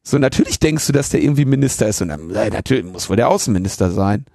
So, 0.01 0.17
natürlich 0.17 0.59
denkst 0.59 0.87
du, 0.87 0.93
dass 0.93 1.09
der 1.09 1.21
irgendwie 1.21 1.45
Minister 1.45 1.87
ist 1.87 2.01
und 2.01 2.07
dann, 2.07 2.31
äh, 2.31 2.49
natürlich 2.49 2.85
muss 2.85 3.09
wohl 3.09 3.17
der 3.17 3.29
Außenminister 3.29 3.91
sein. 3.91 4.25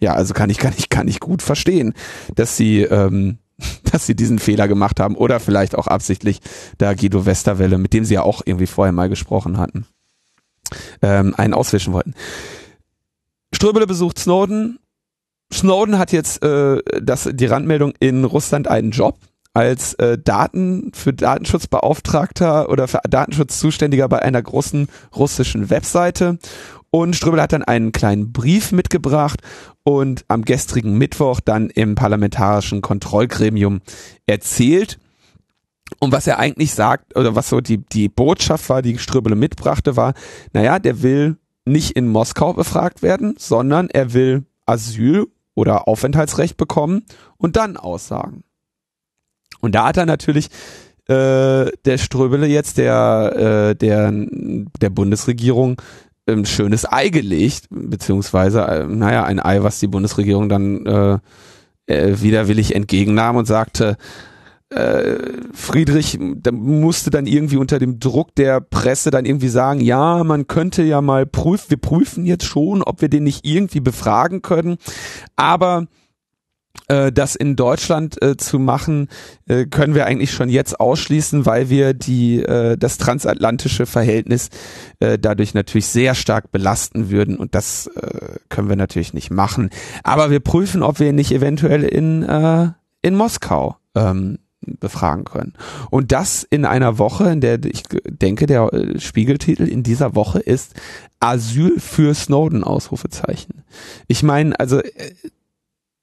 Ja, 0.00 0.14
also 0.14 0.34
kann 0.34 0.50
ich, 0.50 0.58
kann 0.58 0.72
ich, 0.76 0.88
kann 0.88 1.06
ich 1.06 1.20
gut 1.20 1.42
verstehen, 1.42 1.94
dass 2.34 2.56
sie, 2.56 2.80
ähm, 2.80 3.38
dass 3.92 4.06
sie 4.06 4.14
diesen 4.14 4.38
Fehler 4.38 4.68
gemacht 4.68 5.00
haben 5.00 5.16
oder 5.16 5.40
vielleicht 5.40 5.76
auch 5.76 5.86
absichtlich 5.86 6.40
da 6.78 6.94
Guido 6.94 7.26
Westerwelle, 7.26 7.78
mit 7.78 7.92
dem 7.92 8.04
sie 8.04 8.14
ja 8.14 8.22
auch 8.22 8.42
irgendwie 8.44 8.66
vorher 8.66 8.92
mal 8.92 9.08
gesprochen 9.08 9.58
hatten, 9.58 9.86
ähm, 11.02 11.34
einen 11.36 11.54
auswischen 11.54 11.92
wollten. 11.92 12.14
Ströbele 13.54 13.86
besucht 13.86 14.18
Snowden. 14.18 14.78
Snowden 15.52 15.98
hat 15.98 16.12
jetzt 16.12 16.42
äh, 16.42 16.78
das, 17.00 17.28
die 17.32 17.46
Randmeldung 17.46 17.92
in 18.00 18.24
Russland 18.24 18.68
einen 18.68 18.90
Job 18.90 19.18
als 19.54 19.94
äh, 19.94 20.18
Daten 20.18 20.92
für 20.94 21.12
Datenschutzbeauftragter 21.12 22.70
oder 22.70 22.88
für 22.88 23.00
Datenschutzzuständiger 23.08 24.08
bei 24.08 24.22
einer 24.22 24.40
großen 24.40 24.88
russischen 25.14 25.68
Webseite. 25.68 26.38
Und 26.94 27.16
Ströbel 27.16 27.40
hat 27.40 27.54
dann 27.54 27.64
einen 27.64 27.90
kleinen 27.90 28.32
Brief 28.32 28.70
mitgebracht 28.70 29.40
und 29.82 30.26
am 30.28 30.44
gestrigen 30.44 30.98
Mittwoch 30.98 31.40
dann 31.40 31.70
im 31.70 31.94
parlamentarischen 31.94 32.82
Kontrollgremium 32.82 33.80
erzählt. 34.26 34.98
Und 36.00 36.12
was 36.12 36.26
er 36.26 36.38
eigentlich 36.38 36.74
sagt, 36.74 37.16
oder 37.16 37.34
was 37.34 37.48
so 37.48 37.62
die, 37.62 37.78
die 37.78 38.10
Botschaft 38.10 38.68
war, 38.68 38.82
die 38.82 38.98
Ströbele 38.98 39.36
mitbrachte, 39.36 39.96
war, 39.96 40.12
naja, 40.52 40.78
der 40.78 41.02
will 41.02 41.38
nicht 41.64 41.92
in 41.92 42.08
Moskau 42.08 42.52
befragt 42.52 43.02
werden, 43.02 43.36
sondern 43.38 43.88
er 43.88 44.12
will 44.12 44.44
Asyl 44.66 45.28
oder 45.54 45.88
Aufenthaltsrecht 45.88 46.58
bekommen 46.58 47.06
und 47.38 47.56
dann 47.56 47.78
aussagen. 47.78 48.44
Und 49.60 49.74
da 49.74 49.86
hat 49.86 49.96
er 49.96 50.04
natürlich 50.04 50.50
äh, 51.08 51.70
der 51.84 51.98
Ströbele 51.98 52.46
jetzt 52.46 52.76
der 52.76 53.70
äh, 53.70 53.74
der 53.76 54.12
der 54.12 54.90
Bundesregierung 54.90 55.80
ein 56.28 56.44
schönes 56.44 56.90
Ei 56.90 57.08
gelegt, 57.08 57.66
beziehungsweise 57.70 58.62
äh, 58.62 58.86
naja 58.86 59.24
ein 59.24 59.40
Ei, 59.40 59.62
was 59.62 59.80
die 59.80 59.88
Bundesregierung 59.88 60.48
dann 60.48 60.86
äh, 60.86 61.18
äh, 61.86 62.20
widerwillig 62.20 62.74
entgegennahm 62.74 63.36
und 63.36 63.46
sagte, 63.46 63.96
äh, 64.70 65.18
Friedrich 65.52 66.18
musste 66.18 67.10
dann 67.10 67.26
irgendwie 67.26 67.56
unter 67.56 67.78
dem 67.78 67.98
Druck 67.98 68.34
der 68.34 68.60
Presse 68.60 69.10
dann 69.10 69.26
irgendwie 69.26 69.48
sagen, 69.48 69.80
ja, 69.80 70.24
man 70.24 70.46
könnte 70.46 70.82
ja 70.82 71.02
mal 71.02 71.26
prüfen, 71.26 71.70
wir 71.70 71.76
prüfen 71.76 72.24
jetzt 72.24 72.44
schon, 72.44 72.82
ob 72.82 73.02
wir 73.02 73.08
den 73.08 73.24
nicht 73.24 73.44
irgendwie 73.44 73.80
befragen 73.80 74.40
können, 74.40 74.78
aber 75.36 75.86
äh, 76.88 77.12
das 77.12 77.36
in 77.36 77.56
Deutschland 77.56 78.20
äh, 78.22 78.36
zu 78.36 78.58
machen, 78.58 79.08
äh, 79.46 79.66
können 79.66 79.94
wir 79.94 80.06
eigentlich 80.06 80.32
schon 80.32 80.48
jetzt 80.48 80.80
ausschließen, 80.80 81.46
weil 81.46 81.70
wir 81.70 81.94
die 81.94 82.42
äh, 82.42 82.76
das 82.76 82.98
transatlantische 82.98 83.86
Verhältnis 83.86 84.50
äh, 85.00 85.18
dadurch 85.18 85.54
natürlich 85.54 85.86
sehr 85.86 86.14
stark 86.14 86.50
belasten 86.50 87.10
würden 87.10 87.36
und 87.36 87.54
das 87.54 87.86
äh, 87.88 88.36
können 88.48 88.68
wir 88.68 88.76
natürlich 88.76 89.14
nicht 89.14 89.30
machen. 89.30 89.70
Aber 90.02 90.30
wir 90.30 90.40
prüfen, 90.40 90.82
ob 90.82 91.00
wir 91.00 91.12
nicht 91.12 91.32
eventuell 91.32 91.84
in 91.84 92.22
äh, 92.22 92.70
in 93.02 93.16
Moskau 93.16 93.76
ähm, 93.94 94.38
befragen 94.64 95.24
können. 95.24 95.54
Und 95.90 96.12
das 96.12 96.44
in 96.44 96.64
einer 96.64 96.98
Woche, 96.98 97.30
in 97.30 97.40
der 97.40 97.64
ich 97.64 97.82
denke, 98.04 98.46
der 98.46 98.72
äh, 98.72 99.00
Spiegeltitel 99.00 99.64
in 99.64 99.82
dieser 99.82 100.14
Woche 100.14 100.38
ist 100.38 100.74
Asyl 101.20 101.78
für 101.80 102.14
Snowden 102.14 102.64
Ausrufezeichen. 102.64 103.64
Ich 104.06 104.22
meine, 104.22 104.58
also 104.58 104.78
äh, 104.78 105.14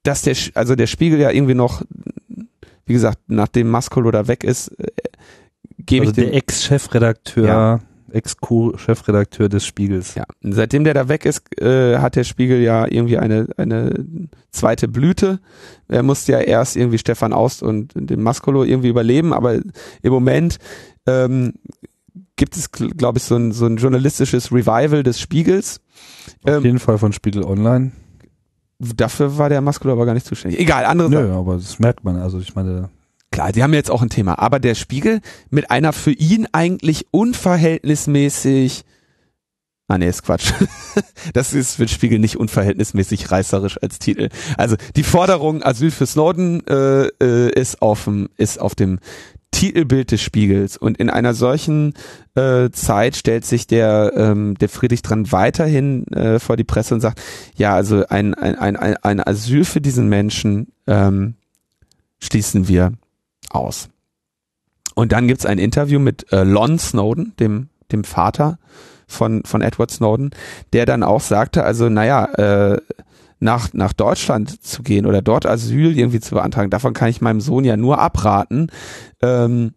dass 0.02 0.22
der, 0.22 0.36
also 0.54 0.74
der 0.74 0.86
Spiegel 0.86 1.20
ja 1.20 1.30
irgendwie 1.30 1.54
noch, 1.54 1.82
wie 2.86 2.92
gesagt, 2.92 3.18
nachdem 3.28 3.68
Maskolo 3.68 4.10
da 4.10 4.28
weg 4.28 4.44
ist, 4.44 4.68
äh, 4.78 4.86
gebe 5.78 6.06
also 6.06 6.10
ich 6.10 6.16
dem, 6.16 6.32
der 6.32 6.34
Ex-Chefredakteur, 6.34 7.46
ja. 7.46 7.80
Ex-Co-Chefredakteur 8.12 9.48
des 9.48 9.64
Spiegels. 9.64 10.14
Ja, 10.14 10.24
seitdem 10.42 10.84
der 10.84 10.94
da 10.94 11.08
weg 11.08 11.24
ist, 11.24 11.42
äh, 11.60 11.98
hat 11.98 12.16
der 12.16 12.24
Spiegel 12.24 12.60
ja 12.60 12.86
irgendwie 12.86 13.18
eine, 13.18 13.48
eine 13.56 14.06
zweite 14.50 14.88
Blüte. 14.88 15.40
Er 15.88 16.02
musste 16.02 16.32
ja 16.32 16.40
erst 16.40 16.76
irgendwie 16.76 16.98
Stefan 16.98 17.32
Aust 17.32 17.62
und 17.62 17.92
den 17.94 18.22
Maskolo 18.22 18.64
irgendwie 18.64 18.88
überleben, 18.88 19.32
aber 19.32 19.60
im 20.02 20.12
Moment 20.12 20.58
ähm, 21.06 21.54
gibt 22.36 22.56
es, 22.56 22.72
glaube 22.72 23.18
ich, 23.18 23.24
so 23.24 23.36
ein, 23.36 23.52
so 23.52 23.66
ein 23.66 23.76
journalistisches 23.76 24.50
Revival 24.50 25.02
des 25.02 25.20
Spiegels. 25.20 25.80
Auf 26.42 26.56
ähm, 26.56 26.64
jeden 26.64 26.78
Fall 26.78 26.98
von 26.98 27.12
Spiegel 27.12 27.44
Online. 27.44 27.92
Dafür 28.80 29.36
war 29.36 29.48
der 29.48 29.60
Maskolo 29.60 29.92
aber 29.92 30.06
gar 30.06 30.14
nicht 30.14 30.26
zuständig. 30.26 30.58
Egal, 30.58 30.86
andere 30.86 31.10
Nö, 31.10 31.16
Sache. 31.16 31.32
aber 31.32 31.56
das 31.56 31.78
merkt 31.78 32.02
man. 32.04 32.16
Also 32.16 32.40
ich 32.40 32.54
meine. 32.54 32.88
Klar, 33.30 33.52
die 33.52 33.62
haben 33.62 33.74
jetzt 33.74 33.90
auch 33.90 34.02
ein 34.02 34.08
Thema. 34.08 34.38
Aber 34.38 34.58
der 34.58 34.74
Spiegel 34.74 35.20
mit 35.50 35.70
einer 35.70 35.92
für 35.92 36.12
ihn 36.12 36.48
eigentlich 36.52 37.06
unverhältnismäßig 37.12 38.84
Ah 39.90 39.98
nee, 39.98 40.08
ist 40.08 40.22
Quatsch. 40.22 40.52
Das 41.32 41.52
ist 41.52 41.74
für 41.74 41.84
den 41.84 41.88
Spiegel 41.88 42.20
nicht 42.20 42.36
unverhältnismäßig 42.36 43.32
reißerisch 43.32 43.76
als 43.82 43.98
Titel. 43.98 44.28
Also 44.56 44.76
die 44.94 45.02
Forderung 45.02 45.64
Asyl 45.64 45.90
für 45.90 46.06
Snowden 46.06 46.64
äh, 46.68 47.08
äh, 47.20 47.50
ist 47.50 47.82
auf 47.82 48.04
dem 48.04 48.28
ist 48.36 48.60
auf 48.60 48.76
dem 48.76 49.00
Titelbild 49.50 50.10
des 50.12 50.22
Spiegels. 50.22 50.76
Und 50.76 50.98
in 50.98 51.10
einer 51.10 51.34
solchen 51.34 51.94
äh, 52.34 52.70
Zeit 52.70 53.16
stellt 53.16 53.44
sich 53.44 53.66
der, 53.66 54.12
ähm, 54.16 54.56
der 54.58 54.68
Friedrich 54.68 55.02
dran 55.02 55.32
weiterhin 55.32 56.06
äh, 56.08 56.38
vor 56.38 56.56
die 56.56 56.64
Presse 56.64 56.94
und 56.94 57.00
sagt, 57.00 57.20
ja, 57.56 57.74
also 57.74 58.06
ein, 58.08 58.34
ein, 58.34 58.56
ein, 58.56 58.96
ein 58.96 59.26
Asyl 59.26 59.64
für 59.64 59.80
diesen 59.80 60.08
Menschen 60.08 60.68
ähm, 60.86 61.34
schließen 62.20 62.68
wir 62.68 62.92
aus. 63.50 63.88
Und 64.94 65.12
dann 65.12 65.28
gibt's 65.28 65.46
ein 65.46 65.58
Interview 65.58 65.98
mit 65.98 66.32
äh, 66.32 66.42
Lon 66.42 66.78
Snowden, 66.78 67.34
dem, 67.38 67.68
dem 67.92 68.04
Vater 68.04 68.58
von, 69.06 69.42
von 69.44 69.62
Edward 69.62 69.90
Snowden, 69.90 70.30
der 70.72 70.86
dann 70.86 71.02
auch 71.02 71.20
sagte, 71.20 71.64
also 71.64 71.88
naja, 71.88 72.24
äh, 72.34 72.80
nach, 73.40 73.72
nach 73.72 73.92
Deutschland 73.92 74.62
zu 74.62 74.82
gehen 74.82 75.06
oder 75.06 75.22
dort 75.22 75.46
Asyl 75.46 75.98
irgendwie 75.98 76.20
zu 76.20 76.34
beantragen, 76.34 76.70
davon 76.70 76.94
kann 76.94 77.08
ich 77.08 77.20
meinem 77.20 77.40
Sohn 77.40 77.64
ja 77.64 77.76
nur 77.76 77.98
abraten. 77.98 78.68
Ähm, 79.22 79.72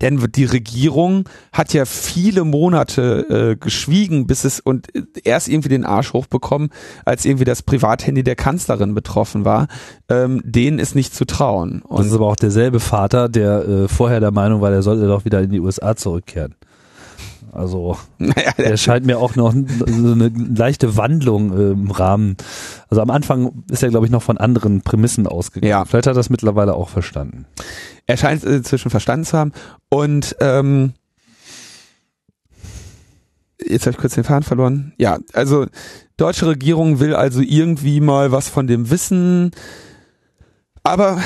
denn 0.00 0.18
die 0.34 0.44
Regierung 0.44 1.28
hat 1.52 1.72
ja 1.72 1.84
viele 1.84 2.44
Monate 2.44 3.52
äh, 3.52 3.56
geschwiegen, 3.56 4.26
bis 4.26 4.44
es 4.44 4.60
und 4.60 4.86
erst 5.24 5.48
irgendwie 5.48 5.68
den 5.68 5.84
Arsch 5.84 6.12
hochbekommen, 6.12 6.70
als 7.04 7.24
irgendwie 7.24 7.44
das 7.44 7.62
Privathandy 7.62 8.22
der 8.22 8.36
Kanzlerin 8.36 8.94
betroffen 8.94 9.44
war. 9.44 9.66
Ähm, 10.08 10.42
denen 10.44 10.78
ist 10.78 10.94
nicht 10.94 11.14
zu 11.14 11.24
trauen. 11.24 11.82
Und 11.82 12.00
das 12.00 12.06
ist 12.08 12.14
aber 12.14 12.28
auch 12.28 12.36
derselbe 12.36 12.78
Vater, 12.80 13.28
der 13.28 13.66
äh, 13.66 13.88
vorher 13.88 14.20
der 14.20 14.30
Meinung 14.30 14.60
war, 14.60 14.70
der 14.70 14.82
sollte 14.82 15.06
doch 15.06 15.24
wieder 15.24 15.40
in 15.40 15.50
die 15.50 15.60
USA 15.60 15.96
zurückkehren. 15.96 16.54
Also 17.52 17.96
naja, 18.18 18.52
der 18.56 18.76
scheint 18.76 19.06
mir 19.06 19.18
auch 19.18 19.36
noch 19.36 19.52
so 19.52 20.12
eine 20.12 20.28
leichte 20.28 20.96
Wandlung 20.96 21.56
äh, 21.56 21.70
im 21.72 21.90
Rahmen. 21.90 22.36
Also 22.88 23.02
am 23.02 23.10
Anfang 23.10 23.64
ist 23.70 23.82
er, 23.82 23.90
glaube 23.90 24.06
ich, 24.06 24.12
noch 24.12 24.22
von 24.22 24.38
anderen 24.38 24.82
Prämissen 24.82 25.26
ausgegangen. 25.26 25.70
Ja. 25.70 25.84
Vielleicht 25.84 26.06
hat 26.06 26.14
er 26.14 26.14
das 26.14 26.30
mittlerweile 26.30 26.74
auch 26.74 26.88
verstanden. 26.88 27.46
Er 28.06 28.16
scheint 28.16 28.44
es 28.44 28.56
inzwischen 28.56 28.90
verstanden 28.90 29.24
zu 29.24 29.38
haben. 29.38 29.52
Und 29.88 30.36
ähm, 30.40 30.92
jetzt 33.64 33.86
habe 33.86 33.92
ich 33.92 33.98
kurz 33.98 34.14
den 34.14 34.24
Faden 34.24 34.42
verloren. 34.42 34.92
Ja, 34.98 35.18
also 35.32 35.66
deutsche 36.16 36.46
Regierung 36.46 37.00
will 37.00 37.14
also 37.14 37.40
irgendwie 37.40 38.00
mal 38.00 38.32
was 38.32 38.48
von 38.48 38.66
dem 38.66 38.90
wissen, 38.90 39.52
aber 40.82 41.20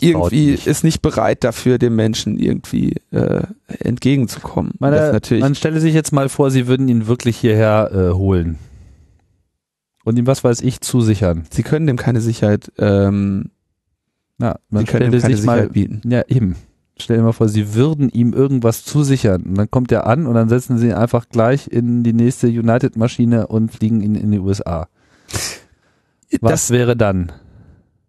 irgendwie 0.00 0.52
ist 0.52 0.84
nicht 0.84 1.02
bereit 1.02 1.44
dafür, 1.44 1.78
dem 1.78 1.96
Menschen 1.96 2.38
irgendwie 2.38 2.94
äh, 3.10 3.42
entgegenzukommen. 3.80 4.72
Meine, 4.78 5.20
man 5.40 5.54
stelle 5.54 5.80
sich 5.80 5.94
jetzt 5.94 6.12
mal 6.12 6.28
vor, 6.28 6.50
sie 6.50 6.66
würden 6.66 6.88
ihn 6.88 7.06
wirklich 7.06 7.36
hierher 7.36 7.90
äh, 7.92 8.14
holen 8.14 8.58
und 10.04 10.18
ihm 10.18 10.26
was 10.26 10.44
weiß 10.44 10.60
ich 10.62 10.80
zusichern. 10.80 11.44
Sie 11.50 11.62
können 11.62 11.86
dem 11.86 11.96
keine 11.96 12.20
Sicherheit. 12.20 12.72
Ähm, 12.78 13.50
ja, 14.38 14.56
man 14.70 14.84
sie 14.84 14.90
können 14.90 15.12
ihm 15.12 15.20
keine 15.20 15.36
Sicherheit 15.36 15.64
mal, 15.64 15.68
bieten. 15.68 16.00
Ja, 16.10 16.22
eben. 16.28 16.56
Stell 16.98 17.16
dir 17.16 17.22
mal 17.22 17.32
vor, 17.32 17.48
sie 17.48 17.74
würden 17.74 18.10
ihm 18.10 18.32
irgendwas 18.32 18.84
zusichern 18.84 19.42
und 19.42 19.54
dann 19.56 19.70
kommt 19.70 19.90
er 19.92 20.06
an 20.06 20.26
und 20.26 20.34
dann 20.34 20.48
setzen 20.48 20.78
sie 20.78 20.88
ihn 20.88 20.94
einfach 20.94 21.28
gleich 21.28 21.68
in 21.68 22.02
die 22.04 22.12
nächste 22.12 22.48
United-Maschine 22.48 23.46
und 23.46 23.72
fliegen 23.72 24.02
ihn 24.02 24.14
in 24.14 24.30
die 24.30 24.38
USA. 24.38 24.88
Was 26.40 26.50
das, 26.50 26.70
wäre 26.70 26.96
dann? 26.96 27.32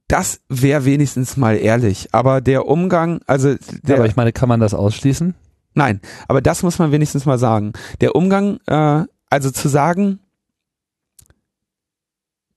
Das 0.07 0.41
wäre 0.49 0.85
wenigstens 0.85 1.37
mal 1.37 1.57
ehrlich. 1.57 2.09
Aber 2.11 2.41
der 2.41 2.67
Umgang, 2.67 3.21
also 3.25 3.55
der, 3.55 3.95
ja, 3.95 3.95
aber 3.95 4.05
ich 4.05 4.15
meine, 4.15 4.33
kann 4.33 4.49
man 4.49 4.59
das 4.59 4.73
ausschließen? 4.73 5.35
Nein, 5.73 6.01
aber 6.27 6.41
das 6.41 6.63
muss 6.63 6.79
man 6.79 6.91
wenigstens 6.91 7.25
mal 7.25 7.39
sagen. 7.39 7.73
Der 8.01 8.15
Umgang, 8.15 8.59
äh, 8.67 9.05
also 9.29 9.49
zu 9.49 9.67
sagen, 9.67 10.19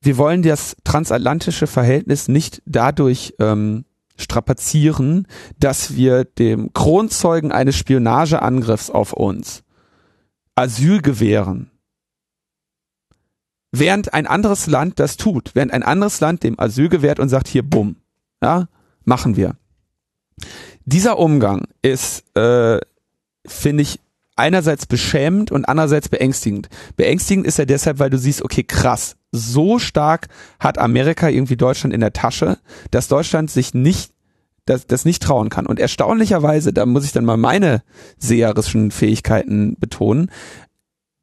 wir 0.01 0.19
wollen 0.19 0.43
das 0.43 0.77
transatlantische 0.85 1.67
Verhältnis 1.67 2.29
nicht 2.29 2.63
dadurch 2.67 3.35
ähm, 3.41 3.87
strapazieren, 4.17 5.27
dass 5.59 5.95
wir 5.95 6.25
dem 6.25 6.73
Kronzeugen 6.73 7.53
eines 7.53 7.77
Spionageangriffs 7.77 8.91
auf 8.91 9.13
uns 9.13 9.63
Asyl 10.55 11.03
gewähren 11.03 11.71
während 13.73 14.14
ein 14.14 14.27
anderes 14.27 14.67
Land 14.67 14.99
das 14.99 15.17
tut, 15.17 15.51
während 15.55 15.73
ein 15.73 15.83
anderes 15.83 16.21
Land 16.21 16.43
dem 16.43 16.59
Asyl 16.59 16.89
gewährt 16.89 17.21
und 17.21 17.29
sagt, 17.29 17.49
hier, 17.49 17.62
bumm, 17.62 17.97
ja, 18.43 18.69
machen 19.05 19.37
wir. 19.37 19.57
Dieser 20.85 21.19
Umgang 21.19 21.67
ist, 21.83 22.25
äh, 22.37 22.79
finde 23.47 23.83
ich, 23.83 24.01
einerseits 24.37 24.87
beschämend 24.87 25.51
und 25.51 25.64
andererseits 25.64 26.09
beängstigend. 26.09 26.69
Beängstigend 26.97 27.47
ist 27.47 27.59
er 27.59 27.67
deshalb, 27.67 27.99
weil 27.99 28.11
du 28.11 28.19
siehst, 28.19 28.43
okay, 28.43 28.62
krass, 28.62 29.17
so 29.33 29.79
stark 29.79 30.29
hat 30.61 30.79
Amerika 30.79 31.29
irgendwie 31.29 31.57
Deutschland 31.57 31.95
in 31.95 32.01
der 32.01 32.12
Tasche, 32.12 32.59
dass 32.91 33.09
Deutschland 33.09 33.51
sich 33.51 33.75
nicht 33.75 34.12
das, 34.67 34.87
das 34.87 35.05
nicht 35.05 35.23
trauen 35.23 35.49
kann. 35.49 35.67
Und 35.67 35.81
erstaunlicherweise, 35.81 36.73
da 36.73 36.87
muss 36.87 37.05
ich 37.05 37.12
dann 37.12 37.25
mal 37.25 37.37
meine 37.37 37.83
seherischen 38.19 38.91
Fähigkeiten 38.91 39.77
betonen, 39.79 40.31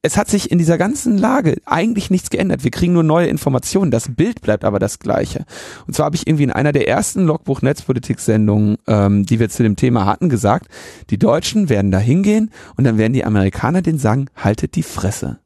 es 0.05 0.17
hat 0.17 0.29
sich 0.29 0.51
in 0.51 0.57
dieser 0.57 0.77
ganzen 0.77 1.17
Lage 1.17 1.55
eigentlich 1.65 2.11
nichts 2.11 2.29
geändert. 2.29 2.65
Wir 2.65 2.71
kriegen 2.71 2.91
nur 2.91 3.03
neue 3.03 3.27
Informationen. 3.27 3.89
Das 3.89 4.13
Bild 4.13 4.41
bleibt 4.41 4.65
aber 4.65 4.77
das 4.77 4.99
gleiche. 4.99 5.45
Und 5.87 5.95
zwar 5.95 6.07
habe 6.07 6.17
ich 6.17 6.27
irgendwie 6.27 6.43
in 6.43 6.51
einer 6.51 6.73
der 6.73 6.89
ersten 6.89 7.23
Logbuch 7.23 7.61
Netzpolitik-Sendungen, 7.61 8.77
ähm, 8.85 9.25
die 9.25 9.39
wir 9.39 9.49
zu 9.49 9.63
dem 9.63 9.77
Thema 9.77 10.05
hatten, 10.05 10.27
gesagt, 10.27 10.67
die 11.09 11.17
Deutschen 11.17 11.69
werden 11.69 11.89
da 11.89 11.99
hingehen 11.99 12.51
und 12.75 12.83
dann 12.83 12.97
werden 12.97 13.13
die 13.13 13.23
Amerikaner 13.23 13.81
denen 13.81 13.97
sagen, 13.97 14.27
haltet 14.35 14.75
die 14.75 14.83
Fresse. 14.83 15.39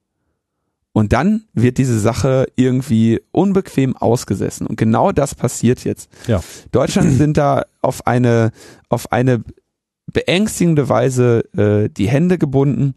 Und 0.92 1.14
dann 1.14 1.44
wird 1.54 1.78
diese 1.78 2.00
Sache 2.00 2.48
irgendwie 2.56 3.22
unbequem 3.32 3.96
ausgesessen. 3.96 4.66
Und 4.66 4.78
genau 4.78 5.12
das 5.12 5.36
passiert 5.36 5.84
jetzt. 5.84 6.10
Ja. 6.26 6.42
Deutschland 6.72 7.16
sind 7.16 7.38
da 7.38 7.66
auf 7.84 8.08
eine, 8.08 8.50
auf 8.90 9.12
eine 9.12 9.44
beängstigende 10.12 10.90
Weise 10.90 11.44
äh, 11.56 11.90
die 11.90 12.08
Hände 12.08 12.40
gebunden 12.40 12.96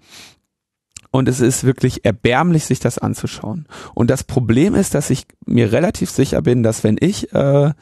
und 1.11 1.29
es 1.29 1.41
ist 1.41 1.65
wirklich 1.65 2.05
erbärmlich, 2.05 2.67
sich 2.67 2.81
das 2.81 2.99
anzuschauen. 2.99 3.67
Und 3.95 4.11
das 4.11 4.25
Problem 4.25 4.75
ist, 4.75 4.95
dass 4.95 5.11
ich 5.11 5.27
mir 5.45 5.73
relativ 5.73 6.11
sicher 6.11 6.43
bin, 6.43 6.63
dass 6.63 6.85
wenn 6.85 6.97
ich, 7.01 7.33
äh, 7.33 7.73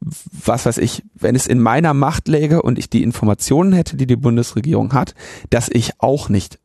was 0.00 0.66
weiß 0.66 0.78
ich, 0.78 1.04
wenn 1.14 1.36
es 1.36 1.46
in 1.46 1.60
meiner 1.60 1.94
Macht 1.94 2.28
läge 2.28 2.62
und 2.62 2.78
ich 2.78 2.90
die 2.90 3.02
Informationen 3.02 3.72
hätte, 3.72 3.96
die 3.96 4.06
die 4.06 4.16
Bundesregierung 4.16 4.94
hat, 4.94 5.14
dass 5.50 5.68
ich 5.68 5.92
auch 6.00 6.28
nicht, 6.28 6.58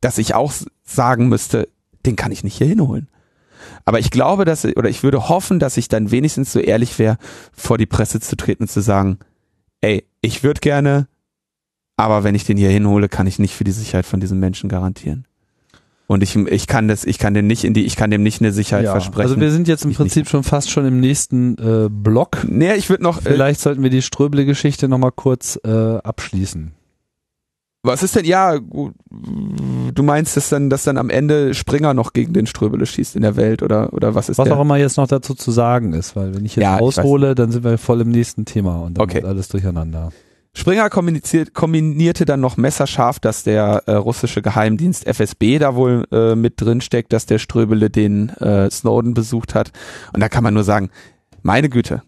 dass 0.00 0.18
ich 0.18 0.34
auch 0.34 0.52
sagen 0.84 1.28
müsste, 1.28 1.68
den 2.06 2.16
kann 2.16 2.32
ich 2.32 2.42
nicht 2.42 2.56
hier 2.56 2.66
hinholen. 2.66 3.08
Aber 3.84 3.98
ich 3.98 4.10
glaube, 4.10 4.44
dass, 4.44 4.64
oder 4.64 4.88
ich 4.88 5.02
würde 5.02 5.28
hoffen, 5.28 5.58
dass 5.58 5.76
ich 5.76 5.88
dann 5.88 6.10
wenigstens 6.10 6.52
so 6.52 6.60
ehrlich 6.60 6.98
wäre, 6.98 7.18
vor 7.52 7.78
die 7.78 7.86
Presse 7.86 8.20
zu 8.20 8.36
treten 8.36 8.64
und 8.64 8.70
zu 8.70 8.80
sagen, 8.80 9.18
ey, 9.80 10.04
ich 10.20 10.42
würde 10.42 10.60
gerne, 10.60 11.08
aber 11.96 12.24
wenn 12.24 12.34
ich 12.34 12.44
den 12.44 12.56
hier 12.56 12.70
hinhole, 12.70 13.08
kann 13.08 13.26
ich 13.26 13.38
nicht 13.38 13.54
für 13.54 13.64
die 13.64 13.72
Sicherheit 13.72 14.06
von 14.06 14.20
diesen 14.20 14.38
Menschen 14.38 14.68
garantieren. 14.68 15.26
Und 16.08 16.22
ich, 16.22 16.36
ich 16.36 16.68
kann 16.68 16.86
das, 16.86 17.04
ich 17.04 17.18
kann 17.18 17.34
dem 17.34 17.48
nicht 17.48 17.64
in 17.64 17.74
die, 17.74 17.84
ich 17.84 17.96
kann 17.96 18.12
dem 18.12 18.22
nicht 18.22 18.40
eine 18.40 18.52
Sicherheit 18.52 18.84
ja, 18.84 18.92
versprechen. 18.92 19.28
Also 19.28 19.40
wir 19.40 19.50
sind 19.50 19.66
jetzt 19.66 19.84
im 19.84 19.92
Prinzip 19.92 20.22
nicht. 20.22 20.30
schon 20.30 20.44
fast 20.44 20.70
schon 20.70 20.86
im 20.86 21.00
nächsten 21.00 21.58
äh, 21.58 21.88
Block. 21.90 22.46
Nee, 22.48 22.74
ich 22.74 22.88
würde 22.90 23.02
noch. 23.02 23.18
Äh, 23.18 23.32
Vielleicht 23.32 23.60
äh, 23.60 23.62
sollten 23.64 23.82
wir 23.82 23.90
die 23.90 24.02
Ströble-Geschichte 24.02 24.88
nochmal 24.88 25.10
kurz 25.10 25.58
äh, 25.64 25.68
abschließen. 25.68 26.72
Was 27.82 28.02
ist 28.02 28.16
denn, 28.16 28.24
ja, 28.24 28.58
du 28.58 30.02
meinst, 30.02 30.36
dass 30.36 30.48
dann, 30.48 30.70
dass 30.70 30.82
dann 30.82 30.98
am 30.98 31.08
Ende 31.08 31.54
Springer 31.54 31.94
noch 31.94 32.12
gegen 32.12 32.32
den 32.32 32.46
Ströbele 32.46 32.84
schießt 32.84 33.14
in 33.14 33.22
der 33.22 33.36
Welt 33.36 33.62
oder, 33.62 33.92
oder 33.92 34.14
was 34.16 34.28
ist 34.28 34.38
Was 34.38 34.44
der? 34.48 34.56
auch 34.56 34.62
immer 34.62 34.76
jetzt 34.76 34.96
noch 34.96 35.06
dazu 35.06 35.34
zu 35.34 35.52
sagen 35.52 35.92
ist, 35.92 36.16
weil 36.16 36.34
wenn 36.34 36.44
ich 36.44 36.56
jetzt 36.56 36.64
ja, 36.64 36.78
aushole, 36.78 37.36
dann 37.36 37.52
sind 37.52 37.62
wir 37.62 37.78
voll 37.78 38.00
im 38.00 38.10
nächsten 38.10 38.44
Thema 38.44 38.80
und 38.80 38.98
dann 38.98 39.04
okay. 39.04 39.22
alles 39.22 39.48
durcheinander. 39.48 40.10
Springer 40.56 40.88
kombinierte 40.88 42.24
dann 42.24 42.40
noch 42.40 42.56
messerscharf, 42.56 43.20
dass 43.20 43.42
der 43.42 43.82
äh, 43.84 43.92
russische 43.92 44.40
Geheimdienst 44.40 45.06
FSB 45.06 45.58
da 45.58 45.74
wohl 45.74 46.06
äh, 46.10 46.34
mit 46.34 46.58
drin 46.58 46.80
steckt, 46.80 47.12
dass 47.12 47.26
der 47.26 47.38
Ströbele 47.38 47.90
den 47.90 48.30
äh, 48.30 48.70
Snowden 48.70 49.12
besucht 49.12 49.54
hat. 49.54 49.70
Und 50.14 50.20
da 50.20 50.30
kann 50.30 50.42
man 50.42 50.54
nur 50.54 50.64
sagen, 50.64 50.88
meine 51.42 51.68
Güte, 51.68 52.02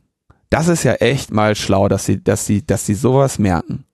das 0.49 0.69
ist 0.69 0.83
ja 0.83 0.95
echt 0.95 1.31
mal 1.31 1.57
schlau, 1.57 1.89
dass 1.89 2.07
sie, 2.07 2.25
dass 2.25 2.47
sie, 2.47 2.65
dass 2.65 2.87
sie 2.87 2.95
sowas 2.95 3.39
merken 3.39 3.85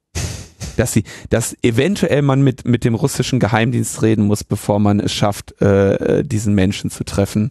dass 0.76 0.92
sie, 0.92 1.04
dass 1.30 1.56
eventuell 1.62 2.22
man 2.22 2.42
mit 2.42 2.66
mit 2.66 2.84
dem 2.84 2.94
russischen 2.94 3.40
Geheimdienst 3.40 4.02
reden 4.02 4.26
muss, 4.26 4.44
bevor 4.44 4.78
man 4.78 5.00
es 5.00 5.12
schafft, 5.12 5.60
äh, 5.60 6.24
diesen 6.24 6.54
Menschen 6.54 6.90
zu 6.90 7.04
treffen 7.04 7.50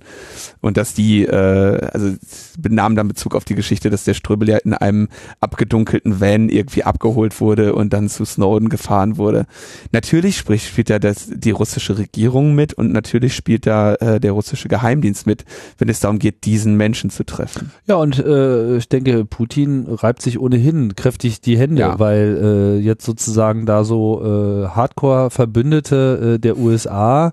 und 0.61 0.77
dass 0.77 0.93
die, 0.93 1.25
äh, 1.25 1.87
also 1.91 2.13
benahmen 2.57 2.95
dann 2.95 3.07
Bezug 3.07 3.35
auf 3.35 3.45
die 3.45 3.55
Geschichte, 3.55 3.89
dass 3.89 4.03
der 4.03 4.13
Ströbel 4.13 4.49
ja 4.49 4.57
in 4.57 4.73
einem 4.73 5.09
abgedunkelten 5.39 6.19
Van 6.19 6.49
irgendwie 6.49 6.83
abgeholt 6.83 7.39
wurde 7.41 7.75
und 7.75 7.93
dann 7.93 8.09
zu 8.09 8.25
Snowden 8.25 8.69
gefahren 8.69 9.17
wurde. 9.17 9.45
Natürlich 9.91 10.37
spricht 10.37 10.67
spielt 10.67 10.89
da 10.89 10.99
das 10.99 11.29
die 11.33 11.51
russische 11.51 11.97
Regierung 11.97 12.55
mit 12.55 12.73
und 12.73 12.91
natürlich 12.91 13.35
spielt 13.35 13.65
da 13.65 13.95
äh, 13.95 14.19
der 14.19 14.31
russische 14.31 14.67
Geheimdienst 14.67 15.25
mit, 15.27 15.45
wenn 15.77 15.89
es 15.89 15.99
darum 15.99 16.19
geht, 16.19 16.45
diesen 16.45 16.75
Menschen 16.77 17.09
zu 17.09 17.23
treffen. 17.23 17.71
Ja 17.87 17.95
und 17.95 18.19
äh, 18.19 18.77
ich 18.77 18.89
denke, 18.89 19.25
Putin 19.25 19.85
reibt 19.87 20.21
sich 20.21 20.39
ohnehin 20.39 20.95
kräftig 20.95 21.41
die 21.41 21.57
Hände, 21.57 21.81
ja. 21.81 21.99
weil 21.99 22.39
äh, 22.41 22.79
jetzt 22.79 23.05
so 23.05 23.12
sozusagen 23.13 23.65
da 23.65 23.83
so 23.83 24.21
äh, 24.23 24.67
Hardcore-Verbündete 24.67 26.35
äh, 26.35 26.39
der 26.39 26.57
USA, 26.57 27.31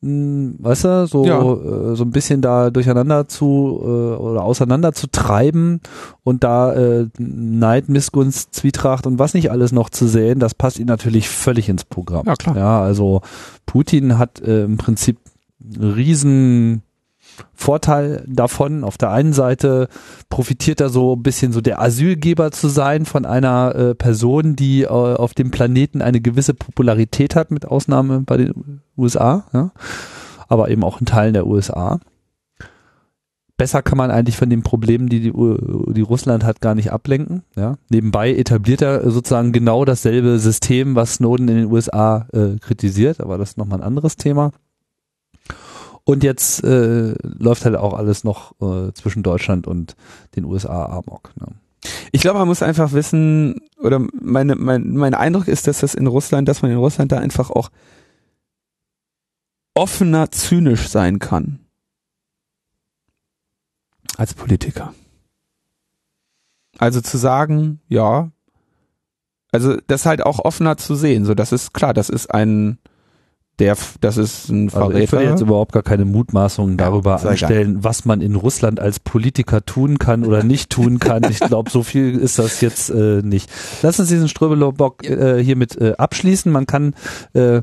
mh, 0.00 0.08
hm, 0.08 0.56
weißt 0.58 0.84
du, 0.84 1.06
so, 1.06 1.24
ja. 1.26 1.40
äh, 1.40 1.96
so 1.96 2.04
ein 2.04 2.10
bisschen 2.10 2.40
da 2.40 2.70
durcheinander 2.70 3.28
zu 3.28 3.78
äh, 3.82 3.86
oder 3.86 4.42
auseinander 4.42 4.92
zu 4.92 5.06
treiben 5.08 5.80
und 6.24 6.44
da 6.44 6.72
äh, 6.72 7.08
Neid, 7.18 7.88
Missgunst, 7.88 8.54
Zwietracht 8.54 9.06
und 9.06 9.18
was 9.18 9.34
nicht 9.34 9.50
alles 9.50 9.72
noch 9.72 9.90
zu 9.90 10.06
sehen, 10.06 10.38
das 10.38 10.54
passt 10.54 10.78
ihnen 10.78 10.88
natürlich 10.88 11.28
völlig 11.28 11.68
ins 11.68 11.84
Programm. 11.84 12.26
Ja, 12.26 12.34
klar. 12.34 12.56
Ja, 12.56 12.82
also 12.82 13.20
Putin 13.66 14.18
hat 14.18 14.40
äh, 14.40 14.64
im 14.64 14.78
Prinzip 14.78 15.18
riesen 15.78 16.82
Vorteil 17.54 18.24
davon. 18.26 18.84
Auf 18.84 18.98
der 18.98 19.10
einen 19.10 19.32
Seite 19.32 19.88
profitiert 20.28 20.80
er 20.80 20.88
so 20.88 21.16
ein 21.16 21.22
bisschen 21.22 21.52
so 21.52 21.60
der 21.60 21.80
Asylgeber 21.80 22.50
zu 22.50 22.68
sein 22.68 23.04
von 23.04 23.24
einer 23.24 23.74
äh, 23.74 23.94
Person, 23.94 24.56
die 24.56 24.82
äh, 24.82 24.88
auf 24.88 25.34
dem 25.34 25.50
Planeten 25.50 26.02
eine 26.02 26.20
gewisse 26.20 26.54
Popularität 26.54 27.36
hat, 27.36 27.50
mit 27.50 27.66
Ausnahme 27.66 28.20
bei 28.20 28.36
den 28.36 28.80
USA, 28.96 29.44
ja? 29.52 29.70
aber 30.48 30.70
eben 30.70 30.84
auch 30.84 31.00
in 31.00 31.06
Teilen 31.06 31.34
der 31.34 31.46
USA 31.46 32.00
besser 33.58 33.82
kann 33.82 33.98
man 33.98 34.10
eigentlich 34.10 34.36
von 34.36 34.48
den 34.48 34.62
Problemen, 34.62 35.08
die, 35.08 35.20
die, 35.20 35.32
die 35.32 36.00
Russland 36.00 36.44
hat, 36.44 36.62
gar 36.62 36.74
nicht 36.74 36.92
ablenken. 36.92 37.42
Ja? 37.56 37.76
Nebenbei 37.90 38.34
etabliert 38.34 38.80
er 38.80 39.10
sozusagen 39.10 39.52
genau 39.52 39.84
dasselbe 39.84 40.38
System, 40.38 40.94
was 40.94 41.14
Snowden 41.14 41.48
in 41.48 41.56
den 41.56 41.72
USA 41.72 42.26
äh, 42.32 42.56
kritisiert, 42.60 43.20
aber 43.20 43.36
das 43.36 43.50
ist 43.50 43.58
nochmal 43.58 43.80
ein 43.80 43.86
anderes 43.86 44.16
Thema. 44.16 44.52
Und 46.08 46.24
jetzt 46.24 46.64
äh, 46.64 47.14
läuft 47.20 47.66
halt 47.66 47.76
auch 47.76 47.92
alles 47.92 48.24
noch 48.24 48.58
äh, 48.62 48.94
zwischen 48.94 49.22
Deutschland 49.22 49.66
und 49.66 49.94
den 50.36 50.46
USA 50.46 50.86
amok. 50.86 51.34
Ne? 51.38 51.48
Ich 52.12 52.22
glaube, 52.22 52.38
man 52.38 52.48
muss 52.48 52.62
einfach 52.62 52.92
wissen, 52.92 53.60
oder 53.76 53.98
meine, 54.18 54.56
mein, 54.56 54.96
mein 54.96 55.12
Eindruck 55.12 55.48
ist, 55.48 55.66
dass 55.66 55.80
das 55.80 55.94
in 55.94 56.06
Russland, 56.06 56.48
dass 56.48 56.62
man 56.62 56.70
in 56.70 56.78
Russland 56.78 57.12
da 57.12 57.18
einfach 57.18 57.50
auch 57.50 57.68
offener 59.74 60.30
zynisch 60.30 60.88
sein 60.88 61.18
kann 61.18 61.58
als 64.16 64.32
Politiker. 64.32 64.94
Also 66.78 67.02
zu 67.02 67.18
sagen, 67.18 67.82
ja, 67.86 68.30
also 69.52 69.76
das 69.88 70.06
halt 70.06 70.24
auch 70.24 70.38
offener 70.38 70.78
zu 70.78 70.94
sehen, 70.94 71.26
so 71.26 71.34
das 71.34 71.52
ist 71.52 71.74
klar, 71.74 71.92
das 71.92 72.08
ist 72.08 72.32
ein 72.32 72.78
der, 73.58 73.76
das 74.00 74.16
ist 74.16 74.48
ein 74.48 74.70
Verräter. 74.70 74.94
Also 74.94 74.98
ich 74.98 75.12
will 75.12 75.30
jetzt 75.30 75.40
überhaupt 75.40 75.72
gar 75.72 75.82
keine 75.82 76.04
Mutmaßungen 76.04 76.76
darüber 76.76 77.18
ja, 77.22 77.30
anstellen, 77.30 77.82
was 77.82 78.04
man 78.04 78.20
in 78.20 78.34
Russland 78.34 78.78
als 78.80 79.00
Politiker 79.00 79.64
tun 79.64 79.98
kann 79.98 80.24
oder 80.24 80.44
nicht 80.44 80.70
tun 80.70 80.98
kann. 80.98 81.24
Ich 81.28 81.40
glaube, 81.40 81.70
so 81.70 81.82
viel 81.82 82.16
ist 82.16 82.38
das 82.38 82.60
jetzt 82.60 82.90
äh, 82.90 83.22
nicht. 83.22 83.50
Lass 83.82 83.98
uns 83.98 84.08
diesen 84.08 84.28
Ströbelow-Bock 84.28 85.04
äh, 85.04 85.42
hiermit 85.42 85.76
äh, 85.80 85.94
abschließen. 85.98 86.52
Man 86.52 86.66
kann 86.66 86.94
äh, 87.32 87.62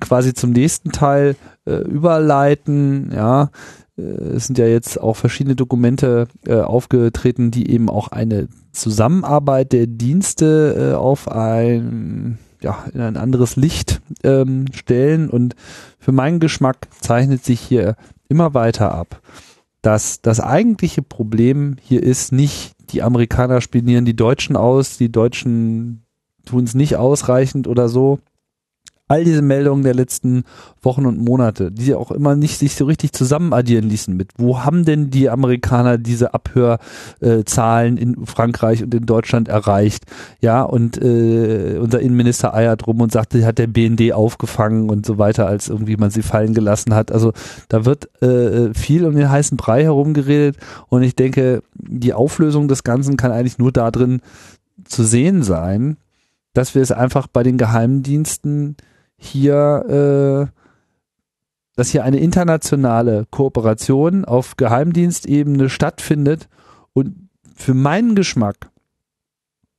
quasi 0.00 0.34
zum 0.34 0.50
nächsten 0.50 0.90
Teil 0.92 1.36
äh, 1.64 1.76
überleiten. 1.76 3.12
Ja, 3.14 3.50
äh, 3.96 4.02
es 4.02 4.46
sind 4.46 4.58
ja 4.58 4.66
jetzt 4.66 5.00
auch 5.00 5.16
verschiedene 5.16 5.56
Dokumente 5.56 6.26
äh, 6.46 6.56
aufgetreten, 6.60 7.50
die 7.50 7.70
eben 7.70 7.88
auch 7.88 8.08
eine 8.08 8.48
Zusammenarbeit 8.72 9.72
der 9.72 9.86
Dienste 9.86 10.92
äh, 10.92 10.94
auf 10.96 11.28
ein 11.28 12.38
ja, 12.66 12.84
in 12.92 13.00
ein 13.00 13.16
anderes 13.16 13.54
Licht 13.54 14.00
ähm, 14.24 14.66
stellen. 14.74 15.30
Und 15.30 15.54
für 15.98 16.12
meinen 16.12 16.40
Geschmack 16.40 16.88
zeichnet 17.00 17.44
sich 17.44 17.60
hier 17.60 17.96
immer 18.28 18.54
weiter 18.54 18.92
ab, 18.92 19.22
dass 19.82 20.20
das 20.20 20.40
eigentliche 20.40 21.02
Problem 21.02 21.76
hier 21.80 22.02
ist 22.02 22.32
nicht, 22.32 22.72
die 22.90 23.02
Amerikaner 23.02 23.60
spionieren 23.60 24.04
die 24.04 24.16
Deutschen 24.16 24.56
aus, 24.56 24.98
die 24.98 25.12
Deutschen 25.12 26.02
tun 26.44 26.64
es 26.64 26.74
nicht 26.74 26.96
ausreichend 26.96 27.68
oder 27.68 27.88
so, 27.88 28.18
all 29.08 29.22
diese 29.22 29.42
Meldungen 29.42 29.84
der 29.84 29.94
letzten 29.94 30.44
Wochen 30.82 31.06
und 31.06 31.18
Monate, 31.18 31.70
die 31.70 31.94
auch 31.94 32.10
immer 32.10 32.34
nicht 32.34 32.58
sich 32.58 32.74
so 32.74 32.86
richtig 32.86 33.12
zusammen 33.12 33.52
addieren 33.52 33.88
ließen 33.88 34.16
mit, 34.16 34.30
wo 34.36 34.64
haben 34.64 34.84
denn 34.84 35.10
die 35.10 35.30
Amerikaner 35.30 35.96
diese 35.96 36.34
Abhörzahlen 36.34 37.98
äh, 37.98 38.00
in 38.00 38.26
Frankreich 38.26 38.82
und 38.82 38.92
in 38.94 39.06
Deutschland 39.06 39.48
erreicht? 39.48 40.04
Ja, 40.40 40.62
und 40.62 41.00
äh, 41.00 41.78
unser 41.80 42.00
Innenminister 42.00 42.52
eiert 42.52 42.86
rum 42.88 43.00
und 43.00 43.12
sagte, 43.12 43.46
hat 43.46 43.58
der 43.58 43.68
BND 43.68 44.12
aufgefangen 44.12 44.90
und 44.90 45.06
so 45.06 45.18
weiter, 45.18 45.46
als 45.46 45.68
irgendwie 45.68 45.96
man 45.96 46.10
sie 46.10 46.22
fallen 46.22 46.52
gelassen 46.52 46.92
hat. 46.92 47.12
Also 47.12 47.32
da 47.68 47.84
wird 47.84 48.10
äh, 48.22 48.74
viel 48.74 49.04
um 49.04 49.14
den 49.14 49.30
heißen 49.30 49.56
Brei 49.56 49.84
herumgeredet 49.84 50.56
und 50.88 51.04
ich 51.04 51.14
denke, 51.14 51.62
die 51.74 52.12
Auflösung 52.12 52.66
des 52.66 52.82
Ganzen 52.82 53.16
kann 53.16 53.30
eigentlich 53.30 53.58
nur 53.58 53.70
darin 53.70 54.20
zu 54.84 55.04
sehen 55.04 55.44
sein, 55.44 55.96
dass 56.54 56.74
wir 56.74 56.82
es 56.82 56.90
einfach 56.90 57.26
bei 57.26 57.42
den 57.42 57.58
Geheimdiensten 57.58 58.76
hier, 59.18 60.48
äh, 60.50 60.60
dass 61.76 61.90
hier 61.90 62.04
eine 62.04 62.18
internationale 62.18 63.26
Kooperation 63.30 64.24
auf 64.24 64.56
Geheimdienstebene 64.56 65.68
stattfindet. 65.68 66.48
Und 66.92 67.28
für 67.54 67.74
meinen 67.74 68.14
Geschmack 68.14 68.70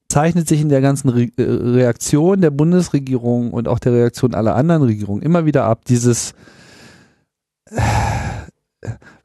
zeichnet 0.09 0.47
sich 0.47 0.61
in 0.61 0.69
der 0.69 0.81
ganzen 0.81 1.09
Re 1.09 1.29
äh, 1.37 1.43
Reaktion 1.43 2.41
der 2.41 2.51
Bundesregierung 2.51 3.51
und 3.51 3.67
auch 3.67 3.79
der 3.79 3.93
Reaktion 3.93 4.33
aller 4.33 4.55
anderen 4.55 4.83
Regierungen 4.83 5.21
immer 5.21 5.45
wieder 5.45 5.65
ab, 5.65 5.85
dieses 5.85 6.33
äh, 7.65 7.81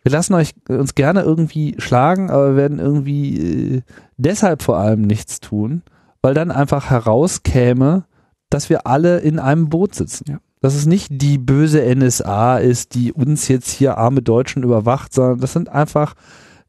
wir 0.03 0.11
lassen 0.11 0.35
euch 0.35 0.55
uns 0.69 0.95
gerne 0.95 1.23
irgendwie 1.23 1.77
schlagen, 1.79 2.31
aber 2.31 2.51
wir 2.51 2.57
werden 2.57 2.79
irgendwie 2.81 3.77
äh, 3.77 3.83
deshalb 4.17 4.63
vor 4.63 4.79
allem 4.79 5.03
nichts 5.03 5.41
tun, 5.41 5.83
weil 6.23 6.35
dann 6.35 6.51
einfach 6.51 6.91
herauskäme, 6.91 8.05
dass 8.53 8.71
wir 8.71 8.87
alle 8.87 9.19
in 9.19 9.39
einem 9.39 9.69
Boot 9.69 9.95
sitzen. 9.95 10.25
Ja. 10.29 10.39
Dass 10.61 10.75
es 10.75 10.87
nicht 10.87 11.09
die 11.11 11.37
böse 11.39 11.83
NSA 11.95 12.57
ist, 12.59 12.95
die 12.95 13.13
uns 13.13 13.49
jetzt 13.49 13.71
hier 13.71 13.99
arme 13.99 14.23
Deutschen 14.23 14.63
überwacht, 14.63 15.13
sondern 15.13 15.41
das 15.41 15.53
sind 15.53 15.69
einfach 15.69 16.15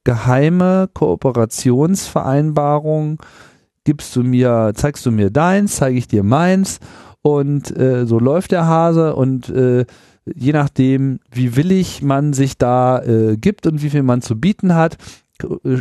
geheime 0.04 0.90
Kooperationsvereinbarungen. 0.94 3.20
Gibst 3.84 4.16
du 4.16 4.24
mir, 4.24 4.72
zeigst 4.76 5.06
du 5.06 5.12
mir 5.12 5.30
deins, 5.30 5.76
zeige 5.76 5.98
ich 5.98 6.08
dir 6.08 6.24
meins 6.24 6.80
und 7.22 7.78
äh, 7.78 8.06
so 8.06 8.18
läuft 8.20 8.52
der 8.52 8.66
Hase 8.66 9.16
und 9.16 9.50
äh, 9.50 9.86
je 10.26 10.54
nachdem, 10.54 11.20
wie 11.32 11.56
willig 11.56 12.02
man 12.02 12.34
sich 12.34 12.58
da 12.58 13.02
äh, 13.02 13.38
gibt 13.38 13.68
und 13.68 13.84
wie 13.84 13.90
viel 13.90 14.04
man 14.04 14.22
zu 14.22 14.40
bieten 14.40 14.76
hat, 14.76 14.98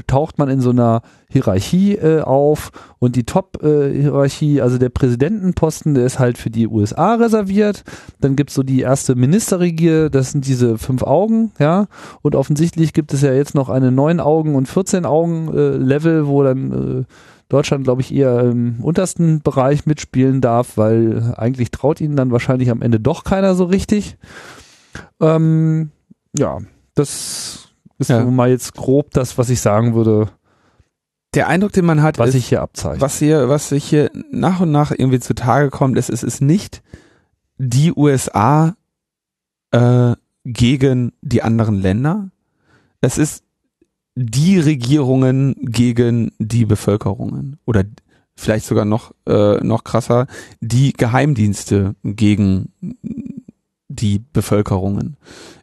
taucht 0.06 0.38
man 0.38 0.48
in 0.48 0.60
so 0.60 0.70
einer 0.70 1.02
Hierarchie 1.28 1.94
äh, 1.96 2.22
auf 2.22 2.72
und 2.98 3.16
die 3.16 3.24
Top-Hierarchie, 3.24 4.58
äh, 4.58 4.60
also 4.60 4.78
der 4.78 4.88
Präsidentenposten, 4.88 5.94
der 5.94 6.06
ist 6.06 6.18
halt 6.18 6.38
für 6.38 6.50
die 6.50 6.66
USA 6.66 7.14
reserviert. 7.14 7.84
Dann 8.20 8.34
gibt's 8.34 8.54
so 8.54 8.62
die 8.62 8.80
erste 8.80 9.14
Ministerregier, 9.14 10.10
das 10.10 10.32
sind 10.32 10.46
diese 10.46 10.78
fünf 10.78 11.02
Augen, 11.02 11.52
ja. 11.58 11.86
Und 12.22 12.34
offensichtlich 12.34 12.92
gibt 12.92 13.12
es 13.12 13.22
ja 13.22 13.32
jetzt 13.32 13.54
noch 13.54 13.68
eine 13.68 13.92
neun 13.92 14.20
Augen 14.20 14.54
und 14.54 14.68
14 14.68 15.04
Augen 15.04 15.52
äh, 15.54 15.76
Level, 15.76 16.26
wo 16.26 16.42
dann 16.42 17.00
äh, 17.00 17.04
Deutschland, 17.48 17.84
glaube 17.84 18.00
ich, 18.00 18.14
eher 18.14 18.40
im 18.40 18.80
untersten 18.80 19.42
Bereich 19.42 19.84
mitspielen 19.84 20.40
darf, 20.40 20.78
weil 20.78 21.34
eigentlich 21.36 21.70
traut 21.70 22.00
ihnen 22.00 22.16
dann 22.16 22.30
wahrscheinlich 22.30 22.70
am 22.70 22.80
Ende 22.80 22.98
doch 22.98 23.24
keiner 23.24 23.54
so 23.54 23.64
richtig. 23.64 24.16
Ähm, 25.20 25.90
ja, 26.34 26.58
das 26.94 27.71
ist 28.02 28.10
ja. 28.10 28.24
mal 28.24 28.50
jetzt 28.50 28.74
grob 28.74 29.10
das, 29.12 29.38
was 29.38 29.50
ich 29.50 29.60
sagen 29.60 29.94
würde. 29.94 30.28
Der 31.34 31.48
Eindruck, 31.48 31.72
den 31.72 31.86
man 31.86 32.02
hat, 32.02 32.18
was 32.18 32.28
ist, 32.28 32.34
sich 32.34 32.48
hier 32.48 32.60
abzeichnet. 32.60 33.00
Was 33.00 33.18
hier, 33.18 33.48
was 33.48 33.70
sich 33.70 33.84
hier 33.84 34.10
nach 34.30 34.60
und 34.60 34.70
nach 34.70 34.90
irgendwie 34.90 35.20
zutage 35.20 35.70
kommt, 35.70 35.96
ist, 35.96 36.10
es 36.10 36.22
ist 36.22 36.42
nicht 36.42 36.82
die 37.56 37.92
USA 37.96 38.76
äh, 39.70 40.14
gegen 40.44 41.12
die 41.22 41.42
anderen 41.42 41.80
Länder. 41.80 42.30
Es 43.00 43.18
ist 43.18 43.44
die 44.14 44.58
Regierungen 44.58 45.56
gegen 45.60 46.32
die 46.38 46.66
Bevölkerungen 46.66 47.58
oder 47.64 47.84
vielleicht 48.34 48.66
sogar 48.66 48.84
noch 48.84 49.12
äh, 49.26 49.58
noch 49.64 49.84
krasser 49.84 50.26
die 50.60 50.92
Geheimdienste 50.92 51.94
gegen 52.02 52.72
die 53.94 54.22
Bevölkerungen. 54.32 55.16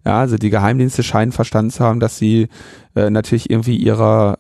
Ja, 0.06 0.20
also 0.20 0.38
die 0.38 0.50
Geheimdienste 0.50 1.04
scheinen 1.04 1.32
verstanden 1.32 1.72
zu 1.72 1.84
haben, 1.84 2.00
dass 2.00 2.18
sie 2.18 2.48
äh, 2.96 3.10
natürlich 3.10 3.50
irgendwie 3.50 3.78
ihrer 3.78 4.38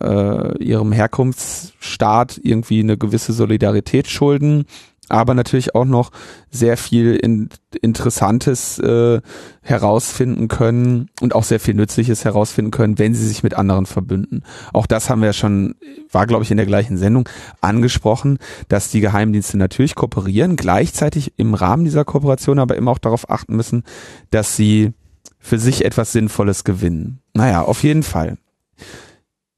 äh, 0.57 0.63
ihrem 0.63 0.91
Herkunftsstaat 0.91 2.39
irgendwie 2.41 2.79
eine 2.79 2.97
gewisse 2.97 3.33
Solidarität 3.33 4.07
schulden 4.07 4.65
aber 5.09 5.33
natürlich 5.33 5.75
auch 5.75 5.85
noch 5.85 6.11
sehr 6.49 6.77
viel 6.77 7.15
in, 7.15 7.49
Interessantes 7.81 8.79
äh, 8.79 9.21
herausfinden 9.61 10.47
können 10.47 11.09
und 11.21 11.35
auch 11.35 11.43
sehr 11.43 11.59
viel 11.59 11.73
Nützliches 11.73 12.25
herausfinden 12.25 12.71
können, 12.71 12.97
wenn 12.97 13.13
sie 13.13 13.27
sich 13.27 13.43
mit 13.43 13.53
anderen 13.53 13.85
verbünden. 13.85 14.43
Auch 14.73 14.85
das 14.85 15.09
haben 15.09 15.21
wir 15.21 15.33
schon, 15.33 15.75
war 16.11 16.27
glaube 16.27 16.43
ich 16.43 16.51
in 16.51 16.57
der 16.57 16.65
gleichen 16.65 16.97
Sendung 16.97 17.27
angesprochen, 17.61 18.39
dass 18.67 18.89
die 18.89 19.01
Geheimdienste 19.01 19.57
natürlich 19.57 19.95
kooperieren, 19.95 20.55
gleichzeitig 20.55 21.33
im 21.37 21.53
Rahmen 21.53 21.85
dieser 21.85 22.05
Kooperation 22.05 22.59
aber 22.59 22.75
immer 22.75 22.91
auch 22.91 22.99
darauf 22.99 23.29
achten 23.29 23.55
müssen, 23.55 23.83
dass 24.31 24.55
sie 24.55 24.93
für 25.39 25.59
sich 25.59 25.85
etwas 25.85 26.11
Sinnvolles 26.11 26.63
gewinnen. 26.63 27.21
Naja, 27.33 27.61
auf 27.61 27.83
jeden 27.83 28.03
Fall. 28.03 28.37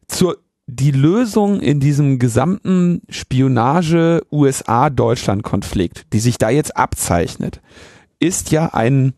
Zur 0.07 0.37
die 0.73 0.91
Lösung 0.91 1.59
in 1.59 1.81
diesem 1.81 2.17
gesamten 2.17 3.01
Spionage 3.09 4.21
USA-Deutschland-Konflikt, 4.31 6.05
die 6.13 6.21
sich 6.21 6.37
da 6.37 6.49
jetzt 6.49 6.77
abzeichnet, 6.77 7.61
ist 8.19 8.51
ja 8.51 8.67
ein, 8.67 9.11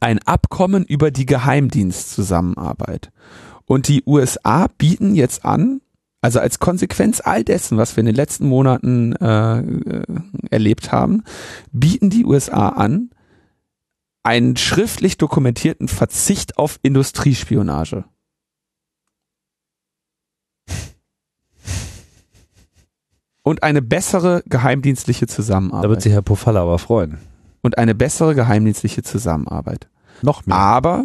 ein 0.00 0.18
Abkommen 0.18 0.84
über 0.84 1.12
die 1.12 1.26
Geheimdienstzusammenarbeit. 1.26 3.12
Und 3.64 3.86
die 3.86 4.02
USA 4.06 4.66
bieten 4.76 5.14
jetzt 5.14 5.44
an, 5.44 5.80
also 6.20 6.40
als 6.40 6.58
Konsequenz 6.58 7.20
all 7.24 7.44
dessen, 7.44 7.78
was 7.78 7.94
wir 7.94 8.00
in 8.00 8.06
den 8.06 8.16
letzten 8.16 8.48
Monaten 8.48 9.14
äh, 9.16 9.58
äh 9.60 10.02
erlebt 10.50 10.90
haben, 10.90 11.22
bieten 11.70 12.10
die 12.10 12.24
USA 12.24 12.70
an, 12.70 13.10
einen 14.24 14.56
schriftlich 14.56 15.16
dokumentierten 15.16 15.86
Verzicht 15.86 16.58
auf 16.58 16.80
Industriespionage. 16.82 18.04
Und 23.44 23.62
eine 23.62 23.82
bessere 23.82 24.42
geheimdienstliche 24.46 25.26
Zusammenarbeit. 25.26 25.84
Da 25.84 25.90
wird 25.90 26.02
sich 26.02 26.12
Herr 26.12 26.22
Pofalla 26.22 26.62
aber 26.62 26.78
freuen. 26.78 27.18
Und 27.60 27.78
eine 27.78 27.94
bessere 27.94 28.34
geheimdienstliche 28.34 29.02
Zusammenarbeit. 29.02 29.86
Noch 30.22 30.46
mehr. 30.46 30.56
Aber 30.56 31.04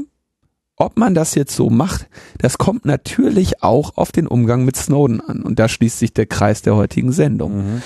ob 0.77 0.97
man 0.97 1.13
das 1.13 1.35
jetzt 1.35 1.53
so 1.53 1.69
macht, 1.69 2.07
das 2.37 2.57
kommt 2.57 2.85
natürlich 2.85 3.61
auch 3.61 3.97
auf 3.97 4.13
den 4.13 4.25
Umgang 4.25 4.63
mit 4.63 4.77
Snowden 4.77 5.19
an. 5.19 5.43
Und 5.43 5.59
da 5.59 5.67
schließt 5.67 5.99
sich 5.99 6.13
der 6.13 6.25
Kreis 6.25 6.61
der 6.61 6.75
heutigen 6.75 7.11
Sendung. 7.11 7.57
Mhm. 7.57 7.81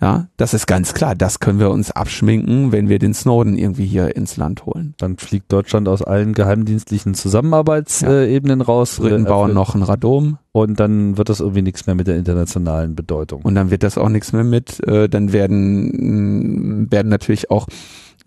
Ja, 0.00 0.28
das 0.36 0.52
ist 0.52 0.66
ganz 0.66 0.92
klar. 0.92 1.14
Das 1.14 1.40
können 1.40 1.58
wir 1.58 1.70
uns 1.70 1.90
abschminken, 1.90 2.70
wenn 2.70 2.90
wir 2.90 2.98
den 2.98 3.14
Snowden 3.14 3.56
irgendwie 3.56 3.86
hier 3.86 4.14
ins 4.14 4.36
Land 4.36 4.66
holen. 4.66 4.94
Dann 4.98 5.16
fliegt 5.16 5.50
Deutschland 5.50 5.88
aus 5.88 6.02
allen 6.02 6.34
geheimdienstlichen 6.34 7.14
Zusammenarbeitsebenen 7.14 8.60
ja. 8.60 8.66
raus. 8.66 8.96
Briten 8.96 9.24
äh, 9.24 9.28
bauen 9.28 9.54
noch 9.54 9.74
ein 9.74 9.82
Radom. 9.82 10.38
Und 10.52 10.80
dann 10.80 11.16
wird 11.16 11.30
das 11.30 11.40
irgendwie 11.40 11.62
nichts 11.62 11.86
mehr 11.86 11.94
mit 11.94 12.06
der 12.08 12.16
internationalen 12.16 12.94
Bedeutung. 12.94 13.42
Und 13.42 13.54
dann 13.54 13.70
wird 13.70 13.82
das 13.82 13.96
auch 13.96 14.10
nichts 14.10 14.34
mehr 14.34 14.44
mit, 14.44 14.86
äh, 14.86 15.08
dann 15.08 15.32
werden, 15.32 16.82
mm, 16.82 16.92
werden 16.92 17.08
natürlich 17.08 17.50
auch, 17.50 17.66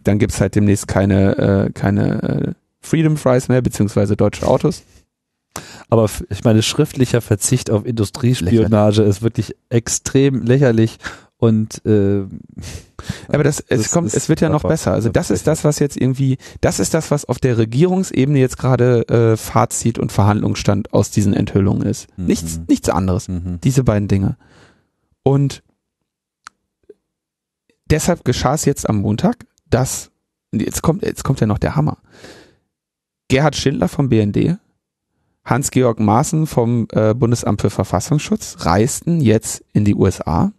dann 0.03 0.17
gibt's 0.17 0.41
halt 0.41 0.55
demnächst 0.55 0.87
keine, 0.87 1.37
äh, 1.37 1.71
keine 1.71 2.23
äh, 2.23 2.53
Freedom 2.81 3.15
Fries 3.15 3.47
mehr, 3.47 3.61
beziehungsweise 3.61 4.15
deutsche 4.15 4.47
Autos. 4.47 4.83
Aber 5.89 6.07
ich 6.29 6.43
meine, 6.43 6.61
schriftlicher 6.61 7.21
Verzicht 7.21 7.69
auf 7.69 7.85
Industriespionage 7.85 9.01
lächerlich. 9.01 9.09
ist 9.09 9.21
wirklich 9.21 9.55
extrem 9.69 10.43
lächerlich 10.43 10.97
und 11.40 11.86
äh, 11.86 12.26
aber 13.30 13.44
das, 13.45 13.61
es 13.61 13.84
das 13.84 13.91
kommt, 13.91 14.14
es 14.14 14.28
wird 14.28 14.41
ja 14.41 14.49
noch 14.49 14.64
besser. 14.64 14.91
Also 14.91 15.07
das 15.07 15.32
ist 15.32 15.48
das, 15.48 15.64
was 15.64 15.80
jetzt 15.80 15.95
irgendwie, 15.95 16.38
das 16.60 16.82
ist 16.82 16.94
das, 16.94 17.11
was 17.11 17.24
auf 17.24 17.40
der 17.40 17.57
Regierungsebene 17.57 18.38
jetzt 18.38 18.57
gerade 18.57 19.07
äh, 19.07 19.38
Fazit 19.38 19.99
und 19.99 20.11
Verhandlungsstand 20.11 20.94
aus 20.94 21.11
diesen 21.11 21.34
Enthüllungen 21.34 21.84
ist. 21.84 22.10
Mhm. 22.18 22.26
Nichts, 22.26 22.60
nichts 22.68 22.90
anderes. 22.90 23.30
Mhm. 23.30 23.60
Diese 23.64 23.86
beiden 23.86 24.10
Dinge. 24.10 24.36
Und 25.24 25.64
deshalb 27.90 28.26
geschah 28.26 28.56
es 28.56 28.66
jetzt 28.66 28.90
am 28.90 28.98
Montag, 28.98 29.45
dass 29.70 30.11
jetzt 30.52 30.82
kommt, 30.82 31.03
jetzt 31.03 31.24
kommt 31.24 31.40
ja 31.40 31.48
noch 31.48 31.60
der 31.60 31.78
Hammer. 31.78 31.99
Gerhard 33.30 33.56
Schindler 33.56 33.88
vom 33.88 34.10
BND, 34.10 34.57
Hans-Georg 35.45 36.02
Maaßen 36.02 36.48
vom 36.48 36.88
äh, 36.91 37.14
Bundesamt 37.14 37.61
für 37.61 37.70
Verfassungsschutz 37.70 38.57
reisten 38.66 39.22
jetzt 39.22 39.64
in 39.72 39.86
die 39.86 39.95
USA 39.95 40.52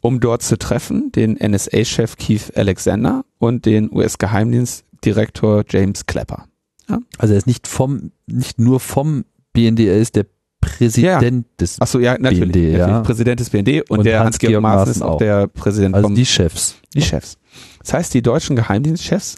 um 0.00 0.20
dort 0.20 0.42
zu 0.42 0.58
treffen, 0.58 1.12
den 1.12 1.34
NSA-Chef 1.34 2.16
Keith 2.16 2.52
Alexander 2.56 3.24
und 3.38 3.66
den 3.66 3.92
US-Geheimdienstdirektor 3.92 5.64
James 5.68 6.06
Clapper. 6.06 6.46
Ja? 6.88 6.98
Also 7.18 7.34
er 7.34 7.38
ist 7.38 7.46
nicht 7.46 7.66
vom, 7.66 8.12
nicht 8.26 8.58
nur 8.58 8.80
vom 8.80 9.24
BND, 9.52 9.80
er 9.80 9.98
ist 9.98 10.16
der 10.16 10.26
Präsident 10.60 11.46
ja. 11.46 11.54
des 11.60 11.80
Achso, 11.80 11.98
ja, 11.98 12.16
natürlich, 12.18 12.52
BND. 12.52 12.78
Ja. 12.78 13.00
Präsident 13.00 13.40
des 13.40 13.50
BND 13.50 13.88
und, 13.88 13.98
und 13.98 14.04
der 14.04 14.20
Hans-Georg 14.20 14.54
Hans 14.54 14.62
Maaßen 14.62 14.92
ist 14.92 15.02
auch 15.02 15.18
der 15.18 15.46
Präsident 15.46 15.94
also 15.94 16.08
vom, 16.08 16.14
die 16.14 16.26
Chefs. 16.26 16.76
Die 16.94 17.02
Chefs. 17.02 17.38
Das 17.80 17.94
heißt, 17.94 18.14
die 18.14 18.22
deutschen 18.22 18.56
Geheimdienstchefs 18.56 19.36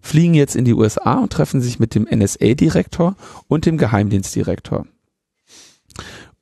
fliegen 0.00 0.34
jetzt 0.34 0.56
in 0.56 0.64
die 0.64 0.74
USA 0.74 1.14
und 1.14 1.32
treffen 1.32 1.60
sich 1.60 1.78
mit 1.78 1.94
dem 1.94 2.08
NSA-Direktor 2.10 3.16
und 3.48 3.66
dem 3.66 3.76
Geheimdienstdirektor. 3.78 4.86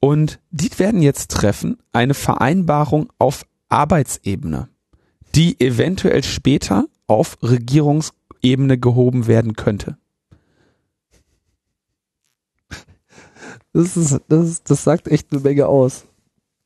Und 0.00 0.40
die 0.50 0.70
werden 0.78 1.02
jetzt 1.02 1.30
treffen 1.30 1.76
eine 1.92 2.14
Vereinbarung 2.14 3.12
auf 3.18 3.44
Arbeitsebene, 3.68 4.68
die 5.34 5.60
eventuell 5.60 6.24
später 6.24 6.86
auf 7.06 7.36
Regierungsebene 7.42 8.78
gehoben 8.78 9.26
werden 9.26 9.54
könnte. 9.54 9.98
Das 13.72 13.96
ist, 13.96 14.20
das, 14.28 14.62
das 14.64 14.82
sagt 14.82 15.06
echt 15.06 15.28
eine 15.30 15.42
Menge 15.42 15.66
aus. 15.66 16.06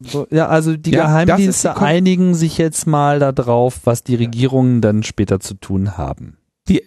So, 0.01 0.27
ja, 0.31 0.49
also 0.49 0.77
die 0.77 0.93
ja, 0.93 1.05
Geheimdienste 1.05 1.75
die 1.77 1.81
einigen 1.81 2.35
sich 2.35 2.59
jetzt 2.59 2.87
mal 2.87 3.19
darauf, 3.19 3.81
was 3.85 4.03
die 4.03 4.15
Regierungen 4.15 4.81
dann 4.81 5.03
später 5.03 5.41
zu 5.41 5.55
tun 5.55 5.97
haben. 5.97 6.39
Die, 6.69 6.83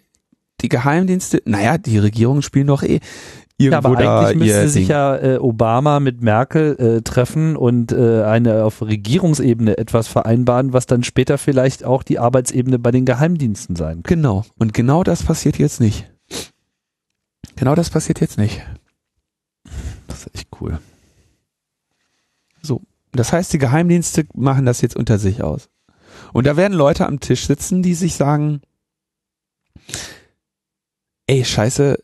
die 0.62 0.70
Geheimdienste, 0.70 1.42
naja, 1.46 1.78
die 1.78 1.98
Regierungen 1.98 2.42
spielen 2.42 2.68
doch 2.68 2.84
eh 2.84 3.00
irgendwo 3.58 3.94
ja, 3.94 4.10
aber 4.12 4.28
eigentlich 4.30 4.48
müsste 4.48 4.70
sich 4.70 4.88
ja 4.88 5.16
äh, 5.18 5.38
Obama 5.38 6.00
mit 6.00 6.22
Merkel 6.22 6.76
äh, 6.78 7.02
treffen 7.02 7.56
und 7.56 7.92
äh, 7.92 8.24
eine 8.24 8.64
auf 8.64 8.82
Regierungsebene 8.82 9.78
etwas 9.78 10.08
vereinbaren, 10.08 10.74
was 10.74 10.86
dann 10.86 11.04
später 11.04 11.38
vielleicht 11.38 11.84
auch 11.84 12.04
die 12.04 12.20
Arbeitsebene 12.20 12.80
bei 12.80 12.92
den 12.92 13.06
Geheimdiensten 13.06 13.76
sein 13.76 14.04
kann. 14.04 14.22
Genau. 14.22 14.46
Und 14.58 14.74
genau 14.74 15.04
das 15.04 15.24
passiert 15.24 15.58
jetzt 15.58 15.80
nicht. 15.80 16.12
Genau 17.56 17.74
das 17.74 17.90
passiert 17.90 18.22
jetzt 18.22 18.38
nicht. 18.38 18.62
Das 20.08 20.20
ist 20.20 20.36
echt 20.36 20.48
cool. 20.62 20.80
So. 22.62 22.82
Das 23.12 23.34
heißt, 23.34 23.52
die 23.54 23.58
Geheimdienste 23.58 24.28
machen 24.36 24.66
das 24.66 24.82
jetzt 24.82 24.96
unter 24.96 25.18
sich 25.18 25.42
aus. 25.42 25.70
Und 26.34 26.46
da 26.46 26.58
werden 26.58 26.74
Leute 26.74 27.08
am 27.08 27.20
Tisch 27.20 27.48
sitzen, 27.48 27.82
die 27.82 27.96
sich 27.96 28.16
sagen, 28.16 28.62
ey, 31.26 31.44
scheiße, 31.44 31.98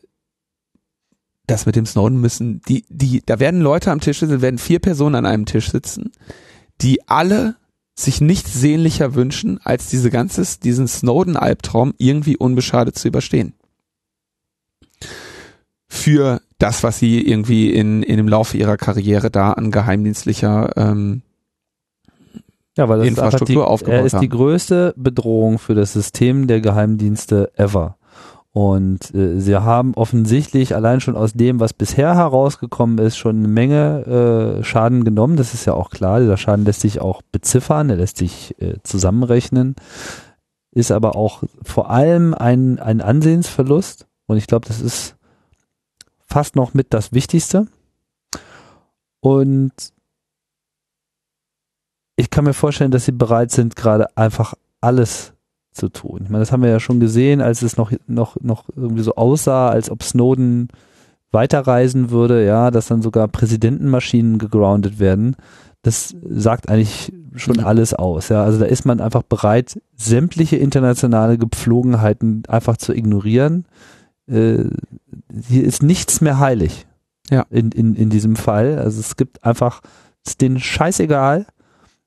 das 1.46 1.66
mit 1.66 1.76
dem 1.76 1.86
Snowden 1.86 2.20
müssen, 2.20 2.60
die, 2.68 2.84
die, 2.88 3.22
da 3.24 3.38
werden 3.38 3.60
Leute 3.60 3.90
am 3.90 4.00
Tisch 4.00 4.20
sitzen, 4.20 4.42
werden 4.42 4.58
vier 4.58 4.78
Personen 4.78 5.14
an 5.14 5.26
einem 5.26 5.46
Tisch 5.46 5.70
sitzen, 5.70 6.12
die 6.80 7.06
alle 7.08 7.56
sich 7.94 8.20
nichts 8.20 8.54
sehnlicher 8.54 9.14
wünschen, 9.14 9.60
als 9.62 9.88
diese 9.88 10.10
ganzes, 10.10 10.58
diesen 10.58 10.88
Snowden-Albtraum 10.88 11.94
irgendwie 11.98 12.36
unbeschadet 12.36 12.98
zu 12.98 13.08
überstehen. 13.08 13.54
Für 15.86 16.40
das, 16.58 16.82
was 16.82 16.98
sie 16.98 17.20
irgendwie 17.20 17.72
in, 17.72 18.02
in 18.02 18.16
dem 18.16 18.26
Laufe 18.26 18.56
ihrer 18.56 18.76
Karriere 18.76 19.30
da 19.30 19.52
an 19.52 19.70
geheimdienstlicher 19.70 20.76
ähm, 20.76 21.22
ja, 22.76 22.88
weil 22.88 22.98
das 22.98 23.08
Infrastruktur 23.08 23.62
ist 23.62 23.66
die, 23.66 23.72
aufgebaut 23.72 23.94
Er 23.94 24.04
ist 24.04 24.18
die 24.20 24.28
größte 24.28 24.94
Bedrohung 24.96 25.58
für 25.58 25.74
das 25.74 25.92
System 25.92 26.48
der 26.48 26.60
Geheimdienste 26.60 27.52
ever. 27.56 27.96
Und 28.54 29.12
äh, 29.16 29.40
sie 29.40 29.56
haben 29.56 29.94
offensichtlich 29.94 30.76
allein 30.76 31.00
schon 31.00 31.16
aus 31.16 31.32
dem, 31.32 31.58
was 31.58 31.72
bisher 31.72 32.14
herausgekommen 32.14 32.98
ist, 32.98 33.16
schon 33.16 33.38
eine 33.38 33.48
Menge 33.48 34.60
äh, 34.60 34.62
Schaden 34.62 35.02
genommen. 35.02 35.36
Das 35.36 35.54
ist 35.54 35.64
ja 35.64 35.74
auch 35.74 35.90
klar. 35.90 36.20
Dieser 36.20 36.36
Schaden 36.36 36.64
lässt 36.64 36.80
sich 36.80 37.00
auch 37.00 37.20
beziffern, 37.32 37.90
er 37.90 37.96
lässt 37.96 38.16
sich 38.16 38.54
äh, 38.62 38.76
zusammenrechnen. 38.84 39.74
Ist 40.70 40.92
aber 40.92 41.16
auch 41.16 41.42
vor 41.64 41.90
allem 41.90 42.32
ein, 42.32 42.78
ein 42.78 43.00
Ansehensverlust. 43.00 44.06
Und 44.26 44.36
ich 44.36 44.46
glaube, 44.46 44.68
das 44.68 44.80
ist 44.80 45.16
fast 46.24 46.54
noch 46.54 46.74
mit 46.74 46.94
das 46.94 47.12
Wichtigste. 47.12 47.66
Und 49.18 49.72
ich 52.14 52.30
kann 52.30 52.44
mir 52.44 52.54
vorstellen, 52.54 52.92
dass 52.92 53.04
sie 53.04 53.12
bereit 53.12 53.50
sind, 53.50 53.74
gerade 53.74 54.16
einfach 54.16 54.54
alles 54.80 55.33
zu 55.74 55.88
tun. 55.88 56.20
Ich 56.24 56.30
meine, 56.30 56.42
das 56.42 56.52
haben 56.52 56.62
wir 56.62 56.70
ja 56.70 56.80
schon 56.80 57.00
gesehen, 57.00 57.40
als 57.40 57.62
es 57.62 57.76
noch, 57.76 57.92
noch, 58.06 58.36
noch 58.40 58.64
irgendwie 58.74 59.02
so 59.02 59.16
aussah, 59.16 59.68
als 59.68 59.90
ob 59.90 60.02
Snowden 60.02 60.68
weiterreisen 61.32 62.10
würde, 62.10 62.46
ja, 62.46 62.70
dass 62.70 62.86
dann 62.86 63.02
sogar 63.02 63.28
Präsidentenmaschinen 63.28 64.38
gegroundet 64.38 64.98
werden. 65.00 65.36
Das 65.82 66.14
sagt 66.22 66.70
eigentlich 66.70 67.12
schon 67.34 67.60
alles 67.60 67.92
aus, 67.92 68.28
ja. 68.30 68.42
Also 68.44 68.58
da 68.58 68.64
ist 68.64 68.86
man 68.86 69.00
einfach 69.00 69.22
bereit, 69.22 69.78
sämtliche 69.96 70.56
internationale 70.56 71.36
Gepflogenheiten 71.36 72.44
einfach 72.48 72.76
zu 72.76 72.94
ignorieren. 72.94 73.66
Äh, 74.26 74.64
hier 75.46 75.64
ist 75.64 75.82
nichts 75.82 76.20
mehr 76.20 76.38
heilig. 76.38 76.86
Ja. 77.30 77.44
In, 77.50 77.72
in, 77.72 77.94
in 77.96 78.10
diesem 78.10 78.36
Fall. 78.36 78.78
Also 78.78 79.00
es 79.00 79.16
gibt 79.16 79.44
einfach, 79.44 79.80
es 80.24 80.32
ist 80.32 80.40
denen 80.40 80.60
scheißegal 80.60 81.46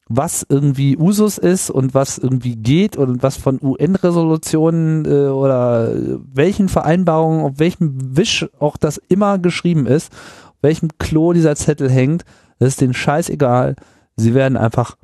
was 0.09 0.45
irgendwie 0.47 0.97
Usus 0.97 1.38
ist 1.38 1.69
und 1.69 1.93
was 1.93 2.17
irgendwie 2.17 2.55
geht 2.55 2.97
und 2.97 3.23
was 3.23 3.38
von 3.38 3.59
UN-Resolutionen 3.61 5.05
äh, 5.05 5.27
oder 5.27 5.91
welchen 6.34 6.69
Vereinbarungen, 6.69 7.41
auf 7.41 7.59
welchem 7.59 8.17
Wisch 8.17 8.47
auch 8.59 8.77
das 8.77 8.97
immer 9.09 9.38
geschrieben 9.38 9.85
ist, 9.85 10.11
auf 10.47 10.55
welchem 10.61 10.89
Klo 10.97 11.34
dieser 11.34 11.55
Zettel 11.55 11.89
hängt, 11.89 12.23
das 12.59 12.69
ist 12.69 12.81
denen 12.81 12.93
scheißegal. 12.93 13.75
Sie 14.15 14.34
werden 14.34 14.57
einfach 14.57 14.97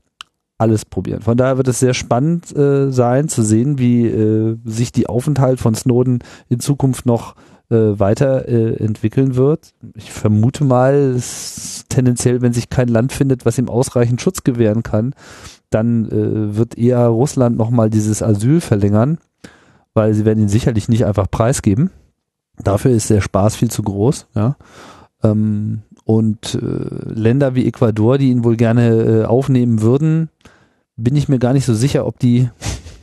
alles 0.57 0.85
probieren. 0.85 1.21
Von 1.21 1.37
daher 1.37 1.57
wird 1.57 1.67
es 1.67 1.79
sehr 1.79 1.93
spannend 1.93 2.55
äh, 2.55 2.91
sein 2.91 3.27
zu 3.27 3.43
sehen, 3.43 3.79
wie 3.79 4.07
äh, 4.07 4.57
sich 4.63 4.91
die 4.91 5.07
Aufenthalt 5.07 5.59
von 5.59 5.75
Snowden 5.75 6.19
in 6.47 6.59
Zukunft 6.59 7.05
noch 7.05 7.35
äh, 7.73 7.99
weiterentwickeln 7.99 9.31
äh, 9.31 9.35
wird. 9.35 9.73
Ich 9.95 10.11
vermute 10.11 10.63
mal, 10.63 11.19
tendenziell, 11.89 12.41
wenn 12.41 12.53
sich 12.53 12.69
kein 12.69 12.87
Land 12.87 13.11
findet, 13.11 13.45
was 13.45 13.57
ihm 13.57 13.69
ausreichend 13.69 14.21
Schutz 14.21 14.43
gewähren 14.43 14.83
kann, 14.83 15.13
dann 15.69 16.05
äh, 16.05 16.55
wird 16.55 16.77
eher 16.77 17.05
Russland 17.07 17.57
nochmal 17.57 17.89
dieses 17.89 18.21
Asyl 18.21 18.61
verlängern, 18.61 19.17
weil 19.93 20.13
sie 20.13 20.25
werden 20.25 20.43
ihn 20.43 20.49
sicherlich 20.49 20.87
nicht 20.87 21.05
einfach 21.05 21.29
preisgeben. 21.29 21.89
Dafür 22.63 22.91
ist 22.91 23.09
der 23.09 23.21
Spaß 23.21 23.55
viel 23.55 23.71
zu 23.71 23.81
groß, 23.81 24.27
ja. 24.35 24.55
Ähm, 25.23 25.81
und 26.05 26.55
äh, 26.55 27.09
Länder 27.09 27.55
wie 27.55 27.65
Ecuador, 27.65 28.17
die 28.17 28.29
ihn 28.29 28.43
wohl 28.43 28.57
gerne 28.57 28.89
äh, 28.89 29.25
aufnehmen 29.25 29.81
würden, 29.81 30.29
bin 30.95 31.15
ich 31.15 31.29
mir 31.29 31.39
gar 31.39 31.53
nicht 31.53 31.65
so 31.65 31.73
sicher, 31.73 32.05
ob 32.05 32.19
die 32.19 32.49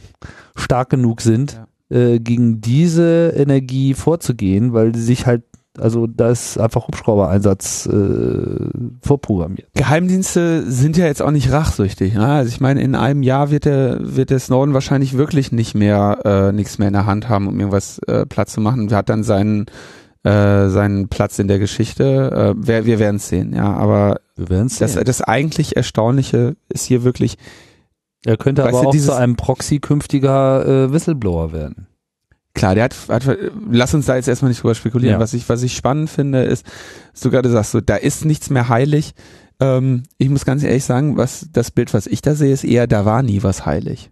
stark 0.55 0.91
genug 0.91 1.23
sind, 1.23 1.55
ja 1.55 1.67
äh, 1.91 2.19
gegen 2.19 2.61
diese 2.61 3.35
Energie 3.37 3.95
vorzugehen, 3.95 4.73
weil 4.73 4.95
sie 4.95 5.03
sich 5.03 5.27
halt 5.27 5.43
also 5.79 6.07
da 6.07 6.31
ist 6.31 6.59
einfach 6.59 6.89
Hubschrauber-Einsatz 6.89 7.87
äh, 7.87 8.71
vorprogrammiert. 9.03 9.69
Geheimdienste 9.75 10.71
sind 10.71 10.97
ja 10.97 11.07
jetzt 11.07 11.23
auch 11.23 11.31
nicht 11.31 11.53
rachsüchtig. 11.53 12.15
Ne? 12.15 12.27
Also 12.27 12.49
ich 12.49 12.61
meine, 12.61 12.83
in 12.83 12.95
einem 12.95 13.23
Jahr 13.23 13.51
wird 13.51 13.65
der, 13.65 13.99
wird 14.01 14.31
der 14.31 14.41
Snowden 14.41 14.75
wahrscheinlich 14.75 15.17
wirklich 15.17 15.53
nicht 15.53 15.75
mehr 15.75 16.19
äh, 16.25 16.53
nichts 16.53 16.79
mehr 16.79 16.89
in 16.89 16.95
der 16.95 17.07
Hand 17.07 17.29
haben, 17.29 17.47
um 17.47 17.59
irgendwas 17.59 17.99
äh, 18.01 18.27
Platz 18.27 18.53
zu 18.53 18.61
machen. 18.61 18.91
Er 18.91 18.99
hat 18.99 19.09
dann 19.09 19.23
seinen 19.23 19.67
äh, 20.23 20.69
seinen 20.69 21.09
Platz 21.09 21.39
in 21.39 21.49
der 21.49 21.59
Geschichte. 21.59 22.55
Äh, 22.59 22.67
wir 22.67 22.85
wir 22.85 22.99
werden 22.99 23.17
es 23.17 23.29
sehen, 23.29 23.55
ja. 23.55 23.73
Aber 23.73 24.21
das, 24.37 24.95
das 24.95 25.23
eigentlich 25.23 25.77
Erstaunliche 25.77 26.57
ist 26.69 26.85
hier 26.85 27.05
wirklich. 27.05 27.39
Er 28.25 28.37
könnte 28.37 28.65
aber 28.65 28.89
auch 28.89 28.95
zu 28.95 29.15
einem 29.15 29.37
Proxy 29.37 29.79
künftiger 29.79 30.67
äh, 30.67 30.93
Whistleblower 30.93 31.53
werden. 31.53 31.87
Klar, 32.55 32.75
der 32.75 32.85
hat, 32.85 32.97
hat, 33.09 33.39
lass 33.71 33.95
uns 33.95 34.07
da 34.07 34.17
jetzt 34.17 34.29
erstmal 34.29 34.51
nicht 34.51 34.63
drüber 34.63 34.75
spekulieren. 34.75 35.15
Ja. 35.15 35.21
Was 35.21 35.35
ich, 35.35 35.49
was 35.49 35.63
ich 35.63 35.75
spannend 35.75 36.11
finde, 36.11 36.43
ist, 36.43 36.67
du 37.23 37.31
gerade 37.31 37.49
sagst, 37.49 37.71
so, 37.71 37.81
da 37.81 37.97
ist 37.97 38.25
nichts 38.25 38.51
mehr 38.51 38.69
heilig. 38.69 39.15
Ähm, 39.61 40.03
ich 40.19 40.29
muss 40.29 40.45
ganz 40.45 40.63
ehrlich 40.63 40.85
sagen, 40.85 41.17
was, 41.17 41.49
das 41.53 41.71
Bild, 41.71 41.95
was 41.95 42.07
ich 42.07 42.23
da 42.23 42.35
sehe, 42.35 42.53
ist 42.53 42.65
eher, 42.65 42.87
da 42.87 43.05
war 43.05 43.23
nie 43.23 43.43
was 43.43 43.67
heilig. 43.67 44.11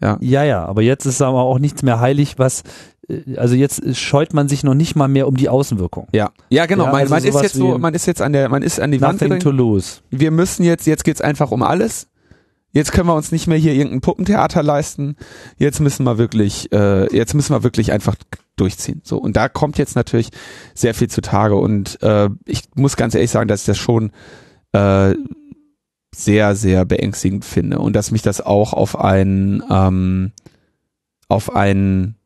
Ja. 0.00 0.16
Ja, 0.20 0.44
ja, 0.44 0.64
aber 0.64 0.82
jetzt 0.82 1.06
ist 1.06 1.22
aber 1.22 1.42
auch 1.42 1.58
nichts 1.58 1.82
mehr 1.82 2.00
heilig, 2.00 2.38
was, 2.38 2.62
äh, 3.08 3.36
also 3.36 3.54
jetzt 3.54 3.96
scheut 3.96 4.32
man 4.32 4.48
sich 4.48 4.64
noch 4.64 4.74
nicht 4.74 4.96
mal 4.96 5.08
mehr 5.08 5.26
um 5.28 5.36
die 5.36 5.48
Außenwirkung. 5.48 6.08
Ja, 6.12 6.30
ja, 6.50 6.66
genau. 6.66 6.84
Ja, 6.86 6.92
man, 6.92 7.00
also 7.00 7.14
man 7.14 7.24
ist 7.24 7.42
jetzt 7.42 7.54
so, 7.54 7.78
man 7.78 7.94
ist 7.94 8.06
jetzt 8.06 8.22
an 8.22 8.32
der, 8.32 8.48
man 8.48 8.62
ist 8.62 8.80
an 8.80 8.92
die 8.92 9.00
Wand. 9.00 9.20
Nothing 9.20 9.40
to 9.40 9.50
lose. 9.50 10.00
Wir 10.10 10.30
müssen 10.30 10.64
jetzt, 10.64 10.86
jetzt 10.86 11.04
geht's 11.04 11.20
einfach 11.20 11.50
um 11.50 11.62
alles. 11.62 12.08
Jetzt 12.72 12.92
können 12.92 13.08
wir 13.08 13.14
uns 13.14 13.32
nicht 13.32 13.46
mehr 13.46 13.58
hier 13.58 13.74
irgendein 13.74 14.00
Puppentheater 14.00 14.62
leisten. 14.62 15.16
Jetzt 15.58 15.80
müssen 15.80 16.04
wir 16.04 16.16
wirklich, 16.16 16.72
äh, 16.72 17.14
jetzt 17.14 17.34
müssen 17.34 17.54
wir 17.54 17.62
wirklich 17.62 17.92
einfach 17.92 18.16
durchziehen. 18.56 19.02
So 19.04 19.18
und 19.18 19.36
da 19.36 19.48
kommt 19.48 19.78
jetzt 19.78 19.94
natürlich 19.94 20.30
sehr 20.74 20.94
viel 20.94 21.08
zutage 21.08 21.56
und 21.56 22.02
äh, 22.02 22.30
ich 22.46 22.62
muss 22.74 22.96
ganz 22.96 23.14
ehrlich 23.14 23.30
sagen, 23.30 23.48
dass 23.48 23.60
ich 23.60 23.66
das 23.66 23.78
schon 23.78 24.10
äh, 24.72 25.14
sehr 26.14 26.54
sehr 26.54 26.84
beängstigend 26.84 27.44
finde 27.44 27.78
und 27.78 27.94
dass 27.94 28.10
mich 28.10 28.22
das 28.22 28.40
auch 28.40 28.72
auf 28.72 28.98
ein 28.98 29.62
ähm, 29.70 30.32
auf 31.28 31.54
ein 31.54 32.16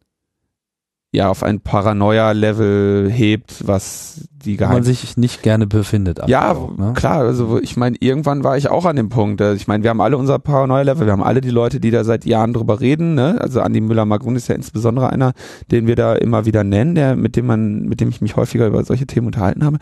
ja 1.17 1.31
auf 1.31 1.43
ein 1.43 1.61
Paranoia-Level 1.61 3.11
hebt, 3.11 3.67
was 3.67 4.29
die 4.45 4.59
Geheim 4.59 4.75
man 4.75 4.83
sich 4.85 5.17
nicht 5.17 5.43
gerne 5.43 5.67
befindet. 5.67 6.21
Ja, 6.27 6.53
auch, 6.53 6.77
ne? 6.77 6.93
klar. 6.95 7.21
Also 7.21 7.59
ich 7.59 7.77
meine, 7.77 7.97
irgendwann 7.99 8.45
war 8.45 8.57
ich 8.59 8.69
auch 8.69 8.85
an 8.85 8.97
dem 8.97 9.09
Punkt. 9.09 9.41
Also 9.41 9.57
ich 9.57 9.67
meine, 9.67 9.83
wir 9.83 9.91
haben 9.91 10.03
alle 10.03 10.19
unser 10.19 10.39
Paranoia-Level, 10.39 11.07
wir 11.07 11.13
haben 11.13 11.23
alle 11.23 11.41
die 11.41 11.51
Leute, 11.51 11.81
die 11.81 11.91
da 11.91 12.05
seit 12.05 12.27
Jahren 12.27 12.53
drüber 12.53 12.81
reden. 12.81 13.15
Ne? 13.15 13.39
Also 13.41 13.63
Andi 13.63 13.81
Müller-Magrun 13.81 14.37
ist 14.37 14.49
ja 14.49 14.55
insbesondere 14.55 15.11
einer, 15.11 15.33
den 15.71 15.87
wir 15.87 15.97
da 15.97 16.15
immer 16.15 16.45
wieder 16.45 16.65
nennen, 16.65 16.95
der 16.95 17.17
mit 17.17 17.35
dem 17.35 17.47
man, 17.47 17.83
mit 17.83 18.01
dem 18.01 18.11
ich 18.11 18.21
mich 18.21 18.37
häufiger 18.37 18.67
über 18.67 18.85
solche 18.85 19.07
Themen 19.07 19.27
unterhalten 19.27 19.65
habe, 19.65 19.79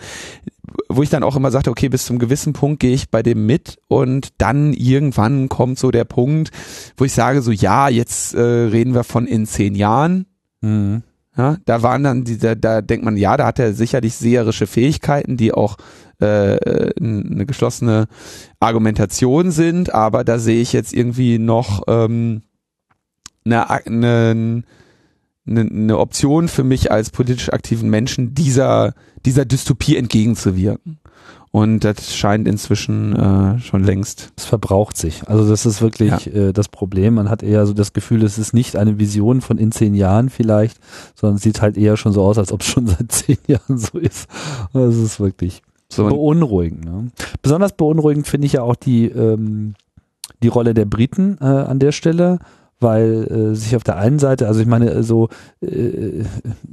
wo 0.89 1.03
ich 1.03 1.11
dann 1.11 1.25
auch 1.25 1.35
immer 1.35 1.51
sagte, 1.51 1.71
okay, 1.71 1.89
bis 1.89 2.07
zum 2.07 2.21
gewissen 2.21 2.53
Punkt 2.53 2.79
gehe 2.79 2.95
ich 2.95 3.11
bei 3.11 3.25
dem 3.25 3.45
mit 3.47 3.79
und 3.89 4.29
dann 4.39 4.73
irgendwann 4.73 5.49
kommt 5.49 5.81
so 5.81 5.91
der 5.91 6.05
Punkt, 6.05 6.51
wo 6.97 7.05
ich 7.05 7.13
sage 7.13 7.43
so, 7.43 7.51
ja, 7.51 7.89
jetzt 7.89 8.35
äh, 8.35 8.41
reden 8.41 8.95
wir 8.95 9.03
von 9.03 9.27
in 9.27 9.47
zehn 9.47 9.75
Jahren. 9.75 10.27
Mhm 10.61 11.03
ja, 11.37 11.57
da 11.65 11.83
waren 11.83 12.05
dann 12.05 12.25
diese, 12.25 12.57
da 12.57 12.81
denkt 12.81 13.05
man, 13.05 13.17
ja, 13.17 13.37
da 13.37 13.47
hat 13.47 13.59
er 13.59 13.75
sicherlich 13.75 14.15
seherische 14.15 14.67
Fähigkeiten, 14.67 15.37
die 15.37 15.53
auch 15.53 15.77
äh, 16.21 16.93
eine 17.01 17.45
geschlossene 17.47 18.07
Argumentation 18.61 19.51
sind, 19.51 19.93
aber 19.93 20.25
da 20.25 20.39
sehe 20.39 20.61
ich 20.61 20.73
jetzt 20.73 20.93
irgendwie 20.93 21.39
noch 21.39 21.83
ähm, 21.89 22.43
eine, 23.45 23.69
eine, 23.69 24.65
eine 25.47 25.99
Option 25.99 26.49
für 26.49 26.65
mich 26.65 26.93
als 26.93 27.11
politisch 27.11 27.53
aktiven 27.53 27.91
Menschen, 27.91 28.35
dieser, 28.35 28.95
dieser 29.27 29.45
Dystopie 29.45 29.97
entgegenzuwirken. 29.97 31.01
Und 31.55 31.85
das 31.85 32.17
scheint 32.17 32.49
inzwischen 32.49 33.15
äh, 33.15 33.61
schon 33.61 33.85
längst. 33.85 34.33
Es 34.37 34.45
verbraucht 34.45 34.97
sich. 34.97 35.29
Also 35.29 35.49
das 35.49 35.67
ist 35.67 35.81
wirklich 35.81 36.27
ja. 36.27 36.49
äh, 36.49 36.53
das 36.53 36.69
Problem. 36.69 37.15
Man 37.15 37.31
hat 37.31 37.45
eher 37.45 37.65
so 37.65 37.73
das 37.73 37.93
Gefühl, 37.93 38.25
es 38.25 38.39
ist 38.39 38.55
nicht 38.55 38.75
eine 38.75 38.99
Vision 38.99 39.41
von 39.41 39.57
in 39.57 39.71
zehn 39.71 39.95
Jahren 39.95 40.31
vielleicht, 40.31 40.81
sondern 41.15 41.37
es 41.37 41.43
sieht 41.43 41.63
halt 41.63 41.77
eher 41.77 41.97
schon 41.97 42.13
so 42.13 42.25
aus, 42.25 42.39
als 42.39 42.51
ob 42.51 42.63
es 42.63 42.67
schon 42.67 42.87
seit 42.89 43.13
zehn 43.13 43.39
Jahren 43.47 43.79
so 43.79 43.99
ist. 43.99 44.29
Das 44.73 44.97
ist 44.97 45.21
wirklich 45.21 45.63
so 45.89 46.09
beunruhigend. 46.09 46.87
Ne? 46.87 47.13
Besonders 47.41 47.71
beunruhigend 47.71 48.27
finde 48.27 48.49
ich 48.49 48.55
ja 48.55 48.63
auch 48.63 48.75
die, 48.75 49.05
ähm, 49.07 49.75
die 50.43 50.49
Rolle 50.49 50.75
der 50.75 50.87
Briten 50.87 51.39
äh, 51.41 51.45
an 51.45 51.79
der 51.79 51.93
Stelle 51.93 52.41
weil 52.81 53.29
äh, 53.31 53.55
sich 53.55 53.77
auf 53.77 53.85
der 53.85 53.97
einen 53.97 54.19
Seite, 54.19 54.49
also 54.49 54.61
ich 54.61 54.67
meine, 54.67 55.05
so 55.05 55.29
äh, 55.63 56.25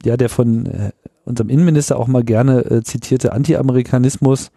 ja, 0.03 0.17
der 0.17 0.27
von 0.27 0.65
äh, 0.65 0.91
unserem 1.23 1.49
Innenminister 1.49 1.97
auch 1.97 2.07
mal 2.07 2.23
gerne 2.23 2.65
äh, 2.65 2.81
zitierte 2.81 3.31
Anti-Amerikanismus 3.31 4.49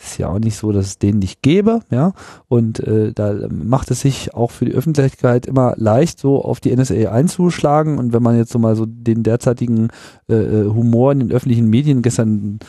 ist 0.00 0.18
ja 0.18 0.28
auch 0.28 0.38
nicht 0.38 0.56
so, 0.56 0.72
dass 0.72 0.86
es 0.86 0.98
den 0.98 1.18
nicht 1.18 1.42
gäbe, 1.42 1.80
ja. 1.90 2.12
Und 2.48 2.80
äh, 2.80 3.12
da 3.12 3.34
macht 3.50 3.90
es 3.90 4.00
sich 4.00 4.34
auch 4.34 4.50
für 4.50 4.64
die 4.64 4.74
Öffentlichkeit 4.74 5.46
immer 5.46 5.74
leicht, 5.76 6.18
so 6.20 6.44
auf 6.44 6.60
die 6.60 6.74
NSA 6.74 7.10
einzuschlagen. 7.10 7.98
Und 7.98 8.12
wenn 8.12 8.22
man 8.22 8.36
jetzt 8.36 8.52
so 8.52 8.58
mal 8.58 8.76
so 8.76 8.86
den 8.86 9.22
derzeitigen 9.22 9.88
äh, 10.28 10.34
äh, 10.34 10.68
Humor 10.68 11.12
in 11.12 11.20
den 11.20 11.32
öffentlichen 11.32 11.68
Medien 11.68 12.02
gestern 12.02 12.60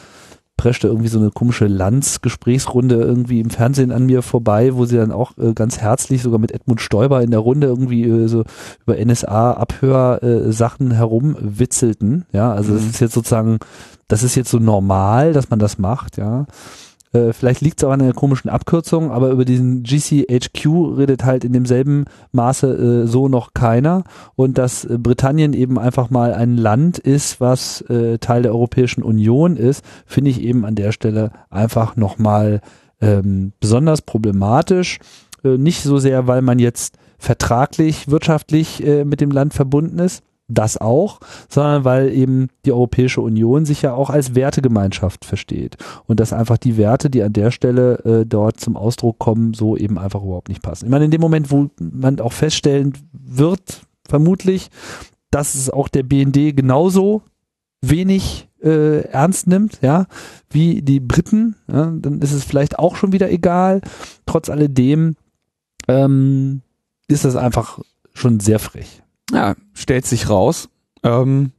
preschte 0.59 0.87
irgendwie 0.87 1.07
so 1.07 1.19
eine 1.19 1.31
komische 1.31 1.67
Lanz-Gesprächsrunde 1.67 2.95
irgendwie 2.95 3.39
im 3.39 3.49
Fernsehen 3.49 3.93
an 3.93 4.05
mir 4.05 4.21
vorbei, 4.21 4.75
wo 4.75 4.83
sie 4.83 4.97
dann 4.97 5.13
auch 5.13 5.37
äh, 5.37 5.53
ganz 5.53 5.77
herzlich 5.77 6.21
sogar 6.21 6.37
mit 6.37 6.51
Edmund 6.51 6.81
Stoiber 6.81 7.21
in 7.21 7.31
der 7.31 7.39
Runde 7.39 7.67
irgendwie 7.67 8.03
äh, 8.03 8.27
so 8.27 8.43
über 8.85 8.97
NSA-Abhörsachen 8.97 10.91
äh, 10.91 10.95
herumwitzelten. 10.95 12.25
Ja, 12.33 12.51
also 12.51 12.73
mhm. 12.73 12.75
das 12.75 12.85
ist 12.87 12.99
jetzt 12.99 13.13
sozusagen, 13.13 13.59
das 14.09 14.23
ist 14.23 14.35
jetzt 14.35 14.51
so 14.51 14.59
normal, 14.59 15.31
dass 15.31 15.49
man 15.49 15.59
das 15.59 15.77
macht, 15.77 16.17
ja. 16.17 16.45
Äh, 17.11 17.33
vielleicht 17.33 17.61
liegt 17.61 17.79
es 17.79 17.83
auch 17.83 17.91
an 17.91 18.01
einer 18.01 18.13
komischen 18.13 18.49
Abkürzung, 18.49 19.11
aber 19.11 19.29
über 19.29 19.45
diesen 19.45 19.83
GCHQ 19.83 20.97
redet 20.97 21.25
halt 21.25 21.43
in 21.43 21.53
demselben 21.53 22.05
Maße 22.31 23.03
äh, 23.03 23.07
so 23.07 23.27
noch 23.27 23.53
keiner. 23.53 24.03
Und 24.35 24.57
dass 24.57 24.85
äh, 24.85 24.97
Britannien 24.97 25.53
eben 25.53 25.79
einfach 25.79 26.09
mal 26.09 26.33
ein 26.33 26.57
Land 26.57 26.99
ist, 26.99 27.41
was 27.41 27.81
äh, 27.81 28.19
Teil 28.19 28.43
der 28.43 28.53
Europäischen 28.53 29.03
Union 29.03 29.57
ist, 29.57 29.83
finde 30.05 30.29
ich 30.31 30.41
eben 30.41 30.65
an 30.65 30.75
der 30.75 30.91
Stelle 30.91 31.31
einfach 31.49 31.95
nochmal 31.95 32.61
ähm, 33.01 33.53
besonders 33.59 34.01
problematisch. 34.01 34.99
Äh, 35.43 35.57
nicht 35.57 35.81
so 35.81 35.97
sehr, 35.97 36.27
weil 36.27 36.41
man 36.41 36.59
jetzt 36.59 36.95
vertraglich, 37.17 38.09
wirtschaftlich 38.09 38.81
mit 39.03 39.19
dem 39.19 39.31
Land 39.31 39.53
verbunden 39.53 39.99
ist, 39.99 40.23
das 40.49 40.77
auch, 40.77 41.19
sondern 41.47 41.85
weil 41.85 42.11
eben 42.11 42.47
die 42.65 42.71
Europäische 42.71 43.21
Union 43.21 43.65
sich 43.65 43.81
ja 43.81 43.93
auch 43.93 44.09
als 44.09 44.35
Wertegemeinschaft 44.35 45.23
versteht 45.23 45.77
und 46.07 46.19
dass 46.19 46.33
einfach 46.33 46.57
die 46.57 46.75
Werte, 46.77 47.09
die 47.09 47.23
an 47.23 47.33
der 47.33 47.51
Stelle 47.51 47.99
äh, 47.99 48.25
dort 48.25 48.59
zum 48.59 48.75
Ausdruck 48.75 49.19
kommen, 49.19 49.53
so 49.53 49.77
eben 49.77 49.97
einfach 49.97 50.23
überhaupt 50.23 50.49
nicht 50.49 50.63
passen. 50.63 50.85
Ich 50.85 50.91
meine, 50.91 51.05
in 51.05 51.11
dem 51.11 51.21
Moment, 51.21 51.51
wo 51.51 51.69
man 51.79 52.19
auch 52.19 52.33
feststellen 52.33 52.93
wird, 53.13 53.81
vermutlich, 54.07 54.69
dass 55.31 55.55
es 55.55 55.69
auch 55.69 55.87
der 55.87 56.03
BND 56.03 56.55
genauso 56.55 57.21
wenig 57.81 58.49
äh, 58.61 59.01
ernst 59.05 59.47
nimmt, 59.47 59.79
ja, 59.81 60.07
wie 60.49 60.81
die 60.81 60.99
Briten, 60.99 61.55
ja, 61.71 61.93
dann 61.95 62.21
ist 62.21 62.33
es 62.33 62.43
vielleicht 62.43 62.77
auch 62.79 62.95
schon 62.95 63.13
wieder 63.13 63.31
egal. 63.31 63.81
Trotz 64.25 64.49
alledem 64.49 65.15
ähm, 65.87 66.61
ist 67.07 67.25
das 67.25 67.35
einfach 67.35 67.79
schon 68.13 68.39
sehr 68.39 68.59
frech. 68.59 69.01
Ja, 69.31 69.55
stellt 69.73 70.05
sich 70.05 70.29
raus. 70.29 70.69
Ähm, 71.03 71.51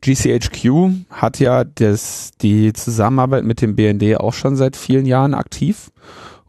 GCHQ 0.00 0.90
hat 1.10 1.40
ja 1.40 1.64
das, 1.64 2.30
die 2.40 2.72
Zusammenarbeit 2.72 3.44
mit 3.44 3.60
dem 3.60 3.74
BND 3.74 4.18
auch 4.18 4.32
schon 4.32 4.56
seit 4.56 4.76
vielen 4.76 5.06
Jahren 5.06 5.34
aktiv 5.34 5.90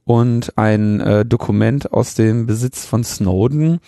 und 0.04 0.58
ein 0.58 1.00
äh, 1.02 1.26
Dokument 1.26 1.94
aus 1.94 2.14
dem 2.14 2.46
Besitz 2.46 2.86
von 2.86 3.04
Snowden 3.04 3.80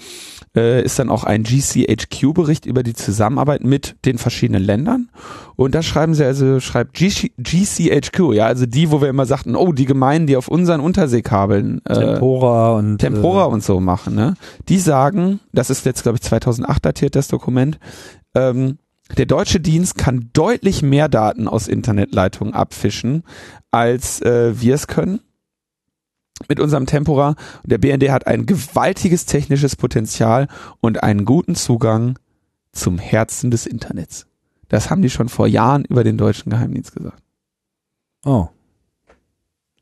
äh, 0.56 0.84
ist 0.84 1.00
dann 1.00 1.10
auch 1.10 1.24
ein 1.24 1.44
GCHQ-Bericht 1.44 2.66
über 2.66 2.84
die 2.84 2.94
Zusammenarbeit 2.94 3.64
mit 3.64 3.96
den 4.06 4.18
verschiedenen 4.18 4.64
Ländern. 4.64 5.10
Und 5.56 5.76
da 5.76 5.82
schreiben 5.82 6.14
sie 6.14 6.26
also, 6.26 6.60
schreibt 6.60 6.94
GC, 6.94 7.32
GCHQ, 7.38 8.34
ja, 8.34 8.48
also 8.48 8.66
die, 8.66 8.92
wo 8.92 9.02
wir 9.02 9.10
immer 9.10 9.26
sagten, 9.26 9.56
oh, 9.56 9.72
die 9.72 9.86
Gemeinden, 9.86 10.28
die 10.28 10.38
auf 10.38 10.48
unseren 10.48 10.82
Unterseekabeln 10.82 11.82
äh, 11.86 11.94
Tempora 11.94 12.74
und 12.74 12.98
Tempora 12.98 13.46
äh, 13.46 13.50
und 13.50 13.64
so 13.64 13.80
machen, 13.80 14.16
ne? 14.16 14.36
Die 14.68 14.80
sagen, 14.80 15.40
das 15.54 15.70
ist 15.70 15.86
jetzt, 15.86 16.04
glaube 16.04 16.18
ich, 16.18 16.24
2008 16.24 16.86
datiert, 16.86 17.16
das 17.16 17.28
Dokument, 17.28 17.80
ähm, 18.36 18.78
der 19.18 19.26
deutsche 19.26 19.60
Dienst 19.60 19.98
kann 19.98 20.30
deutlich 20.34 20.82
mehr 20.82 21.10
Daten 21.10 21.48
aus 21.48 21.68
Internetleitungen 21.68 22.54
abfischen, 22.54 23.24
als 23.72 24.22
äh, 24.22 24.60
wir 24.60 24.76
es 24.76 24.88
können 24.88 25.20
mit 26.50 26.60
unserem 26.60 26.86
Tempora. 26.86 27.36
Der 27.64 27.78
BND 27.78 28.10
hat 28.10 28.28
ein 28.28 28.46
gewaltiges 28.46 29.26
technisches 29.26 29.76
Potenzial 29.76 30.48
und 30.80 31.04
einen 31.04 31.26
guten 31.26 31.56
Zugang 31.56 32.18
zum 32.72 32.98
Herzen 32.98 33.52
des 33.52 33.66
Internets. 33.66 34.28
Das 34.70 34.90
haben 34.90 35.02
die 35.02 35.10
schon 35.10 35.30
vor 35.30 35.48
Jahren 35.48 35.84
über 35.86 36.04
den 36.04 36.18
deutschen 36.18 36.50
Geheimdienst 36.50 36.96
gesagt. 36.96 37.22
Oh. 38.26 38.48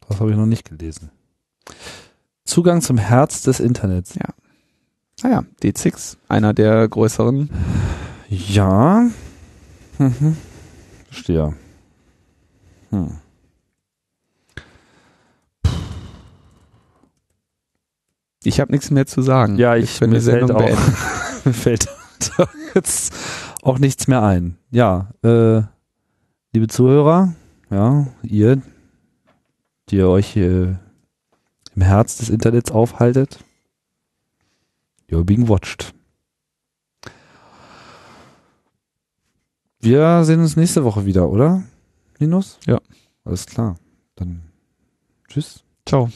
Das 0.07 0.19
habe 0.19 0.31
ich 0.31 0.38
noch 0.38 0.48
nicht 0.48 0.68
gelesen. 0.68 1.11
Zugang 2.44 2.81
zum 2.81 2.98
Herz 2.98 3.44
des 3.44 3.60
Internets. 3.60 4.15
Ja. 4.15 4.34
Naja, 5.22 5.40
ah 5.40 5.45
D6, 5.61 6.18
einer 6.27 6.53
der 6.53 6.88
größeren. 6.88 7.49
Ja. 8.30 9.10
Mhm. 9.99 10.38
Verstehe. 11.06 11.53
Hm. 12.90 13.18
Ich 18.43 18.59
habe 18.59 18.71
nichts 18.71 18.89
mehr 18.91 19.05
zu 19.05 19.21
sagen. 19.21 19.57
Ja, 19.57 19.75
ich, 19.75 20.01
ich 20.01 20.01
mir 20.07 20.21
fällt 20.21 20.51
auch, 20.51 20.61
mir 21.45 21.53
fällt 21.53 21.87
jetzt 22.75 23.13
auch 23.61 23.79
nichts 23.79 24.07
mehr 24.07 24.23
ein. 24.23 24.57
Ja, 24.71 25.09
äh, 25.23 25.61
liebe 26.53 26.67
Zuhörer, 26.67 27.33
ja, 27.69 28.07
ihr, 28.23 28.61
die 29.89 29.97
ihr 29.97 30.07
euch 30.07 30.37
äh, 30.37 30.75
im 31.75 31.81
Herz 31.81 32.17
des 32.17 32.29
Internets 32.29 32.71
aufhaltet, 32.71 33.39
you're 35.09 35.23
being 35.23 35.47
watched. 35.47 35.93
Wir 39.81 40.23
sehen 40.25 40.41
uns 40.41 40.57
nächste 40.57 40.83
Woche 40.83 41.05
wieder, 41.05 41.29
oder? 41.29 41.63
Linus? 42.17 42.59
Ja. 42.65 42.79
Alles 43.23 43.45
klar. 43.45 43.77
Dann 44.15 44.41
tschüss. 45.29 45.63
Ciao. 45.85 46.09